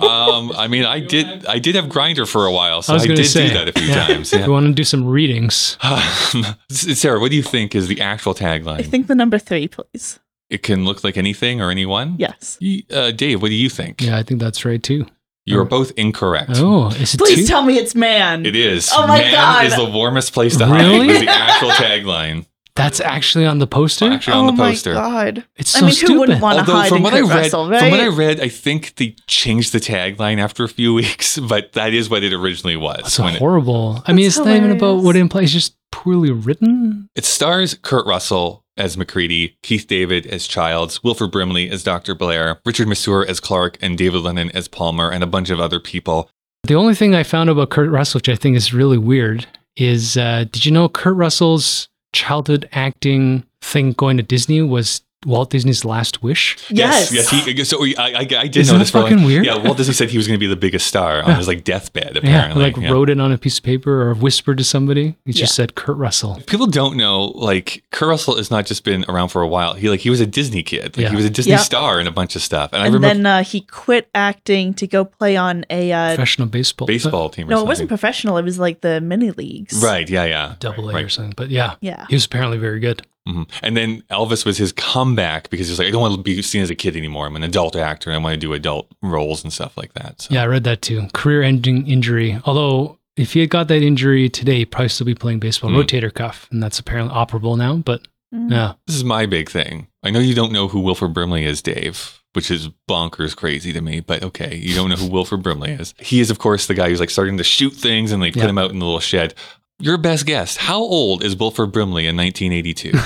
um, 0.00 0.52
I 0.56 0.68
mean, 0.68 0.84
I 0.84 1.00
did. 1.00 1.46
I 1.46 1.58
did 1.58 1.74
have 1.74 1.86
Grindr 1.86 2.28
for 2.28 2.46
a 2.46 2.52
while, 2.52 2.82
so 2.82 2.94
I 2.94 2.98
I, 2.98 3.06
did 3.06 3.24
say 3.26 3.48
do 3.48 3.54
that 3.54 3.68
a 3.68 3.72
few 3.72 3.88
yeah. 3.88 4.06
times. 4.06 4.32
If 4.32 4.40
Yeah. 4.40 4.46
you 4.46 4.52
want 4.52 4.66
to 4.66 4.72
do 4.72 4.84
some 4.84 5.04
readings, 5.06 5.76
Um, 5.82 6.56
Sarah, 6.70 7.20
what 7.20 7.30
do 7.30 7.36
you 7.36 7.42
think 7.42 7.74
is 7.74 7.88
the 7.88 8.00
actual 8.00 8.34
tagline? 8.34 8.78
I 8.80 8.82
think 8.82 9.06
the 9.06 9.14
number 9.14 9.38
three, 9.38 9.68
please. 9.68 10.18
it 10.50 10.62
can 10.62 10.84
look 10.84 11.02
like 11.04 11.16
anything 11.16 11.60
or 11.60 11.70
anyone. 11.70 12.16
Yes. 12.18 12.58
Uh, 12.90 13.10
Dave, 13.10 13.40
what 13.42 13.48
do 13.48 13.54
you 13.54 13.68
think? 13.70 14.00
yeah, 14.02 14.18
I 14.18 14.22
think 14.22 14.40
that's 14.40 14.64
right 14.64 14.82
too. 14.82 15.06
You 15.44 15.58
are 15.58 15.64
both 15.64 15.90
incorrect. 15.96 16.52
Oh, 16.54 16.86
is 16.90 17.14
it 17.14 17.18
Please 17.18 17.40
two? 17.40 17.46
tell 17.46 17.62
me 17.64 17.76
it's 17.76 17.96
man. 17.96 18.46
It 18.46 18.54
is. 18.54 18.90
Oh 18.94 19.08
my 19.08 19.18
Man 19.18 19.32
God. 19.32 19.66
is 19.66 19.74
the 19.74 19.86
warmest 19.90 20.32
place 20.32 20.56
to 20.58 20.66
hide. 20.66 20.82
Really? 20.82 21.08
Was 21.08 21.18
the 21.20 21.28
actual 21.28 21.70
tagline 21.70 22.46
That's 22.74 23.00
actually 23.00 23.44
on 23.44 23.58
the 23.58 23.66
poster. 23.66 24.10
actually 24.10 24.32
oh 24.34 24.40
on 24.40 24.46
the 24.46 24.52
my 24.52 24.70
poster? 24.70 24.94
god. 24.94 25.44
It's 25.56 25.74
I 25.76 25.80
so 25.80 25.86
mean, 25.86 25.94
stupid. 25.94 26.12
who 26.12 26.18
wouldn't 26.20 26.40
want 26.42 26.54
to 26.54 26.60
Although 26.60 26.72
hide 26.72 26.88
from 26.88 26.96
in 26.98 27.02
what 27.02 27.12
Kurt 27.12 27.24
I 27.24 27.28
read, 27.28 27.42
Russell, 27.42 27.68
right? 27.70 27.80
from 27.80 27.90
what 27.90 28.00
I 28.00 28.08
read, 28.08 28.40
I 28.40 28.48
think 28.48 28.94
they 28.96 29.14
changed 29.26 29.72
the 29.72 29.78
tagline 29.78 30.38
after 30.38 30.64
a 30.64 30.68
few 30.68 30.94
weeks, 31.02 31.38
but 31.38 31.72
that 31.72 31.92
is 31.92 32.08
what 32.08 32.22
it 32.22 32.32
originally 32.32 32.76
was. 32.76 33.00
It's 33.00 33.18
when 33.18 33.34
it- 33.34 33.38
horrible. 33.38 34.02
I 34.06 34.12
mean, 34.12 34.24
That's 34.24 34.38
it's 34.38 34.46
not 34.46 34.56
even 34.56 34.70
about 34.70 34.80
hilarious. 34.86 35.04
what 35.04 35.16
it 35.16 35.20
implies. 35.20 35.44
It's 35.44 35.52
just 35.52 35.76
poorly 35.90 36.30
written. 36.30 37.08
It 37.14 37.24
stars 37.26 37.74
Kurt 37.82 38.06
Russell 38.06 38.64
as 38.78 38.96
MacReady, 38.96 39.58
Keith 39.62 39.86
David 39.86 40.26
as 40.26 40.46
Childs, 40.46 41.04
Wilford 41.04 41.30
Brimley 41.30 41.68
as 41.68 41.84
Dr. 41.84 42.14
Blair, 42.14 42.58
Richard 42.64 42.88
Masur 42.88 43.26
as 43.26 43.38
Clark, 43.38 43.76
and 43.82 43.98
David 43.98 44.22
Clennon 44.22 44.50
as 44.54 44.66
Palmer, 44.66 45.10
and 45.10 45.22
a 45.22 45.26
bunch 45.26 45.50
of 45.50 45.60
other 45.60 45.78
people. 45.78 46.30
The 46.62 46.74
only 46.74 46.94
thing 46.94 47.14
I 47.14 47.22
found 47.22 47.50
about 47.50 47.68
Kurt 47.68 47.90
Russell, 47.90 48.18
which 48.18 48.30
I 48.30 48.34
think 48.34 48.56
is 48.56 48.72
really 48.72 48.96
weird, 48.96 49.46
is 49.76 50.16
uh, 50.16 50.44
did 50.50 50.64
you 50.64 50.72
know 50.72 50.88
Kurt 50.88 51.16
Russell's 51.16 51.88
childhood 52.12 52.68
acting 52.72 53.44
thing 53.60 53.92
going 53.92 54.16
to 54.16 54.22
Disney 54.22 54.62
was 54.62 55.02
Walt 55.26 55.50
Disney's 55.50 55.84
last 55.84 56.22
wish? 56.22 56.56
yes. 56.70 57.12
yes. 57.12 57.28
He, 57.30 57.64
so 57.64 57.84
I, 57.84 57.92
I, 57.98 58.18
I 58.20 58.24
did 58.24 58.56
Isn't 58.56 58.74
know 58.74 58.78
this 58.78 58.90
for 58.90 59.00
like, 59.00 59.10
fucking 59.12 59.24
weird? 59.24 59.44
Yeah, 59.44 59.56
Walt 59.64 59.76
Disney 59.76 59.94
said 59.94 60.10
he 60.10 60.16
was 60.16 60.26
going 60.26 60.38
to 60.38 60.40
be 60.40 60.46
the 60.46 60.56
biggest 60.56 60.86
star 60.86 61.22
on 61.22 61.28
Yeah. 61.30 61.36
his 61.36 61.48
like 61.48 61.64
deathbed. 61.64 62.12
Yeah, 62.14 62.18
Apparently, 62.20 62.62
like 62.64 62.76
Yeah. 62.76 62.90
wrote 62.90 63.10
it 63.10 63.20
on 63.20 63.32
a 63.32 63.38
piece 63.38 63.58
of 63.58 63.64
paper 63.64 64.02
or 64.08 64.14
whispered 64.14 64.58
to 64.58 64.64
somebody. 64.64 65.16
He 65.24 65.32
Yeah. 65.32 65.40
just 65.42 65.54
said 65.54 65.74
Kurt 65.74 65.96
Russell. 65.96 66.40
People 66.46 66.66
don't 66.66 66.96
know, 66.96 67.24
like 67.34 67.82
Kurt 67.90 68.08
Russell 68.08 68.36
has 68.36 68.50
not 68.50 68.66
just 68.66 68.84
been 68.84 69.04
around 69.08 69.28
for 69.28 69.42
a 69.42 69.48
while. 69.48 69.74
He 69.74 69.88
like 69.88 70.00
he 70.00 70.10
was 70.10 70.20
a 70.20 70.26
Disney 70.26 70.62
kid. 70.62 70.96
Like 70.96 71.04
Yeah. 71.04 71.10
he 71.10 71.16
was 71.16 71.24
a 71.24 71.30
Disney 71.30 71.52
Yeah. 71.52 71.58
star 71.58 72.00
in 72.00 72.06
a 72.06 72.12
bunch 72.12 72.36
of 72.36 72.42
stuff. 72.42 72.70
And, 72.72 72.82
I 72.82 72.86
remember 72.86 73.08
then 73.08 73.26
uh, 73.26 73.44
he 73.44 73.60
quit 73.62 74.08
acting 74.14 74.74
to 74.74 74.86
go 74.86 75.04
play 75.04 75.36
on 75.36 75.64
a. 75.70 75.92
Uh, 75.92 76.08
Professional 76.14 76.48
baseball. 76.48 76.86
baseball 76.86 77.28
team. 77.28 77.46
Or 77.48 77.50
no, 77.50 77.60
it 77.60 77.66
wasn't 77.66 77.88
professional. 77.88 78.36
It 78.38 78.44
was 78.44 78.58
like 78.58 78.80
the 78.80 79.00
mini 79.00 79.30
leagues. 79.30 79.82
Right. 79.82 80.08
Yeah. 80.08 80.24
Yeah. 80.24 80.54
Double 80.60 80.90
A 80.90 80.94
Right. 80.94 81.04
or 81.04 81.08
something. 81.08 81.34
But 81.36 81.50
yeah, 81.50 81.74
Yeah. 81.80 82.06
he 82.08 82.14
was 82.14 82.24
apparently 82.24 82.58
very 82.58 82.80
good. 82.80 83.02
Mhm. 83.28 83.48
And 83.62 83.76
then 83.76 84.02
Elvis 84.10 84.44
was 84.44 84.58
his 84.58 84.72
comeback 84.72 85.48
because 85.50 85.68
he's 85.68 85.78
like, 85.78 85.88
I 85.88 85.90
don't 85.92 86.00
want 86.00 86.14
to 86.16 86.22
be 86.22 86.42
seen 86.42 86.62
as 86.62 86.70
a 86.70 86.74
kid 86.74 86.96
anymore. 86.96 87.26
I'm 87.26 87.36
an 87.36 87.44
adult 87.44 87.76
actor 87.76 88.10
and 88.10 88.18
I 88.18 88.22
want 88.22 88.34
to 88.34 88.36
do 88.40 88.52
adult 88.52 88.88
roles 89.02 89.44
and 89.44 89.52
stuff 89.52 89.76
like 89.76 89.92
that. 89.94 90.22
So. 90.22 90.34
Yeah, 90.34 90.42
I 90.42 90.46
read 90.46 90.64
that 90.64 90.82
too. 90.82 91.06
Career 91.12 91.42
ending 91.42 91.86
injury. 91.86 92.38
Although, 92.44 92.98
if 93.16 93.34
he 93.34 93.40
had 93.40 93.50
got 93.50 93.68
that 93.68 93.82
injury 93.82 94.28
today, 94.28 94.58
he'd 94.58 94.72
probably 94.72 94.88
still 94.88 95.04
be 95.06 95.14
playing 95.14 95.38
baseball. 95.38 95.70
Mm. 95.70 95.84
Rotator 95.84 96.12
cuff. 96.12 96.48
And 96.50 96.62
that's 96.62 96.78
apparently 96.78 97.14
operable 97.14 97.56
now. 97.56 97.76
But 97.76 98.08
Mm. 98.34 98.50
yeah. 98.50 98.72
This 98.86 98.96
is 98.96 99.04
my 99.04 99.26
big 99.26 99.50
thing. 99.50 99.86
I 100.02 100.10
know 100.10 100.18
you 100.18 100.34
don't 100.34 100.52
know 100.52 100.66
who 100.66 100.80
Wilford 100.80 101.12
Brimley 101.14 101.44
is, 101.44 101.60
Dave, 101.62 102.22
which 102.32 102.50
is 102.50 102.70
bonkers 102.90 103.36
crazy 103.36 103.72
to 103.74 103.80
me, 103.82 104.00
but 104.00 104.22
okay, 104.24 104.56
you 104.56 104.74
don't 104.74 104.88
know 104.88 104.96
who 104.96 105.06
Wilford 105.06 105.42
Brimley 105.42 105.70
is. 105.72 105.94
He 105.98 106.18
is, 106.18 106.30
of 106.30 106.38
course, 106.38 106.66
the 106.66 106.72
guy 106.74 106.88
who's 106.88 106.98
like 106.98 107.10
starting 107.10 107.36
to 107.36 107.44
shoot 107.44 107.74
things 107.74 108.10
and 108.10 108.22
they 108.22 108.32
put 108.32 108.44
him 108.44 108.56
out 108.58 108.70
in 108.70 108.78
the 108.78 108.86
little 108.86 109.00
shed. 109.00 109.34
Your 109.82 109.98
best 109.98 110.24
guess. 110.26 110.56
How 110.56 110.78
old 110.80 111.22
is 111.24 111.36
Wilford 111.36 111.72
Brimley 111.72 112.06
in 112.06 112.16
1982? 112.16 112.92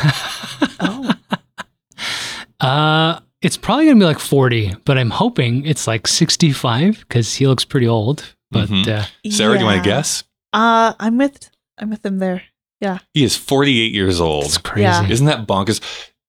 Oh. 0.79 1.13
Uh, 2.61 3.21
it's 3.43 3.57
probably 3.57 3.85
going 3.87 3.99
to 3.99 4.03
be 4.03 4.07
like 4.07 4.19
40, 4.19 4.77
but 4.85 4.97
I'm 4.99 5.11
hoping 5.11 5.65
it's 5.67 5.87
like 5.87 6.07
65 6.07 7.01
because 7.01 7.35
he 7.35 7.47
looks 7.47 7.65
pretty 7.65 7.87
old. 7.89 8.35
But 8.51 8.69
Mhm. 8.69 8.89
uh, 8.89 9.05
Sarah, 9.31 9.55
do 9.55 9.61
you 9.61 9.67
want 9.67 9.83
to 9.83 9.89
guess? 9.89 10.25
Uh, 10.53 10.95
I'm 10.99 11.19
with 11.19 11.51
I'm 11.79 11.91
with 11.91 12.05
him 12.07 12.19
there. 12.19 12.43
Yeah. 12.81 12.99
He 13.13 13.25
is 13.25 13.37
48 13.37 13.93
years 13.93 14.21
old. 14.21 14.45
it's 14.47 14.57
crazy. 14.59 14.83
Yeah. 14.85 15.07
Isn't 15.09 15.27
that 15.27 15.47
bonkers? 15.47 15.81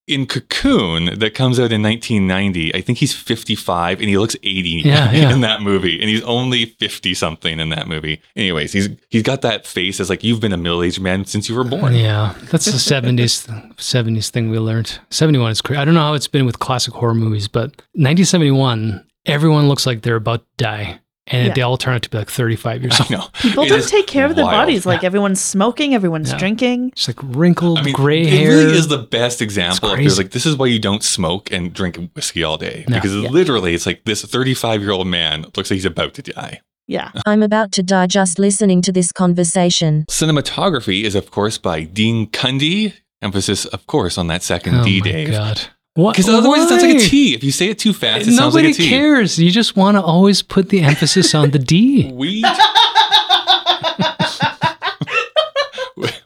In 0.07 0.25
Cocoon, 0.25 1.19
that 1.19 1.33
comes 1.35 1.59
out 1.59 1.73
in 1.73 1.83
1990, 1.83 2.73
I 2.73 2.79
think 2.79 2.97
he's 2.99 3.13
55 3.13 3.99
and 3.99 4.07
he 4.07 4.17
looks 4.17 4.37
80 4.41 4.69
Yeah, 4.85 5.11
yeah. 5.11 5.33
in 5.33 5.41
that 5.41 5.61
movie. 5.61 5.99
And 5.99 6.09
he's 6.09 6.23
only 6.23 6.65
50 6.65 7.13
something 7.13 7.59
in 7.59 7.67
that 7.69 7.89
movie. 7.89 8.21
Anyways, 8.35 8.71
he's 8.71 8.87
he's 9.09 9.23
got 9.23 9.41
that 9.41 9.67
face 9.67 9.99
as 9.99 10.09
like 10.09 10.23
you've 10.23 10.39
been 10.39 10.53
a 10.53 10.57
middle 10.57 10.81
aged 10.81 11.01
man 11.01 11.25
since 11.25 11.49
you 11.49 11.55
were 11.55 11.65
born. 11.65 11.93
Yeah, 11.93 12.35
that's 12.49 12.65
the 12.65 12.71
70s 12.71 13.47
70s 13.75 14.29
thing 14.29 14.49
we 14.49 14.59
learned. 14.59 14.97
71 15.09 15.51
is 15.51 15.61
crazy. 15.61 15.79
I 15.81 15.83
don't 15.83 15.93
know 15.93 16.01
how 16.01 16.13
it's 16.13 16.27
been 16.29 16.45
with 16.45 16.59
classic 16.59 16.93
horror 16.93 17.13
movies, 17.13 17.49
but 17.49 17.71
1971, 17.95 19.05
everyone 19.25 19.67
looks 19.67 19.85
like 19.85 20.03
they're 20.03 20.15
about 20.15 20.39
to 20.39 20.63
die. 20.63 20.99
And 21.29 21.47
Yeah. 21.47 21.53
they 21.53 21.61
all 21.61 21.77
turn 21.77 21.93
out 21.95 22.01
to 22.03 22.09
be 22.09 22.17
like 22.17 22.29
35 22.31 22.81
years 22.83 22.99
old. 23.01 23.09
know. 23.09 23.25
People 23.41 23.63
It 23.65 23.69
don't 23.69 23.87
take 23.87 24.07
care 24.07 24.25
of 24.25 24.35
their 24.35 24.45
bodies. 24.45 24.85
Like 24.85 25.03
everyone's 25.03 25.41
smoking, 25.41 25.93
everyone's 25.93 26.31
Yeah. 26.31 26.37
drinking. 26.37 26.89
It's 26.93 27.07
like 27.07 27.19
wrinkled, 27.21 27.79
I 27.79 27.83
mean, 27.83 27.93
gray 27.93 28.21
it 28.21 28.29
hair. 28.29 28.49
really 28.49 28.77
is 28.77 28.87
the 28.87 28.97
best 28.97 29.41
example. 29.41 29.89
Of 29.89 29.95
crazy. 29.95 30.07
there's 30.07 30.17
like 30.17 30.31
this 30.31 30.45
is 30.45 30.55
why 30.55 30.67
you 30.67 30.79
don't 30.79 31.03
smoke 31.03 31.51
and 31.51 31.73
drink 31.73 31.99
whiskey 32.15 32.43
all 32.43 32.57
day 32.57 32.85
No. 32.87 32.95
because 32.95 33.13
Yeah. 33.13 33.29
literally 33.29 33.73
it's 33.75 33.85
like 33.85 34.03
this 34.05 34.23
35 34.23 34.81
year 34.81 34.91
old 34.91 35.07
man 35.07 35.43
looks 35.55 35.69
like 35.69 35.75
he's 35.75 35.85
about 35.85 36.13
to 36.15 36.21
die. 36.21 36.61
Yeah. 36.87 37.11
I'm 37.25 37.43
about 37.43 37.73
to 37.73 37.83
die 37.83 38.07
just 38.07 38.39
listening 38.39 38.81
to 38.83 38.91
this 38.93 39.11
conversation. 39.11 40.05
Cinematography 40.09 41.03
is 41.03 41.15
of 41.15 41.31
course 41.31 41.57
by 41.57 41.83
Dean 41.83 42.27
Cundey. 42.27 42.93
Emphasis, 43.21 43.65
of 43.65 43.85
course, 43.87 44.17
on 44.17 44.27
that 44.27 44.43
second 44.43 44.75
oh 44.75 44.83
D, 44.83 44.99
my 45.01 45.11
Dave. 45.11 45.31
God. 45.31 45.61
What? 45.97 46.15
Because 46.15 46.29
otherwise 46.29 46.61
it 46.63 46.69
sounds 46.69 46.83
like 46.83 46.95
a 46.95 46.99
T. 46.99 47.33
If 47.33 47.43
you 47.43 47.51
say 47.51 47.69
it 47.69 47.79
too 47.79 47.91
fast, 47.91 48.27
it 48.27 48.33
sounds 48.33 48.53
Nobody 48.53 48.67
like 48.67 48.75
a 48.79 48.83
T. 48.83 48.89
cares. 48.89 49.39
You 49.39 49.49
just 49.49 49.75
want 49.75 49.97
to 49.97 50.03
always 50.03 50.43
put 50.43 50.69
the 50.69 50.81
emphasis 50.81 51.33
on 51.33 51.49
the 51.51 51.59
D. 51.59 52.11
We 52.13 52.43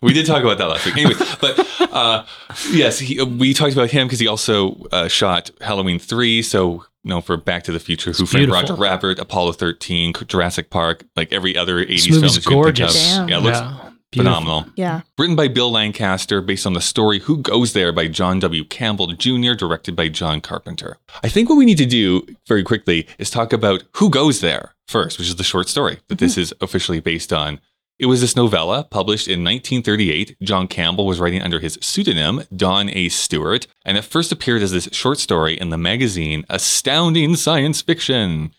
we 0.02 0.14
did 0.14 0.26
talk 0.26 0.44
about 0.44 0.58
that 0.58 0.68
last 0.68 0.86
week. 0.86 0.98
Anyway, 0.98 1.14
but 1.40 1.60
uh, 1.92 2.26
yes, 2.72 3.00
he, 3.00 3.22
we 3.24 3.54
talked 3.54 3.74
about 3.74 3.92
him 3.92 4.08
because 4.08 4.20
he 4.20 4.28
also 4.28 4.76
uh, 4.92 5.08
shot 5.08 5.52
Halloween 5.62 6.00
three. 6.00 6.42
So 6.42 6.84
you 7.04 7.10
know, 7.10 7.22
for 7.22 7.38
Back 7.38 7.64
to 7.64 7.72
the 7.72 7.80
Future, 7.80 8.12
Who 8.12 8.26
Framed. 8.26 8.52
Roger 8.52 8.76
Rabbit, 8.76 9.20
Apollo 9.20 9.54
thirteen, 9.54 10.14
Jurassic 10.28 10.70
Park, 10.70 11.04
like 11.16 11.32
every 11.32 11.56
other 11.56 11.80
eighties 11.80 12.06
This 12.06 12.16
film. 12.16 12.22
movie's 12.22 12.36
that 12.36 12.46
you 12.50 12.64
can 12.64 12.74
think 12.74 12.80
of. 12.80 12.94
gorgeous. 12.94 13.08
Damn. 13.16 13.30
Yeah, 13.30 13.38
it 13.38 13.44
looks 13.44 13.60
beautiful. 14.12 14.40
phenomenal. 14.40 14.74
Yeah. 14.76 15.02
Written 15.18 15.36
by 15.36 15.48
Bill 15.48 15.72
Lancaster, 15.72 16.42
based 16.42 16.66
on 16.66 16.74
the 16.74 16.82
story 16.82 17.20
Who 17.20 17.38
Goes 17.38 17.74
There 17.74 17.92
by 17.92 18.08
John 18.08 18.40
W. 18.40 18.64
Campbell 18.66 19.08
Jr., 19.08 19.54
directed 19.54 19.96
by 19.96 20.10
John 20.10 20.42
Carpenter. 20.42 20.98
I 21.24 21.30
think 21.30 21.50
what 21.50 21.56
we 21.56 21.66
need 21.66 21.78
to 21.78 21.86
do 21.86 22.26
very 22.48 22.64
quickly 22.64 23.08
is 23.18 23.30
talk 23.30 23.54
about 23.54 23.84
Who 23.96 24.10
Goes 24.10 24.42
There 24.42 24.76
first, 24.88 25.18
which 25.18 25.30
is 25.30 25.38
the 25.38 25.44
short 25.44 25.70
story 25.70 26.00
that 26.10 26.20
this 26.20 26.38
is 26.38 26.54
officially 26.62 27.00
based 27.00 27.32
on. 27.32 27.60
It 27.98 28.08
was 28.08 28.20
this 28.20 28.36
novella 28.36 28.84
published 28.84 29.28
in 29.28 29.44
1938. 29.44 30.38
John 30.42 30.68
Campbell 30.68 31.06
was 31.06 31.20
writing 31.20 31.42
under 31.42 31.60
his 31.60 31.78
pseudonym, 31.82 32.44
Don 32.56 32.90
A. 32.90 33.10
Stewart, 33.10 33.68
and 33.86 33.96
it 33.96 34.04
first 34.04 34.32
appeared 34.32 34.64
as 34.64 34.72
this 34.72 34.90
short 34.92 35.20
story 35.20 35.54
in 35.54 35.70
the 35.70 35.78
magazine 35.78 36.44
Astounding 36.50 37.36
Science 37.36 37.82
Fiction. 37.84 38.54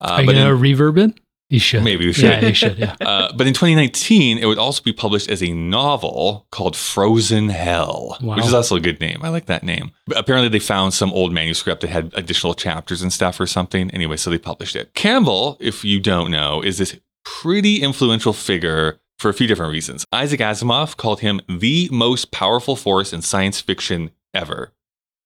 Uh, 0.00 0.14
Are 0.16 0.22
you 0.22 0.32
gonna 0.32 0.56
reverb 0.56 0.98
it? 0.98 1.20
You 1.52 1.58
should. 1.58 1.84
Maybe 1.84 2.06
we 2.06 2.14
should. 2.14 2.24
Yeah, 2.30 2.40
you 2.46 2.54
should. 2.54 2.78
Yeah. 2.78 2.96
uh, 3.02 3.30
but 3.36 3.46
in 3.46 3.52
2019, 3.52 4.38
it 4.38 4.46
would 4.46 4.56
also 4.56 4.82
be 4.82 4.90
published 4.94 5.28
as 5.28 5.42
a 5.42 5.52
novel 5.52 6.46
called 6.50 6.74
Frozen 6.74 7.50
Hell, 7.50 8.16
Wow. 8.22 8.36
which 8.36 8.46
is 8.46 8.54
also 8.54 8.74
a 8.76 8.80
good 8.80 9.00
name. 9.00 9.20
I 9.22 9.28
like 9.28 9.44
that 9.46 9.62
name. 9.62 9.90
But 10.06 10.16
apparently, 10.16 10.48
they 10.48 10.58
found 10.58 10.94
some 10.94 11.12
old 11.12 11.30
manuscript 11.30 11.82
that 11.82 11.90
had 11.90 12.10
additional 12.14 12.54
chapters 12.54 13.02
and 13.02 13.12
stuff 13.12 13.38
or 13.38 13.46
something. 13.46 13.90
Anyway, 13.90 14.16
so 14.16 14.30
they 14.30 14.38
published 14.38 14.74
it. 14.76 14.94
Campbell, 14.94 15.58
if 15.60 15.84
you 15.84 16.00
don't 16.00 16.30
know, 16.30 16.62
is 16.62 16.78
this 16.78 16.98
pretty 17.22 17.82
influential 17.82 18.32
figure 18.32 18.98
for 19.18 19.28
a 19.28 19.34
few 19.34 19.46
different 19.46 19.72
reasons. 19.72 20.06
Isaac 20.10 20.40
Asimov 20.40 20.96
called 20.96 21.20
him 21.20 21.42
the 21.50 21.90
most 21.92 22.30
powerful 22.30 22.76
force 22.76 23.12
in 23.12 23.20
science 23.20 23.60
fiction 23.60 24.10
ever, 24.32 24.72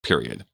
period. 0.03 0.45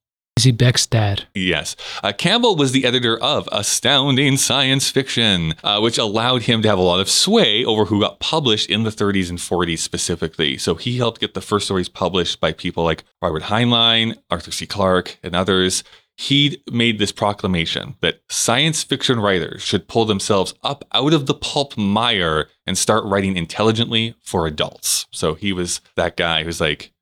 He 0.40 0.50
Beck's 0.50 0.86
dad? 0.86 1.24
Yes. 1.34 1.76
Uh, 2.02 2.12
Campbell 2.12 2.56
was 2.56 2.72
the 2.72 2.84
editor 2.84 3.16
of 3.18 3.48
Astounding 3.52 4.36
Science 4.36 4.90
Fiction, 4.90 5.54
uh, 5.62 5.78
which 5.80 5.98
allowed 5.98 6.42
him 6.42 6.62
to 6.62 6.68
have 6.68 6.78
a 6.78 6.82
lot 6.82 7.00
of 7.00 7.08
sway 7.08 7.64
over 7.64 7.84
who 7.84 8.00
got 8.00 8.18
published 8.18 8.68
in 8.68 8.82
the 8.82 8.90
30s 8.90 9.30
and 9.30 9.38
40s 9.38 9.78
specifically. 9.78 10.58
So 10.58 10.74
he 10.74 10.96
helped 10.96 11.20
get 11.20 11.34
the 11.34 11.40
first 11.40 11.66
stories 11.66 11.88
published 11.88 12.40
by 12.40 12.52
people 12.52 12.82
like 12.82 13.04
Robert 13.20 13.44
Heinlein, 13.44 14.16
Arthur 14.30 14.50
C. 14.50 14.66
Clarke, 14.66 15.18
and 15.22 15.36
others. 15.36 15.84
He 16.16 16.62
made 16.70 16.98
this 16.98 17.12
proclamation 17.12 17.96
that 18.00 18.20
science 18.28 18.82
fiction 18.82 19.20
writers 19.20 19.62
should 19.62 19.88
pull 19.88 20.04
themselves 20.06 20.54
up 20.62 20.84
out 20.92 21.12
of 21.12 21.26
the 21.26 21.34
pulp 21.34 21.76
mire 21.76 22.48
and 22.66 22.76
start 22.76 23.04
writing 23.04 23.36
intelligently 23.36 24.14
for 24.20 24.46
adults. 24.46 25.06
So 25.10 25.34
he 25.34 25.52
was 25.52 25.80
that 25.96 26.16
guy 26.16 26.44
who's 26.44 26.60
like, 26.60 26.92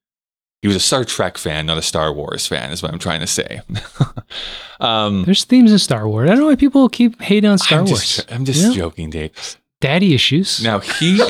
he 0.63 0.69
was 0.69 0.77
a 0.77 0.81
Star 0.81 1.05
Trek 1.05 1.39
fan, 1.39 1.67
not 1.67 1.79
a 1.79 1.83
Star 1.83 2.13
Wars 2.13 2.47
fan, 2.47 2.71
is 2.71 2.83
what 2.83 2.93
I'm 2.93 2.99
trying 2.99 3.21
to 3.21 3.27
say. 3.27 3.63
um, 4.81 5.25
There's 5.25 5.45
themes 5.45 5.73
in 5.73 5.79
Star 5.79 6.09
Wars. 6.09 6.29
I 6.29 6.35
don't 6.35 6.43
know 6.43 6.49
why 6.49 6.57
people 6.57 6.89
keep 6.89 7.21
hating 7.21 7.49
on 7.49 7.59
Star 7.59 7.81
I'm 7.81 7.87
Wars. 7.87 8.17
just, 8.17 8.33
I'm 8.33 8.45
just 8.45 8.75
joking, 8.75 9.11
Dave. 9.11 9.33
Daddy 9.81 10.15
issues. 10.15 10.63
Now 10.63 10.81
he 10.81 11.19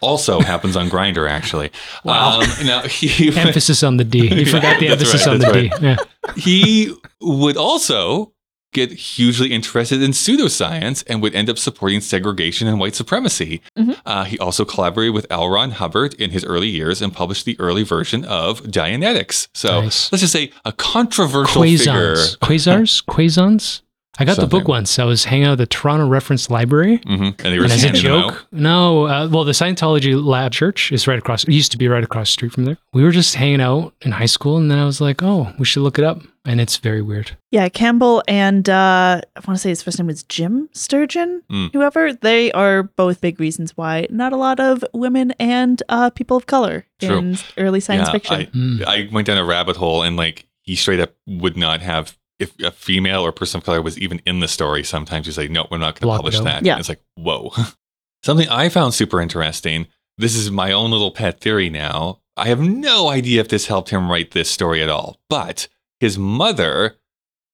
also 0.00 0.40
happens 0.40 0.76
on 0.76 0.88
Grindr, 0.88 1.28
actually. 1.28 1.72
Wow. 2.04 2.40
Um, 2.40 2.66
now 2.66 2.82
he 2.82 3.28
emphasis 3.36 3.82
on 3.82 3.96
the 3.96 4.04
D. 4.04 4.32
You 4.32 4.46
forgot 4.46 4.78
the 4.78 4.88
emphasis 4.88 5.26
right, 5.26 5.32
on 5.32 5.38
the 5.40 5.46
that's 5.46 5.80
D. 5.80 5.86
Yeah. 5.86 5.96
he 6.36 6.94
would 7.20 7.56
also 7.56 8.31
get 8.72 8.90
hugely 8.92 9.52
interested 9.52 10.02
in 10.02 10.12
pseudoscience 10.12 11.04
and 11.06 11.22
would 11.22 11.34
end 11.34 11.48
up 11.50 11.58
supporting 11.58 12.00
segregation 12.00 12.66
and 12.66 12.80
white 12.80 12.94
supremacy. 12.94 13.60
Mhm. 13.78 13.96
Uh, 14.06 14.24
he 14.24 14.38
also 14.38 14.64
collaborated 14.64 15.14
with 15.14 15.26
L. 15.30 15.48
Ron 15.48 15.72
Hubbard 15.72 16.14
in 16.14 16.30
his 16.30 16.44
early 16.44 16.68
years 16.68 17.02
and 17.02 17.12
published 17.12 17.44
the 17.44 17.56
early 17.60 17.82
version 17.82 18.24
of 18.24 18.62
Dianetics. 18.64 19.48
So 19.54 19.82
Nice. 19.82 20.10
let's 20.10 20.20
just 20.20 20.32
say 20.32 20.50
a 20.64 20.72
controversial 20.72 21.62
figure. 21.62 22.14
Quasons. 22.14 22.36
Quasars? 22.40 23.06
Quasons? 23.06 23.82
I 24.18 24.24
got 24.26 24.36
the 24.36 24.46
book 24.46 24.68
once. 24.68 24.98
I 24.98 25.04
was 25.04 25.24
hanging 25.24 25.46
out 25.46 25.52
at 25.52 25.58
the 25.58 25.66
Toronto 25.66 26.06
Reference 26.06 26.50
Library. 26.50 26.98
mm-hmm. 26.98 27.22
And 27.22 27.34
they 27.38 27.58
were 27.58 27.64
And 27.64 27.72
as 27.72 27.82
a 27.82 27.86
handing 27.86 28.02
them 28.02 28.12
out. 28.12 28.30
joke, 28.34 28.46
no, 28.52 29.06
uh, 29.06 29.28
well, 29.30 29.44
the 29.44 29.52
Scientology 29.52 30.22
Lab 30.22 30.52
Church 30.52 30.92
is 30.92 31.08
right 31.08 31.18
across. 31.18 31.44
It 31.44 31.52
used 31.52 31.72
to 31.72 31.78
be 31.78 31.88
right 31.88 32.04
across 32.04 32.28
the 32.28 32.32
street 32.32 32.52
from 32.52 32.66
there. 32.66 32.76
We 32.92 33.02
were 33.04 33.10
just 33.10 33.34
hanging 33.36 33.62
out 33.62 33.94
in 34.02 34.12
high 34.12 34.26
school, 34.26 34.58
and 34.58 34.70
then 34.70 34.78
I 34.78 34.84
was 34.84 35.00
like, 35.00 35.22
"Oh, 35.22 35.52
we 35.58 35.64
should 35.64 35.82
look 35.82 35.98
it 35.98 36.04
up." 36.04 36.20
And 36.44 36.60
it's 36.60 36.76
very 36.76 37.00
weird. 37.00 37.36
Yeah, 37.52 37.68
Campbell 37.68 38.22
and 38.28 38.68
uh, 38.68 39.20
I 39.36 39.40
want 39.46 39.56
to 39.56 39.58
say 39.58 39.68
his 39.70 39.82
first 39.82 39.98
name 39.98 40.08
was 40.08 40.24
Jim 40.24 40.68
Sturgeon, 40.72 41.42
Mm. 41.50 41.72
whoever. 41.72 42.12
They 42.12 42.50
are 42.52 42.82
both 42.82 43.20
big 43.20 43.38
reasons 43.40 43.76
why 43.76 44.08
not 44.10 44.32
a 44.32 44.36
lot 44.36 44.58
of 44.60 44.84
women 44.92 45.32
and 45.38 45.82
uh, 45.88 46.10
people 46.10 46.36
of 46.36 46.46
color 46.46 46.84
True. 47.00 47.16
in 47.18 47.38
early 47.56 47.80
science 47.80 48.08
Yeah, 48.08 48.12
fiction. 48.12 48.46
Hmm. 48.52 48.82
I 48.86 49.08
went 49.12 49.28
down 49.28 49.38
a 49.38 49.44
rabbit 49.44 49.76
hole 49.76 50.02
and 50.02 50.16
like 50.16 50.46
he 50.62 50.74
straight 50.74 51.00
up 51.00 51.14
would 51.26 51.56
not 51.56 51.80
have 51.80 52.18
if 52.42 52.58
a 52.60 52.70
female 52.70 53.22
or 53.22 53.32
person 53.32 53.58
of 53.58 53.64
color 53.64 53.80
was 53.80 53.98
even 53.98 54.20
in 54.26 54.40
the 54.40 54.48
story. 54.48 54.82
Sometimes 54.82 55.26
he's 55.26 55.38
like, 55.38 55.50
no, 55.50 55.66
we're 55.70 55.78
not 55.78 55.98
going 55.98 56.10
to 56.10 56.16
publish 56.16 56.40
that. 56.40 56.64
Yeah. 56.64 56.72
And 56.72 56.80
it's 56.80 56.88
like, 56.88 57.02
whoa. 57.14 57.52
Something 58.22 58.48
I 58.48 58.68
found 58.68 58.94
super 58.94 59.20
interesting. 59.20 59.86
This 60.18 60.36
is 60.36 60.50
my 60.50 60.72
own 60.72 60.90
little 60.90 61.10
pet 61.10 61.40
theory 61.40 61.70
now. 61.70 62.20
I 62.36 62.48
have 62.48 62.60
no 62.60 63.08
idea 63.08 63.40
if 63.40 63.48
this 63.48 63.66
helped 63.66 63.90
him 63.90 64.10
write 64.10 64.32
this 64.32 64.50
story 64.50 64.82
at 64.82 64.88
all, 64.88 65.20
but 65.28 65.68
his 66.00 66.18
mother 66.18 66.96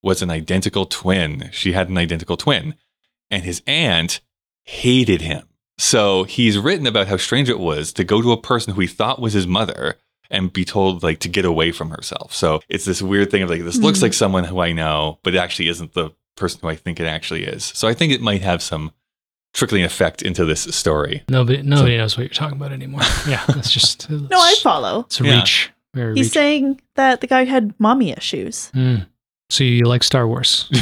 was 0.03 0.23
an 0.23 0.31
identical 0.31 0.87
twin. 0.87 1.51
She 1.53 1.73
had 1.73 1.89
an 1.89 1.99
identical 1.99 2.37
twin, 2.37 2.75
and 3.31 3.43
his 3.43 3.63
aunt 3.67 4.21
hated 4.65 5.21
him. 5.23 5.49
So 5.79 6.25
he's 6.25 6.59
written 6.59 6.87
about 6.87 7.09
how 7.09 7.17
strange 7.17 7.49
it 7.49 7.59
was 7.59 7.93
to 7.95 8.05
go 8.05 8.23
to 8.23 8.33
a 8.33 8.41
person 8.41 8.75
who 8.75 8.81
he 8.81 8.87
thought 8.87 9.21
was 9.21 9.33
his 9.33 9.47
mother 9.47 9.97
and 10.31 10.53
be 10.53 10.65
told 10.65 11.03
like 11.03 11.19
to 11.21 11.29
get 11.29 11.45
away 11.45 11.73
from 11.73 11.91
herself. 11.91 12.35
So 12.35 12.61
it's 12.69 12.85
this 12.85 13.01
weird 13.03 13.31
thing 13.31 13.43
of 13.43 13.51
like 13.51 13.63
this 13.65 13.79
looks 13.79 13.99
Mhm. 13.99 14.03
like 14.03 14.15
someone 14.15 14.45
who 14.45 14.61
I 14.61 14.73
know, 14.73 15.19
but 15.23 15.35
it 15.35 15.39
actually 15.39 15.69
isn't 15.69 15.95
the 15.95 16.11
person 16.37 16.61
who 16.63 16.69
I 16.69 16.77
think 16.77 17.01
it 17.01 17.07
actually 17.07 17.45
is. 17.45 17.65
So 17.75 17.89
I 17.89 17.95
think 17.95 18.13
it 18.13 18.21
might 18.21 18.43
have 18.43 18.63
some 18.63 18.93
trickling 19.55 19.83
effect 19.85 20.23
into 20.23 20.45
this 20.45 20.63
story. 20.75 21.23
Nobody, 21.29 21.63
nobody 21.63 21.97
knows 21.97 22.17
what 22.17 22.23
you're 22.25 22.29
talking 22.31 22.57
about 22.59 22.73
anymore. 22.73 23.01
Yeah, 23.29 23.43
that's 23.49 23.71
just 23.71 24.09
no, 24.11 24.27
I 24.39 24.55
follow. 24.63 25.01
It's 25.01 25.21
a 25.21 25.25
Yeah. 25.25 25.39
reach. 25.41 25.71
Very 25.95 26.15
He's 26.15 26.27
reach. 26.27 26.33
saying 26.35 26.81
that 26.97 27.21
the 27.23 27.27
guy 27.27 27.45
had 27.45 27.75
mommy 27.79 28.11
issues. 28.11 28.69
Hmm. 28.75 28.97
So 29.51 29.65
you 29.65 29.87
like 29.87 30.03
Star 30.05 30.29
Wars? 30.29 30.71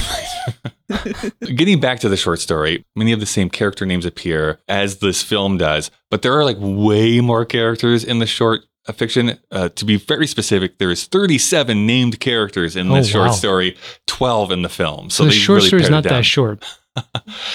Getting 1.40 1.80
back 1.80 2.00
to 2.00 2.08
the 2.08 2.16
short 2.16 2.40
story, 2.40 2.84
many 2.94 3.12
of 3.12 3.20
the 3.20 3.26
same 3.26 3.50
character 3.50 3.86
names 3.86 4.04
appear 4.06 4.58
as 4.68 4.98
this 4.98 5.22
film 5.22 5.58
does, 5.58 5.90
but 6.10 6.22
there 6.22 6.32
are 6.36 6.44
like 6.44 6.56
way 6.60 7.20
more 7.20 7.44
characters 7.44 8.04
in 8.04 8.18
the 8.18 8.26
short 8.26 8.62
uh, 8.88 8.92
fiction. 8.92 9.38
Uh, 9.50 9.68
to 9.70 9.84
be 9.84 9.96
very 9.96 10.26
specific, 10.26 10.78
there's 10.78 11.04
37 11.06 11.86
named 11.86 12.20
characters 12.20 12.76
in 12.76 12.90
Oh, 12.90 12.94
this 12.96 13.08
short 13.08 13.28
wow. 13.28 13.32
story, 13.32 13.76
12 14.06 14.52
in 14.52 14.62
the 14.62 14.68
film. 14.68 15.10
So, 15.10 15.16
So, 15.18 15.24
the 15.24 15.30
they 15.30 15.36
short 15.36 15.56
really 15.58 15.68
story 15.68 15.82
is 15.82 15.90
not 15.90 16.04
that 16.04 16.24
short. 16.24 16.64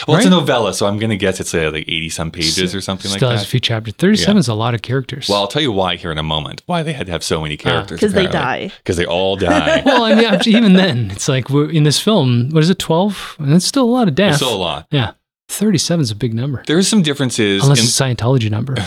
Well, 0.08 0.18
it's 0.18 0.28
a 0.28 0.30
novella, 0.30 0.72
so 0.72 0.86
I'm 0.86 1.00
going 1.00 1.10
to 1.10 1.18
guess 1.18 1.40
it's 1.40 1.52
uh, 1.56 1.72
like 1.74 1.86
80 1.90 2.10
some 2.10 2.30
pages 2.30 2.76
or 2.76 2.82
something 2.82 3.10
Still 3.10 3.30
like 3.30 3.38
has 3.40 3.42
a 3.42 3.46
that. 3.46 3.50
few 3.50 3.60
chapters. 3.60 3.96
Thirty-seven 3.96 4.38
is 4.38 4.48
a 4.48 4.54
lot 4.54 4.76
of 4.76 4.84
characters. 4.84 5.28
Well, 5.28 5.40
I'll 5.40 5.48
tell 5.48 5.64
you 5.64 5.72
why 5.72 5.96
here 5.96 6.12
in 6.12 6.20
a 6.20 6.24
moment. 6.24 6.62
Why 6.68 6.84
they 6.84 6.94
had 6.94 7.08
to 7.08 7.12
have 7.12 7.24
so 7.24 7.42
many 7.42 7.58
characters. 7.58 8.00
Because 8.00 8.14
they 8.14 8.28
die. 8.28 8.72
Because 8.78 8.98
they 8.98 9.06
all 9.06 9.36
die. 9.38 9.82
well, 9.86 10.04
I 10.04 10.14
mean, 10.14 10.26
I'm- 10.26 10.40
even 10.46 10.74
then, 10.74 11.10
it's 11.10 11.28
like 11.28 11.50
we're 11.50 11.72
in 11.72 11.82
this 11.82 12.00
film. 12.00 12.50
What 12.52 12.62
is 12.62 12.70
it? 12.70 12.78
Twelve, 12.78 13.36
and 13.40 13.52
it's 13.52 13.66
still 13.66 13.84
a 13.86 13.90
lot 13.90 14.08
of 14.08 14.14
death. 14.14 14.34
There's 14.34 14.42
still 14.48 14.56
a 14.56 14.62
lot. 14.62 14.88
Yeah, 14.92 15.14
thirty-seven 15.50 16.04
is 16.04 16.12
a 16.12 16.16
big 16.16 16.36
number. 16.36 16.64
There's 16.68 16.88
some 16.88 17.02
differences. 17.02 17.64
Unless 17.64 17.80
in, 17.80 17.86
it's 17.86 18.00
a 18.00 18.04
Scientology 18.04 18.52
number. 18.52 18.76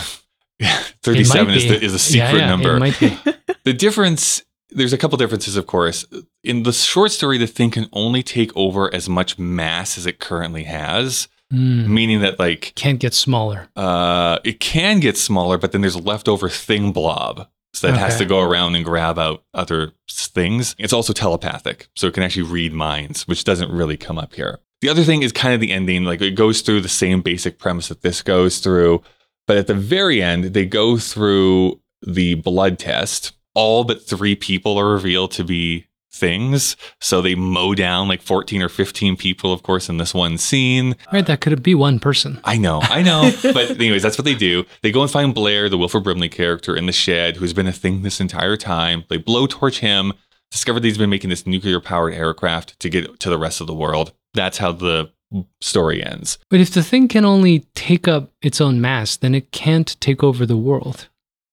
37 1.03 1.53
is 1.53 1.67
the, 1.67 1.83
is 1.83 1.93
a 1.93 1.99
secret 1.99 2.33
Yeah, 2.33 2.37
yeah, 2.37 2.47
number. 2.47 2.75
It 2.75 2.79
might 2.79 2.99
be. 2.99 3.17
The 3.65 3.73
difference, 3.73 4.43
there's 4.69 4.93
a 4.93 4.97
couple 4.97 5.17
differences, 5.17 5.57
of 5.57 5.65
course. 5.65 6.05
In 6.43 6.61
the 6.63 6.71
short 6.71 7.11
story, 7.11 7.39
the 7.39 7.47
thing 7.47 7.71
can 7.71 7.87
only 7.93 8.21
take 8.21 8.55
over 8.55 8.93
as 8.93 9.09
much 9.09 9.39
mass 9.39 9.97
as 9.97 10.05
it 10.05 10.19
currently 10.19 10.63
has, 10.65 11.27
Hmm. 11.51 11.91
meaning 11.93 12.21
that, 12.21 12.37
like, 12.39 12.73
Can't 12.75 12.99
get 12.99 13.13
smaller. 13.15 13.67
uh, 13.75 14.37
it 14.43 14.59
can 14.59 14.99
get 14.99 15.17
smaller, 15.17 15.57
but 15.57 15.71
then 15.71 15.81
there's 15.81 15.95
a 15.95 15.99
leftover 15.99 16.47
thing 16.49 16.91
blob. 16.91 17.47
So 17.73 17.87
that 17.87 17.97
has 17.97 18.17
to 18.19 18.25
go 18.25 18.39
around 18.39 18.75
and 18.75 18.85
grab 18.85 19.19
out 19.19 19.43
other 19.53 19.91
things. 20.09 20.75
It's 20.79 20.93
also 20.93 21.11
telepathic, 21.11 21.87
so 21.95 22.07
it 22.07 22.13
can 22.13 22.23
actually 22.23 22.43
read 22.43 22.71
minds, 22.73 23.27
which 23.27 23.43
doesn't 23.43 23.69
really 23.71 23.97
come 23.97 24.17
up 24.17 24.33
here. 24.35 24.59
The 24.81 24.89
other 24.89 25.03
thing 25.03 25.23
is 25.23 25.31
kind 25.31 25.53
of 25.53 25.59
the 25.59 25.71
ending. 25.71 26.03
Like 26.05 26.21
it 26.21 26.31
goes 26.35 26.61
through 26.61 26.81
the 26.81 26.89
same 26.89 27.21
basic 27.21 27.57
premise 27.59 27.87
that 27.89 28.01
this 28.01 28.21
goes 28.21 28.59
through, 28.59 29.01
but 29.47 29.57
at 29.57 29.67
the 29.67 29.73
very 29.73 30.21
end, 30.21 30.45
they 30.45 30.65
go 30.65 30.97
through 30.97 31.81
the 32.01 32.35
blood 32.35 32.79
test. 32.79 33.33
All 33.53 33.83
but 33.83 34.05
three 34.05 34.35
people 34.35 34.77
are 34.77 34.89
revealed 34.89 35.31
to 35.31 35.43
be 35.43 35.87
things. 36.15 36.77
So 37.01 37.21
they 37.21 37.35
mow 37.35 37.75
down 37.75 38.07
like 38.07 38.21
14 38.21 38.61
or 38.61 38.69
15 38.69 39.17
people, 39.17 39.51
of 39.51 39.63
course, 39.63 39.89
in 39.89 39.97
this 39.97 40.13
one 40.13 40.37
scene. 40.37 40.95
Right, 41.11 41.25
that 41.25 41.41
could 41.41 41.61
be 41.61 41.75
one 41.75 41.99
person. 41.99 42.39
I 42.43 42.57
know, 42.57 42.79
I 42.83 43.01
know. 43.01 43.31
but 43.43 43.71
anyways, 43.71 44.01
that's 44.01 44.17
what 44.17 44.25
they 44.25 44.35
do. 44.35 44.65
They 44.81 44.91
go 44.91 45.01
and 45.01 45.11
find 45.11 45.33
Blair, 45.33 45.69
the 45.69 45.77
Wilford 45.77 46.03
Brimley 46.03 46.29
character, 46.29 46.75
in 46.75 46.85
the 46.85 46.91
shed, 46.91 47.37
who's 47.37 47.53
been 47.53 47.67
a 47.67 47.73
thing 47.73 48.01
this 48.01 48.21
entire 48.21 48.57
time. 48.57 49.03
They 49.09 49.19
blowtorch 49.19 49.79
him, 49.79 50.13
discover 50.51 50.79
that 50.79 50.87
he's 50.87 50.97
been 50.97 51.09
making 51.09 51.29
this 51.29 51.45
nuclear 51.45 51.81
powered 51.81 52.13
aircraft 52.13 52.79
to 52.79 52.89
get 52.89 53.19
to 53.19 53.29
the 53.29 53.37
rest 53.37 53.61
of 53.61 53.67
the 53.67 53.75
world. 53.75 54.13
That's 54.33 54.57
how 54.57 54.71
the 54.71 55.11
story 55.61 56.03
ends. 56.03 56.37
But 56.49 56.59
if 56.59 56.71
the 56.71 56.83
thing 56.83 57.07
can 57.07 57.25
only 57.25 57.59
take 57.75 58.07
up 58.07 58.31
its 58.41 58.61
own 58.61 58.79
mass, 58.81 59.17
then 59.17 59.35
it 59.35 59.51
can't 59.51 59.95
take 59.99 60.23
over 60.23 60.45
the 60.45 60.57
world. 60.57 61.07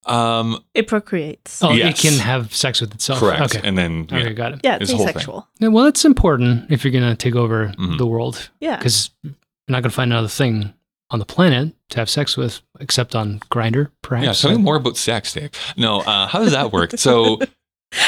Um, 0.04 0.62
It 0.74 0.88
procreates. 0.88 1.62
Oh, 1.62 1.70
Yes. 1.72 1.98
it 2.04 2.08
can 2.08 2.18
have 2.18 2.52
sex 2.54 2.80
with 2.80 2.92
itself. 2.94 3.20
correct. 3.20 3.42
Okay. 3.56 3.60
And 3.66 3.78
then 3.78 4.08
yeah, 4.10 4.18
Okay, 4.18 4.34
got 4.34 4.52
it. 4.52 4.60
yeah, 4.64 4.76
it's 4.80 4.90
it's 4.90 5.00
a 5.00 5.04
asexual. 5.04 5.46
Yeah, 5.60 5.68
well, 5.68 5.86
it's 5.86 6.04
important 6.04 6.70
if 6.70 6.84
you're 6.84 6.90
going 6.92 7.08
to 7.08 7.14
take 7.16 7.36
over 7.36 7.72
Mhm. 7.78 7.98
the 7.98 8.06
world 8.06 8.50
Yeah. 8.60 8.76
because 8.78 9.10
you're 9.22 9.32
not 9.68 9.82
going 9.82 9.90
to 9.90 9.94
find 9.94 10.12
another 10.12 10.28
thing 10.28 10.72
on 11.10 11.18
the 11.20 11.24
planet 11.24 11.72
to 11.90 11.98
have 11.98 12.10
sex 12.10 12.36
with 12.36 12.62
except 12.80 13.14
on 13.14 13.40
Grindr, 13.50 13.90
perhaps. 14.02 14.42
yeah. 14.42 14.48
Tell 14.48 14.58
me 14.58 14.62
more 14.64 14.76
about 14.76 14.96
sex, 14.96 15.32
Dave. 15.34 15.50
No, 15.76 16.00
uh, 16.00 16.26
how 16.26 16.40
does 16.40 16.52
that 16.52 16.72
work? 16.72 16.92
so 16.98 17.38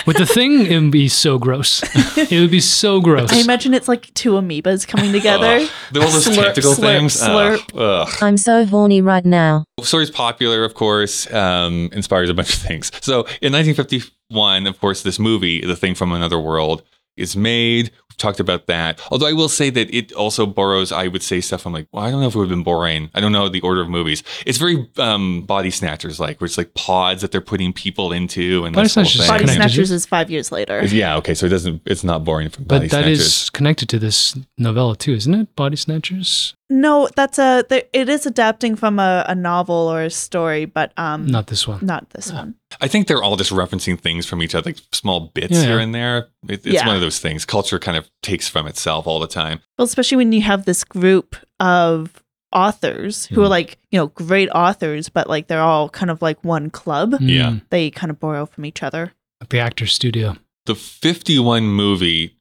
With 0.07 0.17
the 0.17 0.27
thing, 0.27 0.67
it 0.67 0.79
would 0.81 0.91
be 0.91 1.09
so 1.09 1.39
gross. 1.39 1.83
it 2.17 2.41
would 2.41 2.51
be 2.51 2.61
so 2.61 3.01
gross. 3.01 3.33
I 3.33 3.39
imagine 3.39 3.75
it's 3.75 3.89
like 3.89 4.13
two 4.15 4.33
amoebas 4.33 4.87
coming 4.87 5.13
together. 5.13 5.47
Ugh. 5.47 5.71
They're 5.93 6.03
all 6.03 6.11
those 6.11 6.27
Slurp, 6.27 6.45
tentacle 6.45 6.73
slurp, 6.73 6.99
things. 6.99 7.23
Ugh, 7.23 7.59
slurp. 7.59 8.03
ugh. 8.07 8.15
I'm 8.23 8.37
so 8.37 8.65
horny 8.65 9.01
right 9.01 9.25
now. 9.25 9.65
story's 9.83 10.11
popular, 10.11 10.65
of 10.65 10.75
course, 10.75 11.33
um, 11.33 11.91
inspires 11.93 12.31
a 12.31 12.35
bunch 12.35 12.53
of 12.55 12.61
things. 12.61 12.91
So 13.01 13.21
in 13.41 13.53
1951, 13.53 14.67
of 14.67 14.79
course, 14.81 15.03
this 15.03 15.19
movie, 15.19 15.61
The 15.65 15.77
Thing 15.77 15.95
from 15.95 16.13
Another 16.13 16.39
World, 16.41 16.83
is 17.17 17.37
made. 17.37 17.91
We've 18.09 18.17
talked 18.17 18.41
about 18.41 18.67
that. 18.67 19.01
Although 19.11 19.27
I 19.27 19.33
will 19.33 19.49
say 19.49 19.71
that 19.71 19.93
it 19.95 20.13
also 20.13 20.47
borrows, 20.47 20.93
I 20.93 21.09
would 21.09 21.23
say, 21.23 21.41
stuff. 21.41 21.67
I'm 21.67 21.73
like, 21.73 21.89
well, 21.91 22.05
I 22.05 22.11
don't 22.11 22.21
know 22.21 22.29
if 22.29 22.35
it 22.35 22.39
would 22.39 22.45
have 22.45 22.57
been 22.57 22.63
boring. 22.63 23.11
I 23.15 23.21
don't 23.21 23.33
know 23.33 23.49
the 23.49 23.61
order 23.63 23.81
of 23.81 23.89
movies. 23.89 24.23
It's 24.47 24.59
very 24.59 24.89
um, 24.99 25.43
body 25.43 25.71
snatchers 25.71 26.21
like, 26.21 26.41
where 26.41 26.47
it's 26.47 26.59
like 26.59 26.75
pods 26.75 27.23
that 27.23 27.33
they're 27.33 27.41
putting 27.41 27.73
people 27.73 28.13
into 28.13 28.65
and 28.65 28.75
Body 28.75 28.85
this 28.85 28.95
whole 28.95 29.05
Snatchers 29.05 29.21
is 29.21 29.27
thing. 29.27 29.47
Body. 29.47 29.55
Snatchers 29.55 29.91
is 29.91 30.07
five 30.07 30.31
years 30.31 30.53
later. 30.53 30.85
Yeah, 30.85 31.17
okay. 31.17 31.35
So 31.35 31.47
it 31.47 31.51
doesn't. 31.51 31.83
It's 31.87 32.05
not 32.05 32.25
boring 32.25 32.51
from 32.51 32.65
but 32.65 32.77
body 32.77 32.89
that 32.89 33.03
snatchers. 33.05 33.21
is 33.21 33.51
connected 33.51 33.89
to 33.89 33.99
this 33.99 34.39
novella 34.59 34.97
too, 34.97 35.15
isn't 35.15 35.35
it? 35.35 35.57
Body 35.57 35.77
Snatchers? 35.77 36.55
No, 36.71 37.09
that's 37.15 37.39
a. 37.39 37.65
there- 37.69 37.85
It 37.93 38.09
is 38.09 38.25
adapting 38.27 38.75
from 38.77 38.99
a, 38.99 39.25
a 39.29 39.35
novel 39.35 39.75
or 39.75 40.03
a 40.03 40.11
story, 40.11 40.65
but 40.65 40.93
um, 40.97 41.27
Not 41.27 41.49
this 41.49 41.69
one. 41.69 41.85
not 41.85 42.09
this 42.11 42.33
one. 42.33 42.55
I 42.81 42.89
think 42.89 43.07
they're 43.07 43.23
all 43.23 43.37
just 43.37 43.51
referencing 43.53 44.01
things 44.01 44.27
from 44.27 44.43
each 44.43 44.55
other, 44.55 44.71
like 44.71 44.79
small 44.93 45.31
bits 45.35 45.53
Yeah, 45.53 45.63
here 45.65 45.77
yeah. 45.77 45.83
and 45.83 45.95
there. 45.95 46.17
It, 46.49 46.65
it's 46.67 46.67
Yeah. 46.67 46.87
one 46.87 46.97
of 46.97 47.03
those 47.03 47.19
things. 47.21 47.45
Culture 47.45 47.79
kind 47.79 47.97
of 47.99 48.11
takes 48.23 48.49
from 48.49 48.67
itself 48.67 49.07
all 49.07 49.21
the 49.21 49.27
time. 49.29 49.61
Well, 49.79 49.85
especially 49.85 50.17
when 50.17 50.33
you 50.33 50.41
have 50.43 50.65
this 50.65 50.85
group 50.85 51.37
of 51.61 52.23
authors 52.53 53.27
who 53.27 53.37
Mhm. 53.41 53.45
are 53.45 53.49
like 53.49 53.79
you 53.91 53.99
know 53.99 54.07
great 54.09 54.49
authors, 54.51 55.09
but 55.09 55.29
like 55.29 55.49
they're 55.49 55.61
all 55.61 55.89
kind 55.89 56.11
of 56.11 56.23
like 56.23 56.43
one 56.45 56.71
club. 56.71 57.17
Yeah. 57.21 57.51
Mm, 57.51 57.63
They 57.71 57.91
kind 57.91 58.11
of 58.11 58.19
borrow 58.21 58.47
from 58.47 58.65
each 58.65 58.83
other. 58.83 59.13
like 59.41 59.51
the 59.51 59.59
actor's 59.59 59.93
studio. 59.93 60.37
The 60.67 60.75
51 60.75 61.65
movie 61.67 62.37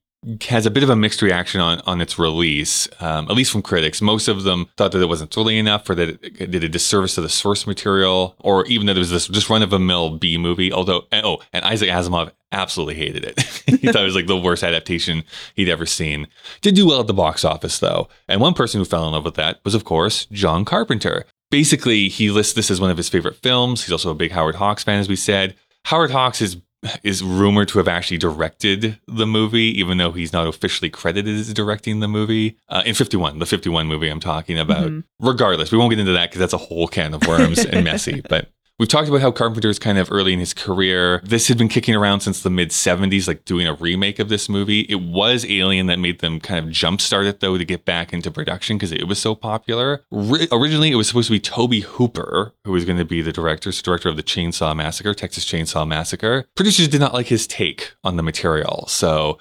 has 0.50 0.66
a 0.66 0.72
bit 0.72 0.84
of 0.84 0.90
a 0.90 0.96
mixed 0.96 1.22
reaction 1.22 1.62
on, 1.62 1.82
on 1.86 2.02
its 2.02 2.18
release, 2.18 2.88
um, 3.00 3.30
at 3.30 3.36
least 3.36 3.52
from 3.52 3.62
critics. 3.62 4.02
Most 4.02 4.28
of 4.28 4.44
them 4.44 4.68
thought 4.78 4.92
that 4.92 5.02
it 5.02 5.08
wasn't 5.08 5.32
thrilling 5.32 5.58
enough 5.58 5.90
or 5.90 5.96
that 5.96 6.10
it 6.24 6.52
did 6.52 6.64
a 6.64 6.70
disservice 6.70 7.16
to 7.16 7.22
the 7.22 7.30
source 7.30 7.68
material, 7.68 8.36
or 8.40 8.66
even 8.66 8.88
that 8.88 8.96
it 8.96 9.00
was 9.00 9.10
this 9.10 9.28
just 9.28 9.50
run 9.50 9.64
of 9.64 9.74
a 9.74 9.80
mill 9.80 10.18
B 10.18 10.38
movie. 10.38 10.72
Although, 10.72 11.04
oh, 11.12 11.40
and 11.52 11.66
Isaac 11.66 11.90
Asimov 11.90 12.32
absolutely 12.52 12.96
hated 12.96 13.26
it. 13.26 13.42
he 13.66 13.92
thought 13.92 14.02
it 14.02 14.06
was 14.06 14.16
like 14.16 14.28
the 14.28 14.38
worst 14.38 14.64
adaptation 14.64 15.24
he'd 15.56 15.70
ever 15.70 15.86
seen. 15.86 16.28
Did 16.62 16.76
do 16.76 16.88
well 16.88 17.02
at 17.02 17.08
the 17.08 17.14
box 17.14 17.44
office, 17.44 17.80
though. 17.80 18.08
And 18.28 18.40
one 18.40 18.54
person 18.54 18.80
who 18.80 18.86
fell 18.86 19.06
in 19.06 19.14
love 19.14 19.26
with 19.26 19.36
that 19.36 19.60
was, 19.64 19.76
of 19.76 19.84
course, 19.84 20.26
John 20.28 20.64
Carpenter. 20.64 21.26
Basically, 21.52 22.10
he 22.10 22.32
lists 22.32 22.54
this 22.54 22.72
as 22.72 22.80
one 22.80 22.90
of 22.90 22.98
his 22.98 23.10
favorite 23.10 23.36
films. 23.36 23.84
He's 23.84 23.92
also 23.92 24.10
a 24.10 24.16
big 24.16 24.32
Howard 24.32 24.56
Hawks 24.56 24.84
fan, 24.84 25.00
as 25.00 25.10
we 25.10 25.16
said. 25.16 25.56
Howard 25.86 26.12
Hawks 26.12 26.42
is 26.42 26.58
is 27.04 27.24
rumored 27.24 27.68
to 27.70 27.78
have 27.78 27.88
actually 27.88 28.18
directed 28.18 29.00
the 29.08 29.26
movie, 29.26 29.78
even 29.80 29.98
though 29.98 30.12
he's 30.12 30.34
not 30.34 30.48
officially 30.48 30.90
credited 30.90 31.36
as 31.36 31.54
directing 31.54 32.00
the 32.00 32.08
movie. 32.08 32.58
Uh, 32.70 32.84
in 32.86 32.94
51, 32.96 33.40
the 33.40 33.46
51 33.46 33.88
movie 33.88 34.10
I'm 34.10 34.20
talking 34.20 34.60
about. 34.60 34.88
Mhm. 34.88 35.04
Regardless, 35.20 35.72
we 35.72 35.78
won't 35.78 35.92
get 35.92 36.00
into 36.00 36.14
that 36.14 36.30
because 36.30 36.40
that's 36.40 36.54
a 36.54 36.58
whole 36.58 36.88
can 36.88 37.14
of 37.14 37.26
worms 37.28 37.60
and 37.66 37.84
messy. 37.84 38.22
But 38.30 38.50
we've 38.80 38.90
talked 38.90 39.08
about 39.08 39.22
how 39.22 39.32
Carpenter 39.32 39.70
is 39.70 39.80
kind 39.80 39.98
of 39.98 40.12
early 40.12 40.34
in 40.34 40.40
his 40.40 40.54
career. 40.54 41.22
This 41.24 41.48
had 41.48 41.58
been 41.58 41.70
kicking 41.70 41.96
around 41.96 42.22
since 42.22 42.42
the 42.42 42.50
mid 42.50 42.70
70s, 42.70 43.28
like 43.28 43.46
doing 43.46 43.68
a 43.68 43.74
remake 43.74 44.20
of 44.20 44.30
this 44.30 44.50
movie. 44.50 44.82
It 44.82 45.02
was 45.02 45.46
Alien 45.46 45.88
that 45.88 46.00
made 46.00 46.20
them 46.20 46.40
kind 46.40 46.66
of 46.66 46.72
jumpstart 46.72 47.28
it, 47.28 47.40
though, 47.40 47.58
to 47.58 47.66
get 47.66 47.86
back 47.86 48.14
into 48.14 48.32
production 48.32 48.78
because 48.78 48.92
it 48.92 49.08
was 49.08 49.20
so 49.20 49.36
popular. 49.36 50.04
Ri- 50.12 50.48
originally, 50.52 50.92
it 50.92 50.96
was 50.96 51.08
supposed 51.08 51.28
to 51.28 51.34
be 51.34 51.40
Tobe 51.40 51.84
Hooper, 51.84 52.54
who 52.66 52.72
was 52.72 52.86
going 52.86 52.98
to 52.98 53.06
be 53.06 53.22
the 53.22 53.32
director, 53.32 53.72
director 53.72 54.10
of 54.10 54.16
the 54.16 54.24
Chainsaw 54.24 54.76
Massacre, 54.76 55.14
Texas 55.14 55.46
Chainsaw 55.46 55.88
Massacre. 55.88 56.46
Producers 56.56 56.88
did 56.88 57.00
not 57.00 57.14
like 57.14 57.28
his 57.28 57.48
take 57.48 57.94
on 58.04 58.18
the 58.18 58.24
material. 58.24 58.86
So 58.88 59.40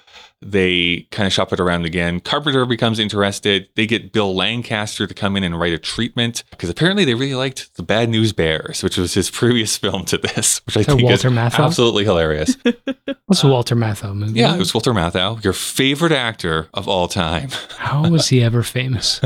they 0.51 1.07
kind 1.11 1.25
of 1.27 1.33
shop 1.33 1.51
it 1.53 1.59
around 1.59 1.85
again. 1.85 2.19
Carpenter 2.19 2.65
becomes 2.65 2.99
interested. 2.99 3.67
They 3.75 3.85
get 3.87 4.11
Bill 4.11 4.35
Lancaster 4.35 5.07
to 5.07 5.13
come 5.13 5.35
in 5.37 5.43
and 5.43 5.59
write 5.59 5.73
a 5.73 5.77
treatment 5.77 6.43
because 6.51 6.69
apparently 6.69 7.05
they 7.05 7.13
really 7.15 7.35
liked 7.35 7.75
The 7.75 7.83
Bad 7.83 8.09
News 8.09 8.33
Bears, 8.33 8.83
which 8.83 8.97
was 8.97 9.13
his 9.13 9.29
previous 9.39 9.77
film 9.77 10.05
to 10.05 10.17
this, 10.17 10.61
which 10.65 10.77
I 10.77 10.81
Is 10.81 10.85
think 10.87 11.01
Walter 11.03 11.27
is 11.29 11.33
Matthau? 11.33 11.65
absolutely 11.65 12.03
hilarious. 12.03 12.55
That's 12.65 13.43
a 13.43 13.47
Walter 13.47 13.75
Matthau 13.75 14.15
movie. 14.15 14.39
yeah, 14.39 14.53
it 14.55 14.59
was 14.59 14.73
Walter 14.73 14.93
Matthau, 14.93 15.43
your 15.43 15.53
favorite 15.53 16.11
actor 16.11 16.67
of 16.73 16.87
all 16.87 17.07
time. 17.07 17.49
How 17.77 18.09
was 18.09 18.27
he 18.29 18.43
ever 18.43 18.61
famous? 18.63 19.21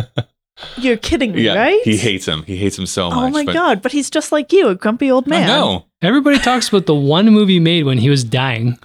You're 0.78 0.98
kidding 0.98 1.34
me, 1.34 1.44
yeah, 1.44 1.54
right? 1.56 1.82
he 1.84 1.98
hates 1.98 2.26
him. 2.26 2.42
He 2.44 2.58
hates 2.58 2.80
him 2.80 2.88
so 2.88 3.08
oh 3.08 3.10
much. 3.12 3.18
Oh 3.18 3.30
my 3.30 3.46
but- 3.46 3.54
god! 3.54 3.82
But 3.84 3.92
he's 3.92 4.10
just 4.10 4.32
like 4.32 4.52
you, 4.52 4.70
a 4.70 4.76
grumpy 4.76 5.12
old 5.12 5.28
man. 5.28 5.46
No. 5.48 5.86
Everybody 6.02 6.40
talks 6.40 6.70
about 6.70 6.86
the 6.88 6.96
one 6.96 7.28
movie 7.30 7.60
made 7.60 7.84
when 7.84 7.98
he 8.00 8.10
was 8.10 8.24
dying. 8.24 8.78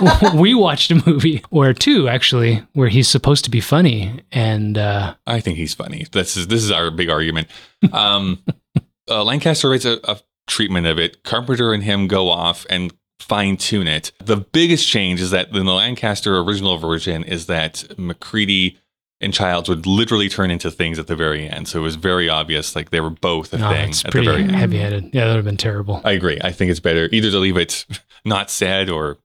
We 0.34 0.54
watched 0.54 0.90
a 0.90 1.02
movie, 1.06 1.42
or 1.50 1.72
two 1.72 2.08
actually, 2.08 2.62
where 2.72 2.88
he's 2.88 3.08
supposed 3.08 3.44
to 3.44 3.50
be 3.50 3.60
funny, 3.60 4.20
and 4.32 4.76
uh, 4.76 5.14
I 5.26 5.40
think 5.40 5.56
he's 5.56 5.74
funny. 5.74 6.06
This 6.12 6.36
is 6.36 6.48
this 6.48 6.62
is 6.62 6.70
our 6.70 6.90
big 6.90 7.08
argument. 7.08 7.48
Um, 7.92 8.42
uh, 9.10 9.24
Lancaster 9.24 9.68
writes 9.68 9.84
a, 9.84 9.98
a 10.04 10.20
treatment 10.46 10.86
of 10.86 10.98
it. 10.98 11.22
Carpenter 11.22 11.72
and 11.72 11.82
him 11.82 12.08
go 12.08 12.28
off 12.28 12.66
and 12.70 12.92
fine 13.20 13.56
tune 13.56 13.88
it. 13.88 14.12
The 14.24 14.36
biggest 14.36 14.88
change 14.88 15.20
is 15.20 15.30
that 15.30 15.48
in 15.48 15.66
the 15.66 15.72
Lancaster 15.72 16.38
original 16.38 16.78
version 16.78 17.24
is 17.24 17.46
that 17.46 17.84
MacReady 17.98 18.78
and 19.20 19.32
Childs 19.32 19.68
would 19.68 19.86
literally 19.86 20.28
turn 20.28 20.50
into 20.50 20.70
things 20.70 20.98
at 20.98 21.06
the 21.06 21.16
very 21.16 21.48
end. 21.48 21.68
So 21.68 21.78
it 21.78 21.82
was 21.82 21.96
very 21.96 22.28
obvious, 22.28 22.76
like 22.76 22.90
they 22.90 23.00
were 23.00 23.10
both 23.10 23.52
a 23.54 23.58
no, 23.58 23.70
thing 23.70 23.88
it's 23.90 24.04
at 24.04 24.06
the 24.06 24.12
pretty 24.12 24.26
very 24.26 24.42
end. 24.42 24.54
heavy-headed. 24.54 25.14
Yeah, 25.14 25.24
that 25.24 25.30
would 25.30 25.36
have 25.36 25.44
been 25.44 25.56
terrible. 25.56 26.02
I 26.04 26.12
agree. 26.12 26.38
I 26.42 26.52
think 26.52 26.70
it's 26.70 26.80
better 26.80 27.08
either 27.10 27.30
to 27.30 27.38
leave 27.38 27.56
it 27.56 27.86
not 28.24 28.50
said 28.50 28.90
or. 28.90 29.18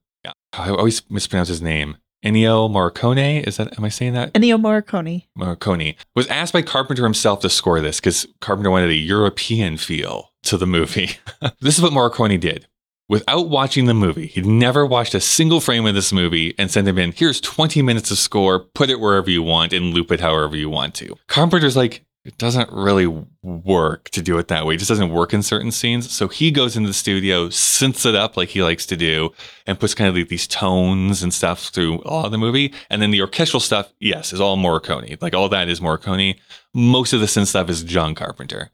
I 0.54 0.70
always 0.70 1.10
mispronounce 1.10 1.50
his 1.50 1.62
name. 1.62 1.98
Ennio 2.24 2.70
Morricone. 2.70 3.48
Is 3.48 3.58
that? 3.58 3.78
Am 3.78 3.84
I 3.84 3.90
saying 3.90 4.14
that? 4.14 4.34
Ennio 4.34 4.60
Morricone. 4.60 5.26
Morricone 5.38 5.96
was 6.16 6.28
asked 6.28 6.54
by 6.54 6.62
Carpenter 6.62 7.04
himself 7.04 7.40
to 7.42 7.50
score 7.50 7.82
this 7.82 8.00
because 8.00 8.28
Carpenter 8.42 8.70
wanted 8.70 8.92
a 8.92 8.96
European 8.96 9.78
feel 9.78 10.32
to 10.44 10.58
the 10.58 10.68
movie. 10.68 11.18
this 11.62 11.78
is 11.78 11.82
what 11.82 11.94
Morricone 11.94 12.40
did. 12.40 12.68
Without 13.10 13.50
watching 13.50 13.88
the 13.88 13.94
movie, 13.94 14.28
he'd 14.28 14.46
never 14.46 14.86
watched 14.86 15.14
a 15.14 15.20
single 15.20 15.60
frame 15.60 15.86
of 15.86 15.94
this 15.94 16.14
movie 16.14 16.56
and 16.58 16.72
sent 16.72 16.88
him 16.88 16.98
in, 16.98 17.12
here's 17.12 17.42
20 17.42 17.82
minutes 17.82 18.10
of 18.10 18.18
score, 18.18 18.60
put 18.74 18.90
it 18.90 19.02
wherever 19.02 19.30
you 19.30 19.44
want 19.44 19.74
and 19.74 19.94
loop 19.94 20.14
it 20.14 20.22
however 20.22 20.56
you 20.56 20.70
want 20.70 20.94
to. 20.96 21.18
Carpenter's 21.28 21.76
like, 21.76 22.06
it 22.24 22.38
doesn't 22.38 22.72
really 22.72 23.08
work 23.42 24.10
to 24.12 24.22
do 24.22 24.38
it 24.38 24.48
that 24.50 24.66
way. 24.66 24.76
It 24.76 24.78
just 24.78 24.90
doesn't 24.90 25.10
work 25.12 25.34
in 25.34 25.42
certain 25.42 25.72
scenes. 25.72 26.12
So 26.12 26.28
he 26.28 26.52
goes 26.52 26.78
into 26.78 26.88
the 26.88 26.94
studio, 26.94 27.48
synths 27.48 28.06
it 28.06 28.14
up 28.14 28.38
like 28.38 28.50
he 28.50 28.62
likes 28.62 28.86
to 28.88 28.96
do, 28.96 29.32
and 29.66 29.80
puts 29.80 29.96
kind 29.96 30.08
of 30.08 30.16
like 30.16 30.28
these 30.30 30.46
tones 30.48 31.24
and 31.24 31.34
stuff 31.34 31.70
through 31.70 31.98
all 32.04 32.26
of 32.26 32.32
the 32.32 32.38
movie. 32.38 32.74
And 32.92 33.02
then 33.02 33.10
the 33.12 33.22
orchestral 33.22 33.60
stuff, 33.60 33.92
yes, 34.00 34.34
is 34.34 34.40
all 34.42 34.56
Morricone. 34.58 35.20
Like 35.22 35.34
all 35.34 35.50
that 35.50 35.68
is 35.68 35.80
Morricone. 35.80 36.38
Most 36.76 37.14
of 37.14 37.20
the 37.22 37.26
synth 37.26 37.48
stuff 37.48 37.70
is 37.70 37.84
John 37.84 38.14
Carpenter. 38.14 38.70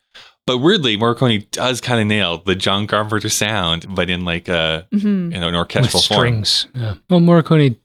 But 0.46 0.60
weirdly, 0.60 0.98
Morricone 0.98 1.50
does 1.52 1.82
kind 1.82 2.00
of 2.02 2.08
nail 2.08 2.38
the 2.40 2.56
John 2.56 2.88
Carpenter 2.88 3.28
sound, 3.30 3.86
but 3.96 4.10
in 4.10 4.24
like 4.26 4.48
a 4.48 4.88
hmm 4.92 5.32
you 5.32 5.40
know 5.40 5.48
an 5.48 5.54
With 5.54 5.56
orchestral 5.56 6.02
form. 6.02 6.20
strings. 6.46 6.68
Yeah. 6.74 6.96
Well, 7.10 7.20
Morricone 7.20 7.78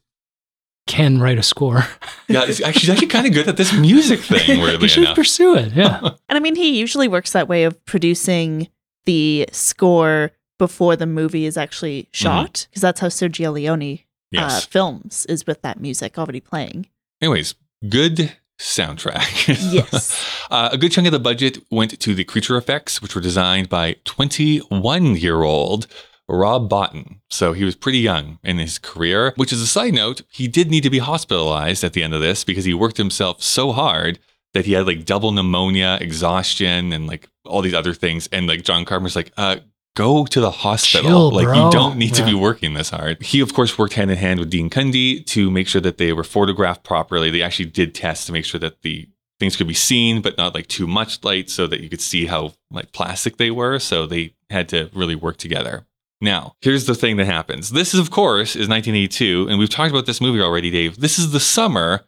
can 0.93 1.20
write 1.20 1.38
a 1.38 1.43
score. 1.43 1.84
Yeah, 2.28 2.45
it's 2.47 2.61
actually, 2.62 2.93
actually 2.93 3.07
kind 3.09 3.26
of 3.26 3.32
good 3.32 3.49
at 3.49 3.57
this 3.57 3.72
music 3.72 4.20
thing. 4.20 4.61
Weirdly 4.62 4.82
you 4.82 4.88
should 4.88 5.05
enough, 5.05 5.16
pursue 5.16 5.57
it. 5.57 5.72
Yeah. 5.72 6.01
And 6.28 6.36
I 6.36 6.40
mean, 6.40 6.55
he 6.55 6.78
usually 6.78 7.09
works 7.09 7.32
that 7.32 7.49
way 7.49 7.64
of 7.64 7.82
producing 7.84 8.68
the 9.07 9.49
score 9.53 10.30
before 10.59 10.97
the 10.97 11.07
movie 11.07 11.45
is 11.47 11.57
actually 11.57 12.09
shot, 12.12 12.66
because 12.70 12.82
that's 12.82 13.01
how 13.01 13.09
Sergio 13.09 13.53
Leone 13.53 13.99
uh, 14.34 14.49
Mm-hmm. 14.49 14.70
films 14.70 15.26
is 15.26 15.47
with 15.47 15.61
that 15.62 15.80
music 15.80 16.18
already 16.18 16.40
playing. 16.40 16.86
Anyways, 17.20 17.55
good 17.88 18.32
soundtrack. 18.59 19.49
Yes. 19.72 20.47
uh, 20.51 20.70
a 20.72 20.78
good 20.78 20.93
chunk 20.93 21.07
of 21.07 21.12
the 21.12 21.18
budget 21.18 21.59
went 21.70 21.99
to 22.01 22.14
the 22.14 22.24
creature 22.24 22.57
effects, 22.57 23.03
which 23.03 23.14
were 23.14 23.20
designed 23.20 23.68
by 23.68 23.97
21 24.05 25.16
year 25.16 25.43
old 25.43 25.86
Rob 26.33 26.71
Bottin. 26.71 27.21
So 27.31 27.53
he 27.53 27.65
was 27.65 27.77
pretty 27.77 27.99
young 27.99 28.39
in 28.43 28.59
his 28.59 28.79
career, 28.79 29.35
which 29.37 29.53
is 29.53 29.61
a 29.61 29.67
side 29.67 29.95
note. 29.95 30.23
He 30.31 30.49
did 30.49 30.71
need 30.71 30.83
to 30.83 30.91
be 30.91 30.99
hospitalized 30.99 31.85
at 31.85 31.93
the 31.93 32.03
end 32.03 32.15
of 32.15 32.21
this 32.21 32.43
because 32.43 32.65
he 32.65 32.75
worked 32.75 32.97
himself 32.97 33.43
so 33.43 33.73
hard 33.73 34.19
that 34.55 34.67
he 34.67 34.73
had 34.73 34.87
like 34.87 35.05
double 35.05 35.33
pneumonia, 35.33 35.99
exhaustion, 36.01 36.93
and 36.93 37.07
like 37.07 37.29
all 37.45 37.63
these 37.63 37.75
other 37.75 37.95
things. 37.95 38.29
And 38.33 38.47
like 38.47 38.63
John 38.63 38.85
Carpenter's 38.85 39.17
like, 39.17 39.33
uh, 39.37 39.57
go 39.95 40.25
to 40.27 40.41
the 40.41 40.51
hospital. 40.51 41.09
Chill, 41.09 41.31
like 41.31 41.45
bro. 41.45 41.67
you 41.67 41.71
don't 41.71 41.97
need 41.97 42.15
to 42.15 42.25
be 42.25 42.35
working 42.35 42.75
this 42.75 42.91
hard. 42.91 43.23
He 43.23 43.41
of 43.41 43.55
course 43.55 43.79
worked 43.79 43.95
hand 43.95 44.11
in 44.11 44.19
hand 44.19 44.41
with 44.41 44.51
Dean 44.51 44.71
Cundey 44.71 45.25
to 45.27 45.51
make 45.51 45.69
sure 45.69 45.81
that 45.81 45.99
they 45.99 46.13
were 46.13 46.25
photographed 46.25 46.85
properly. 46.85 47.31
They 47.31 47.43
actually 47.43 47.67
did 47.67 47.95
tests 47.95 48.27
to 48.27 48.33
make 48.33 48.45
sure 48.45 48.61
that 48.61 48.83
the 48.83 49.09
things 49.39 49.57
could 49.57 49.67
be 49.67 49.75
seen, 49.75 50.23
but 50.23 50.39
not 50.39 50.55
like 50.55 50.69
too 50.69 50.87
much 50.87 51.23
light 51.25 51.51
so 51.51 51.67
that 51.67 51.81
you 51.81 51.89
could 51.89 52.01
see 52.01 52.27
how 52.27 52.53
like 52.71 52.93
plastic 52.93 53.37
they 53.37 53.51
were. 53.51 53.79
So 53.79 54.07
they 54.07 54.35
had 54.51 54.69
to 54.71 54.91
really 54.95 55.17
work 55.17 55.37
together. 55.37 55.87
Now, 56.23 56.55
here's 56.61 56.86
the 56.86 56.94
thing 56.94 57.16
that 57.16 57.27
happens. 57.27 57.70
This 57.70 57.93
is, 57.93 58.01
of 58.01 58.12
course, 58.12 58.51
is 58.51 58.69
1982, 58.69 59.49
and 59.51 59.59
we've 59.59 59.69
talked 59.69 59.90
about 59.90 60.07
this 60.07 60.20
movie 60.20 60.40
already, 60.40 60.70
Dave. 60.70 61.01
This 61.01 61.19
is 61.19 61.32
the 61.32 61.40
summer 61.40 62.05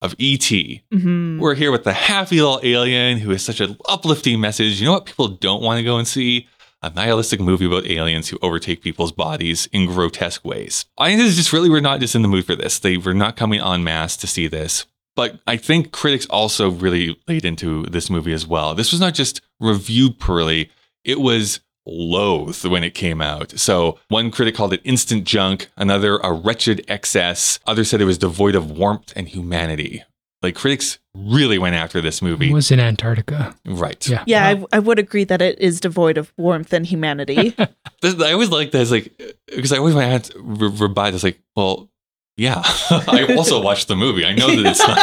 of 0.00 0.14
E.T. 0.18 0.82
hmm 0.90 1.38
We're 1.38 1.54
here 1.54 1.70
with 1.70 1.84
the 1.84 1.92
happy 1.92 2.40
little 2.40 2.60
alien 2.62 3.18
who 3.18 3.30
has 3.30 3.44
such 3.44 3.60
an 3.60 3.76
uplifting 3.86 4.40
message. 4.40 4.80
You 4.80 4.86
know 4.86 4.94
what 4.94 5.04
people 5.04 5.28
don't 5.28 5.62
want 5.62 5.76
to 5.78 5.84
go 5.84 5.98
and 5.98 6.08
see? 6.08 6.48
a 6.82 6.90
nihilistic 6.90 7.40
movie 7.40 7.66
about 7.66 7.86
aliens 7.86 8.28
who 8.28 8.38
overtake 8.40 8.82
people's 8.82 9.12
bodies 9.12 9.68
in 9.72 9.86
grotesque 9.86 10.44
ways. 10.44 10.86
I 10.96 11.08
think 11.08 11.18
Audiences 11.18 11.36
just 11.36 11.52
really 11.52 11.68
were 11.68 11.80
not 11.80 12.00
just 12.00 12.14
in 12.14 12.22
the 12.22 12.28
mood 12.28 12.46
for 12.46 12.56
this. 12.56 12.78
They 12.78 12.96
were 12.96 13.12
not 13.12 13.36
coming 13.36 13.60
en 13.60 13.84
masse 13.84 14.16
to 14.16 14.26
see 14.26 14.48
this. 14.48 14.86
But 15.14 15.40
I 15.46 15.58
think 15.58 15.92
critics 15.92 16.24
also 16.30 16.70
really 16.70 17.20
laid 17.28 17.44
into 17.44 17.84
this 17.84 18.08
movie 18.08 18.32
as 18.32 18.46
well. 18.46 18.74
This 18.74 18.92
was 18.92 19.00
not 19.00 19.12
just 19.12 19.42
reviewed 19.58 20.18
poorly, 20.18 20.70
it 21.04 21.20
was 21.20 21.60
loathed 21.86 22.64
when 22.64 22.84
it 22.84 22.94
came 22.94 23.20
out. 23.20 23.58
So 23.58 23.98
one 24.08 24.30
critic 24.30 24.54
called 24.54 24.72
it 24.72 24.80
instant 24.84 25.24
junk, 25.24 25.68
another 25.76 26.18
a 26.18 26.32
wretched 26.32 26.84
excess, 26.88 27.58
others 27.66 27.90
said 27.90 28.00
it 28.00 28.04
was 28.04 28.18
devoid 28.18 28.54
of 28.54 28.70
warmth 28.70 29.12
and 29.16 29.28
humanity. 29.28 30.02
Like 30.42 30.54
critics 30.54 30.98
really 31.14 31.58
went 31.58 31.74
after 31.74 32.00
this 32.00 32.22
movie. 32.22 32.46
It 32.46 32.48
movie. 32.48 32.54
was 32.54 32.70
in 32.70 32.80
Antarctica. 32.80 33.54
right. 33.66 34.06
Yeah. 34.08 34.24
Yeah, 34.26 34.46
I, 34.48 34.64
I 34.76 34.78
would 34.78 34.98
agree 34.98 35.24
that 35.24 35.42
it 35.42 35.58
is 35.58 35.80
devoid 35.80 36.16
of 36.16 36.32
warmth 36.38 36.72
and 36.72 36.86
humanity. 36.86 37.54
This, 38.02 38.18
I 38.18 38.32
always 38.32 38.48
like 38.48 38.70
this, 38.70 38.90
like 38.90 39.12
because 39.46 39.72
I 39.72 39.76
always 39.76 39.94
want 39.94 40.06
to 40.06 40.10
have 40.10 40.22
to 40.22 40.38
re- 40.40 40.86
rebut. 40.86 41.12
It's 41.12 41.22
like, 41.22 41.38
well, 41.54 41.90
yeah. 42.38 42.62
I 42.90 43.34
also 43.36 43.60
watched 43.60 43.88
the 43.88 43.94
movie. 43.96 44.24
I 44.24 44.34
know 44.34 44.46
that 44.46 44.64
it's 44.64 44.78
not 44.78 44.96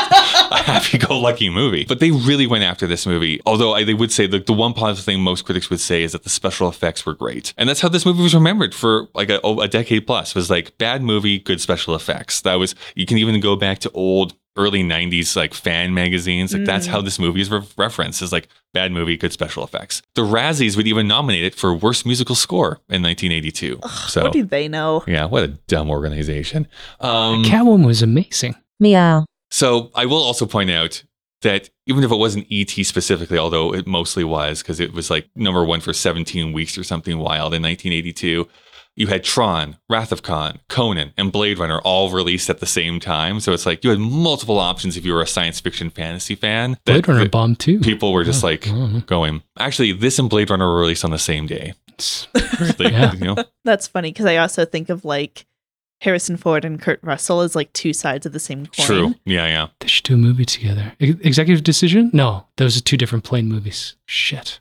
a 0.52 0.58
happy-go-lucky 0.58 1.50
movie, 1.50 1.86
but 1.86 2.00
they 2.00 2.12
really 2.12 2.48
went 2.48 2.64
after 2.64 2.88
this 2.88 3.06
movie. 3.06 3.42
Although 3.46 3.74
I, 3.74 3.84
they 3.84 3.94
would 3.94 4.12
say 4.12 4.28
the, 4.28 4.40
the 4.40 4.54
one 4.54 4.74
positive 4.74 5.06
thing 5.06 5.22
most 5.22 5.46
critics 5.46 5.70
would 5.70 5.80
say 5.80 6.04
is 6.04 6.12
that 6.12 6.24
the 6.24 6.30
special 6.30 6.70
effects 6.70 7.06
were 7.06 7.14
great, 7.14 7.54
and 7.58 7.68
that's 7.68 7.82
how 7.82 7.90
this 7.90 8.06
movie 8.06 8.24
was 8.24 8.36
remembered 8.36 8.74
for 8.74 9.08
like 9.14 9.30
a, 9.30 9.40
a 9.40 9.68
decade 9.68 10.08
plus. 10.08 10.36
Was 10.36 10.50
like 10.50 10.78
bad 10.78 11.02
movie, 11.02 11.40
good 11.40 11.62
special 11.62 11.96
effects. 11.96 12.42
That 12.42 12.56
was 12.56 12.76
you 12.96 13.06
can 13.06 13.18
even 13.18 13.40
go 13.40 13.56
back 13.56 13.80
to 13.80 13.92
old 13.92 14.36
early 14.58 14.84
90s 14.84 15.36
like 15.36 15.54
fan 15.54 15.94
magazines 15.94 16.52
like 16.52 16.66
that's 16.66 16.88
how 16.88 17.00
this 17.00 17.20
movie 17.20 17.42
is 17.42 17.52
re- 17.52 17.62
referenced 17.78 18.24
is 18.24 18.32
like 18.32 18.48
bad 18.74 18.92
movie 18.92 19.16
good 19.16 19.32
special 19.32 19.64
effects 19.64 20.02
the 20.16 20.24
razzies 20.24 20.76
would 20.76 20.88
even 20.88 21.08
nominate 21.08 21.44
it 21.44 21.54
for 21.54 21.76
worst 21.76 22.08
musical 22.08 22.34
score 22.34 22.80
in 22.90 23.04
1982 23.04 23.80
so 24.08 24.24
what 24.24 24.34
do 24.34 24.44
they 24.44 24.68
know? 24.68 25.04
yeah 25.06 25.26
what 25.26 25.44
a 25.44 25.50
dumb 25.68 25.92
organization 25.92 26.68
um, 27.00 27.44
Catwoman 27.44 27.86
was 27.86 28.02
amazing. 28.02 28.56
Meow. 28.80 29.26
So 29.52 29.92
i 29.96 30.06
will 30.06 30.22
also 30.22 30.46
point 30.46 30.70
out 30.70 31.04
that 31.42 31.70
even 31.86 32.04
if 32.04 32.12
it 32.12 32.16
wasn't 32.18 32.46
et 32.52 32.70
specifically 32.86 33.38
although 33.38 33.74
it 33.74 33.86
mostly 33.88 34.24
was 34.24 34.62
because 34.62 34.80
it 34.80 34.94
was 34.94 35.10
like 35.10 35.30
number 35.36 35.64
one 35.64 35.80
for 35.82 35.94
17 35.94 36.52
weeks 36.54 36.78
or 36.78 36.84
something 36.84 37.18
wild 37.20 37.54
in 37.54 37.62
1982 37.64 38.48
you 39.00 39.06
had 39.06 39.24
Tron, 39.24 39.78
Wrath 39.92 40.12
of 40.12 40.24
Khan, 40.24 40.58
Conan, 40.70 41.14
and 41.20 41.32
Blade 41.32 41.60
Runner 41.60 41.78
all 41.82 42.10
released 42.10 42.50
at 42.50 42.60
the 42.62 42.66
same 42.66 43.00
time. 43.00 43.40
So 43.40 43.54
it's 43.54 43.64
like 43.68 43.84
you 43.84 43.92
had 43.92 44.00
multiple 44.00 44.58
options 44.58 44.98
if 44.98 45.06
you 45.06 45.14
were 45.14 45.22
a 45.22 45.28
science 45.28 45.60
fiction 45.60 45.92
fantasy 45.92 46.34
fan. 46.34 46.72
that- 46.72 46.84
Blade 46.86 47.08
Runner 47.08 47.20
that 47.26 47.32
bomb 47.32 47.56
too. 47.56 47.80
People 47.80 48.12
were 48.12 48.24
just 48.24 48.44
Oh, 48.44 48.48
like 48.48 48.68
I 48.68 48.72
don't 48.72 49.06
going. 49.06 49.44
Actually, 49.60 49.92
this 49.92 50.18
and 50.18 50.32
Blade 50.32 50.50
Runner 50.50 50.66
were 50.66 50.80
released 50.80 51.06
on 51.06 51.12
the 51.12 51.20
same 51.20 51.46
day. 51.46 51.76
Like, 52.80 52.92
Yeah. 52.92 53.14
you 53.14 53.20
know? 53.20 53.36
That's 53.64 53.88
funny 53.88 54.10
because 54.12 54.26
I 54.26 54.38
also 54.38 54.66
think 54.66 54.90
of 54.90 55.06
like 55.06 55.46
Harrison 56.02 56.38
Ford 56.38 56.64
and 56.64 56.82
Kurt 56.82 57.00
Russell 57.02 57.42
as 57.42 57.56
like 57.56 57.72
two 57.74 57.94
sides 57.94 58.26
of 58.26 58.34
the 58.34 58.40
same 58.40 58.68
coin. 58.68 58.86
True. 58.86 59.16
Yeah, 59.26 59.48
yeah. 59.48 59.68
They 59.80 59.88
should 59.88 60.04
do 60.06 60.14
a 60.14 60.18
movie 60.18 60.46
together. 60.46 60.94
E- 61.00 61.16
Executive 61.22 61.64
Decision? 61.64 62.12
No, 62.14 62.46
those 62.58 62.78
are 62.78 62.82
two 62.82 62.98
different 62.98 63.24
plane 63.24 63.48
movies. 63.48 63.96
Shit. 64.06 64.60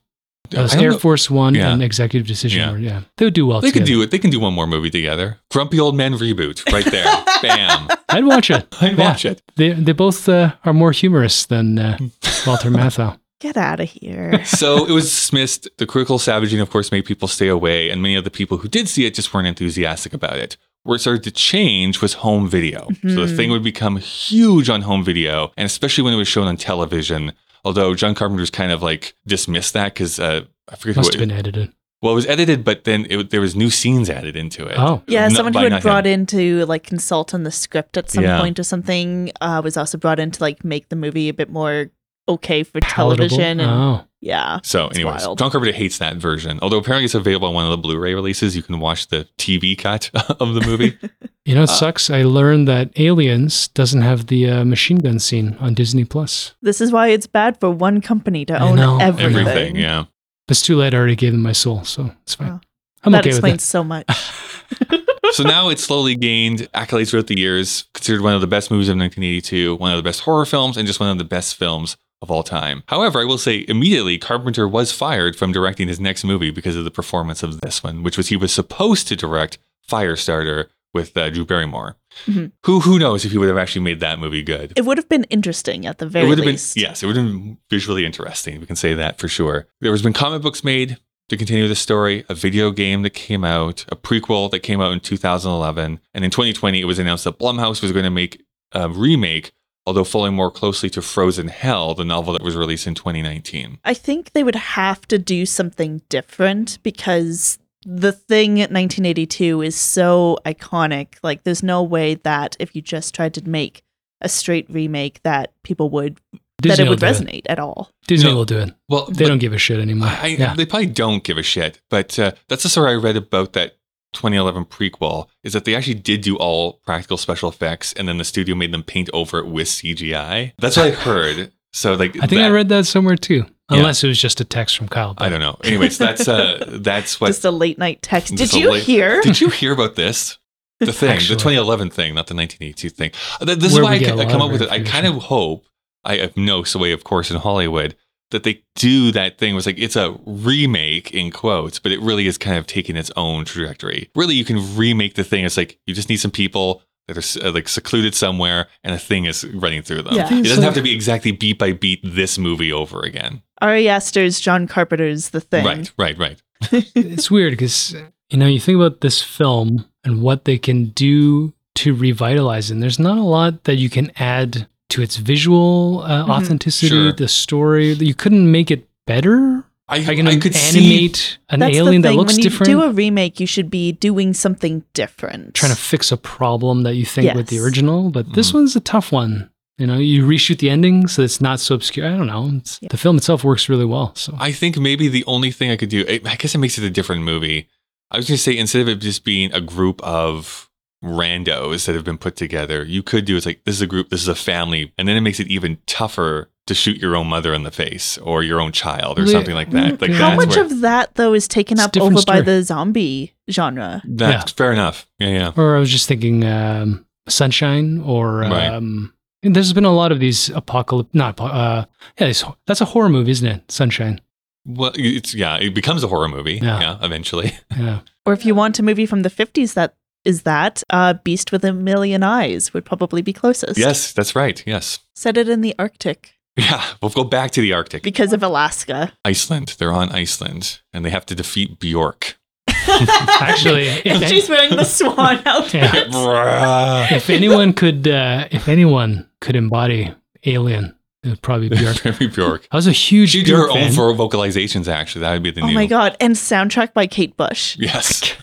That 0.50 0.62
was 0.62 0.74
Air 0.76 0.92
know- 0.92 0.98
Force 0.98 1.28
One 1.28 1.54
Yeah. 1.54 1.72
and 1.72 1.82
Executive 1.82 2.26
Decision. 2.26 2.60
Yeah. 2.60 2.70
were- 2.72 2.78
Yeah. 2.78 3.00
They 3.16 3.26
would 3.26 3.34
do 3.34 3.46
well 3.46 3.60
They 3.60 3.72
could 3.72 3.84
do 3.84 4.00
it. 4.02 4.10
They 4.12 4.18
can 4.18 4.30
do 4.30 4.38
one 4.40 4.54
more 4.54 4.66
movie 4.66 4.90
together. 4.90 5.38
Grumpy 5.50 5.78
Old 5.80 5.96
Men 5.96 6.14
reboot, 6.14 6.64
right 6.72 6.84
there. 6.84 7.04
Bam. 7.42 7.88
I'd 8.08 8.24
watch 8.24 8.50
it. 8.50 8.66
I'd 8.80 8.96
Yeah. 8.96 9.08
watch 9.10 9.24
it. 9.24 9.42
They 9.56 9.72
they 9.72 9.92
both 9.92 10.28
uh, 10.28 10.52
are 10.64 10.72
more 10.72 10.92
humorous 10.92 11.46
than 11.46 11.78
uh, 11.78 11.98
Walter 12.46 12.70
Matthau. 12.78 13.18
Get 13.40 13.58
out 13.58 13.80
of 13.80 13.90
here. 13.90 14.42
so 14.46 14.86
it 14.86 14.92
was 14.92 15.04
dismissed. 15.04 15.68
The 15.76 15.84
critical 15.84 16.18
savaging, 16.18 16.58
of 16.60 16.70
course, 16.70 16.90
made 16.90 17.04
people 17.04 17.28
stay 17.28 17.48
away, 17.48 17.90
and 17.90 18.00
many 18.00 18.14
of 18.14 18.24
the 18.24 18.30
people 18.30 18.56
who 18.58 18.68
did 18.68 18.88
see 18.88 19.04
it 19.04 19.12
just 19.14 19.34
weren't 19.34 19.46
enthusiastic 19.46 20.14
about 20.14 20.38
it. 20.38 20.56
Where 20.86 20.96
it 20.96 21.00
started 21.00 21.24
to 21.24 21.30
change 21.30 22.00
was 22.00 22.14
home 22.14 22.48
video. 22.48 22.88
So 23.02 23.26
the 23.26 23.36
thing 23.36 23.50
would 23.50 23.62
become 23.64 23.96
huge 23.96 24.70
on 24.70 24.82
home 24.82 25.04
video, 25.04 25.52
and 25.56 25.66
especially 25.66 26.04
when 26.04 26.14
it 26.14 26.16
was 26.16 26.28
shown 26.28 26.46
on 26.46 26.56
television. 26.56 27.32
Although 27.64 27.94
John 27.94 28.14
Carpenter's 28.14 28.50
kind 28.50 28.70
of 28.70 28.82
like 28.82 29.14
dismissed 29.26 29.72
that 29.74 29.92
because 29.94 30.20
uh, 30.20 30.42
I 30.68 30.76
forget 30.76 30.96
Must 30.96 31.12
who 31.14 31.18
have 31.20 31.22
it, 31.22 31.28
been 31.28 31.36
edited. 31.36 31.72
well, 32.00 32.12
it 32.12 32.14
was 32.14 32.26
edited, 32.26 32.62
but 32.64 32.84
then 32.84 33.06
it, 33.10 33.30
there 33.30 33.40
was 33.40 33.56
new 33.56 33.70
scenes 33.70 34.08
added 34.08 34.36
into 34.36 34.64
it. 34.66 34.78
Oh. 34.78 35.02
Yeah, 35.08 35.28
someone 35.30 35.52
by 35.52 35.64
who 35.64 35.70
had 35.70 35.82
brought 35.82 36.06
him. 36.06 36.20
in 36.20 36.26
to 36.26 36.64
like 36.66 36.84
consult 36.84 37.34
on 37.34 37.42
the 37.42 37.50
script 37.50 37.96
at 37.96 38.08
some 38.08 38.22
Yeah. 38.22 38.40
point 38.40 38.60
or 38.60 38.62
something 38.62 39.32
uh, 39.40 39.60
was 39.64 39.76
also 39.76 39.98
brought 39.98 40.20
in 40.20 40.30
to 40.30 40.40
like 40.42 40.64
make 40.64 40.88
the 40.90 40.96
movie 40.96 41.28
a 41.28 41.34
bit 41.34 41.50
more 41.50 41.90
okay 42.28 42.62
for 42.62 42.80
Palatable. 42.80 43.28
television. 43.28 43.60
And 43.60 43.70
Oh. 43.70 44.04
yeah, 44.20 44.58
So, 44.64 44.88
anyways, 44.88 45.22
wild. 45.24 45.38
John 45.38 45.50
Carpenter 45.50 45.72
hates 45.76 45.98
that 45.98 46.16
version. 46.16 46.58
Although 46.62 46.78
apparently 46.78 47.04
it's 47.04 47.14
available 47.14 47.48
on 47.48 47.54
one 47.54 47.64
of 47.64 47.70
the 47.70 47.76
Blu-ray 47.76 48.14
releases. 48.14 48.56
You 48.56 48.62
can 48.62 48.80
watch 48.80 49.08
the 49.08 49.28
TV 49.38 49.76
cut 49.78 50.10
of 50.40 50.54
the 50.54 50.60
movie. 50.62 50.98
You 51.44 51.54
know, 51.54 51.62
it 51.62 51.70
Uh, 51.70 51.72
sucks. 51.72 52.10
I 52.10 52.22
learned 52.24 52.66
that 52.68 52.90
Aliens 52.98 53.68
doesn't 53.68 54.02
have 54.02 54.26
the 54.26 54.50
uh, 54.50 54.64
machine 54.64 54.98
gun 54.98 55.18
scene 55.18 55.56
on 55.60 55.74
Disney 55.74 56.04
Plus. 56.04 56.54
this 56.62 56.80
is 56.80 56.90
why 56.92 57.08
it's 57.08 57.26
bad 57.28 57.60
for 57.60 57.70
one 57.70 58.00
company 58.00 58.44
to 58.46 58.54
I 58.54 58.60
own 58.68 58.76
know. 58.76 58.98
everything. 59.00 59.36
Everything, 59.46 59.76
yeah. 59.76 60.04
It's 60.48 60.62
too 60.62 60.76
late. 60.76 60.94
I 60.94 60.98
already 60.98 61.16
gave 61.16 61.32
them 61.32 61.42
my 61.42 61.52
soul, 61.52 61.84
so 61.84 62.12
it's 62.22 62.34
fine. 62.34 62.50
Oh. 62.50 62.60
I'm 63.04 63.12
that 63.12 63.20
okay 63.20 63.30
with 63.30 63.36
explains 63.38 63.62
it. 63.62 63.66
so 63.66 63.84
much. 63.84 64.06
so 65.32 65.42
now 65.44 65.68
it's 65.68 65.84
slowly 65.84 66.16
gained 66.16 66.60
accolades 66.72 67.10
throughout 67.10 67.26
the 67.28 67.38
years, 67.38 67.84
considered 67.94 68.22
one 68.22 68.34
of 68.34 68.40
the 68.40 68.46
best 68.46 68.70
movies 68.70 68.88
of 68.88 68.96
1982, 68.96 69.76
one 69.76 69.92
of 69.92 69.96
the 69.96 70.02
best 70.02 70.20
horror 70.20 70.44
films, 70.46 70.76
and 70.76 70.86
just 70.86 70.98
one 71.00 71.10
of 71.10 71.18
the 71.18 71.24
best 71.24 71.54
films 71.56 71.96
of 72.22 72.30
all 72.30 72.42
time. 72.42 72.82
However, 72.88 73.20
I 73.20 73.24
will 73.24 73.38
say 73.38 73.64
immediately 73.68 74.18
Carpenter 74.18 74.66
was 74.66 74.90
fired 74.92 75.36
from 75.36 75.52
directing 75.52 75.88
his 75.88 76.00
next 76.00 76.24
movie 76.24 76.50
because 76.50 76.76
of 76.76 76.84
the 76.84 76.90
performance 76.90 77.42
of 77.42 77.60
this 77.60 77.82
one, 77.82 78.02
which 78.02 78.16
was 78.16 78.28
he 78.28 78.36
was 78.36 78.52
supposed 78.52 79.06
to 79.08 79.16
direct 79.16 79.58
Firestarter 79.88 80.66
with 80.94 81.16
uh, 81.16 81.28
Drew 81.30 81.44
Barrymore. 81.44 81.96
Mhm. 82.26 82.52
Who 82.64 82.80
who 82.80 82.98
knows 82.98 83.24
if 83.24 83.32
he 83.32 83.38
would 83.38 83.48
have 83.48 83.58
actually 83.58 83.82
made 83.82 84.00
that 84.00 84.18
movie 84.18 84.42
good? 84.42 84.72
It 84.76 84.84
would 84.86 84.96
have 84.96 85.08
been 85.08 85.24
interesting 85.24 85.84
at 85.84 85.98
the 85.98 86.06
very 86.06 86.24
it 86.24 86.28
would 86.28 86.38
have 86.38 86.46
least. 86.46 86.74
been 86.74 86.84
yes, 86.84 87.02
it 87.02 87.06
would 87.06 87.16
have 87.16 87.26
been 87.26 87.58
visually 87.70 88.06
interesting. 88.06 88.60
We 88.60 88.66
can 88.66 88.76
say 88.76 88.94
that 88.94 89.18
for 89.18 89.28
sure. 89.28 89.66
There 89.80 89.92
has 89.92 90.00
been 90.02 90.14
comic 90.14 90.40
books 90.42 90.64
made 90.64 90.96
to 91.28 91.36
continue 91.36 91.68
the 91.68 91.74
story, 91.74 92.24
a 92.28 92.34
video 92.34 92.70
game 92.70 93.02
that 93.02 93.10
came 93.10 93.44
out, 93.44 93.84
a 93.90 93.96
prequel 93.96 94.50
that 94.52 94.60
came 94.60 94.80
out 94.80 94.92
in 94.92 95.00
2011, 95.00 96.00
and 96.14 96.24
in 96.24 96.30
2020 96.30 96.80
it 96.80 96.84
was 96.84 96.98
announced 96.98 97.24
that 97.24 97.38
Blumhouse 97.38 97.82
was 97.82 97.92
going 97.92 98.04
to 98.04 98.10
make 98.10 98.42
a 98.72 98.88
remake, 98.88 99.52
although 99.86 100.04
following 100.04 100.34
more 100.34 100.50
closely 100.50 100.90
to 100.90 101.02
Frozen 101.02 101.48
Hell, 101.48 101.94
the 101.94 102.04
novel 102.04 102.32
that 102.32 102.42
was 102.42 102.56
released 102.56 102.86
in 102.86 102.94
2019. 102.94 103.78
I 103.84 103.94
think 103.94 104.32
they 104.32 104.42
would 104.44 104.54
have 104.56 105.06
to 105.08 105.18
do 105.18 105.46
something 105.46 106.02
different 106.08 106.78
because 106.82 107.58
the 107.84 108.12
thing 108.12 108.54
at 108.60 108.70
1982 108.72 109.62
is 109.62 109.76
so 109.76 110.38
iconic. 110.44 111.14
Like, 111.22 111.44
there's 111.44 111.62
no 111.62 111.82
way 111.82 112.14
that 112.14 112.56
if 112.58 112.74
you 112.74 112.82
just 112.82 113.14
tried 113.14 113.34
to 113.34 113.48
make 113.48 113.82
a 114.20 114.28
straight 114.28 114.66
remake, 114.68 115.22
that 115.22 115.52
people 115.62 115.88
would 115.90 116.18
that 116.62 116.78
it 116.80 116.88
would 116.88 116.98
do 117.00 117.06
it. 117.06 117.10
resonate 117.10 117.42
at 117.46 117.58
all. 117.58 117.90
Disney 118.08 118.30
No. 118.30 118.36
will 118.36 118.44
do 118.46 118.58
it. 118.58 118.74
Well, 118.88 119.06
They 119.06 119.26
don't 119.26 119.38
give 119.38 119.52
a 119.52 119.58
shit 119.58 119.78
anymore. 119.78 120.08
I, 120.10 120.28
yeah. 120.28 120.54
They 120.54 120.64
probably 120.66 120.86
don't 120.86 121.22
give 121.22 121.36
a 121.38 121.42
shit, 121.42 121.80
but 121.90 122.18
uh, 122.18 122.32
that's 122.48 122.62
the 122.62 122.68
story 122.70 122.92
I 122.92 122.94
read 122.96 123.16
about 123.16 123.52
that 123.52 123.76
2011 124.16 124.64
prequel 124.66 125.26
is 125.44 125.52
that 125.52 125.64
they 125.64 125.74
actually 125.74 125.94
did 125.94 126.20
do 126.22 126.36
all 126.36 126.74
practical 126.84 127.16
special 127.16 127.48
effects, 127.48 127.92
and 127.92 128.08
then 128.08 128.18
the 128.18 128.24
studio 128.24 128.54
made 128.54 128.72
them 128.72 128.82
paint 128.82 129.08
over 129.12 129.38
it 129.38 129.46
with 129.46 129.68
CGI. 129.68 130.52
That's 130.58 130.76
what 130.76 130.86
I 130.86 130.90
heard. 130.90 131.52
So 131.72 131.94
like, 131.94 132.16
I 132.22 132.26
think 132.26 132.40
I 132.40 132.48
read 132.48 132.68
that 132.70 132.86
somewhere 132.86 133.16
too. 133.16 133.44
Yeah. 133.70 133.78
Unless 133.78 134.04
it 134.04 134.08
was 134.08 134.20
just 134.20 134.40
a 134.40 134.44
text 134.44 134.76
from 134.76 134.88
Kyle. 134.88 135.14
I 135.18 135.28
don't 135.28 135.40
know. 135.40 135.56
Anyways, 135.64 135.98
that's 135.98 136.28
uh, 136.28 136.64
that's 136.80 137.20
what. 137.20 137.28
just 137.28 137.44
a 137.44 137.50
late 137.50 137.78
night 137.78 138.00
text. 138.02 138.34
Did 138.34 138.52
you 138.54 138.70
late- 138.72 138.84
hear? 138.84 139.20
Did 139.22 139.40
you 139.40 139.48
hear 139.50 139.72
about 139.72 139.96
this? 139.96 140.38
The 140.78 140.92
thing, 140.92 141.08
Actually. 141.10 141.36
the 141.36 141.40
2011 141.40 141.88
thing, 141.90 142.14
not 142.14 142.26
the 142.26 142.34
1982 142.34 142.90
thing. 142.90 143.10
This 143.40 143.72
Where 143.72 143.80
is 143.80 143.84
why 143.84 143.90
we 143.92 143.96
I, 143.96 143.98
get 143.98 144.08
ca- 144.08 144.14
a 144.14 144.20
I 144.20 144.24
lot 144.24 144.30
come 144.30 144.42
up 144.42 144.52
with 144.52 144.60
it. 144.62 144.70
I 144.70 144.80
kind 144.82 145.06
of 145.06 145.14
hope. 145.22 145.64
I 146.04 146.18
have 146.18 146.36
no 146.36 146.64
sway, 146.64 146.92
of 146.92 147.02
course, 147.02 147.30
in 147.30 147.38
Hollywood 147.38 147.96
that 148.30 148.42
they 148.42 148.62
do 148.74 149.12
that 149.12 149.38
thing 149.38 149.54
was 149.54 149.66
like 149.66 149.78
it's 149.78 149.96
a 149.96 150.18
remake 150.26 151.12
in 151.12 151.30
quotes, 151.30 151.78
but 151.78 151.92
it 151.92 152.00
really 152.00 152.26
is 152.26 152.38
kind 152.38 152.56
of 152.56 152.66
taking 152.66 152.96
its 152.96 153.10
own 153.16 153.44
trajectory. 153.44 154.10
Really, 154.14 154.34
you 154.34 154.44
can 154.44 154.76
remake 154.76 155.14
the 155.14 155.24
thing. 155.24 155.44
It's 155.44 155.56
like 155.56 155.78
you 155.86 155.94
just 155.94 156.08
need 156.08 156.18
some 156.18 156.30
people 156.30 156.82
that 157.08 157.16
are 157.16 157.46
uh, 157.46 157.52
like 157.52 157.68
secluded 157.68 158.14
somewhere, 158.14 158.66
and 158.82 158.94
a 158.94 158.98
thing 158.98 159.26
is 159.26 159.44
running 159.44 159.82
through 159.82 160.02
them. 160.02 160.14
Yeah. 160.14 160.26
It 160.32 160.44
doesn't 160.44 160.64
have 160.64 160.74
to 160.74 160.82
be 160.82 160.94
exactly 160.94 161.32
beat 161.32 161.58
by 161.58 161.72
beat 161.72 162.00
this 162.02 162.38
movie 162.38 162.72
over 162.72 163.00
again. 163.02 163.42
Ari 163.60 163.88
Aster's 163.88 164.40
John 164.40 164.66
Carpenter's 164.66 165.30
The 165.30 165.40
Thing. 165.40 165.64
Right, 165.64 165.92
right, 165.96 166.18
right. 166.18 166.42
it's 166.94 167.30
weird 167.30 167.52
because 167.52 167.94
you 168.30 168.38
know 168.38 168.46
you 168.46 168.60
think 168.60 168.76
about 168.76 169.02
this 169.02 169.22
film 169.22 169.86
and 170.04 170.22
what 170.22 170.44
they 170.44 170.58
can 170.58 170.86
do 170.86 171.52
to 171.76 171.94
revitalize 171.94 172.70
it. 172.70 172.74
And 172.74 172.82
there's 172.82 172.98
not 172.98 173.18
a 173.18 173.22
lot 173.22 173.64
that 173.64 173.76
you 173.76 173.90
can 173.90 174.10
add 174.16 174.66
to 174.96 175.02
its 175.02 175.16
visual 175.16 176.02
uh, 176.04 176.24
Mhm. 176.24 176.28
authenticity, 176.30 176.88
Sure. 176.88 177.12
the 177.12 177.28
story. 177.28 177.92
You 177.92 178.14
couldn't 178.14 178.50
make 178.50 178.70
it 178.70 178.88
better. 179.06 179.64
I, 179.88 179.98
I 179.98 180.14
can 180.16 180.26
I 180.26 180.36
could 180.36 180.54
see 180.54 180.78
animate 180.80 181.38
an 181.48 181.60
That's 181.60 181.76
alien 181.76 182.02
the 182.02 182.08
that 182.08 182.14
looks 182.16 182.32
when 182.34 182.42
different. 182.42 182.68
When 182.68 182.78
you 182.78 182.84
do 182.84 182.90
a 182.90 182.92
remake, 182.92 183.38
you 183.38 183.46
should 183.46 183.70
be 183.70 183.92
doing 183.92 184.34
something 184.34 184.82
different. 184.94 185.54
trying 185.54 185.70
to 185.70 185.78
fix 185.78 186.10
a 186.10 186.16
problem 186.16 186.82
that 186.82 186.94
you 186.96 187.04
think 187.06 187.34
with 187.34 187.46
the 187.48 187.60
original, 187.60 188.10
but 188.10 188.32
this 188.34 188.50
Mhm. 188.50 188.54
one's 188.54 188.74
a 188.74 188.80
tough 188.80 189.12
one. 189.12 189.48
You 189.78 189.86
know, 189.86 189.98
you 189.98 190.24
reshoot 190.26 190.58
the 190.58 190.70
ending 190.70 191.06
so 191.06 191.22
it's 191.22 191.40
not 191.40 191.60
so 191.60 191.74
obscure. 191.76 192.06
I 192.06 192.16
don't 192.16 192.26
know. 192.26 192.50
It's, 192.56 192.80
The 192.90 192.96
film 192.96 193.16
itself 193.18 193.44
works 193.44 193.68
really 193.68 193.84
well. 193.84 194.10
So 194.16 194.34
I 194.40 194.50
think 194.50 194.78
maybe 194.78 195.06
the 195.08 195.24
only 195.26 195.50
thing 195.52 195.70
I 195.70 195.76
could 195.76 195.90
do, 195.90 196.04
I 196.08 196.14
I 196.32 196.36
guess 196.36 196.54
it 196.54 196.58
makes 196.58 196.78
it 196.78 196.84
a 196.84 196.90
different 196.90 197.22
movie. 197.22 197.68
I 198.10 198.16
was 198.16 198.26
going 198.26 198.36
to 198.38 198.42
say, 198.42 198.56
instead 198.56 198.82
of 198.82 198.88
it 198.88 199.00
just 199.00 199.22
being 199.24 199.52
a 199.52 199.60
group 199.60 200.00
of 200.02 200.65
randos 201.04 201.86
that 201.86 201.94
have 201.94 202.04
been 202.04 202.18
put 202.18 202.36
together, 202.36 202.84
you 202.84 203.02
could 203.02 203.24
do 203.24 203.36
it's 203.36 203.46
like, 203.46 203.64
this 203.64 203.74
is 203.76 203.82
a 203.82 203.86
group, 203.86 204.08
this 204.10 204.22
is 204.22 204.28
a 204.28 204.34
family. 204.34 204.92
And 204.98 205.06
then 205.06 205.16
it 205.16 205.20
makes 205.20 205.40
it 205.40 205.48
even 205.48 205.78
tougher 205.86 206.50
to 206.66 206.74
shoot 206.74 206.96
your 206.96 207.14
own 207.14 207.28
mother 207.28 207.54
in 207.54 207.62
the 207.62 207.70
face 207.70 208.18
or 208.18 208.42
your 208.42 208.60
own 208.60 208.72
child 208.72 209.18
or 209.18 209.26
something 209.26 209.54
like 209.54 209.70
that. 209.70 210.00
Like, 210.00 210.10
How 210.10 210.34
much 210.34 210.56
of 210.56 210.80
that 210.80 211.14
though 211.14 211.32
is 211.32 211.46
taken 211.46 211.78
up 211.78 211.92
different 211.92 212.16
over 212.16 212.24
by 212.26 212.40
the 212.40 212.62
zombie 212.62 213.34
genre? 213.50 214.02
that's 214.04 214.50
fair 214.52 214.72
enough. 214.72 215.06
Yeah, 215.18 215.28
yeah. 215.28 215.52
Or 215.56 215.76
I 215.76 215.78
was 215.78 215.90
just 215.90 216.08
thinking 216.08 216.44
um, 216.44 217.06
Sunshine 217.28 218.00
or 218.00 218.38
Right. 218.40 218.66
um, 218.68 219.12
and 219.42 219.54
there's 219.54 219.72
been 219.72 219.84
a 219.84 219.94
lot 219.94 220.10
of 220.10 220.18
these 220.18 220.48
apocalypse. 220.50 221.10
Not 221.12 221.40
uh, 221.40 221.84
yeah, 222.18 222.26
it's, 222.26 222.42
that's 222.66 222.80
a 222.80 222.84
horror 222.86 223.08
movie, 223.10 223.30
isn't 223.30 223.46
it? 223.46 223.70
Sunshine. 223.70 224.20
Well, 224.64 224.90
it's, 224.96 225.34
yeah, 225.34 225.58
it 225.58 225.72
becomes 225.72 226.02
a 226.02 226.08
horror 226.08 226.28
movie. 226.28 226.54
Yeah. 226.60 226.80
Yeah, 226.80 226.98
eventually. 227.00 227.52
Yeah, 227.78 228.00
Or 228.24 228.32
if 228.32 228.44
you 228.44 228.54
want 228.56 228.78
a 228.80 228.82
movie 228.82 229.06
from 229.06 229.22
the 229.22 229.30
50s 229.30 229.74
that 229.74 229.94
is 230.26 230.42
that, 230.42 230.82
uh, 230.90 231.14
Beast 231.24 231.52
with 231.52 231.64
a 231.64 231.72
Million 231.72 232.22
Eyes 232.22 232.74
would 232.74 232.84
probably 232.84 233.22
be 233.22 233.32
closest. 233.32 233.78
yes, 233.78 234.12
that's 234.12 234.34
right. 234.36 234.62
Yes. 234.66 234.98
Set 235.14 235.36
it 235.36 235.48
in 235.48 235.60
the 235.60 235.74
Arctic 235.78 236.34
Yeah, 236.56 236.82
we'll 237.00 237.10
go 237.10 237.24
back 237.24 237.50
to 237.52 237.60
the 237.60 237.72
Arctic. 237.72 238.02
because 238.02 238.32
of 238.32 238.42
Alaska. 238.42 239.12
Iceland. 239.24 239.76
They're 239.78 239.92
on 239.92 240.10
Iceland 240.10 240.80
and 240.92 241.04
they 241.04 241.10
have 241.10 241.26
to 241.26 241.34
defeat 241.34 241.78
Bjork. 241.78 242.38
actually, 242.88 243.88
and 243.88 244.00
if, 244.22 244.28
she's 244.28 244.48
wearing 244.48 244.74
the 244.76 244.84
swan 244.84 245.40
outfit. 245.46 245.82
Yeah. 246.12 247.14
If 247.14 247.28
anyone 247.30 247.72
could, 247.72 248.06
uh, 248.08 248.48
if 248.50 248.68
anyone 248.68 249.28
could 249.40 249.56
embody 249.56 250.14
Alien, 250.44 250.94
it 251.24 251.28
would 251.30 251.42
probably 251.42 251.68
be 251.68 251.76
Bjork. 251.76 251.96
Very 251.98 252.26
Bjork. 252.28 252.68
I 252.70 252.76
was 252.76 252.86
a 252.86 252.92
huge 252.92 253.30
She'd 253.30 253.46
do 253.46 253.56
her 253.56 253.66
Bjork 253.66 253.70
own 253.72 253.76
fan. 253.88 253.92
for 253.92 254.12
vocalizations, 254.14 254.86
actually. 254.88 255.20
That 255.22 255.32
would 255.32 255.42
be 255.42 255.50
the 255.50 255.62
Oh 255.62 255.66
new. 255.66 255.74
my 255.74 255.86
god! 255.86 256.16
And 256.20 256.34
soundtrack 256.36 256.92
by 256.94 257.06
Kate 257.06 257.36
Bush. 257.36 257.76
Yes. 257.78 258.34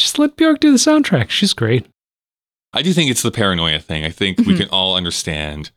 Just 0.00 0.18
let 0.18 0.36
Bjork 0.36 0.60
do 0.60 0.72
the 0.72 0.78
soundtrack. 0.78 1.30
She's 1.30 1.52
great. 1.52 1.86
I 2.72 2.82
do 2.82 2.92
think 2.92 3.10
it's 3.10 3.22
the 3.22 3.30
paranoia 3.30 3.78
thing. 3.80 4.04
I 4.04 4.10
think 4.10 4.38
we 4.38 4.54
Mhm. 4.54 4.56
can 4.56 4.68
all 4.70 4.96
understand 4.96 5.70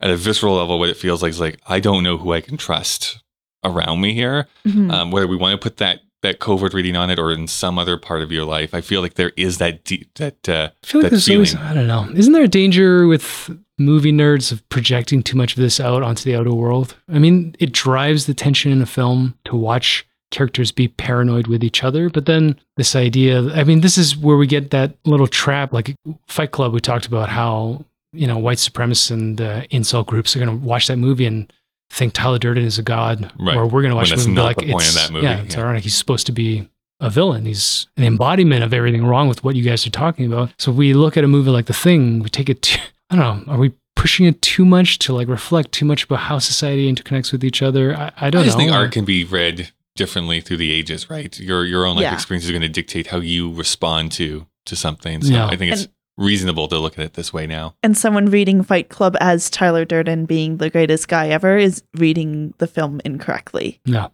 at 0.00 0.10
a 0.10 0.16
visceral 0.16 0.54
level 0.56 0.78
what 0.78 0.88
it 0.88 0.96
feels 0.96 1.22
like. 1.22 1.30
Is 1.30 1.40
like, 1.40 1.60
I 1.66 1.78
don't 1.80 2.02
know 2.02 2.16
who 2.16 2.32
I 2.32 2.40
can 2.40 2.56
trust 2.56 3.18
around 3.64 4.00
me 4.00 4.14
here. 4.14 4.46
Mhm. 4.66 4.90
Um, 4.92 5.10
whether 5.10 5.26
we 5.26 5.36
want 5.36 5.52
to 5.52 5.62
put 5.62 5.76
that, 5.78 6.00
that 6.22 6.38
covert 6.38 6.72
reading 6.74 6.96
on 6.96 7.10
it 7.10 7.18
or 7.18 7.30
in 7.32 7.46
some 7.46 7.78
other 7.78 7.96
part 7.98 8.22
of 8.22 8.32
your 8.32 8.44
life, 8.44 8.72
I 8.72 8.80
feel 8.80 9.02
like 9.02 9.14
there 9.14 9.32
is 9.36 9.58
that 9.58 9.84
deep, 9.84 10.08
that, 10.14 10.48
uh, 10.48 10.70
I 10.82 10.86
feel 10.86 11.02
like 11.02 11.10
there's 11.10 11.26
feeling. 11.26 11.38
always, 11.38 11.54
I 11.56 11.74
don't 11.74 11.86
know. 11.88 12.08
Isn't 12.14 12.32
there 12.32 12.44
a 12.44 12.48
danger 12.48 13.06
with 13.06 13.50
movie 13.76 14.12
nerds 14.12 14.50
of 14.50 14.66
projecting 14.68 15.22
too 15.22 15.36
much 15.36 15.52
of 15.52 15.58
this 15.58 15.78
out 15.80 16.02
onto 16.02 16.24
the 16.24 16.34
outer 16.36 16.52
world? 16.54 16.94
I 17.12 17.18
mean, 17.18 17.54
it 17.58 17.72
drives 17.72 18.26
the 18.26 18.34
tension 18.34 18.72
in 18.72 18.80
a 18.80 18.86
film 18.86 19.34
to 19.44 19.56
watch 19.56 20.06
characters 20.30 20.70
be 20.72 20.88
paranoid 20.88 21.46
with 21.46 21.64
each 21.64 21.82
other. 21.82 22.10
But 22.10 22.26
then 22.26 22.58
this 22.76 22.94
idea, 22.94 23.52
I 23.54 23.64
mean, 23.64 23.80
this 23.80 23.96
is 23.96 24.16
where 24.16 24.36
we 24.36 24.46
get 24.46 24.70
that 24.70 24.94
little 25.04 25.26
trap, 25.26 25.72
like 25.72 25.94
Fight 26.26 26.50
Club, 26.50 26.72
we 26.72 26.80
talked 26.80 27.06
about 27.06 27.28
how, 27.28 27.84
you 28.12 28.26
know, 28.26 28.38
white 28.38 28.58
supremacists 28.58 29.10
and 29.10 29.40
uh, 29.40 29.62
incel 29.66 30.06
groups 30.06 30.34
are 30.34 30.38
going 30.38 30.50
to 30.50 30.66
watch 30.66 30.86
that 30.88 30.96
movie 30.96 31.26
and 31.26 31.52
think 31.90 32.12
Tyler 32.12 32.38
Durden 32.38 32.64
is 32.64 32.78
a 32.78 32.82
god. 32.82 33.32
Right. 33.38 33.56
Or 33.56 33.64
we're 33.64 33.82
going 33.82 33.90
to 33.90 33.96
When 33.96 34.02
watch 34.02 34.10
the 34.10 34.16
movie 34.16 34.26
and 34.28 34.34
be 34.34 34.40
not 34.40 34.44
like, 34.44 34.56
the 34.58 34.72
point 34.72 34.82
of 34.82 34.88
it's, 34.88 34.94
that 34.94 35.12
movie, 35.12 35.26
yeah, 35.26 35.40
it's 35.40 35.54
yeah. 35.54 35.60
ironic. 35.62 35.82
He's 35.84 35.96
supposed 35.96 36.26
to 36.26 36.32
be 36.32 36.68
a 37.00 37.08
villain. 37.08 37.46
He's 37.46 37.86
an 37.96 38.04
embodiment 38.04 38.64
of 38.64 38.74
everything 38.74 39.06
wrong 39.06 39.28
with 39.28 39.44
what 39.44 39.56
you 39.56 39.62
guys 39.62 39.86
are 39.86 39.90
talking 39.90 40.26
about. 40.26 40.52
So 40.58 40.72
we 40.72 40.94
look 40.94 41.16
at 41.16 41.24
a 41.24 41.28
movie 41.28 41.50
like 41.50 41.66
The 41.66 41.72
Thing, 41.72 42.20
we 42.20 42.28
take 42.28 42.48
it 42.50 42.60
to, 42.62 42.80
I 43.10 43.16
don't 43.16 43.46
know, 43.46 43.52
are 43.52 43.58
we 43.58 43.72
pushing 43.96 44.26
it 44.26 44.40
too 44.42 44.64
much 44.64 44.98
to 45.00 45.12
like 45.12 45.28
reflect 45.28 45.72
too 45.72 45.84
much 45.84 46.04
about 46.04 46.20
how 46.20 46.38
society 46.38 46.92
interconnects 46.92 47.32
with 47.32 47.44
each 47.44 47.62
other? 47.62 47.96
I, 47.96 48.06
I 48.16 48.26
I 48.26 48.30
don't 48.30 48.44
just 48.44 48.56
know. 48.56 48.64
think 48.64 48.72
art 48.72 48.92
can 48.92 49.04
be 49.04 49.24
read 49.24 49.72
differently 49.98 50.40
through 50.40 50.56
the 50.56 50.72
ages, 50.72 51.10
right? 51.10 51.38
Your 51.38 51.66
your 51.66 51.84
own 51.84 51.96
life 51.96 52.04
Yeah. 52.04 52.14
experience 52.14 52.44
is 52.46 52.50
going 52.50 52.62
to 52.62 52.68
dictate 52.80 53.08
how 53.08 53.18
you 53.18 53.52
respond 53.52 54.12
to 54.12 54.46
to 54.66 54.74
something. 54.76 55.22
So 55.22 55.32
Yeah. 55.34 55.46
I 55.46 55.56
think 55.56 55.72
it's 55.72 55.88
reasonable 56.16 56.66
to 56.68 56.78
look 56.78 56.98
at 56.98 57.04
it 57.04 57.12
this 57.14 57.32
way 57.32 57.46
now. 57.46 57.74
And 57.82 57.96
someone 57.96 58.26
reading 58.26 58.62
Fight 58.62 58.88
Club 58.88 59.16
as 59.20 59.50
Tyler 59.50 59.84
Durden 59.84 60.24
being 60.26 60.56
the 60.56 60.70
greatest 60.70 61.08
guy 61.08 61.28
ever 61.28 61.56
is 61.58 61.82
reading 61.96 62.54
the 62.58 62.66
film 62.66 63.00
incorrectly. 63.04 63.80
No, 63.86 64.10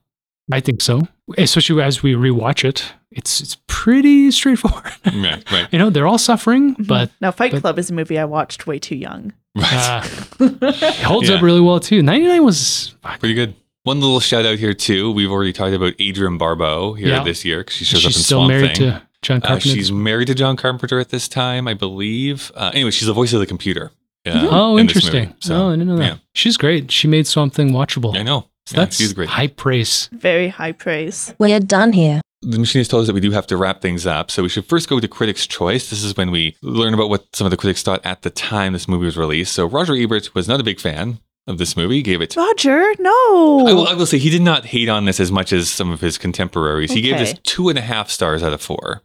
I 0.52 0.60
think 0.60 0.82
so. 0.82 1.06
Especially 1.38 1.82
as 1.82 2.02
we 2.02 2.12
rewatch 2.14 2.64
it, 2.64 2.92
it's 3.10 3.40
it's 3.40 3.56
pretty 3.66 4.30
straightforward. 4.30 4.92
right, 5.06 5.50
right, 5.52 5.68
you 5.72 5.78
know, 5.78 5.88
they're 5.90 6.06
all 6.06 6.18
suffering, 6.18 6.74
but 6.78 7.10
now, 7.20 7.30
Fight 7.30 7.52
but- 7.52 7.60
Club 7.62 7.78
is 7.78 7.90
a 7.90 7.94
movie 7.94 8.18
I 8.18 8.24
watched 8.26 8.66
way 8.66 8.78
too 8.78 8.96
young. 8.96 9.32
right. 9.56 9.72
uh, 9.72 10.04
it 10.40 10.96
holds 11.04 11.28
Yeah. 11.28 11.36
up 11.36 11.42
really 11.42 11.60
well 11.60 11.80
too. 11.80 12.02
99 12.02 12.44
was 12.44 12.94
Pretty 13.20 13.34
good. 13.34 13.54
One 13.84 14.00
little 14.00 14.18
shout 14.20 14.46
out 14.46 14.58
here 14.58 14.72
too. 14.72 15.10
We've 15.12 15.30
already 15.30 15.52
talked 15.52 15.74
about 15.74 15.92
Adrienne 16.00 16.38
Barbeau 16.38 16.94
here 16.94 17.08
Yeah. 17.08 17.22
this 17.22 17.44
year 17.44 17.62
'cause 17.62 17.74
she 17.76 17.84
shows 17.84 18.00
she's 18.00 18.14
up 18.14 18.16
in 18.18 18.22
still 18.22 18.38
Swamp 18.38 18.48
married 18.48 18.76
Thing. 18.78 18.90
to 18.92 19.02
John 19.20 19.36
Uh, 19.42 19.46
Carpenter. 19.46 19.68
she's 19.68 19.92
married 19.92 20.26
to 20.28 20.34
John 20.34 20.56
Carpenter 20.56 20.98
at 21.00 21.10
this 21.10 21.28
time, 21.28 21.68
I 21.68 21.74
believe. 21.74 22.50
Uh, 22.56 22.70
anyway, 22.72 22.90
she's 22.90 23.06
the 23.06 23.12
voice 23.12 23.32
of 23.34 23.40
the 23.40 23.46
computer. 23.46 23.92
uh, 24.26 24.30
oh, 24.50 24.78
in 24.78 24.86
this 24.86 24.94
movie. 25.04 25.18
interesting. 25.18 25.34
So, 25.40 25.54
oh, 25.54 25.68
I 25.68 25.72
didn't 25.72 25.88
know 25.88 25.96
that. 25.98 26.02
yeah. 26.06 26.14
She's 26.32 26.56
great. 26.56 26.90
She 26.90 27.06
made 27.06 27.26
something 27.26 27.72
watchable. 27.72 28.16
I 28.16 28.22
know. 28.22 28.46
So 28.64 28.76
Yeah, 28.78 28.84
that's 28.84 28.96
she's 28.96 29.12
great. 29.12 29.28
high 29.28 29.48
praise. 29.48 30.08
Very 30.12 30.48
high 30.48 30.72
praise. 30.72 31.34
We're 31.38 31.60
done 31.60 31.92
here. 31.92 32.22
The 32.40 32.58
machinist 32.58 32.90
told 32.90 33.02
us 33.02 33.06
that 33.08 33.12
we 33.12 33.20
do 33.20 33.32
have 33.32 33.46
to 33.48 33.58
wrap 33.58 33.82
things 33.82 34.06
up, 34.06 34.30
so 34.30 34.42
we 34.42 34.48
should 34.48 34.64
first 34.64 34.88
go 34.88 34.98
to 34.98 35.06
Critics' 35.08 35.46
Choice. 35.46 35.90
This 35.90 36.02
is 36.02 36.16
when 36.16 36.30
we 36.30 36.56
learn 36.62 36.94
about 36.94 37.10
what 37.10 37.26
some 37.34 37.46
of 37.46 37.50
the 37.50 37.58
critics 37.58 37.82
thought 37.82 38.00
at 38.02 38.22
the 38.22 38.30
time 38.30 38.72
this 38.72 38.88
movie 38.88 39.04
was 39.04 39.18
released. 39.18 39.52
So 39.52 39.66
Roger 39.66 39.94
Ebert 39.94 40.34
was 40.34 40.48
not 40.48 40.58
a 40.58 40.62
big 40.64 40.80
fan 40.80 41.18
of 41.46 41.58
this 41.58 41.76
movie. 41.76 42.02
Gave 42.02 42.20
it. 42.20 42.36
Roger, 42.36 42.82
no. 42.98 43.66
I 43.66 43.72
will, 43.72 43.88
I 43.88 43.94
will 43.94 44.06
say 44.06 44.18
he 44.18 44.30
did 44.30 44.42
not 44.42 44.66
hate 44.66 44.88
on 44.88 45.04
this 45.04 45.20
as 45.20 45.30
much 45.32 45.52
as 45.52 45.68
some 45.68 45.90
of 45.90 46.00
his 46.00 46.18
contemporaries. 46.18 46.92
He 46.92 47.00
gave 47.00 47.18
this 47.18 47.34
two 47.42 47.68
and 47.68 47.78
a 47.78 47.82
half 47.82 48.10
stars 48.10 48.42
out 48.42 48.52
of 48.52 48.60
four. 48.62 49.02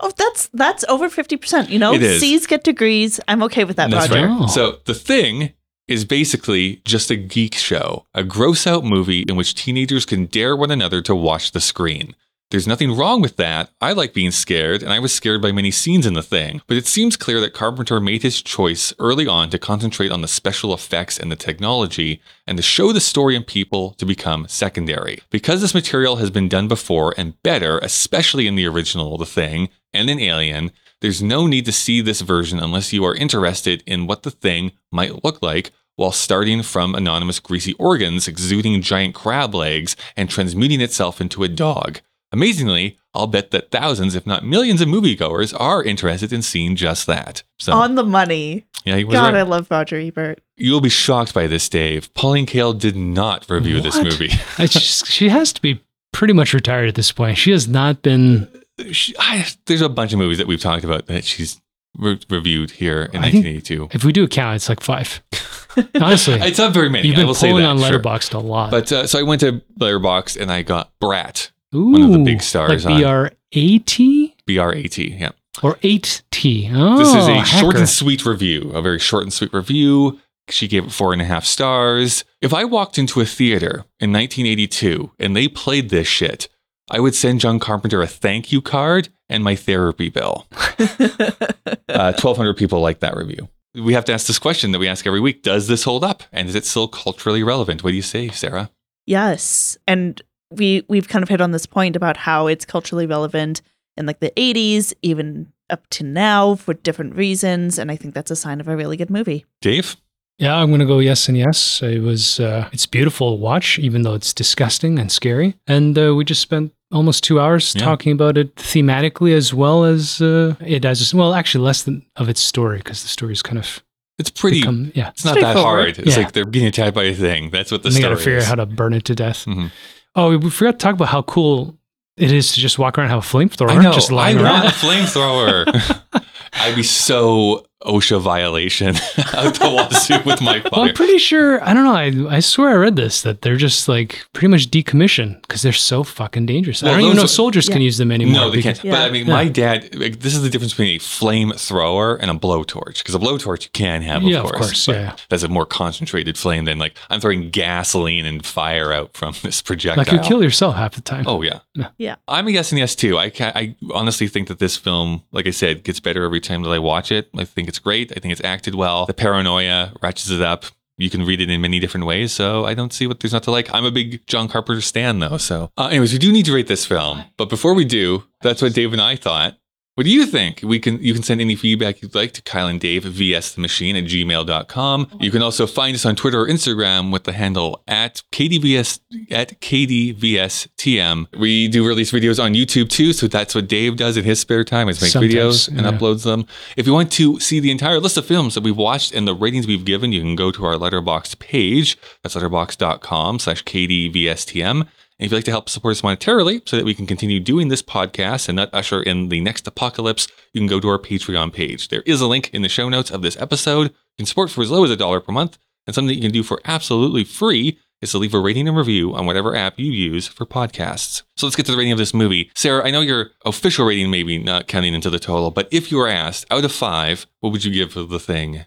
oh, 0.00 0.12
that's 0.16 0.48
that's 0.52 0.84
over 0.88 1.08
fifty 1.08 1.36
percent. 1.36 1.70
You 1.70 1.78
know, 1.78 1.94
It 1.94 2.02
is. 2.02 2.20
C's 2.20 2.46
get 2.46 2.64
degrees. 2.64 3.20
I'm 3.28 3.42
okay 3.44 3.64
with 3.64 3.76
that, 3.76 3.90
That's 3.90 4.08
Roger. 4.10 4.26
right. 4.26 4.38
Oh. 4.42 4.46
So 4.46 4.78
the 4.84 4.94
thing 4.94 5.52
is 5.88 6.04
basically 6.04 6.80
just 6.84 7.10
a 7.10 7.16
geek 7.16 7.54
show, 7.54 8.06
a 8.14 8.22
gross 8.24 8.66
out 8.66 8.84
movie 8.84 9.22
in 9.22 9.36
which 9.36 9.54
teenagers 9.54 10.06
can 10.06 10.26
dare 10.26 10.56
one 10.56 10.70
another 10.70 11.02
to 11.02 11.14
watch 11.14 11.52
the 11.52 11.60
screen. 11.60 12.14
There's 12.52 12.68
nothing 12.68 12.94
wrong 12.94 13.22
with 13.22 13.36
that. 13.36 13.70
I 13.80 13.94
like 13.94 14.12
being 14.12 14.30
scared, 14.30 14.82
and 14.82 14.92
I 14.92 14.98
was 14.98 15.10
scared 15.10 15.40
by 15.40 15.52
many 15.52 15.70
scenes 15.70 16.04
in 16.04 16.12
the 16.12 16.22
thing. 16.22 16.60
But 16.66 16.76
it 16.76 16.86
seems 16.86 17.16
clear 17.16 17.40
that 17.40 17.54
Carpenter 17.54 17.98
made 17.98 18.20
his 18.22 18.42
choice 18.42 18.92
early 18.98 19.26
on 19.26 19.48
to 19.48 19.58
concentrate 19.58 20.12
on 20.12 20.20
the 20.20 20.28
special 20.28 20.74
effects 20.74 21.18
and 21.18 21.32
the 21.32 21.36
technology, 21.36 22.20
and 22.46 22.58
to 22.58 22.62
show 22.62 22.92
the 22.92 23.00
story 23.00 23.34
and 23.36 23.46
people 23.46 23.92
to 23.92 24.04
become 24.04 24.46
secondary. 24.48 25.22
Because 25.30 25.62
this 25.62 25.72
material 25.72 26.16
has 26.16 26.28
been 26.28 26.46
done 26.46 26.68
before 26.68 27.14
and 27.16 27.42
better, 27.42 27.78
especially 27.78 28.46
in 28.46 28.54
the 28.54 28.66
original 28.66 29.16
The 29.16 29.24
Thing 29.24 29.70
and 29.94 30.10
in 30.10 30.20
Alien, 30.20 30.72
there's 31.00 31.22
no 31.22 31.46
need 31.46 31.64
to 31.64 31.72
see 31.72 32.02
this 32.02 32.20
version 32.20 32.58
unless 32.58 32.92
you 32.92 33.02
are 33.06 33.14
interested 33.14 33.82
in 33.86 34.06
what 34.06 34.24
the 34.24 34.30
thing 34.30 34.72
might 34.90 35.24
look 35.24 35.40
like 35.40 35.70
while 35.96 36.12
starting 36.12 36.62
from 36.62 36.94
anonymous 36.94 37.40
greasy 37.40 37.72
organs 37.78 38.28
exuding 38.28 38.82
giant 38.82 39.14
crab 39.14 39.54
legs 39.54 39.96
and 40.18 40.28
transmuting 40.28 40.82
itself 40.82 41.18
into 41.18 41.44
a 41.44 41.48
dog. 41.48 42.00
Amazingly, 42.32 42.96
I'll 43.14 43.26
bet 43.26 43.50
that 43.50 43.70
thousands, 43.70 44.14
if 44.14 44.26
not 44.26 44.44
millions, 44.44 44.80
of 44.80 44.88
moviegoers 44.88 45.54
are 45.58 45.82
interested 45.82 46.32
in 46.32 46.42
seeing 46.42 46.76
just 46.76 47.06
that. 47.06 47.42
So, 47.58 47.72
On 47.74 47.94
the 47.94 48.04
money. 48.04 48.64
yeah, 48.84 48.96
he 48.96 49.04
was 49.04 49.14
God, 49.14 49.34
right. 49.34 49.40
I 49.40 49.42
love 49.42 49.68
Roger 49.70 49.96
Ebert. 49.98 50.40
You'll 50.56 50.80
be 50.80 50.88
shocked 50.88 51.34
by 51.34 51.46
this, 51.46 51.68
Dave. 51.68 52.12
Pauline 52.14 52.46
Kael 52.46 52.78
did 52.78 52.96
not 52.96 53.48
review 53.50 53.80
this 53.80 54.02
movie. 54.02 54.30
I 54.58 54.66
just, 54.66 55.06
she 55.06 55.28
has 55.28 55.52
to 55.52 55.60
be 55.62 55.82
pretty 56.12 56.32
much 56.32 56.54
retired 56.54 56.88
at 56.88 56.94
this 56.94 57.12
point. 57.12 57.36
She 57.38 57.50
has 57.52 57.68
not 57.68 58.00
been. 58.02 58.48
She- 58.92 59.14
I, 59.18 59.46
there's 59.66 59.82
a 59.82 59.88
bunch 59.88 60.12
of 60.12 60.18
movies 60.18 60.38
that 60.38 60.46
we've 60.46 60.60
talked 60.60 60.84
about 60.84 61.06
that 61.06 61.24
she's 61.24 61.60
re- 61.98 62.18
reviewed 62.30 62.70
here 62.70 63.02
in 63.12 63.16
I 63.18 63.28
1982. 63.30 63.88
If 63.92 64.04
we 64.04 64.12
do 64.12 64.24
a 64.24 64.28
count, 64.28 64.56
it's 64.56 64.68
like 64.70 64.80
five. 64.80 65.22
Honestly, 66.00 66.34
It's 66.34 66.58
not 66.58 66.72
very 66.74 66.88
many. 66.90 67.08
you've 67.08 67.16
I 67.16 67.20
been 67.20 67.26
will 67.26 67.34
say 67.34 67.48
pulling 67.48 67.64
that. 67.64 67.70
on 67.70 67.78
sure. 67.78 67.98
Letterboxd 67.98 68.34
a 68.34 68.38
lot. 68.38 68.70
But 68.70 68.90
uh, 68.92 69.06
so 69.06 69.18
I 69.18 69.22
went 69.22 69.40
to 69.40 69.62
Letterboxd 69.78 70.40
and 70.40 70.50
I 70.52 70.62
got 70.62 70.90
Brat, 71.00 71.50
Ooh, 71.74 71.92
one 71.92 72.02
of 72.02 72.12
the 72.12 72.18
big 72.24 72.42
stars 72.42 72.84
like 72.84 72.94
on- 72.94 73.00
B 73.00 73.04
R 73.04 73.30
A 73.52 73.78
T 73.78 74.34
B 74.46 74.58
R 74.58 74.72
A 74.74 74.82
T. 74.84 75.16
Yeah. 75.18 75.30
or 75.62 75.78
eight 75.82 76.22
T. 76.30 76.70
Oh, 76.72 76.98
This 76.98 77.08
is 77.14 77.28
a 77.28 77.44
short 77.44 77.76
and 77.76 77.88
sweet 77.88 78.24
review, 78.24 78.70
a 78.72 78.82
very 78.82 78.98
short 78.98 79.22
and 79.24 79.32
sweet 79.32 79.52
review. 79.52 80.18
She 80.48 80.66
gave 80.68 80.84
it 80.84 80.92
four 80.92 81.12
and 81.12 81.22
a 81.22 81.24
half 81.24 81.44
stars. 81.44 82.24
If 82.40 82.52
I 82.52 82.64
walked 82.64 82.98
into 82.98 83.20
a 83.20 83.24
theater 83.24 83.84
in 84.00 84.12
1982 84.12 85.12
and 85.18 85.36
they 85.36 85.46
played 85.48 85.90
this 85.90 86.08
shit, 86.08 86.48
I 86.90 86.98
would 87.00 87.14
send 87.14 87.40
John 87.40 87.58
Carpenter 87.60 88.02
a 88.02 88.06
thank 88.08 88.50
you 88.50 88.60
card 88.60 89.08
and 89.28 89.44
my 89.44 89.54
therapy 89.54 90.08
bill. 90.10 90.46
uh, 90.78 92.12
1,200 92.12 92.54
people 92.56 92.80
liked 92.80 93.00
that 93.00 93.16
review. 93.16 93.48
We 93.74 93.94
have 93.94 94.04
to 94.06 94.12
ask 94.12 94.26
this 94.26 94.38
question 94.38 94.72
that 94.72 94.78
we 94.78 94.88
ask 94.88 95.06
every 95.06 95.20
week 95.20 95.42
Does 95.42 95.68
this 95.68 95.84
hold 95.84 96.04
up? 96.04 96.24
And 96.32 96.48
is 96.48 96.54
it 96.54 96.66
still 96.66 96.88
culturally 96.88 97.42
relevant? 97.42 97.82
What 97.84 97.90
do 97.90 97.96
you 97.96 98.02
say, 98.02 98.28
Sarah? 98.28 98.70
Yes, 99.06 99.76
and 99.86 100.20
we 100.56 100.84
we've 100.88 101.08
kind 101.08 101.22
of 101.22 101.28
hit 101.28 101.40
on 101.40 101.50
this 101.52 101.66
point 101.66 101.96
about 101.96 102.16
how 102.16 102.46
it's 102.46 102.64
culturally 102.64 103.06
relevant 103.06 103.62
in 103.96 104.06
like 104.06 104.20
the 104.20 104.30
80s, 104.36 104.92
even 105.02 105.52
up 105.70 105.86
to 105.90 106.04
now 106.04 106.54
for 106.54 106.74
different 106.74 107.14
reasons. 107.14 107.78
And 107.78 107.90
I 107.90 107.96
think 107.96 108.14
that's 108.14 108.30
a 108.30 108.36
sign 108.36 108.60
of 108.60 108.68
a 108.68 108.76
really 108.76 108.96
good 108.96 109.10
movie. 109.10 109.44
Dave? 109.60 109.96
Yeah, 110.38 110.56
I'm 110.56 110.70
gonna 110.70 110.86
go 110.86 110.98
yes 110.98 111.28
and 111.28 111.36
yes. 111.36 111.82
It 111.82 112.00
was 112.00 112.40
uh, 112.40 112.68
it's 112.72 112.86
beautiful 112.86 113.36
to 113.36 113.40
watch, 113.40 113.78
even 113.78 114.02
though 114.02 114.14
it's 114.14 114.32
disgusting 114.34 114.98
and 114.98 115.12
scary. 115.12 115.56
And 115.66 115.96
uh, 115.98 116.14
we 116.14 116.24
just 116.24 116.40
spent 116.40 116.72
almost 116.90 117.22
two 117.22 117.38
hours 117.38 117.74
Yeah. 117.74 117.82
talking 117.84 118.12
about 118.12 118.36
it 118.38 118.54
thematically 118.56 119.34
as 119.34 119.54
well 119.54 119.84
as 119.84 120.20
uh, 120.20 120.54
it 120.60 120.84
as 120.84 121.14
well. 121.14 121.34
Actually, 121.34 121.64
less 121.64 121.82
than 121.82 122.04
of 122.16 122.28
its 122.28 122.40
story 122.40 122.78
because 122.78 123.02
the 123.02 123.08
story 123.08 123.32
is 123.34 123.42
kind 123.42 123.58
of 123.58 123.82
It's 124.18 124.30
pretty. 124.30 124.60
become 124.60 124.90
yeah. 124.94 125.10
it's 125.10 125.24
not 125.24 125.36
that 125.38 125.56
hard. 125.56 125.98
It's 125.98 126.16
Yeah. 126.16 126.24
like 126.24 126.32
they're 126.32 126.44
getting 126.46 126.68
attacked 126.68 126.94
by 126.94 127.04
a 127.04 127.14
thing. 127.14 127.50
That's 127.50 127.70
what 127.70 127.82
the 127.82 127.88
And 127.88 127.96
they 127.96 128.00
got 128.00 128.06
story 128.08 128.16
to 128.18 128.24
figure 128.24 128.38
is. 128.38 128.44
out 128.44 128.48
how 128.58 128.64
to 128.64 128.66
burn 128.66 128.94
it 128.94 129.04
to 129.04 129.14
death. 129.14 129.44
Mhm. 129.44 129.70
Oh, 130.14 130.36
we 130.36 130.50
forgot 130.50 130.72
to 130.72 130.78
talk 130.78 130.94
about 130.94 131.08
how 131.08 131.22
cool 131.22 131.78
it 132.16 132.30
is 132.32 132.52
to 132.54 132.60
just 132.60 132.78
walk 132.78 132.98
around 132.98 133.06
and 133.10 133.14
have 133.14 133.24
a 133.24 133.26
flamethrower, 133.26 133.70
I 133.70 133.82
know. 133.82 133.92
just 133.92 134.12
I 134.12 134.14
lying 134.14 134.36
want 134.36 134.46
around. 134.48 134.66
a 134.66 134.68
flamethrower. 134.70 136.24
I'd 136.54 136.76
be 136.76 136.82
so 136.82 137.64
OSHA 137.86 138.20
violation 138.20 138.88
out 139.34 139.54
the 139.54 139.70
wazoo 139.74 140.20
with 140.24 140.40
my 140.40 140.62
Well. 140.72 140.82
I'm 140.82 140.94
pretty 140.94 141.18
sure. 141.18 141.62
I 141.62 141.74
don't 141.74 141.84
know. 141.84 142.28
I, 142.30 142.36
I 142.36 142.40
swear 142.40 142.70
I 142.70 142.74
read 142.74 142.96
this 142.96 143.22
that 143.22 143.42
they're 143.42 143.56
just 143.56 143.88
like 143.88 144.24
pretty 144.32 144.48
much 144.48 144.70
decommissioned 144.70 145.40
because 145.42 145.62
they're 145.62 145.72
so 145.72 146.02
fucking 146.04 146.46
dangerous. 146.46 146.82
Well, 146.82 146.92
I 146.92 146.96
don't 146.96 147.04
even 147.04 147.16
know 147.16 147.24
are- 147.24 147.28
soldiers 147.28 147.68
can 147.68 147.82
use 147.82 147.98
them 147.98 148.10
anymore. 148.12 148.34
No, 148.34 148.50
they 148.50 148.56
because- 148.58 148.80
can't. 148.80 148.92
But 148.92 149.00
I 149.02 149.10
mean, 149.10 149.26
Yeah. 149.26 149.32
my 149.34 149.48
dad. 149.48 149.94
Like, 149.94 150.20
this 150.20 150.34
is 150.34 150.42
the 150.42 150.50
difference 150.50 150.72
between 150.72 150.96
a 150.96 150.98
flamethrower 150.98 152.18
and 152.20 152.30
a 152.30 152.34
blowtorch. 152.34 152.98
Because 152.98 153.14
a 153.14 153.18
blowtorch 153.18 153.64
you 153.64 153.70
can 153.72 154.02
have, 154.02 154.22
of 154.22 154.28
Yeah, 154.28 154.38
of 154.38 154.44
course. 154.44 154.56
course, 154.58 154.88
yeah, 154.88 154.94
yeah. 154.94 155.16
That's 155.28 155.42
a 155.42 155.48
more 155.48 155.66
concentrated 155.66 156.38
flame 156.38 156.64
than 156.64 156.78
like 156.78 156.96
I'm 157.10 157.20
throwing 157.20 157.50
gasoline 157.50 158.26
and 158.26 158.44
fire 158.44 158.92
out 158.92 159.16
from 159.16 159.34
this 159.42 159.62
projectile. 159.62 160.04
Like 160.04 160.12
you 160.12 160.20
kill 160.28 160.42
yourself 160.42 160.76
half 160.76 160.94
the 160.94 161.00
time. 161.00 161.24
Oh 161.26 161.42
yeah. 161.42 161.60
Yeah. 161.74 161.88
Yeah. 161.98 162.16
I'm 162.28 162.46
a 162.48 162.50
yes 162.50 162.72
and 162.72 162.78
yes 162.78 162.94
too. 162.94 163.18
I 163.18 163.30
can 163.30 163.52
I 163.54 163.74
honestly 163.92 164.28
think 164.28 164.48
that 164.48 164.58
this 164.58 164.76
film, 164.76 165.22
like 165.32 165.46
I 165.46 165.50
said, 165.50 165.84
gets 165.84 166.00
better 166.00 166.24
every 166.24 166.40
time 166.40 166.62
that 166.62 166.70
I 166.70 166.78
watch 166.78 167.10
it. 167.12 167.28
I 167.36 167.44
think 167.44 167.68
it's 167.72 167.78
great. 167.78 168.12
I 168.14 168.20
think 168.20 168.32
it's 168.32 168.44
acted 168.44 168.74
well. 168.74 169.06
The 169.06 169.14
paranoia 169.14 169.94
ratchets 170.02 170.28
it 170.28 170.42
up. 170.42 170.66
You 170.98 171.08
can 171.08 171.24
read 171.24 171.40
it 171.40 171.48
in 171.48 171.58
many 171.62 171.80
different 171.80 172.04
ways, 172.04 172.32
so 172.32 172.66
I 172.66 172.74
don't 172.74 172.92
see 172.92 173.06
what 173.06 173.20
there's 173.20 173.32
not 173.32 173.44
to 173.44 173.50
like. 173.50 173.72
I'm 173.72 173.86
a 173.86 173.90
big 173.90 174.26
John 174.26 174.46
Carpenter 174.46 174.82
stan 174.82 175.20
though, 175.20 175.38
so 175.38 175.70
uh, 175.78 175.86
anyways, 175.86 176.12
we 176.12 176.18
do 176.18 176.30
need 176.30 176.44
to 176.44 176.52
rate 176.52 176.66
this 176.66 176.84
film. 176.84 177.24
But 177.38 177.48
before 177.48 177.72
we 177.72 177.86
do, 177.86 178.24
that's 178.42 178.60
what 178.60 178.74
Dave 178.74 178.92
and 178.92 179.00
I 179.00 179.16
thought. 179.16 179.56
What 180.02 180.06
do 180.06 180.10
you 180.10 180.26
think? 180.26 180.62
We 180.64 180.80
can 180.80 181.00
you 181.00 181.14
can 181.14 181.22
send 181.22 181.40
any 181.40 181.54
feedback 181.54 182.02
you'd 182.02 182.12
like 182.12 182.32
to 182.32 182.42
Kyle 182.42 182.66
and 182.66 182.80
Dave 182.80 183.04
vs 183.04 183.54
the 183.54 183.60
machine 183.60 183.94
at 183.94 184.02
gmail.com. 184.02 185.08
Oh 185.12 185.16
you 185.20 185.30
can 185.30 185.42
also 185.42 185.64
find 185.64 185.94
us 185.94 186.04
on 186.04 186.16
Twitter 186.16 186.40
or 186.40 186.48
Instagram 186.48 187.12
with 187.12 187.22
the 187.22 187.32
handle 187.32 187.84
at 187.86 188.20
KDVS 188.32 188.98
at 189.30 189.60
KDVSTM. 189.60 191.28
We 191.38 191.68
do 191.68 191.86
release 191.86 192.10
videos 192.10 192.42
on 192.42 192.54
YouTube 192.54 192.88
too, 192.88 193.12
so 193.12 193.28
that's 193.28 193.54
what 193.54 193.68
Dave 193.68 193.96
does 193.96 194.16
in 194.16 194.24
his 194.24 194.40
spare 194.40 194.64
time 194.64 194.88
is 194.88 195.00
make 195.00 195.12
Sometimes, 195.12 195.34
videos 195.34 195.68
and 195.68 195.82
yeah. 195.82 195.92
uploads 195.92 196.24
them. 196.24 196.46
If 196.76 196.88
you 196.88 196.92
want 196.92 197.12
to 197.12 197.38
see 197.38 197.60
the 197.60 197.70
entire 197.70 198.00
list 198.00 198.16
of 198.16 198.26
films 198.26 198.56
that 198.56 198.64
we've 198.64 198.76
watched 198.76 199.14
and 199.14 199.28
the 199.28 199.36
ratings 199.36 199.68
we've 199.68 199.84
given, 199.84 200.10
you 200.10 200.20
can 200.20 200.34
go 200.34 200.50
to 200.50 200.64
our 200.64 200.74
Letterboxd 200.74 201.38
page. 201.38 201.96
That's 202.24 202.34
letterboxd.com 202.34 203.38
slash 203.38 203.62
KDVSTM. 203.62 204.88
And 205.22 205.26
if 205.26 205.30
you'd 205.30 205.38
like 205.38 205.44
to 205.44 205.52
help 205.52 205.68
support 205.68 205.92
us 205.92 206.00
monetarily 206.00 206.68
so 206.68 206.76
that 206.76 206.84
we 206.84 206.96
can 206.96 207.06
continue 207.06 207.38
doing 207.38 207.68
this 207.68 207.80
podcast 207.80 208.48
and 208.48 208.56
not 208.56 208.74
usher 208.74 209.00
in 209.00 209.28
the 209.28 209.40
next 209.40 209.68
apocalypse, 209.68 210.26
you 210.52 210.60
can 210.60 210.66
go 210.66 210.80
to 210.80 210.88
our 210.88 210.98
Patreon 210.98 211.52
page. 211.52 211.90
There 211.90 212.02
is 212.02 212.20
a 212.20 212.26
link 212.26 212.50
in 212.52 212.62
the 212.62 212.68
show 212.68 212.88
notes 212.88 213.08
of 213.08 213.22
this 213.22 213.40
episode. 213.40 213.90
You 213.90 213.94
can 214.18 214.26
support 214.26 214.50
for 214.50 214.62
as 214.62 214.72
low 214.72 214.82
as 214.82 214.90
a 214.90 214.96
dollar 214.96 215.20
per 215.20 215.30
month. 215.30 215.58
And 215.86 215.94
something 215.94 216.08
that 216.08 216.16
you 216.16 216.22
can 216.22 216.32
do 216.32 216.42
for 216.42 216.60
absolutely 216.64 217.22
free 217.22 217.78
is 218.00 218.10
to 218.10 218.18
leave 218.18 218.34
a 218.34 218.40
rating 218.40 218.66
and 218.66 218.76
review 218.76 219.14
on 219.14 219.24
whatever 219.24 219.54
app 219.54 219.78
you 219.78 219.92
use 219.92 220.26
for 220.26 220.44
podcasts. 220.44 221.22
So 221.36 221.46
let's 221.46 221.54
get 221.54 221.66
to 221.66 221.72
the 221.72 221.78
rating 221.78 221.92
of 221.92 221.98
this 221.98 222.12
movie. 222.12 222.50
Sarah, 222.56 222.84
I 222.84 222.90
know 222.90 223.00
your 223.00 223.30
official 223.44 223.86
rating 223.86 224.10
may 224.10 224.24
be 224.24 224.38
not 224.38 224.66
counting 224.66 224.92
into 224.92 225.08
the 225.08 225.20
total, 225.20 225.52
but 225.52 225.68
if 225.70 225.92
you 225.92 225.98
were 225.98 226.08
asked 226.08 226.46
out 226.50 226.64
of 226.64 226.72
five, 226.72 227.26
what 227.38 227.52
would 227.52 227.64
you 227.64 227.72
give 227.72 227.92
for 227.92 228.02
the 228.02 228.18
thing? 228.18 228.64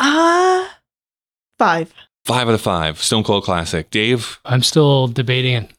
Ah, 0.00 0.76
five. 1.56 1.94
Five 2.24 2.48
out 2.48 2.54
of 2.54 2.60
five. 2.62 3.00
Stone 3.00 3.22
Cold 3.22 3.44
Classic. 3.44 3.88
Dave? 3.90 4.40
I'm 4.44 4.64
still 4.64 5.06
debating 5.06 5.54
it. 5.54 5.73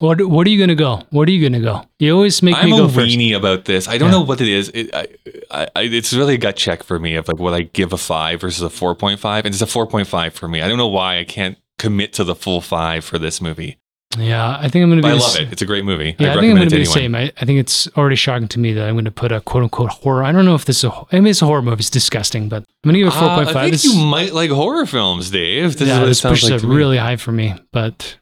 What 0.00 0.24
What 0.28 0.46
are 0.46 0.50
you 0.50 0.58
gonna 0.60 0.74
go? 0.76 1.02
What 1.10 1.28
are 1.28 1.32
you 1.32 1.42
gonna 1.48 1.62
go? 1.62 1.82
You 1.98 2.14
always 2.14 2.40
make 2.42 2.54
I'm 2.56 2.66
me 2.66 2.72
a 2.76 2.82
go 2.82 2.88
first. 2.88 3.16
weenie 3.16 3.36
about 3.36 3.64
this. 3.64 3.88
I 3.88 3.98
don't 3.98 4.08
Yeah. 4.10 4.18
know 4.18 4.24
what 4.24 4.40
it 4.40 4.46
is. 4.48 4.68
It, 4.72 4.94
I, 4.94 5.06
I, 5.50 5.68
I, 5.74 5.82
it's 5.82 6.12
really 6.12 6.34
a 6.34 6.38
gut 6.38 6.54
check 6.56 6.82
for 6.84 6.98
me 7.00 7.16
of 7.16 7.26
like 7.26 7.38
what 7.38 7.52
I 7.54 7.62
give 7.62 7.92
a 7.92 7.98
five 7.98 8.40
versus 8.40 8.62
a 8.62 8.68
4.5. 8.68 9.38
And 9.44 9.46
it's 9.48 9.60
a 9.62 9.66
4.5 9.66 10.32
for 10.32 10.46
me. 10.46 10.62
I 10.62 10.68
don't 10.68 10.78
know 10.78 10.86
why 10.86 11.18
I 11.18 11.24
can't 11.24 11.58
commit 11.80 12.12
to 12.14 12.24
the 12.24 12.34
full 12.36 12.60
five 12.60 13.04
for 13.04 13.18
this 13.18 13.40
movie. 13.40 13.78
Yeah, 14.16 14.56
I 14.58 14.68
think 14.68 14.84
I'm 14.84 14.88
gonna 14.90 15.02
be. 15.02 15.08
But 15.08 15.10
I 15.10 15.14
love 15.14 15.22
s- 15.34 15.38
it. 15.40 15.52
It's 15.52 15.62
a 15.62 15.66
great 15.66 15.84
movie. 15.84 16.14
Yeah, 16.18 16.28
I, 16.28 16.32
I'd 16.34 16.40
think 16.40 16.50
I'm 16.52 16.56
gonna 16.58 16.70
be 16.70 16.78
the 16.78 16.84
same. 16.86 17.14
I, 17.16 17.32
I 17.40 17.44
think 17.44 17.58
it's 17.58 17.88
already 17.96 18.16
shocking 18.16 18.48
to 18.48 18.58
me 18.60 18.72
that 18.74 18.88
I'm 18.88 18.94
going 18.94 19.04
to 19.04 19.10
put 19.10 19.32
a 19.32 19.40
quote 19.40 19.64
unquote 19.64 19.90
horror. 19.90 20.22
I 20.24 20.30
don't 20.32 20.44
know 20.44 20.54
if 20.54 20.64
this 20.64 20.78
is 20.78 20.84
a, 20.84 20.92
I 21.12 21.16
mean, 21.20 21.26
it's 21.26 21.42
a 21.42 21.46
horror 21.46 21.60
movie. 21.60 21.80
It's 21.80 21.90
disgusting, 21.90 22.48
but 22.48 22.58
I'm 22.84 22.90
going 22.90 22.94
to 22.94 22.98
give 23.00 23.08
it 23.08 23.16
Uh, 23.16 23.36
4.5. 23.44 23.46
I 23.48 23.52
think 23.64 23.74
It's- 23.74 23.84
you 23.84 23.96
might 24.06 24.32
like 24.32 24.50
horror 24.50 24.86
films, 24.86 25.30
Dave. 25.30 25.72
This 25.72 25.82
is 25.82 25.88
yeah, 25.88 25.98
what 26.00 26.06
this 26.06 26.20
pushes 26.22 26.50
like 26.50 26.62
it 26.62 26.66
me. 26.66 26.74
really 26.76 26.96
high 26.96 27.16
for 27.16 27.32
me, 27.32 27.54
but 27.72 28.16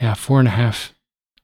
yeah, 0.00 0.14
four 0.14 0.38
and 0.38 0.46
a 0.46 0.52
half. 0.52 0.92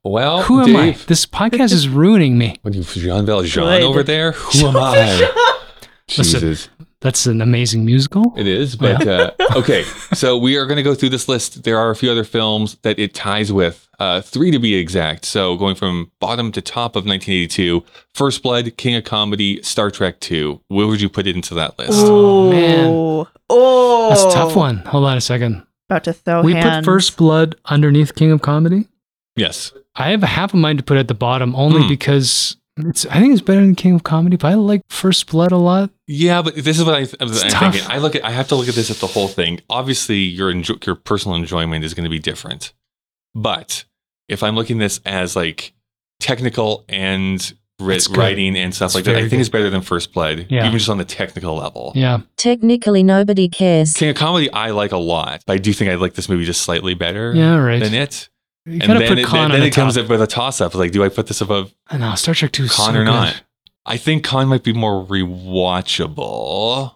Well, 0.04 0.42
Who 0.42 0.60
am 0.62 0.76
I? 0.76 0.92
This 1.06 1.26
podcast 1.26 1.72
is 1.72 1.88
ruining 1.88 2.38
me. 2.38 2.56
What 2.62 2.74
are 2.74 2.78
you, 2.78 2.84
Jean 2.84 3.26
Valjean 3.26 3.64
Good. 3.64 3.82
over 3.82 4.02
there? 4.02 4.32
Who 4.32 4.66
am 4.68 4.76
I? 4.76 5.28
Listen. 6.16 6.40
Jesus. 6.40 6.68
That's 7.00 7.26
an 7.26 7.40
amazing 7.40 7.84
musical. 7.84 8.32
It 8.36 8.48
is, 8.48 8.74
but 8.74 9.06
uh, 9.06 9.30
okay. 9.56 9.84
So 10.14 10.36
we 10.36 10.56
are 10.56 10.66
going 10.66 10.78
to 10.78 10.82
go 10.82 10.94
through 10.94 11.10
this 11.10 11.28
list. 11.28 11.62
There 11.62 11.78
are 11.78 11.90
a 11.90 11.96
few 11.96 12.10
other 12.10 12.24
films 12.24 12.76
that 12.82 12.98
it 12.98 13.14
ties 13.14 13.52
with, 13.52 13.88
uh, 14.00 14.20
three 14.20 14.50
to 14.50 14.58
be 14.58 14.74
exact. 14.74 15.24
So 15.24 15.56
going 15.56 15.76
from 15.76 16.10
bottom 16.18 16.50
to 16.52 16.60
top 16.62 16.96
of 16.96 17.04
1982, 17.04 17.84
First 18.14 18.42
Blood, 18.42 18.76
King 18.76 18.96
of 18.96 19.04
Comedy, 19.04 19.62
Star 19.62 19.92
Trek 19.92 20.18
2. 20.18 20.60
Where 20.68 20.88
would 20.88 21.00
you 21.00 21.08
put 21.08 21.28
it 21.28 21.36
into 21.36 21.54
that 21.54 21.78
list? 21.78 21.92
Oh, 21.94 22.50
man. 22.50 23.26
Oh, 23.48 24.08
That's 24.08 24.22
a 24.24 24.30
tough 24.36 24.56
one. 24.56 24.78
Hold 24.78 25.04
on 25.04 25.16
a 25.16 25.20
second. 25.20 25.64
About 25.88 26.02
to 26.04 26.12
throw 26.12 26.42
we 26.42 26.54
hands. 26.54 26.78
put 26.78 26.84
First 26.84 27.16
Blood 27.16 27.54
underneath 27.66 28.14
King 28.16 28.32
of 28.32 28.42
Comedy. 28.42 28.88
Yes. 29.36 29.72
I 29.98 30.10
have 30.10 30.22
a 30.22 30.26
half 30.26 30.54
a 30.54 30.56
mind 30.56 30.78
to 30.78 30.84
put 30.84 30.96
it 30.96 31.00
at 31.00 31.08
the 31.08 31.14
bottom 31.14 31.54
only 31.56 31.82
Hmm. 31.82 31.88
because 31.88 32.56
it's. 32.78 33.04
I 33.06 33.18
think 33.20 33.32
it's 33.32 33.42
better 33.42 33.60
than 33.60 33.74
King 33.74 33.94
of 33.94 34.04
Comedy, 34.04 34.36
but 34.36 34.48
I 34.48 34.54
like 34.54 34.82
First 34.88 35.26
Blood 35.30 35.50
a 35.52 35.56
lot. 35.56 35.90
Yeah, 36.06 36.40
but 36.42 36.54
this 36.54 36.78
is 36.78 36.84
what 36.84 36.94
I, 36.94 36.98
I'm 37.20 37.28
It's 37.28 37.42
I'm 37.42 37.50
tough. 37.50 37.72
thinking. 37.74 37.90
I 37.90 37.98
look 37.98 38.14
at. 38.14 38.24
I 38.24 38.30
have 38.30 38.46
to 38.48 38.54
look 38.54 38.68
at 38.68 38.74
this 38.74 38.90
at 38.90 38.98
the 38.98 39.08
whole 39.08 39.28
thing. 39.28 39.60
Obviously, 39.68 40.18
your 40.18 40.52
enjo- 40.52 40.84
your 40.86 40.94
personal 40.94 41.36
enjoyment 41.36 41.84
is 41.84 41.92
going 41.94 42.04
to 42.04 42.10
be 42.10 42.18
different. 42.20 42.72
But 43.34 43.84
if 44.28 44.42
I'm 44.42 44.54
looking 44.54 44.76
at 44.78 44.84
this 44.84 45.00
as 45.04 45.34
like 45.36 45.72
technical 46.20 46.84
and 46.88 47.52
writ- 47.80 48.08
writing 48.10 48.56
and 48.56 48.74
stuff 48.74 48.86
It's 48.88 48.94
like 48.96 49.04
that, 49.04 49.12
I 49.12 49.18
very 49.20 49.28
think 49.30 49.40
it's 49.40 49.48
better 49.48 49.70
than 49.70 49.80
First 49.82 50.12
Blood, 50.12 50.46
Yeah. 50.48 50.66
even 50.66 50.78
just 50.78 50.88
on 50.90 50.98
the 50.98 51.04
technical 51.04 51.56
level. 51.56 51.92
Yeah. 51.94 52.20
Technically, 52.36 53.02
nobody 53.02 53.48
cares. 53.48 53.94
King 53.94 54.10
of 54.10 54.16
Comedy, 54.16 54.50
I 54.52 54.70
like 54.70 54.92
a 54.92 54.96
lot, 54.98 55.42
but 55.46 55.52
I 55.54 55.58
do 55.58 55.72
think 55.72 55.90
I 55.90 55.94
like 55.94 56.14
this 56.14 56.28
movie 56.28 56.44
just 56.44 56.62
slightly 56.62 56.94
better 56.94 57.32
Yeah, 57.34 57.56
right. 57.56 57.80
than 57.82 57.94
it. 57.94 58.28
You 58.68 58.80
and 58.82 58.92
then 58.92 59.08
put 59.08 59.18
it, 59.18 59.26
then, 59.30 59.50
then 59.50 59.62
it 59.62 59.74
comes 59.74 59.96
up 59.96 60.08
with 60.08 60.20
a 60.22 60.26
toss 60.26 60.60
up. 60.60 60.74
Like, 60.74 60.92
do 60.92 61.02
I 61.04 61.08
put 61.08 61.26
this 61.26 61.40
above 61.40 61.72
I 61.88 61.96
know 61.98 62.14
Star 62.14 62.34
Trek 62.34 62.52
Two 62.52 62.68
Khan 62.68 62.94
so 62.94 63.00
or 63.00 63.04
good. 63.04 63.10
not? 63.10 63.42
I 63.86 63.96
think 63.96 64.24
Khan 64.24 64.48
might 64.48 64.62
be 64.62 64.72
more 64.72 65.04
rewatchable. 65.06 66.94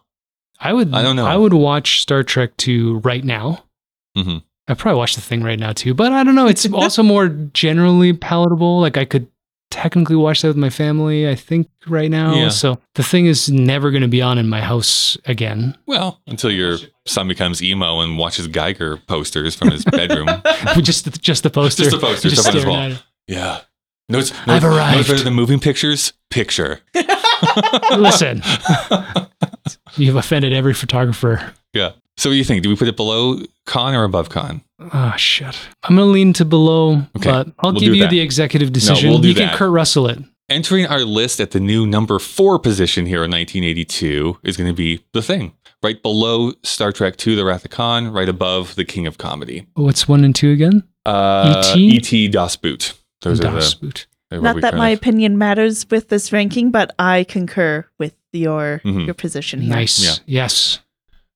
I 0.60 0.72
would. 0.72 0.94
I 0.94 1.02
don't 1.02 1.16
know. 1.16 1.26
I 1.26 1.36
would 1.36 1.54
watch 1.54 2.02
Star 2.02 2.22
Trek 2.22 2.56
Two 2.56 2.98
right 2.98 3.24
now. 3.24 3.64
hmm 4.16 4.38
I 4.68 4.74
probably 4.74 4.98
watch 4.98 5.16
the 5.16 5.20
thing 5.20 5.42
right 5.42 5.58
now 5.58 5.72
too, 5.72 5.92
but 5.92 6.12
I 6.12 6.22
don't 6.22 6.36
know. 6.36 6.46
It's 6.46 6.66
also 6.72 7.02
more 7.02 7.28
generally 7.28 8.12
palatable. 8.12 8.80
Like 8.80 8.96
I 8.96 9.04
could 9.04 9.26
technically 9.70 10.16
watch 10.16 10.42
that 10.42 10.48
with 10.48 10.56
my 10.56 10.70
family. 10.70 11.28
I 11.28 11.34
think 11.34 11.68
right 11.88 12.10
now. 12.10 12.34
Yeah. 12.34 12.48
So 12.50 12.78
the 12.94 13.02
thing 13.02 13.26
is 13.26 13.50
never 13.50 13.90
going 13.90 14.02
to 14.02 14.08
be 14.08 14.22
on 14.22 14.38
in 14.38 14.48
my 14.48 14.60
house 14.60 15.16
again. 15.26 15.76
Well, 15.86 16.20
until 16.28 16.50
your 16.52 16.78
son 17.06 17.28
becomes 17.28 17.62
emo 17.62 18.00
and 18.00 18.18
watches 18.18 18.48
Giger 18.48 19.04
posters 19.06 19.54
from 19.54 19.70
his 19.70 19.84
bedroom. 19.84 20.28
just 20.82 21.20
just 21.20 21.42
the 21.42 21.50
poster. 21.50 21.84
Just 21.84 21.96
the 21.96 22.00
poster, 22.06 22.28
Just 22.30 22.42
stuff 22.42 22.50
on 22.50 22.54
his 22.54 22.62
staring 22.62 22.90
wall. 22.90 22.98
yeah. 23.28 23.60
No, 24.08 24.18
it's, 24.18 24.32
no, 24.46 24.54
I've 24.54 24.56
it's- 24.58 24.62
no, 24.62 24.76
arrived. 24.76 25.00
it's 25.00 25.08
better 25.10 25.24
than 25.24 25.34
moving 25.34 25.58
pictures. 25.60 26.12
Picture. 26.30 26.80
Listen, 27.96 28.42
you've 29.96 30.16
offended 30.16 30.52
every 30.52 30.74
photographer. 30.74 31.52
Yeah. 31.72 31.92
So 32.16 32.28
what 32.30 32.34
do 32.34 32.38
you 32.38 32.44
think? 32.44 32.62
Do 32.62 32.68
we 32.68 32.76
put 32.76 32.88
it 32.88 32.96
below 32.96 33.38
Khan 33.66 33.94
or 33.94 34.04
above 34.04 34.28
Khan? 34.28 34.62
Oh 34.92 35.14
shit! 35.16 35.56
I'm 35.84 35.96
gonna 35.96 36.10
lean 36.10 36.32
to 36.34 36.44
below, 36.44 36.94
Okay, 37.16 37.30
but 37.30 37.48
I'll 37.60 37.72
we'll 37.72 37.80
give 37.80 37.94
you 37.94 38.02
that. 38.02 38.10
the 38.10 38.20
executive 38.20 38.72
decision. 38.72 39.10
we'll 39.10 39.18
do 39.18 39.28
you 39.28 39.34
can. 39.34 39.56
Kurt 39.56 39.70
Russell 39.70 40.08
it. 40.08 40.18
Entering 40.48 40.86
our 40.86 41.00
list 41.04 41.40
at 41.40 41.52
the 41.52 41.60
new 41.60 41.86
number 41.86 42.18
four 42.18 42.58
position 42.58 43.06
here 43.06 43.24
in 43.24 43.30
1982 43.30 44.38
is 44.42 44.56
going 44.56 44.68
to 44.68 44.74
be 44.74 45.02
The 45.14 45.22
Thing. 45.22 45.54
Right 45.82 46.00
below 46.00 46.52
Star 46.62 46.92
Trek 46.92 47.24
II, 47.26 47.34
The 47.34 47.44
Wrath 47.44 47.64
of 47.64 47.72
Khan, 47.72 48.08
right 48.12 48.28
above 48.28 48.76
The 48.76 48.84
King 48.84 49.06
of 49.08 49.18
Comedy. 49.18 49.66
What's 49.74 50.06
one 50.06 50.24
and 50.24 50.34
two 50.34 50.50
again? 50.52 50.84
Uh, 51.04 51.62
E.T.? 51.76 51.96
E.T. 51.96 52.28
Das 52.28 52.54
Boot. 52.56 52.94
Those 53.22 53.40
are 53.40 53.50
the. 53.50 53.76
Boot. 53.80 54.06
Not 54.30 54.60
that 54.60 54.76
my 54.76 54.90
of- 54.90 54.98
opinion 55.00 55.38
matters 55.38 55.84
with 55.90 56.08
this 56.08 56.32
ranking, 56.32 56.70
but 56.70 56.94
I 57.00 57.24
concur 57.24 57.84
with 57.98 58.14
your 58.32 58.80
Mhm. 58.84 59.06
your 59.06 59.14
position 59.14 59.60
here. 59.60 59.70
Nice. 59.74 60.02
Yeah. 60.02 60.14
Yes. 60.24 60.78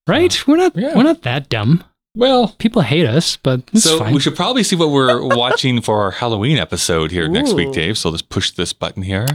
Right? 0.06 0.46
We're 0.46 0.56
not. 0.58 0.76
Yeah. 0.76 0.94
We're 0.96 1.02
not 1.02 1.22
that 1.22 1.48
dumb. 1.48 1.82
Well, 2.14 2.54
People 2.58 2.82
hate 2.82 3.04
us, 3.04 3.36
but 3.36 3.62
it's 3.74 3.82
so 3.84 3.98
fine. 3.98 4.14
we 4.14 4.20
should 4.20 4.36
probably 4.36 4.62
see 4.62 4.76
what 4.76 4.90
we're 4.90 5.22
watching 5.36 5.80
for 5.82 6.00
our 6.02 6.12
Halloween 6.12 6.56
episode 6.56 7.10
here 7.10 7.28
next 7.28 7.52
week, 7.52 7.72
Dave. 7.72 7.98
So 7.98 8.08
let's 8.10 8.22
push 8.22 8.52
this 8.52 8.72
button 8.72 9.02
here. 9.02 9.26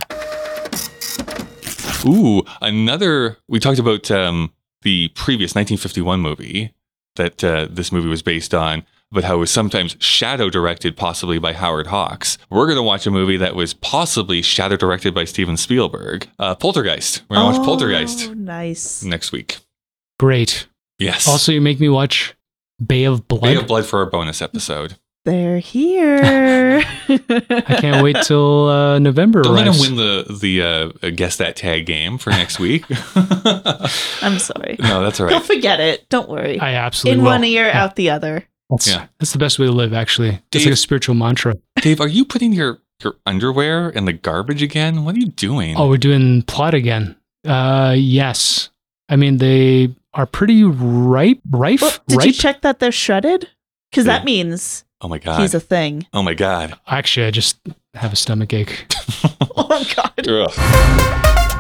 Ooh, 2.06 2.42
another. 2.62 3.38
We 3.48 3.60
talked 3.60 3.78
about 3.78 4.10
um, 4.10 4.52
the 4.82 5.10
previous 5.10 5.52
1951 5.56 6.20
movie 6.20 6.74
that 7.16 7.44
uh, 7.44 7.68
this 7.70 7.92
movie 7.92 8.08
was 8.08 8.22
based 8.22 8.54
on, 8.54 8.84
but 9.12 9.24
how 9.26 9.36
it 9.36 9.40
was 9.40 9.52
sometimes 9.52 9.98
shadow 10.00 10.50
directed, 10.50 10.96
possibly 10.96 11.38
by 11.38 11.52
Howard 11.54 11.88
Hawks. 11.88 12.38
We're 12.50 12.66
going 12.66 12.78
to 12.78 12.84
watch 12.84 13.06
a 13.06 13.12
movie 13.12 13.38
that 13.38 13.56
was 13.56 13.74
possibly 13.74 14.42
shadow 14.42 14.78
directed 14.78 15.14
by 15.14 15.26
Steven 15.26 15.58
Spielberg. 15.58 16.30
Uh, 16.40 16.56
Poltergeist. 16.56 17.22
We're 17.30 17.36
going 17.38 17.54
to 17.54 17.60
watch 17.60 17.66
Poltergeist 17.66 18.30
Oh, 18.30 18.34
Nice. 18.34 19.04
next 19.04 19.32
week. 19.34 19.58
Great. 20.20 20.68
Yes. 21.00 21.28
Also, 21.28 21.52
you 21.52 21.60
make 21.62 21.80
me 21.80 21.90
watch 21.90 22.36
Bay 22.86 23.04
of 23.04 23.28
Blood. 23.28 23.42
Bay 23.42 23.56
of 23.56 23.68
Blood 23.68 23.86
for 23.86 24.00
our 24.00 24.06
bonus 24.06 24.42
episode. 24.42 24.96
They're 25.24 25.60
here. 25.60 26.82
I 27.10 27.78
can't 27.80 28.04
wait 28.04 28.18
till 28.24 28.68
uh, 28.70 28.98
November 28.98 29.44
Don't 29.44 29.54
let 29.54 29.68
him 29.68 29.80
win 29.80 29.96
the 29.96 30.26
the 30.42 30.62
uh, 31.04 31.10
guess 31.12 31.38
that 31.38 31.56
tag 31.56 31.86
game 31.86 32.18
for 32.18 32.32
next 32.32 32.60
week. 32.60 32.86
I'm 34.24 34.40
sorry. 34.40 34.78
no, 34.80 35.04
that's 35.04 35.20
all 35.20 35.28
right. 35.28 35.32
Don't 35.34 35.46
forget 35.46 35.80
it. 35.80 36.10
Don't 36.10 36.28
worry. 36.28 36.60
I 36.60 36.74
absolutely 36.74 37.20
In 37.20 37.24
will. 37.24 37.32
one 37.32 37.44
ear, 37.44 37.68
Yeah. 37.68 37.84
out 37.84 37.96
the 37.96 38.10
other. 38.10 38.48
That's, 38.72 38.88
Yeah. 38.88 39.08
that's 39.20 39.32
the 39.32 39.38
best 39.38 39.60
way 39.60 39.68
to 39.68 39.72
live. 39.72 39.94
Actually, 39.94 40.40
it's 40.52 40.66
like 40.66 40.74
a 40.74 40.78
spiritual 40.78 41.14
mantra. 41.14 41.54
Dave, 41.82 42.02
are 42.02 42.08
you 42.08 42.26
putting 42.26 42.52
your 42.54 42.80
your 43.04 43.16
underwear 43.28 43.90
in 43.90 44.06
the 44.06 44.14
garbage 44.14 44.64
again? 44.64 45.06
What 45.06 45.16
are 45.16 45.20
you 45.20 45.28
doing? 45.28 45.76
Oh, 45.78 45.88
we're 45.88 45.98
doing 45.98 46.42
plot 46.44 46.74
again. 46.74 47.16
Uh, 47.46 47.94
yes. 47.96 48.70
I 49.08 49.18
mean, 49.18 49.38
they 49.38 49.94
are 50.16 50.26
pretty 50.26 50.64
ripe. 50.64 51.40
Rife. 51.52 51.82
Well, 51.82 51.98
did 52.08 52.18
ripe. 52.18 52.26
you 52.28 52.34
check 52.34 52.62
that 52.62 52.80
they're 52.80 52.92
shredded? 52.92 53.48
Because 53.92 54.08
Yeah. 54.08 54.18
that 54.18 54.26
means 54.26 54.84
Oh 55.02 55.08
my 55.08 55.18
god. 55.18 55.42
he's 55.42 55.54
a 55.54 55.60
thing. 55.60 56.06
oh 56.14 56.22
my 56.22 56.34
god. 56.34 56.78
Actually, 56.88 57.26
I 57.28 57.32
just 57.32 57.58
have 57.96 58.14
a 58.14 58.16
stomach 58.16 58.54
ache. 58.54 58.86
Oh 59.54 59.68
my 59.68 59.84
God. 59.96 60.28
Ugh. 60.28 61.52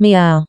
Meow. 0.00 0.44